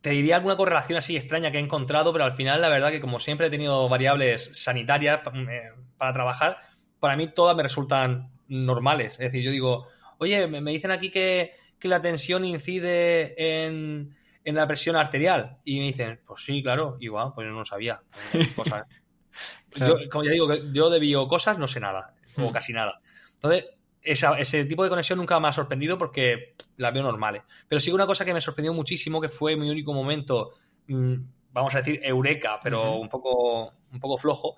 te 0.00 0.10
diría 0.10 0.36
alguna 0.36 0.56
correlación 0.56 0.98
así 0.98 1.16
extraña 1.16 1.50
que 1.50 1.58
he 1.58 1.60
encontrado, 1.60 2.12
pero 2.12 2.24
al 2.24 2.34
final 2.34 2.60
la 2.60 2.68
verdad 2.68 2.92
que 2.92 3.00
como 3.00 3.18
siempre 3.18 3.48
he 3.48 3.50
tenido 3.50 3.88
variables 3.88 4.50
sanitarias 4.52 5.22
eh, 5.34 5.70
para 5.98 6.12
trabajar, 6.12 6.58
para 7.00 7.16
mí 7.16 7.28
todas 7.28 7.56
me 7.56 7.62
resultan 7.62 8.30
normales. 8.48 9.12
Es 9.12 9.18
decir, 9.18 9.42
yo 9.42 9.50
digo, 9.50 9.88
oye, 10.18 10.46
me, 10.46 10.70
dicen 10.70 10.90
aquí 10.90 11.10
que, 11.10 11.54
la 11.82 12.02
tensión 12.02 12.44
incide 12.44 13.64
en, 13.64 14.16
la 14.44 14.66
presión 14.66 14.96
arterial. 14.96 15.58
Y 15.64 15.78
me 15.78 15.86
dicen, 15.86 16.20
pues 16.26 16.42
sí, 16.44 16.62
claro, 16.62 16.96
igual, 17.00 17.32
pues 17.34 17.46
yo 17.46 17.52
no 17.52 17.64
sabía. 17.64 18.00
como 20.10 20.24
ya 20.24 20.30
digo, 20.30 20.52
yo 20.72 20.90
de 20.90 20.98
biocosas 20.98 21.58
no 21.58 21.68
sé 21.68 21.78
nada, 21.78 22.14
o 22.36 22.50
hmm. 22.50 22.52
casi 22.52 22.72
nada. 22.72 23.00
Entonces, 23.34 23.66
ese 24.02 24.64
tipo 24.64 24.84
de 24.84 24.88
conexión 24.88 25.18
nunca 25.18 25.38
me 25.40 25.48
ha 25.48 25.52
sorprendido 25.52 25.98
porque 25.98 26.54
las 26.76 26.92
veo 26.92 27.02
normales. 27.02 27.42
Pero 27.68 27.80
sí 27.80 27.90
una 27.90 28.06
cosa 28.06 28.24
que 28.24 28.34
me 28.34 28.40
sorprendió 28.40 28.72
muchísimo, 28.72 29.20
que 29.20 29.28
fue 29.28 29.56
mi 29.56 29.68
único 29.68 29.92
momento, 29.92 30.54
mm, 30.86 31.14
vamos 31.52 31.74
a 31.74 31.78
decir, 31.78 32.00
eureka, 32.02 32.60
pero 32.62 32.94
un, 32.94 33.08
poco, 33.08 33.72
un 33.92 34.00
poco 34.00 34.16
flojo, 34.16 34.56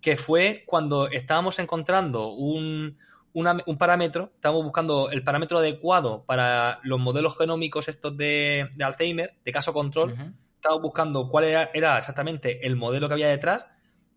que 0.00 0.16
fue 0.16 0.64
cuando 0.66 1.08
estábamos 1.08 1.58
encontrando 1.58 2.28
un, 2.28 2.96
parámetro, 3.78 4.32
estábamos 4.34 4.64
buscando 4.64 5.10
el 5.10 5.22
parámetro 5.22 5.58
adecuado 5.58 6.24
para 6.24 6.80
los 6.82 6.98
modelos 6.98 7.36
genómicos 7.36 7.88
estos 7.88 8.16
de, 8.16 8.70
Alzheimer, 8.80 9.34
de 9.44 9.52
caso 9.52 9.72
control, 9.72 10.14
estábamos 10.56 10.82
buscando 10.82 11.28
cuál 11.28 11.44
era, 11.44 11.70
era, 11.74 11.98
exactamente 11.98 12.66
el 12.66 12.76
modelo 12.76 13.08
que 13.08 13.14
había 13.14 13.28
detrás 13.28 13.66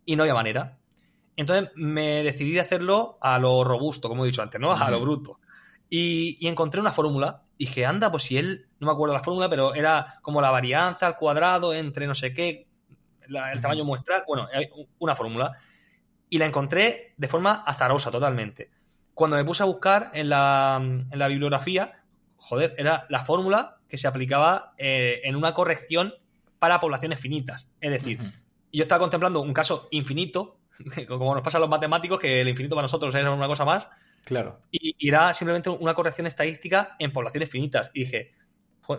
y 0.06 0.16
no 0.16 0.24
había 0.24 0.34
manera. 0.34 0.78
Entonces 1.36 1.72
me 1.76 2.24
decidí 2.24 2.52
de 2.52 2.62
hacerlo 2.62 3.18
a 3.22 3.40
lo 3.40 3.64
robusto, 3.64 4.10
como 4.10 4.24
he 4.24 4.28
dicho 4.28 4.42
antes, 4.42 4.60
¿no? 4.60 4.72
A 4.74 4.92
lo 4.92 5.00
bruto. 5.00 5.40
Y, 5.90 6.38
y 6.40 6.48
encontré 6.48 6.80
una 6.80 6.92
fórmula. 6.92 7.44
Dije, 7.58 7.86
anda, 7.86 8.12
pues 8.12 8.24
si 8.24 8.38
él, 8.38 8.68
no 8.80 8.88
me 8.88 8.94
acuerdo 8.94 9.14
la 9.14 9.24
fórmula, 9.24 9.50
pero 9.50 9.74
era 9.74 10.20
como 10.22 10.42
la 10.42 10.52
varianza 10.52 11.06
al 11.06 11.18
cuadrado 11.18 11.74
entre 11.74 12.08
no 12.08 12.16
sé 12.16 12.34
qué, 12.34 12.68
el 13.28 13.62
tamaño 13.62 13.86
muestral, 13.86 14.24
bueno, 14.28 14.48
una 15.00 15.16
fórmula 15.16 15.58
y 16.32 16.38
la 16.38 16.46
encontré 16.46 17.14
de 17.18 17.28
forma 17.28 17.62
azarosa 17.68 18.10
totalmente. 18.10 18.72
Cuando 19.14 19.36
me 19.36 19.44
puse 19.44 19.64
a 19.64 19.66
buscar 19.66 20.12
en 20.14 20.30
la, 20.30 20.80
en 20.82 21.20
la 21.20 21.28
bibliografía, 21.28 22.02
joder, 22.38 22.74
era 22.78 23.06
la 23.10 23.26
fórmula 23.26 23.80
que 23.90 23.98
se 23.98 24.08
aplicaba 24.08 24.74
eh, 24.78 25.20
en 25.26 25.36
una 25.36 25.54
corrección 25.54 26.14
para 26.58 26.80
poblaciones 26.80 27.20
finitas. 27.20 27.68
Es 27.82 27.92
decir, 27.92 28.18
yo 28.72 28.84
estaba 28.84 29.00
contemplando 29.00 29.42
un 29.42 29.54
caso 29.54 29.90
infinito, 29.92 30.62
como 31.10 31.36
nos 31.36 31.44
pasa 31.44 31.58
a 31.58 31.62
los 31.62 31.70
matemáticos, 31.70 32.18
que 32.18 32.40
el 32.40 32.48
infinito 32.48 32.76
para 32.76 32.86
nosotros 32.86 33.14
es 33.14 33.26
una 33.26 33.48
cosa 33.48 33.66
más. 33.66 33.90
Claro. 34.24 34.58
Y, 34.72 34.96
era 35.06 35.34
simplemente 35.34 35.70
una 35.70 35.94
corrección 35.94 36.28
estadística 36.28 36.96
en 36.98 37.12
poblaciones 37.12 37.50
finitas. 37.50 37.92
Y 37.94 38.06
dije, 38.06 38.32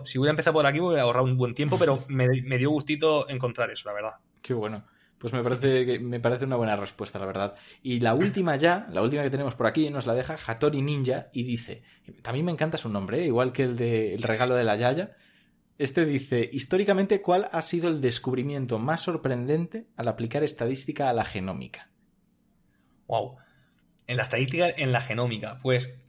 si 0.05 0.19
hubiera 0.19 0.29
empezado 0.29 0.53
por 0.53 0.67
aquí, 0.67 0.79
me 0.79 0.85
hubiera 0.85 1.01
ahorrado 1.01 1.25
un 1.25 1.35
buen 1.35 1.55
tiempo, 1.55 1.79
pero 1.79 1.99
me, 2.09 2.27
me 2.43 2.59
dio 2.59 2.69
gustito 2.69 3.27
encontrar 3.27 3.71
eso, 3.71 3.89
la 3.89 3.95
verdad. 3.95 4.13
Qué 4.43 4.53
bueno. 4.53 4.85
Pues 5.23 5.31
me 5.31 5.41
parece, 5.41 5.99
me 5.99 6.19
parece 6.19 6.43
una 6.43 6.57
buena 6.57 6.75
respuesta, 6.75 7.17
la 7.17 7.25
verdad. 7.25 7.55
Y 7.81 8.01
la 8.01 8.13
última 8.13 8.57
ya, 8.57 8.89
la 8.91 9.01
última 9.01 9.23
que 9.23 9.29
tenemos 9.29 9.55
por 9.55 9.67
aquí, 9.67 9.89
nos 9.89 10.05
la 10.05 10.13
deja 10.13 10.35
Hattori 10.35 10.81
Ninja 10.81 11.29
y 11.31 11.43
dice, 11.43 11.81
también 12.21 12.45
me 12.45 12.51
encanta 12.51 12.77
su 12.77 12.89
nombre, 12.89 13.21
¿eh? 13.21 13.27
igual 13.27 13.53
que 13.53 13.63
el 13.63 13.77
de 13.77 14.15
El 14.15 14.23
regalo 14.23 14.53
de 14.53 14.65
la 14.65 14.75
Yaya. 14.75 15.15
Este 15.77 16.05
dice, 16.05 16.49
históricamente, 16.51 17.21
¿cuál 17.21 17.47
ha 17.53 17.61
sido 17.61 17.87
el 17.87 18.01
descubrimiento 18.01 18.79
más 18.79 18.99
sorprendente 18.99 19.87
al 19.95 20.09
aplicar 20.09 20.43
estadística 20.43 21.07
a 21.07 21.13
la 21.13 21.23
genómica? 21.23 21.89
Wow. 23.07 23.37
En 24.07 24.17
la 24.17 24.23
estadística, 24.23 24.69
en 24.75 24.91
la 24.91 24.99
genómica. 24.99 25.57
Pues 25.61 26.01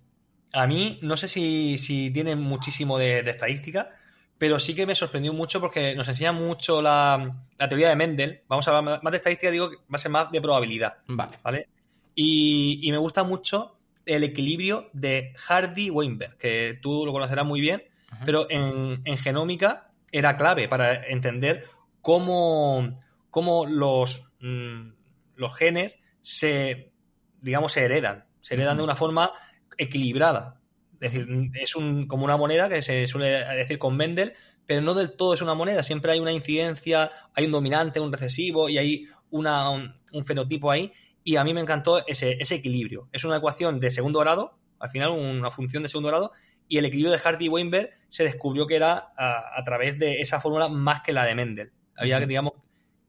a 0.52 0.66
mí, 0.66 0.98
no 1.02 1.16
sé 1.16 1.28
si, 1.28 1.78
si 1.78 2.10
tiene 2.10 2.34
muchísimo 2.34 2.98
de 2.98 3.20
estadística, 3.20 3.90
pero 4.38 4.58
sí 4.58 4.74
que 4.74 4.86
me 4.86 4.94
sorprendió 4.94 5.32
mucho 5.32 5.60
porque 5.60 5.94
nos 5.94 6.08
enseña 6.08 6.32
mucho 6.32 6.82
la, 6.82 7.30
teoría 7.68 7.88
de 7.88 7.96
Mendel. 7.96 8.42
Vamos 8.48 8.66
a 8.66 8.76
hablar 8.76 9.02
más 9.02 9.10
de 9.10 9.16
estadística, 9.18 9.50
digo 9.50 9.70
que 9.70 9.76
va 9.76 9.94
a 9.94 9.98
ser 9.98 10.10
más 10.10 10.30
de 10.30 10.40
probabilidad. 10.40 10.98
Vale. 11.06 11.38
¿Vale? 11.42 11.68
Y, 12.14 12.88
me 12.90 12.98
gusta 12.98 13.24
mucho 13.24 13.76
el 14.06 14.24
equilibrio 14.24 14.90
de 14.92 15.32
Hardy-Weinberg, 15.36 16.36
que 16.36 16.78
tú 16.82 17.04
lo 17.06 17.12
conocerás 17.12 17.46
muy 17.46 17.60
bien, 17.60 17.82
pero 18.24 18.46
en, 18.50 19.02
genómica 19.18 19.90
era 20.12 20.36
clave 20.36 20.68
para 20.68 21.06
entender 21.06 21.66
cómo, 22.00 22.92
cómo 23.30 23.66
los, 23.66 24.30
mm, 24.40 24.90
los 25.36 25.54
genes 25.56 25.96
se, 26.20 26.92
digamos, 27.40 27.72
se 27.72 27.84
heredan. 27.84 28.26
Se 28.40 28.54
heredan 28.54 28.76
de 28.76 28.82
una 28.82 28.94
forma 28.94 29.32
equilibrada. 29.78 30.60
Es 31.04 31.12
decir, 31.12 31.50
es 31.52 31.76
un, 31.76 32.06
como 32.06 32.24
una 32.24 32.38
moneda 32.38 32.66
que 32.70 32.80
se 32.80 33.06
suele 33.06 33.44
decir 33.56 33.78
con 33.78 33.94
Mendel, 33.94 34.32
pero 34.64 34.80
no 34.80 34.94
del 34.94 35.14
todo 35.14 35.34
es 35.34 35.42
una 35.42 35.52
moneda. 35.52 35.82
Siempre 35.82 36.12
hay 36.12 36.18
una 36.18 36.32
incidencia, 36.32 37.12
hay 37.34 37.44
un 37.44 37.52
dominante, 37.52 38.00
un 38.00 38.10
recesivo 38.10 38.70
y 38.70 38.78
hay 38.78 39.08
una, 39.28 39.68
un, 39.68 40.24
fenotipo 40.24 40.70
ahí. 40.70 40.90
Y 41.22 41.36
a 41.36 41.44
mí 41.44 41.52
me 41.52 41.60
encantó 41.60 42.06
ese, 42.06 42.38
ese 42.40 42.54
equilibrio. 42.54 43.10
Es 43.12 43.22
una 43.24 43.36
ecuación 43.36 43.80
de 43.80 43.90
segundo 43.90 44.18
grado, 44.20 44.56
al 44.78 44.88
final 44.88 45.10
una 45.10 45.50
función 45.50 45.82
de 45.82 45.90
segundo 45.90 46.08
grado, 46.08 46.32
y 46.68 46.78
el 46.78 46.86
equilibrio 46.86 47.12
de 47.12 47.18
Hardy-Weinberg 47.18 47.90
se 48.08 48.24
descubrió 48.24 48.66
que 48.66 48.76
era 48.76 49.12
a, 49.14 49.62
través 49.62 49.98
de 49.98 50.20
esa 50.20 50.40
fórmula 50.40 50.70
más 50.70 51.02
que 51.02 51.12
la 51.12 51.26
de 51.26 51.34
Mendel. 51.34 51.72
Había, 51.96 52.18
que 52.18 52.26
digamos, 52.26 52.54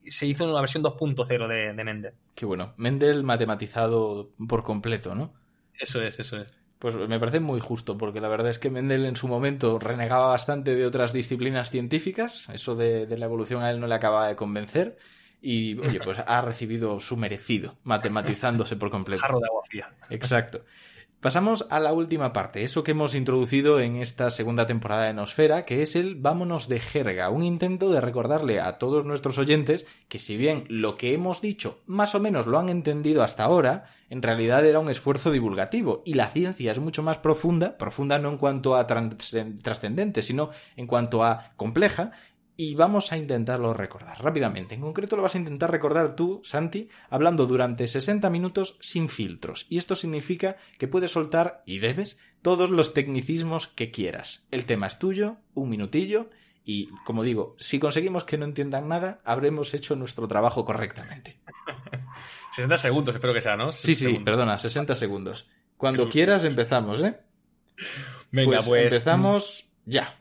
se 0.06 0.26
hizo 0.26 0.44
una 0.44 0.60
versión 0.60 0.84
2.0 0.84 1.48
de, 1.48 1.72
de 1.72 1.84
Mendel. 1.84 2.12
Qué 2.34 2.44
bueno. 2.44 2.74
Mendel 2.76 3.24
matematizado 3.24 4.34
por 4.46 4.64
completo, 4.64 5.14
¿no? 5.14 5.32
Eso 5.72 6.02
es, 6.02 6.18
eso 6.18 6.36
es. 6.36 6.52
Pues 6.78 6.94
me 6.94 7.18
parece 7.18 7.40
muy 7.40 7.60
justo, 7.60 7.96
porque 7.96 8.20
la 8.20 8.28
verdad 8.28 8.50
es 8.50 8.58
que 8.58 8.68
Mendel 8.68 9.06
en 9.06 9.16
su 9.16 9.28
momento 9.28 9.78
renegaba 9.78 10.28
bastante 10.28 10.74
de 10.74 10.84
otras 10.84 11.12
disciplinas 11.12 11.70
científicas, 11.70 12.50
eso 12.50 12.74
de, 12.74 13.06
la 13.16 13.24
evolución 13.24 13.62
a 13.62 13.70
él 13.70 13.80
no 13.80 13.86
le 13.86 13.94
acaba 13.94 14.28
de 14.28 14.36
convencer, 14.36 14.98
y 15.40 15.78
oye, 15.78 16.00
pues 16.00 16.18
ha 16.18 16.40
recibido 16.42 17.00
su 17.00 17.16
merecido, 17.16 17.76
matematizándose 17.84 18.76
por 18.76 18.90
completo. 18.90 19.22
Jarro 19.22 19.40
de 19.40 19.46
agua 19.46 19.62
fría. 19.66 19.94
Exacto. 20.10 20.64
Pasamos 21.26 21.66
a 21.70 21.80
la 21.80 21.92
última 21.92 22.32
parte, 22.32 22.62
eso 22.62 22.84
que 22.84 22.92
hemos 22.92 23.16
introducido 23.16 23.80
en 23.80 23.96
esta 23.96 24.30
segunda 24.30 24.64
temporada 24.64 25.06
de 25.06 25.12
Nosfera, 25.12 25.64
que 25.64 25.82
es 25.82 25.96
el 25.96 26.14
Vámonos 26.14 26.68
de 26.68 26.78
jerga, 26.78 27.30
un 27.30 27.42
intento 27.42 27.90
de 27.90 28.00
recordarle 28.00 28.60
a 28.60 28.78
todos 28.78 29.04
nuestros 29.04 29.36
oyentes 29.36 29.86
que 30.06 30.20
si 30.20 30.36
bien 30.36 30.66
lo 30.68 30.96
que 30.96 31.14
hemos 31.14 31.40
dicho 31.40 31.80
más 31.84 32.14
o 32.14 32.20
menos 32.20 32.46
lo 32.46 32.60
han 32.60 32.68
entendido 32.68 33.24
hasta 33.24 33.42
ahora, 33.42 33.86
en 34.08 34.22
realidad 34.22 34.64
era 34.64 34.78
un 34.78 34.88
esfuerzo 34.88 35.32
divulgativo 35.32 36.04
y 36.06 36.14
la 36.14 36.28
ciencia 36.28 36.70
es 36.70 36.78
mucho 36.78 37.02
más 37.02 37.18
profunda, 37.18 37.76
profunda 37.76 38.20
no 38.20 38.28
en 38.28 38.38
cuanto 38.38 38.76
a 38.76 38.86
trascendente, 38.86 40.22
sino 40.22 40.50
en 40.76 40.86
cuanto 40.86 41.24
a 41.24 41.54
compleja, 41.56 42.12
y 42.56 42.74
vamos 42.74 43.12
a 43.12 43.16
intentarlo 43.16 43.74
recordar 43.74 44.22
rápidamente. 44.22 44.74
En 44.74 44.80
concreto 44.80 45.16
lo 45.16 45.22
vas 45.22 45.34
a 45.34 45.38
intentar 45.38 45.70
recordar 45.70 46.16
tú, 46.16 46.40
Santi, 46.44 46.88
hablando 47.10 47.46
durante 47.46 47.86
60 47.86 48.30
minutos 48.30 48.78
sin 48.80 49.08
filtros. 49.08 49.66
Y 49.68 49.78
esto 49.78 49.96
significa 49.96 50.56
que 50.78 50.88
puedes 50.88 51.12
soltar, 51.12 51.62
y 51.66 51.78
debes, 51.78 52.18
todos 52.42 52.70
los 52.70 52.94
tecnicismos 52.94 53.66
que 53.66 53.90
quieras. 53.90 54.46
El 54.50 54.64
tema 54.64 54.86
es 54.86 54.98
tuyo, 54.98 55.36
un 55.54 55.68
minutillo, 55.68 56.30
y 56.64 56.88
como 57.04 57.22
digo, 57.22 57.54
si 57.58 57.78
conseguimos 57.78 58.24
que 58.24 58.38
no 58.38 58.44
entiendan 58.44 58.88
nada, 58.88 59.20
habremos 59.24 59.74
hecho 59.74 59.94
nuestro 59.94 60.26
trabajo 60.26 60.64
correctamente. 60.64 61.38
60 62.56 62.78
segundos, 62.78 63.14
espero 63.14 63.34
que 63.34 63.42
sea, 63.42 63.56
¿no? 63.56 63.72
Sí, 63.72 63.94
sí, 63.94 64.18
perdona, 64.20 64.58
60 64.58 64.94
segundos. 64.94 65.46
Cuando 65.76 66.08
quieras 66.08 66.44
empezamos, 66.44 67.00
¿eh? 67.00 67.20
Venga, 68.30 68.56
pues, 68.56 68.66
pues 68.66 68.84
empezamos 68.84 69.68
ya. 69.84 70.18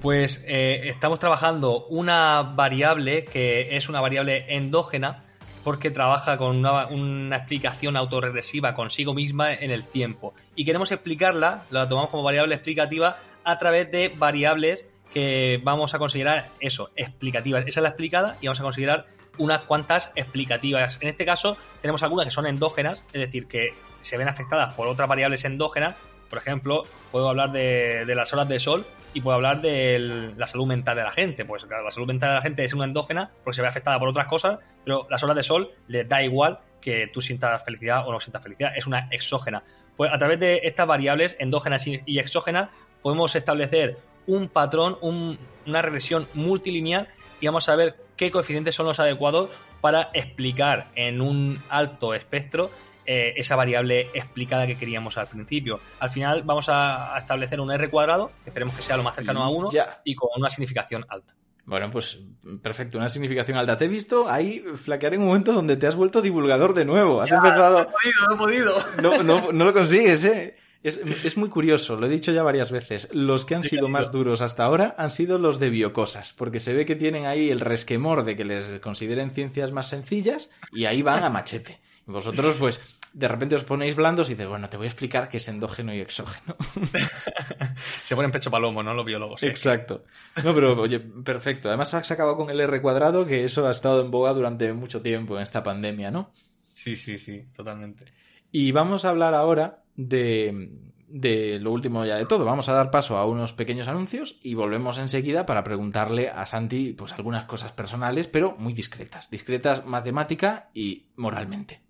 Pues 0.00 0.42
eh, 0.46 0.88
estamos 0.88 1.18
trabajando 1.18 1.84
una 1.88 2.42
variable 2.42 3.24
que 3.24 3.76
es 3.76 3.90
una 3.90 4.00
variable 4.00 4.46
endógena 4.48 5.22
porque 5.62 5.90
trabaja 5.90 6.38
con 6.38 6.56
una, 6.56 7.36
explicación 7.36 7.98
autorregresiva 7.98 8.74
consigo 8.74 9.12
misma 9.12 9.52
en 9.52 9.70
el 9.70 9.84
tiempo. 9.84 10.32
Y 10.56 10.64
queremos 10.64 10.90
explicarla, 10.90 11.64
la 11.68 11.86
tomamos 11.86 12.10
como 12.10 12.22
variable 12.22 12.54
explicativa, 12.54 13.18
a 13.44 13.58
través 13.58 13.90
de 13.90 14.10
variables 14.16 14.86
que 15.12 15.60
vamos 15.62 15.92
a 15.92 15.98
considerar 15.98 16.48
eso, 16.60 16.90
explicativas. 16.96 17.66
Esa 17.66 17.80
es 17.80 17.82
la 17.82 17.90
explicada 17.90 18.38
y 18.40 18.46
vamos 18.46 18.60
a 18.60 18.64
considerar 18.64 19.06
unas 19.36 19.60
cuantas 19.60 20.12
explicativas. 20.14 20.98
En 21.02 21.08
este 21.08 21.26
caso 21.26 21.58
tenemos 21.82 22.02
algunas 22.02 22.26
que 22.26 22.32
son 22.32 22.46
endógenas, 22.46 23.04
es 23.12 23.20
decir, 23.20 23.46
que 23.46 23.74
se 24.00 24.16
ven 24.16 24.28
afectadas 24.28 24.72
por 24.72 24.88
otras 24.88 25.08
variables 25.08 25.44
endógenas. 25.44 25.96
Por 26.30 26.38
ejemplo, 26.38 26.84
puedo 27.12 27.28
hablar 27.28 27.52
de, 27.52 28.06
de 28.06 28.14
las 28.14 28.32
horas 28.32 28.48
de 28.48 28.58
sol 28.58 28.86
y 29.12 29.20
puedo 29.20 29.34
hablar 29.34 29.60
de 29.60 30.32
la 30.36 30.46
salud 30.46 30.66
mental 30.66 30.96
de 30.96 31.02
la 31.02 31.10
gente. 31.10 31.44
Pues 31.44 31.64
claro, 31.64 31.84
la 31.84 31.90
salud 31.90 32.06
mental 32.06 32.30
de 32.30 32.34
la 32.36 32.42
gente 32.42 32.64
es 32.64 32.72
una 32.72 32.84
endógena 32.84 33.30
porque 33.44 33.56
se 33.56 33.62
ve 33.62 33.68
afectada 33.68 33.98
por 33.98 34.08
otras 34.08 34.26
cosas, 34.26 34.60
pero 34.84 35.06
las 35.10 35.22
horas 35.22 35.36
de 35.36 35.42
sol 35.42 35.70
les 35.88 36.08
da 36.08 36.22
igual 36.22 36.60
que 36.80 37.08
tú 37.08 37.20
sientas 37.20 37.62
felicidad 37.64 38.06
o 38.06 38.12
no 38.12 38.20
sientas 38.20 38.42
felicidad, 38.42 38.72
es 38.76 38.86
una 38.86 39.08
exógena. 39.10 39.62
Pues 39.96 40.12
a 40.12 40.18
través 40.18 40.40
de 40.40 40.60
estas 40.64 40.86
variables 40.86 41.36
endógenas 41.38 41.86
y 41.86 42.18
exógenas 42.18 42.70
podemos 43.02 43.34
establecer 43.34 43.98
un 44.26 44.48
patrón, 44.48 44.98
una 45.02 45.82
regresión 45.82 46.26
multilineal 46.34 47.08
y 47.40 47.46
vamos 47.46 47.68
a 47.68 47.76
ver 47.76 47.96
qué 48.16 48.30
coeficientes 48.30 48.74
son 48.74 48.86
los 48.86 49.00
adecuados 49.00 49.50
para 49.80 50.10
explicar 50.12 50.88
en 50.94 51.20
un 51.20 51.62
alto 51.68 52.14
espectro 52.14 52.70
eh, 53.12 53.34
esa 53.36 53.56
variable 53.56 54.02
explicada 54.14 54.68
que 54.68 54.78
queríamos 54.78 55.18
al 55.18 55.26
principio. 55.26 55.80
Al 55.98 56.10
final 56.10 56.44
vamos 56.44 56.68
a, 56.68 57.12
establecer 57.18 57.60
un 57.60 57.72
R 57.72 57.90
cuadrado, 57.90 58.30
que 58.44 58.50
esperemos 58.50 58.72
que 58.76 58.84
sea 58.84 58.96
lo 58.96 59.02
más 59.02 59.16
cercano 59.16 59.42
a 59.42 59.48
1, 59.48 59.68
y 60.04 60.14
con 60.14 60.28
una 60.36 60.48
significación 60.48 61.04
alta. 61.08 61.34
Bueno, 61.64 61.90
pues 61.90 62.20
perfecto, 62.62 62.98
una 62.98 63.08
significación 63.08 63.58
alta. 63.58 63.76
Te 63.76 63.86
he 63.86 63.88
visto 63.88 64.30
ahí 64.30 64.64
flaquear 64.76 65.14
en 65.14 65.22
un 65.22 65.26
momento 65.26 65.52
donde 65.52 65.76
te 65.76 65.88
has 65.88 65.96
vuelto 65.96 66.22
divulgador 66.22 66.72
de 66.72 66.84
nuevo. 66.84 67.20
Has 67.20 67.32
empezado. 67.32 67.82
No 67.82 67.82
he 67.82 67.86
podido, 67.86 68.26
no 68.28 68.34
he 68.34 68.38
podido. 68.38 68.78
No, 69.02 69.22
no, 69.24 69.52
no 69.52 69.64
lo 69.64 69.72
consigues, 69.72 70.24
¿eh? 70.24 70.56
Es, 70.84 71.36
muy 71.36 71.48
curioso, 71.48 71.96
lo 71.96 72.06
he 72.06 72.08
dicho 72.08 72.30
ya 72.30 72.44
varias 72.44 72.70
veces. 72.70 73.08
Los 73.12 73.44
que 73.44 73.56
han 73.56 73.64
sido 73.64 73.88
más 73.88 74.12
duros 74.12 74.40
hasta 74.40 74.62
ahora 74.62 74.94
han 74.98 75.10
sido 75.10 75.36
los 75.38 75.58
de 75.58 75.68
biocosas, 75.68 76.32
porque 76.32 76.60
se 76.60 76.74
ve 76.74 76.86
que 76.86 76.94
tienen 76.94 77.26
ahí 77.26 77.50
el 77.50 77.58
resquemor 77.58 78.24
de 78.24 78.36
que 78.36 78.44
les 78.44 78.78
consideren 78.78 79.32
ciencias 79.32 79.72
más 79.72 79.88
sencillas 79.88 80.50
y 80.72 80.84
ahí 80.84 81.02
van 81.02 81.24
a 81.24 81.28
machete. 81.28 81.80
Y 82.06 82.12
vosotros, 82.12 82.56
pues, 82.58 82.99
de 83.12 83.28
repente 83.28 83.56
os 83.56 83.64
ponéis 83.64 83.96
blandos 83.96 84.28
y 84.28 84.32
dices, 84.32 84.46
bueno, 84.46 84.68
te 84.68 84.76
voy 84.76 84.86
a 84.86 84.88
explicar 84.90 85.28
qué 85.28 85.38
es 85.38 85.48
endógeno 85.48 85.94
y 85.94 86.00
exógeno. 86.00 86.56
Se 88.04 88.14
ponen 88.14 88.30
pecho 88.30 88.50
palomo, 88.50 88.82
¿no? 88.82 88.94
Los 88.94 89.04
biólogos. 89.04 89.42
Exacto. 89.42 90.04
No, 90.44 90.54
pero 90.54 90.80
oye, 90.80 91.00
perfecto. 91.00 91.68
Además 91.68 91.92
has 91.94 92.10
acabado 92.10 92.36
con 92.36 92.50
el 92.50 92.60
R 92.60 92.80
cuadrado, 92.80 93.26
que 93.26 93.44
eso 93.44 93.66
ha 93.66 93.70
estado 93.70 94.02
en 94.02 94.10
boga 94.10 94.32
durante 94.32 94.72
mucho 94.72 95.02
tiempo 95.02 95.36
en 95.36 95.42
esta 95.42 95.62
pandemia, 95.62 96.10
¿no? 96.10 96.30
Sí, 96.72 96.96
sí, 96.96 97.18
sí, 97.18 97.46
totalmente. 97.54 98.06
Y 98.52 98.72
vamos 98.72 99.04
a 99.04 99.10
hablar 99.10 99.34
ahora 99.34 99.82
de, 99.96 100.70
de 101.08 101.58
lo 101.60 101.72
último 101.72 102.04
ya 102.04 102.16
de 102.16 102.26
todo. 102.26 102.44
Vamos 102.44 102.68
a 102.68 102.72
dar 102.72 102.90
paso 102.90 103.16
a 103.16 103.26
unos 103.26 103.52
pequeños 103.52 103.88
anuncios 103.88 104.38
y 104.42 104.54
volvemos 104.54 104.98
enseguida 104.98 105.46
para 105.46 105.64
preguntarle 105.64 106.28
a 106.28 106.46
Santi 106.46 106.92
pues 106.92 107.12
algunas 107.12 107.44
cosas 107.44 107.72
personales, 107.72 108.28
pero 108.28 108.56
muy 108.58 108.72
discretas. 108.72 109.30
Discretas 109.30 109.84
matemática 109.84 110.70
y 110.72 111.06
moralmente. 111.16 111.89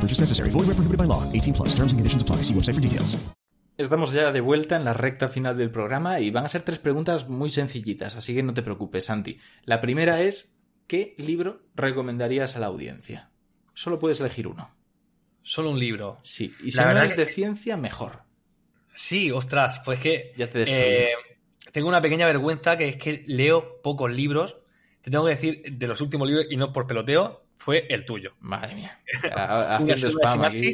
No 0.00 0.06
purchase 0.06 0.22
necessary. 0.22 0.50
Void 0.50 0.66
where 0.66 0.74
prohibited 0.74 0.96
by 0.96 1.04
law. 1.06 1.22
18 1.32 1.52
plus. 1.52 1.74
Terms 1.74 1.92
and 1.92 1.98
conditions 1.98 2.22
apply. 2.22 2.42
See 2.42 2.54
website 2.54 2.74
for 2.74 2.80
details. 2.80 3.18
Estamos 3.76 4.12
ya 4.12 4.30
de 4.30 4.40
vuelta 4.40 4.76
en 4.76 4.84
la 4.84 4.92
recta 4.92 5.28
final 5.28 5.56
del 5.56 5.70
programa 5.70 6.20
y 6.20 6.30
van 6.30 6.44
a 6.44 6.48
ser 6.48 6.62
tres 6.62 6.78
preguntas 6.78 7.28
muy 7.30 7.48
sencillitas, 7.48 8.14
así 8.14 8.34
que 8.34 8.42
no 8.42 8.52
te 8.52 8.60
preocupes, 8.60 9.06
Santi. 9.06 9.38
La 9.64 9.80
primera 9.80 10.20
es 10.20 10.60
¿qué 10.86 11.14
libro 11.16 11.62
recomendarías 11.74 12.56
a 12.56 12.60
la 12.60 12.66
audiencia? 12.66 13.30
Solo 13.72 13.98
puedes 13.98 14.20
elegir 14.20 14.48
uno. 14.48 14.70
Solo 15.42 15.70
un 15.70 15.78
libro. 15.78 16.18
Sí, 16.22 16.52
y 16.62 16.72
si 16.72 16.78
no 16.78 17.00
es 17.00 17.16
de 17.16 17.24
ciencia, 17.24 17.78
mejor. 17.78 18.24
Sí, 18.94 19.30
ostras, 19.30 19.80
pues 19.82 19.98
que 19.98 20.34
ya 20.36 20.50
te 20.50 20.64
eh, 20.66 21.14
tengo 21.72 21.88
una 21.88 22.02
pequeña 22.02 22.26
vergüenza 22.26 22.76
que 22.76 22.88
es 22.88 22.96
que 22.96 23.24
leo 23.26 23.80
pocos 23.82 24.12
libros. 24.12 24.58
Te 25.00 25.10
tengo 25.10 25.24
que 25.24 25.36
decir, 25.36 25.62
de 25.72 25.86
los 25.86 26.02
últimos 26.02 26.28
libros, 26.28 26.46
y 26.50 26.58
no 26.58 26.70
por 26.70 26.86
peloteo, 26.86 27.46
fue 27.60 27.86
el 27.90 28.06
tuyo. 28.06 28.32
Madre 28.40 28.74
mía. 28.74 28.98
Haciendo 29.36 30.10
spam 30.10 30.42
aquí. 30.44 30.72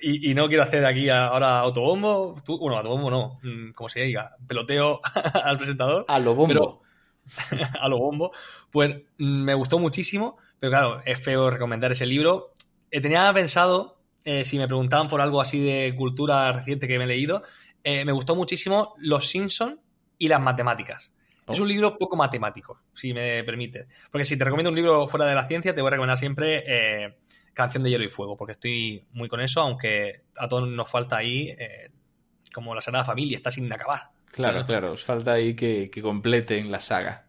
Y, 0.00 0.34
no 0.34 0.48
quiero 0.48 0.62
hacer 0.62 0.84
aquí 0.84 1.08
ahora 1.08 1.58
autobombo. 1.58 2.36
bueno, 2.46 2.78
autobombo 2.78 3.10
no. 3.10 3.40
Mm, 3.42 3.72
como 3.72 3.88
se 3.88 4.02
diga. 4.02 4.36
Peloteo 4.46 5.00
al 5.44 5.58
presentador. 5.58 6.04
A 6.06 6.18
lo 6.20 6.34
bombo. 6.36 6.82
a 7.80 7.88
lo 7.88 7.98
bombo, 7.98 8.30
pues 8.70 8.94
mm, 9.18 9.42
me 9.42 9.54
gustó 9.54 9.80
muchísimo, 9.80 10.36
pero 10.60 10.70
claro, 10.70 11.02
es 11.04 11.20
feo 11.20 11.50
recomendar 11.50 11.90
ese 11.90 12.06
libro. 12.06 12.52
Eh, 12.92 13.00
tenía 13.00 13.32
pensado, 13.32 14.00
eh, 14.24 14.44
si 14.44 14.58
me 14.58 14.68
preguntaban 14.68 15.08
por 15.08 15.20
algo 15.20 15.40
así 15.40 15.60
de 15.60 15.92
cultura 15.96 16.52
reciente 16.52 16.86
que 16.86 16.98
me 16.98 17.04
he 17.04 17.08
leído, 17.08 17.42
eh, 17.82 18.04
me 18.04 18.12
gustó 18.12 18.36
muchísimo 18.36 18.94
Los 18.98 19.28
Simpson 19.28 19.80
y 20.18 20.28
las 20.28 20.40
matemáticas. 20.40 21.12
Es 21.46 21.60
un 21.60 21.68
libro 21.68 21.96
poco 21.96 22.16
matemático, 22.16 22.80
si 22.92 23.14
me 23.14 23.44
permite. 23.44 23.86
Porque 24.10 24.24
si 24.24 24.36
te 24.36 24.44
recomiendo 24.44 24.70
un 24.70 24.76
libro 24.76 25.06
fuera 25.06 25.26
de 25.26 25.34
la 25.34 25.46
ciencia, 25.46 25.74
te 25.74 25.80
voy 25.80 25.88
a 25.88 25.90
recomendar 25.92 26.18
siempre 26.18 27.16
Canción 27.54 27.82
de 27.82 27.90
Hielo 27.90 28.04
y 28.04 28.08
Fuego, 28.08 28.36
porque 28.36 28.52
estoy 28.52 29.04
muy 29.12 29.28
con 29.28 29.40
eso, 29.40 29.60
aunque 29.60 30.22
a 30.36 30.48
todos 30.48 30.68
nos 30.68 30.90
falta 30.90 31.18
ahí, 31.18 31.56
como 32.52 32.74
la 32.74 32.80
Sagrada 32.80 33.04
Familia, 33.04 33.36
está 33.36 33.50
sin 33.50 33.72
acabar. 33.72 34.10
Claro, 34.36 34.66
claro, 34.66 34.92
os 34.92 35.02
falta 35.02 35.32
ahí 35.32 35.56
que, 35.56 35.90
completen 36.02 36.70
la 36.70 36.80
saga. 36.80 37.24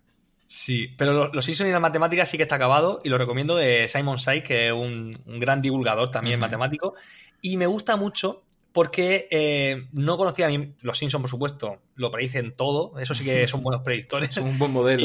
Sí, 0.45 0.93
pero 0.97 1.31
los 1.31 1.45
Simpsons 1.45 1.69
y 1.69 1.71
las 1.71 1.81
matemáticas 1.81 2.29
sí 2.29 2.37
que 2.37 2.43
está 2.43 2.55
acabado 2.55 3.01
y 3.03 3.09
lo 3.09 3.17
recomiendo 3.17 3.55
de 3.55 3.87
Simon 3.87 4.19
Sykes, 4.19 4.47
que 4.47 4.67
es 4.67 4.73
un, 4.73 5.17
gran 5.25 5.61
divulgador 5.61 6.11
también 6.11 6.39
matemático. 6.39 6.95
Y 7.41 7.55
me 7.55 7.65
gusta 7.65 7.95
mucho 7.95 8.43
porque 8.71 9.27
eh, 9.31 9.87
no 9.91 10.17
conocía 10.17 10.47
a 10.47 10.49
mí, 10.49 10.73
los 10.81 10.97
Simpsons, 10.97 11.21
por 11.21 11.29
supuesto, 11.29 11.81
lo 11.95 12.11
predicen 12.11 12.55
todo, 12.55 12.97
eso 12.99 13.15
sí 13.15 13.23
que 13.23 13.47
son 13.47 13.63
buenos 13.63 13.81
predictores. 13.83 14.31
es 14.31 14.37
un 14.37 14.57
buen 14.57 14.71
modelo. 14.71 15.03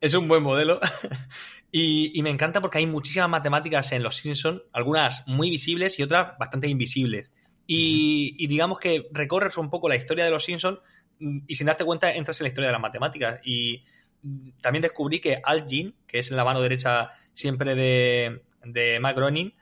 es 0.00 0.14
un 0.14 0.28
buen 0.28 0.42
modelo. 0.42 0.80
y, 1.72 2.20
me 2.22 2.30
encanta 2.30 2.60
porque 2.60 2.78
hay 2.78 2.86
muchísimas 2.86 3.28
matemáticas 3.28 3.92
en 3.92 4.02
los 4.02 4.16
Simpsons, 4.16 4.62
algunas 4.72 5.26
muy 5.26 5.50
visibles 5.50 5.98
y 5.98 6.02
otras 6.02 6.38
bastante 6.38 6.68
invisibles. 6.68 7.32
Y, 7.66 8.34
y 8.38 8.46
digamos 8.46 8.78
que 8.78 9.08
recorres 9.12 9.56
un 9.56 9.70
poco 9.70 9.88
la 9.88 9.96
historia 9.96 10.24
de 10.24 10.30
los 10.30 10.44
Simpsons 10.44 10.78
y 11.46 11.54
sin 11.54 11.66
darte 11.66 11.84
cuenta 11.84 12.12
entras 12.12 12.40
en 12.40 12.44
la 12.44 12.48
historia 12.48 12.68
de 12.68 12.72
las 12.72 12.82
matemáticas. 12.82 13.40
Y 13.44 13.84
también 14.60 14.82
descubrí 14.82 15.20
que 15.20 15.40
Al 15.44 15.66
Jean, 15.66 15.94
que 16.06 16.18
es 16.18 16.30
la 16.30 16.44
mano 16.44 16.60
derecha 16.60 17.10
siempre 17.32 17.74
de, 17.74 18.42
de 18.64 19.00
Matt 19.00 19.16
Groening, 19.16 19.52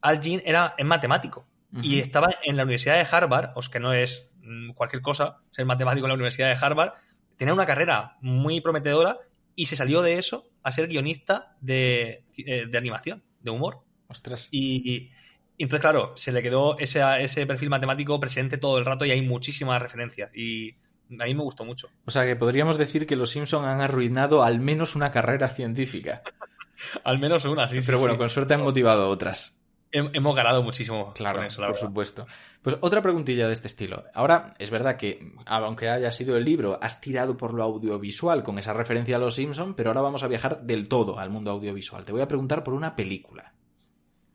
Al 0.00 0.20
Jean 0.20 0.42
era, 0.44 0.74
es 0.76 0.84
matemático. 0.84 1.46
Y 1.80 2.00
estaba 2.00 2.28
en 2.44 2.56
la 2.56 2.64
Universidad 2.64 2.96
de 2.96 3.06
Harvard, 3.10 3.52
o 3.54 3.62
que 3.62 3.80
no 3.80 3.94
es 3.94 4.30
mm, 4.42 4.72
cualquier 4.72 5.00
cosa 5.00 5.38
ser 5.52 5.64
matemático 5.64 6.06
en 6.06 6.10
la 6.10 6.14
Universidad 6.14 6.48
de 6.48 6.64
Harvard, 6.64 6.92
tenía 7.36 7.54
una 7.54 7.64
carrera 7.64 8.18
muy 8.20 8.60
prometedora 8.60 9.18
y 9.56 9.66
se 9.66 9.76
salió 9.76 10.02
de 10.02 10.18
eso 10.18 10.50
a 10.62 10.72
ser 10.72 10.88
guionista 10.88 11.56
de, 11.60 12.24
eh, 12.36 12.66
de 12.66 12.78
animación, 12.78 13.22
de 13.40 13.50
humor. 13.50 13.80
Ostras. 14.08 14.48
Y, 14.50 15.10
y 15.56 15.64
entonces, 15.64 15.80
claro, 15.80 16.12
se 16.16 16.32
le 16.32 16.42
quedó 16.42 16.78
ese, 16.78 17.02
ese 17.20 17.46
perfil 17.46 17.70
matemático 17.70 18.18
presente 18.18 18.58
todo 18.58 18.78
el 18.78 18.84
rato 18.84 19.04
y 19.04 19.10
hay 19.10 19.22
muchísimas 19.22 19.80
referencias. 19.80 20.34
Y 20.34 20.72
a 21.20 21.24
mí 21.24 21.34
me 21.34 21.42
gustó 21.42 21.64
mucho. 21.64 21.88
O 22.04 22.10
sea 22.10 22.26
que 22.26 22.36
podríamos 22.36 22.78
decir 22.78 23.06
que 23.06 23.16
los 23.16 23.30
Simpson 23.30 23.64
han 23.66 23.80
arruinado 23.80 24.42
al 24.42 24.60
menos 24.60 24.96
una 24.96 25.10
carrera 25.10 25.48
científica. 25.48 26.22
al 27.04 27.18
menos 27.18 27.44
una, 27.44 27.68
sí. 27.68 27.78
Pero 27.84 27.98
sí, 27.98 28.00
bueno, 28.00 28.14
sí. 28.14 28.18
con 28.18 28.30
suerte 28.30 28.54
han 28.54 28.62
motivado 28.62 29.08
otras. 29.08 29.56
Hemos 29.92 30.34
ganado 30.34 30.62
muchísimo. 30.62 31.12
Claro, 31.12 31.38
con 31.38 31.46
eso, 31.46 31.60
la 31.60 31.66
por 31.68 31.74
verdad. 31.76 31.88
supuesto. 31.88 32.26
Pues 32.62 32.76
otra 32.80 33.02
preguntilla 33.02 33.46
de 33.46 33.52
este 33.52 33.68
estilo. 33.68 34.04
Ahora, 34.14 34.54
es 34.58 34.70
verdad 34.70 34.96
que, 34.96 35.32
aunque 35.44 35.90
haya 35.90 36.10
sido 36.12 36.36
el 36.38 36.44
libro, 36.44 36.78
has 36.82 37.00
tirado 37.02 37.36
por 37.36 37.52
lo 37.52 37.62
audiovisual 37.62 38.42
con 38.42 38.58
esa 38.58 38.72
referencia 38.72 39.16
a 39.16 39.18
los 39.18 39.34
Simpson, 39.34 39.74
pero 39.74 39.90
ahora 39.90 40.00
vamos 40.00 40.22
a 40.22 40.28
viajar 40.28 40.62
del 40.62 40.88
todo 40.88 41.18
al 41.18 41.28
mundo 41.28 41.50
audiovisual. 41.50 42.04
Te 42.04 42.12
voy 42.12 42.22
a 42.22 42.28
preguntar 42.28 42.64
por 42.64 42.72
una 42.72 42.96
película. 42.96 43.52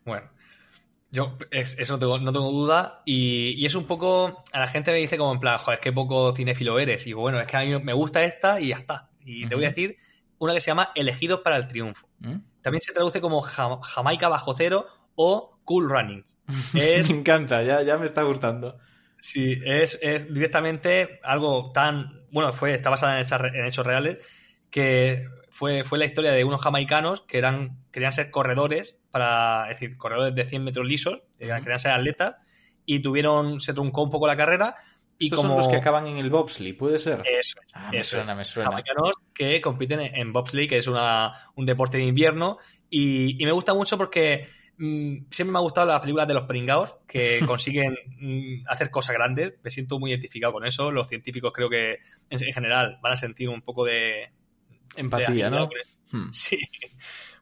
Bueno, 0.06 0.30
yo 1.10 1.38
es- 1.50 1.78
eso 1.80 1.94
no 1.94 2.00
tengo, 2.00 2.20
no 2.20 2.32
tengo 2.32 2.52
duda. 2.52 3.02
Y, 3.06 3.54
y 3.60 3.66
es 3.66 3.74
un 3.74 3.86
poco. 3.86 4.44
A 4.54 4.60
la 4.60 4.68
gente 4.68 4.92
me 4.92 4.98
dice 5.00 5.18
como 5.18 5.34
en 5.34 5.40
plan, 5.40 5.58
joder, 5.58 5.80
qué 5.80 5.92
poco 5.92 6.36
cinéfilo 6.36 6.78
eres. 6.80 7.02
Y 7.02 7.06
digo, 7.06 7.22
bueno, 7.22 7.40
es 7.40 7.48
que 7.48 7.58
a 7.58 7.62
mí 7.62 7.80
me 7.82 7.94
gusta 7.94 8.24
esta 8.24 8.60
y 8.62 8.68
ya 8.70 8.78
está. 8.78 9.10
Y 9.26 9.48
te 9.48 9.56
voy 9.56 9.66
a 9.66 9.70
decir 9.70 9.96
una 10.38 10.54
que 10.54 10.62
se 10.62 10.68
llama 10.68 10.92
Elegidos 10.94 11.40
para 11.40 11.58
el 11.58 11.68
Triunfo. 11.68 12.08
¿Mm? 12.20 12.36
También 12.62 12.82
se 12.82 12.94
traduce 12.94 13.20
como 13.22 13.42
Ja- 13.42 13.80
Jamaica 13.82 14.28
bajo 14.30 14.54
cero 14.54 14.86
o 15.18 15.60
Cool 15.66 15.90
Runnings. 15.90 16.34
Es, 16.74 17.10
Me 17.10 17.18
encanta, 17.18 17.62
ya, 17.64 17.82
ya 17.82 17.98
me 17.98 18.06
está 18.06 18.22
gustando. 18.24 18.78
Sí, 19.20 19.60
es, 19.66 20.00
es 20.02 20.32
directamente 20.34 21.20
algo 21.24 21.72
tan. 21.74 22.26
Bueno, 22.32 22.54
fue, 22.54 22.74
está 22.74 22.90
basada 22.90 23.20
en, 23.20 23.56
en 23.56 23.66
hechos 23.66 23.86
reales, 23.86 24.20
que 24.70 25.26
fue, 25.50 25.84
fue 25.84 25.98
la 25.98 26.06
historia 26.06 26.32
de 26.32 26.44
unos 26.44 26.62
jamaicanos 26.62 27.22
que 27.22 27.40
eran, 27.40 27.80
querían 27.92 28.14
ser 28.14 28.30
corredores, 28.30 28.96
para, 29.12 29.64
es 29.72 29.80
decir, 29.80 29.98
corredores 29.98 30.36
de 30.36 30.46
100 30.48 30.64
metros 30.64 30.86
lisos, 30.86 31.22
querían 31.38 31.62
querían 31.64 31.80
ser 31.80 31.92
atletas, 31.92 32.36
y 32.86 33.00
tuvieron, 33.00 33.60
se 33.60 33.74
truncó 33.74 34.04
un 34.04 34.12
poco 34.12 34.28
la 34.28 34.38
carrera. 34.38 34.76
Y 35.18 35.26
Estos 35.26 35.38
como, 35.40 35.50
son 35.50 35.58
los 35.58 35.68
que 35.68 35.78
acaban 35.78 36.06
en 36.06 36.18
el 36.18 36.30
bobsleigh, 36.30 36.74
¿puede 36.78 37.00
ser? 37.00 37.22
Eso 37.26 37.60
es, 37.66 37.74
Ah, 37.74 37.90
me 37.92 38.00
eso 38.00 38.18
suena, 38.18 38.34
es. 38.34 38.38
me 38.38 38.46
suena. 38.46 38.70
Jamaicanos 38.70 39.14
que 39.34 39.60
compiten 39.62 40.00
en, 40.02 40.32
bobsleigh, 40.32 40.68
que 40.68 40.78
es 40.78 40.88
una, 40.88 41.34
un 41.56 41.66
deporte 41.66 41.98
de 41.98 42.04
invierno, 42.06 42.60
y, 42.90 43.42
y 43.42 43.46
me 43.46 43.52
gusta 43.52 43.74
mucho 43.74 43.98
porque 43.98 44.48
siempre 44.78 45.52
me 45.52 45.58
ha 45.58 45.62
gustado 45.62 45.88
las 45.88 46.00
películas 46.00 46.28
de 46.28 46.34
los 46.36 46.44
pringaos 46.44 46.98
que 47.08 47.40
consiguen 47.48 47.96
mm, 48.20 48.68
hacer 48.68 48.92
cosas 48.92 49.16
grandes. 49.16 49.54
Me 49.64 49.72
siento 49.72 50.00
muy 50.00 50.12
identificado 50.12 50.54
con 50.54 50.66
eso. 50.66 50.92
Los 50.92 51.08
científicos 51.08 51.52
creo 51.54 51.70
que 51.70 51.94
en, 52.30 52.44
en 52.44 52.54
general 52.54 53.00
van 53.02 53.14
a 53.14 53.18
sentir 53.18 53.50
un 53.50 53.62
poco 53.62 53.86
de 53.86 54.32
Empatía, 54.96 55.46
de- 55.46 55.52
¿no? 55.52 55.70
Hmm. 56.12 56.30
Sí. 56.32 56.58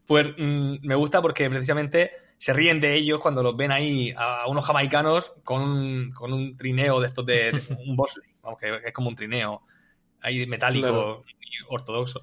Pues 0.05 0.27
mm, 0.37 0.75
me 0.83 0.95
gusta 0.95 1.21
porque 1.21 1.49
precisamente 1.49 2.11
se 2.37 2.53
ríen 2.53 2.79
de 2.81 2.95
ellos 2.95 3.19
cuando 3.19 3.41
los 3.41 3.55
ven 3.55 3.71
ahí 3.71 4.13
a 4.17 4.45
unos 4.47 4.65
jamaicanos 4.65 5.33
con 5.43 6.11
con 6.11 6.33
un 6.33 6.57
trineo 6.57 6.99
de 6.99 7.07
estos 7.07 7.25
de, 7.25 7.51
de 7.51 7.61
un 7.87 7.95
bobsleigh, 7.95 8.35
vamos, 8.41 8.59
que 8.59 8.81
es 8.85 8.93
como 8.93 9.09
un 9.09 9.15
trineo 9.15 9.61
ahí 10.21 10.45
metálico 10.47 10.87
Claro. 10.87 11.23
y 11.39 11.63
ortodoxo. 11.69 12.21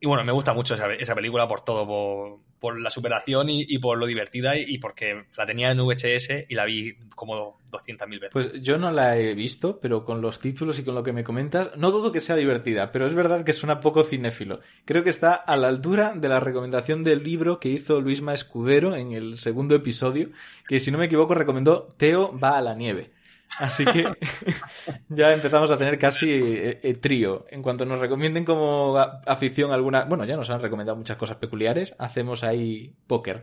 Y 0.00 0.06
bueno, 0.06 0.24
me 0.24 0.32
gusta 0.32 0.54
mucho 0.54 0.74
esa, 0.74 0.92
esa 0.94 1.14
película 1.14 1.46
por 1.46 1.60
todo, 1.60 1.86
por, 1.86 2.40
por 2.58 2.80
la 2.80 2.90
superación 2.90 3.48
y, 3.50 3.78
por 3.78 3.98
lo 3.98 4.06
divertida 4.06 4.56
y, 4.56 4.64
y 4.66 4.78
porque 4.78 5.24
la 5.36 5.46
tenía 5.46 5.70
en 5.70 5.78
VHS 5.78 6.46
y 6.48 6.54
la 6.54 6.64
vi 6.64 6.94
como 7.14 7.58
200.000 7.70 8.08
veces. 8.08 8.30
Pues 8.32 8.52
yo 8.62 8.78
no 8.78 8.90
la 8.90 9.16
he 9.16 9.34
visto, 9.34 9.78
pero 9.80 10.04
con 10.04 10.20
los 10.20 10.40
títulos 10.40 10.78
y 10.78 10.84
con 10.84 10.94
lo 10.94 11.02
que 11.02 11.12
me 11.12 11.24
comentas, 11.24 11.70
no 11.76 11.90
dudo 11.90 12.12
que 12.12 12.20
sea 12.20 12.36
divertida, 12.36 12.92
pero 12.92 13.06
es 13.06 13.14
verdad 13.14 13.44
que 13.44 13.52
suena 13.52 13.80
poco 13.80 14.04
cinéfilo. 14.04 14.60
Creo 14.84 15.04
que 15.04 15.10
está 15.10 15.34
a 15.34 15.56
la 15.56 15.68
altura 15.68 16.14
de 16.14 16.28
la 16.28 16.40
recomendación 16.40 17.04
del 17.04 17.22
libro 17.22 17.60
que 17.60 17.68
hizo 17.68 18.00
Luisma 18.00 18.34
Escudero 18.34 18.96
en 18.96 19.12
el 19.12 19.38
segundo 19.38 19.74
episodio, 19.74 20.30
que 20.66 20.80
si 20.80 20.90
no 20.90 20.98
me 20.98 21.06
equivoco 21.06 21.34
recomendó 21.34 21.88
Teo 21.96 22.36
va 22.38 22.58
a 22.58 22.62
la 22.62 22.74
nieve. 22.74 23.10
Así 23.56 23.84
que 23.84 24.06
ya 25.08 25.32
empezamos 25.32 25.70
a 25.70 25.76
tener 25.76 25.98
casi 25.98 26.30
eh, 26.30 26.80
eh, 26.82 26.94
trío. 26.94 27.46
En 27.50 27.62
cuanto 27.62 27.84
nos 27.86 28.00
recomienden 28.00 28.44
como 28.44 28.96
afición 28.98 29.72
alguna, 29.72 30.04
bueno, 30.04 30.24
ya 30.24 30.36
nos 30.36 30.50
han 30.50 30.60
recomendado 30.60 30.96
muchas 30.96 31.16
cosas 31.16 31.38
peculiares, 31.38 31.94
hacemos 31.98 32.44
ahí 32.44 32.94
póker. 33.06 33.42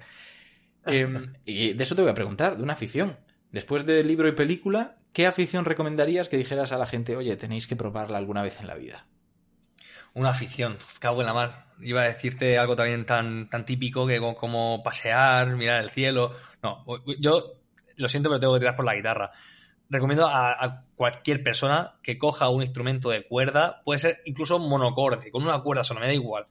Em, 0.85 1.33
y 1.45 1.73
de 1.73 1.83
eso 1.83 1.95
te 1.95 2.01
voy 2.01 2.11
a 2.11 2.15
preguntar, 2.15 2.57
de 2.57 2.63
una 2.63 2.73
afición. 2.73 3.17
Después 3.51 3.85
de 3.85 4.03
libro 4.03 4.27
y 4.27 4.33
película, 4.33 4.97
¿qué 5.13 5.27
afición 5.27 5.65
recomendarías 5.65 6.29
que 6.29 6.37
dijeras 6.37 6.71
a 6.71 6.77
la 6.77 6.85
gente, 6.87 7.15
oye, 7.17 7.35
tenéis 7.37 7.67
que 7.67 7.75
probarla 7.75 8.17
alguna 8.17 8.43
vez 8.43 8.59
en 8.61 8.67
la 8.67 8.75
vida? 8.75 9.07
Una 10.13 10.29
afición, 10.29 10.77
cago 10.99 11.21
en 11.21 11.27
la 11.27 11.33
mar. 11.33 11.65
Iba 11.81 12.01
a 12.01 12.05
decirte 12.05 12.57
algo 12.57 12.75
también 12.75 13.05
tan, 13.05 13.49
tan 13.49 13.65
típico 13.65 14.07
que 14.07 14.19
co- 14.19 14.35
como 14.35 14.81
pasear, 14.83 15.55
mirar 15.57 15.83
el 15.83 15.89
cielo. 15.89 16.33
No, 16.63 16.85
yo 17.19 17.59
lo 17.97 18.07
siento, 18.09 18.29
pero 18.29 18.39
tengo 18.39 18.53
que 18.53 18.59
tirar 18.61 18.75
por 18.77 18.85
la 18.85 18.95
guitarra. 18.95 19.31
Recomiendo 19.89 20.27
a, 20.27 20.51
a 20.51 20.83
cualquier 20.95 21.43
persona 21.43 21.95
que 22.01 22.17
coja 22.17 22.49
un 22.49 22.61
instrumento 22.61 23.09
de 23.09 23.23
cuerda, 23.23 23.81
puede 23.83 23.99
ser 23.99 24.21
incluso 24.25 24.59
monocorde, 24.59 25.31
con 25.31 25.43
una 25.43 25.61
cuerda 25.61 25.83
sola, 25.83 25.99
me 25.99 26.07
da 26.07 26.13
igual. 26.13 26.47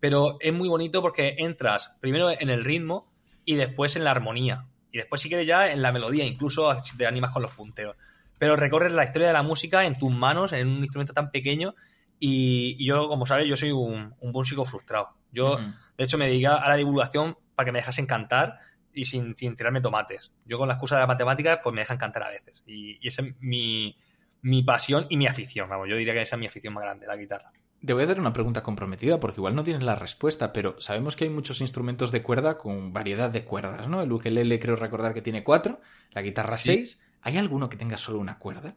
Pero 0.00 0.36
es 0.40 0.52
muy 0.52 0.68
bonito 0.68 1.02
porque 1.02 1.36
entras 1.38 1.94
primero 2.00 2.30
en 2.30 2.50
el 2.50 2.64
ritmo 2.64 3.10
y 3.44 3.54
después 3.54 3.96
en 3.96 4.04
la 4.04 4.10
armonía. 4.10 4.66
Y 4.90 4.98
después 4.98 5.20
si 5.20 5.28
quieres 5.28 5.46
ya 5.46 5.70
en 5.70 5.82
la 5.82 5.92
melodía, 5.92 6.24
incluso 6.24 6.72
si 6.82 6.96
te 6.96 7.06
animas 7.06 7.30
con 7.30 7.42
los 7.42 7.52
punteos. 7.52 7.96
Pero 8.38 8.56
recorres 8.56 8.92
la 8.92 9.04
historia 9.04 9.28
de 9.28 9.32
la 9.32 9.42
música 9.42 9.84
en 9.84 9.98
tus 9.98 10.12
manos, 10.12 10.52
en 10.52 10.68
un 10.68 10.78
instrumento 10.78 11.12
tan 11.12 11.30
pequeño. 11.30 11.74
Y, 12.18 12.76
y 12.78 12.86
yo, 12.86 13.08
como 13.08 13.26
sabes, 13.26 13.46
yo 13.46 13.56
soy 13.56 13.72
un, 13.72 14.14
un 14.20 14.32
músico 14.32 14.64
frustrado. 14.64 15.10
Yo, 15.32 15.58
de 15.98 16.04
hecho, 16.04 16.18
me 16.18 16.26
dediqué 16.26 16.46
a 16.46 16.68
la 16.68 16.76
divulgación 16.76 17.36
para 17.54 17.66
que 17.66 17.72
me 17.72 17.78
dejasen 17.78 18.06
cantar 18.06 18.58
y 18.96 19.04
sin, 19.04 19.36
sin 19.36 19.54
tirarme 19.54 19.80
tomates. 19.80 20.32
Yo 20.44 20.58
con 20.58 20.66
la 20.68 20.74
excusa 20.74 20.96
de 20.96 21.02
la 21.02 21.06
matemática, 21.06 21.60
pues 21.62 21.74
me 21.74 21.82
dejan 21.82 21.98
cantar 21.98 22.24
a 22.24 22.30
veces. 22.30 22.62
Y, 22.66 22.98
y 23.00 23.08
esa 23.08 23.22
es 23.22 23.34
mi, 23.40 23.96
mi 24.42 24.62
pasión 24.62 25.06
y 25.08 25.16
mi 25.16 25.26
afición. 25.26 25.68
Vamos, 25.68 25.88
yo 25.88 25.96
diría 25.96 26.14
que 26.14 26.22
esa 26.22 26.36
es 26.36 26.40
mi 26.40 26.46
afición 26.46 26.74
más 26.74 26.82
grande, 26.84 27.06
la 27.06 27.16
guitarra. 27.16 27.50
Te 27.84 27.92
voy 27.92 28.02
a 28.02 28.06
dar 28.06 28.18
una 28.18 28.32
pregunta 28.32 28.62
comprometida 28.62 29.20
porque 29.20 29.38
igual 29.38 29.54
no 29.54 29.62
tienes 29.62 29.82
la 29.82 29.94
respuesta, 29.94 30.52
pero 30.52 30.80
sabemos 30.80 31.14
que 31.14 31.24
hay 31.24 31.30
muchos 31.30 31.60
instrumentos 31.60 32.10
de 32.10 32.22
cuerda 32.22 32.56
con 32.58 32.92
variedad 32.92 33.30
de 33.30 33.44
cuerdas, 33.44 33.86
¿no? 33.86 34.00
El 34.02 34.10
ukelele 34.10 34.58
creo 34.58 34.76
recordar 34.76 35.12
que 35.14 35.22
tiene 35.22 35.44
cuatro, 35.44 35.80
la 36.12 36.22
guitarra 36.22 36.56
Sí. 36.56 36.70
seis. 36.74 37.02
¿Hay 37.20 37.36
alguno 37.36 37.68
que 37.68 37.76
tenga 37.76 37.98
solo 37.98 38.18
una 38.18 38.38
cuerda? 38.38 38.76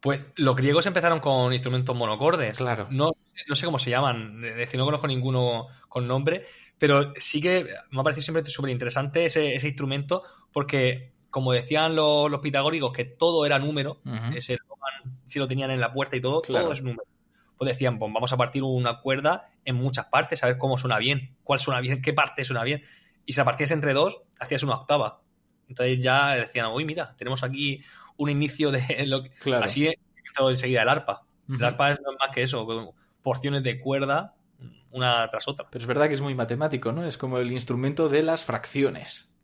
Pues 0.00 0.24
los 0.36 0.54
griegos 0.54 0.86
empezaron 0.86 1.18
con 1.18 1.52
instrumentos 1.52 1.96
monocordes. 1.96 2.56
Claro. 2.56 2.86
No, 2.90 3.12
no 3.46 3.54
sé 3.54 3.64
cómo 3.66 3.78
se 3.78 3.90
llaman, 3.90 4.44
es 4.44 4.56
decir, 4.56 4.78
no 4.78 4.84
conozco 4.84 5.06
ninguno 5.06 5.68
con 5.88 6.06
nombre, 6.08 6.44
pero 6.78 7.12
sí 7.18 7.40
que 7.40 7.66
me 7.90 8.00
ha 8.00 8.04
parecido 8.04 8.22
siempre 8.24 8.44
súper 8.46 8.70
interesante 8.70 9.26
ese, 9.26 9.54
ese 9.54 9.68
instrumento 9.68 10.22
porque, 10.52 11.12
como 11.30 11.52
decían 11.52 11.94
los, 11.94 12.30
los 12.30 12.40
pitagóricos, 12.40 12.92
que 12.92 13.04
todo 13.04 13.44
era 13.46 13.58
número, 13.58 14.00
ese 14.34 14.54
eslogan, 14.54 15.20
si 15.24 15.38
lo 15.38 15.46
tenían 15.48 15.70
en 15.70 15.80
la 15.80 15.92
puerta 15.92 16.16
y 16.16 16.20
todo, 16.20 16.40
Claro. 16.42 16.64
todo 16.64 16.72
es 16.74 16.82
número. 16.82 17.02
Pues 17.56 17.70
decían, 17.70 17.98
pues 17.98 18.12
vamos 18.12 18.32
a 18.32 18.36
partir 18.36 18.62
una 18.62 19.00
cuerda 19.00 19.46
en 19.64 19.74
muchas 19.76 20.06
partes, 20.06 20.42
a 20.44 20.46
ver 20.46 20.58
cómo 20.58 20.78
suena 20.78 20.98
bien, 20.98 21.36
cuál 21.42 21.58
suena 21.58 21.80
bien, 21.80 22.00
qué 22.00 22.12
parte 22.12 22.44
suena 22.44 22.62
bien. 22.62 22.82
Y 23.26 23.32
si 23.32 23.38
la 23.40 23.44
partías 23.44 23.72
entre 23.72 23.92
dos, 23.94 24.20
hacías 24.38 24.62
una 24.62 24.74
octava. 24.74 25.22
Entonces 25.68 25.98
ya 26.00 26.36
decían, 26.36 26.66
uy, 26.72 26.84
mira, 26.84 27.14
tenemos 27.16 27.42
aquí 27.42 27.82
un 28.16 28.30
inicio 28.30 28.70
de 28.70 29.06
lo 29.06 29.22
que... 29.24 29.30
Claro. 29.30 29.64
Así 29.64 29.86
empezó 29.88 30.50
enseguida 30.50 30.82
el 30.82 30.88
arpa. 30.88 31.22
El 31.48 31.64
arpa 31.64 31.90
es 31.92 31.98
más 32.20 32.30
que 32.30 32.42
eso, 32.44 32.64
porciones 33.28 33.62
de 33.62 33.78
cuerda 33.78 34.36
una 34.90 35.28
tras 35.28 35.48
otra. 35.48 35.66
Pero 35.70 35.82
es 35.82 35.86
verdad 35.86 36.08
que 36.08 36.14
es 36.14 36.22
muy 36.22 36.34
matemático, 36.34 36.92
¿no? 36.92 37.04
Es 37.04 37.18
como 37.18 37.36
el 37.36 37.52
instrumento 37.52 38.08
de 38.08 38.22
las 38.22 38.46
fracciones. 38.46 39.34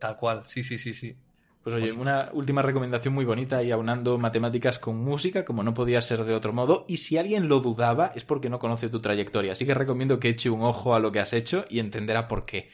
Tal 0.00 0.16
cual, 0.16 0.42
sí, 0.46 0.64
sí, 0.64 0.78
sí, 0.78 0.92
sí. 0.92 1.16
Pues 1.62 1.76
oye, 1.76 1.92
una 1.92 2.30
última 2.32 2.60
recomendación 2.60 3.14
muy 3.14 3.24
bonita 3.24 3.62
y 3.62 3.70
aunando 3.70 4.18
matemáticas 4.18 4.80
con 4.80 4.96
música, 4.96 5.44
como 5.44 5.62
no 5.62 5.74
podía 5.74 6.00
ser 6.00 6.24
de 6.24 6.34
otro 6.34 6.52
modo. 6.52 6.86
Y 6.88 6.96
si 6.96 7.18
alguien 7.18 7.48
lo 7.48 7.60
dudaba, 7.60 8.10
es 8.16 8.24
porque 8.24 8.50
no 8.50 8.58
conoce 8.58 8.88
tu 8.88 9.00
trayectoria. 9.00 9.52
Así 9.52 9.64
que 9.64 9.74
recomiendo 9.74 10.18
que 10.18 10.30
eche 10.30 10.50
un 10.50 10.62
ojo 10.62 10.96
a 10.96 10.98
lo 10.98 11.12
que 11.12 11.20
has 11.20 11.32
hecho 11.32 11.66
y 11.70 11.78
entenderá 11.78 12.26
por 12.26 12.46
qué. 12.46 12.68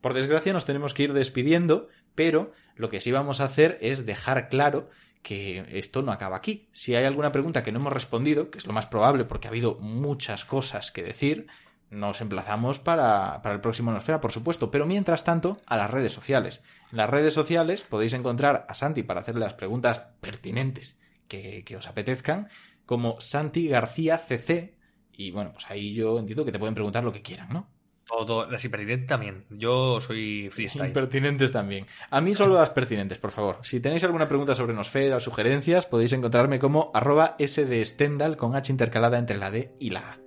Por 0.00 0.14
desgracia 0.14 0.54
nos 0.54 0.64
tenemos 0.64 0.94
que 0.94 1.02
ir 1.02 1.12
despidiendo, 1.12 1.88
pero 2.14 2.52
lo 2.76 2.88
que 2.88 3.02
sí 3.02 3.12
vamos 3.12 3.42
a 3.42 3.44
hacer 3.44 3.76
es 3.82 4.06
dejar 4.06 4.48
claro 4.48 4.88
que 5.22 5.64
esto 5.70 6.02
no 6.02 6.12
acaba 6.12 6.36
aquí. 6.36 6.68
Si 6.72 6.94
hay 6.94 7.04
alguna 7.04 7.32
pregunta 7.32 7.62
que 7.62 7.72
no 7.72 7.80
hemos 7.80 7.92
respondido, 7.92 8.50
que 8.50 8.58
es 8.58 8.66
lo 8.66 8.72
más 8.72 8.86
probable 8.86 9.24
porque 9.24 9.48
ha 9.48 9.50
habido 9.50 9.76
muchas 9.76 10.44
cosas 10.44 10.90
que 10.90 11.02
decir, 11.02 11.46
nos 11.90 12.20
emplazamos 12.20 12.78
para, 12.78 13.40
para 13.42 13.54
el 13.54 13.60
próximo 13.60 13.92
Nosfera, 13.92 14.20
por 14.20 14.32
supuesto, 14.32 14.70
pero 14.70 14.86
mientras 14.86 15.24
tanto, 15.24 15.58
a 15.66 15.76
las 15.76 15.90
redes 15.90 16.12
sociales. 16.12 16.62
En 16.92 16.98
las 16.98 17.10
redes 17.10 17.34
sociales 17.34 17.82
podéis 17.82 18.12
encontrar 18.12 18.66
a 18.68 18.74
Santi 18.74 19.02
para 19.02 19.20
hacerle 19.20 19.40
las 19.40 19.54
preguntas 19.54 19.98
pertinentes 20.20 20.98
que, 21.28 21.64
que 21.64 21.76
os 21.76 21.88
apetezcan, 21.88 22.48
como 22.86 23.20
Santi 23.20 23.68
García 23.68 24.18
CC, 24.18 24.76
Y 25.12 25.30
bueno, 25.30 25.52
pues 25.52 25.68
ahí 25.70 25.92
yo 25.94 26.18
entiendo 26.18 26.44
que 26.44 26.52
te 26.52 26.58
pueden 26.58 26.74
preguntar 26.74 27.04
lo 27.04 27.12
que 27.12 27.22
quieran, 27.22 27.48
¿no? 27.50 27.68
Todo, 28.08 28.50
las 28.50 28.64
impertinentes 28.64 29.06
también. 29.06 29.44
Yo 29.50 30.00
soy 30.00 30.48
freestyle. 30.50 30.86
Impertinentes 30.86 31.52
también. 31.52 31.86
A 32.10 32.20
mí 32.20 32.34
solo 32.34 32.54
las 32.54 32.70
pertinentes, 32.70 33.18
por 33.18 33.32
favor. 33.32 33.58
Si 33.62 33.80
tenéis 33.80 34.02
alguna 34.04 34.26
pregunta 34.26 34.54
sobre 34.54 34.72
Nosfera 34.72 35.16
o 35.16 35.20
sugerencias, 35.20 35.86
podéis 35.86 36.14
encontrarme 36.14 36.58
como 36.58 36.90
arroba 36.94 37.36
sdstendal 37.38 38.36
con 38.36 38.56
H 38.56 38.72
intercalada 38.72 39.18
entre 39.18 39.36
la 39.36 39.50
D 39.50 39.74
y 39.78 39.90
la 39.90 40.00
A. 40.00 40.20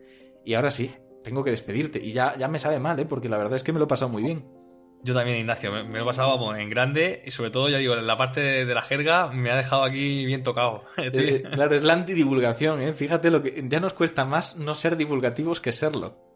Y 0.46 0.54
ahora 0.54 0.70
sí, 0.70 0.94
tengo 1.24 1.44
que 1.44 1.52
despedirte. 1.52 2.00
Y 2.04 2.14
ya, 2.14 2.36
ya 2.38 2.48
me 2.48 2.60
sabe 2.60 2.80
mal, 2.80 3.00
¿eh? 3.00 3.06
porque 3.06 3.30
la 3.30 3.38
verdad 3.38 3.56
es 3.56 3.64
que 3.64 3.74
me 3.74 3.80
lo 3.80 3.86
he 3.86 3.88
pasado 3.88 4.10
muy 4.10 4.24
bien. 4.24 4.46
Yo 5.04 5.16
también, 5.16 5.40
Ignacio, 5.40 5.72
me, 5.72 5.98
lo 5.98 6.04
he 6.04 6.06
pasado 6.06 6.30
vamos, 6.30 6.58
en 6.60 6.70
grande 6.70 7.24
y 7.26 7.32
sobre 7.32 7.50
todo, 7.50 7.70
ya 7.70 7.80
digo, 7.80 7.96
en 7.96 8.06
la 8.06 8.18
parte 8.18 8.66
de, 8.66 8.74
la 8.76 8.84
jerga 8.84 9.30
me 9.30 9.50
ha 9.50 9.56
dejado 9.56 9.84
aquí 9.84 10.26
bien 10.26 10.44
tocado. 10.44 10.84
Eh, 10.98 11.44
claro, 11.52 11.76
es 11.76 11.82
la 11.82 11.94
antidivulgación, 11.94 12.82
¿eh? 12.82 12.94
Fíjate 12.94 13.32
lo 13.32 13.42
que 13.42 13.66
ya 13.68 13.80
nos 13.80 13.94
cuesta 13.94 14.24
más 14.24 14.58
no 14.58 14.76
ser 14.76 14.98
divulgativos 14.98 15.60
que 15.60 15.72
serlo. 15.72 16.31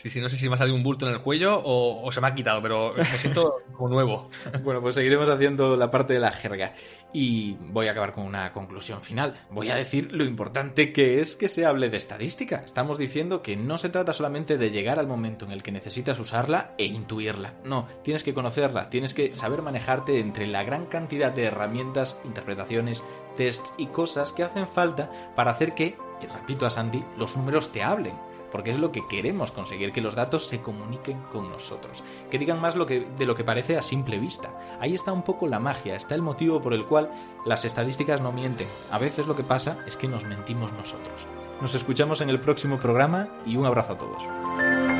Sí, 0.00 0.08
sí, 0.08 0.18
no 0.22 0.30
sé 0.30 0.38
si 0.38 0.48
me 0.48 0.54
ha 0.54 0.58
salido 0.58 0.78
un 0.78 0.82
bulto 0.82 1.06
en 1.06 1.12
el 1.12 1.20
cuello 1.20 1.60
o, 1.62 2.10
se 2.10 2.22
me 2.22 2.28
ha 2.28 2.34
quitado, 2.34 2.62
pero 2.62 2.94
me 2.96 3.04
siento 3.04 3.56
como 3.74 3.90
nuevo. 3.90 4.30
Bueno, 4.62 4.80
pues 4.80 4.94
seguiremos 4.94 5.28
haciendo 5.28 5.76
la 5.76 5.90
parte 5.90 6.14
de 6.14 6.20
la 6.20 6.32
jerga. 6.32 6.72
Y 7.12 7.58
voy 7.60 7.86
a 7.86 7.90
acabar 7.90 8.12
con 8.12 8.24
una 8.24 8.50
conclusión 8.50 9.02
final. 9.02 9.34
Voy 9.50 9.68
a 9.68 9.74
decir 9.74 10.10
lo 10.10 10.24
importante 10.24 10.90
que 10.94 11.20
es 11.20 11.36
que 11.36 11.50
se 11.50 11.66
hable 11.66 11.90
de 11.90 11.98
estadística. 11.98 12.62
Estamos 12.64 12.96
diciendo 12.96 13.42
que 13.42 13.58
no 13.58 13.76
se 13.76 13.90
trata 13.90 14.14
solamente 14.14 14.56
de 14.56 14.70
llegar 14.70 14.98
al 14.98 15.06
momento 15.06 15.44
en 15.44 15.50
el 15.50 15.62
que 15.62 15.70
necesitas 15.70 16.18
usarla 16.18 16.72
e 16.78 16.86
intuirla. 16.86 17.56
No, 17.62 17.86
tienes 18.02 18.24
que 18.24 18.32
conocerla, 18.32 18.88
tienes 18.88 19.12
que 19.12 19.36
saber 19.36 19.60
manejarte 19.60 20.18
entre 20.18 20.46
la 20.46 20.62
gran 20.62 20.86
cantidad 20.86 21.30
de 21.30 21.44
herramientas, 21.44 22.18
interpretaciones, 22.24 23.04
tests 23.36 23.74
y 23.76 23.88
cosas 23.88 24.32
que 24.32 24.44
hacen 24.44 24.66
falta 24.66 25.10
para 25.36 25.50
hacer 25.50 25.74
que, 25.74 25.98
y 26.22 26.26
repito 26.26 26.64
a 26.64 26.70
Sandy, 26.70 27.04
los 27.18 27.36
números 27.36 27.70
te 27.70 27.82
hablen 27.82 28.29
porque 28.50 28.70
es 28.70 28.78
lo 28.78 28.92
que 28.92 29.06
queremos 29.08 29.52
conseguir, 29.52 29.92
que 29.92 30.00
los 30.00 30.14
datos 30.14 30.46
se 30.46 30.60
comuniquen 30.60 31.20
con 31.32 31.50
nosotros, 31.50 32.02
que 32.30 32.38
digan 32.38 32.60
más 32.60 32.74
de 32.74 33.26
lo 33.26 33.34
que 33.34 33.44
parece 33.44 33.76
a 33.76 33.82
simple 33.82 34.18
vista. 34.18 34.78
Ahí 34.80 34.94
está 34.94 35.12
un 35.12 35.22
poco 35.22 35.46
la 35.46 35.58
magia, 35.58 35.94
está 35.94 36.14
el 36.14 36.22
motivo 36.22 36.60
por 36.60 36.74
el 36.74 36.86
cual 36.86 37.10
las 37.44 37.64
estadísticas 37.64 38.20
no 38.20 38.32
mienten. 38.32 38.68
A 38.90 38.98
veces 38.98 39.26
lo 39.26 39.36
que 39.36 39.44
pasa 39.44 39.78
es 39.86 39.96
que 39.96 40.08
nos 40.08 40.24
mentimos 40.24 40.72
nosotros. 40.72 41.26
Nos 41.60 41.74
escuchamos 41.74 42.20
en 42.20 42.30
el 42.30 42.40
próximo 42.40 42.78
programa 42.78 43.28
y 43.44 43.56
un 43.56 43.66
abrazo 43.66 43.92
a 43.92 43.98
todos. 43.98 44.99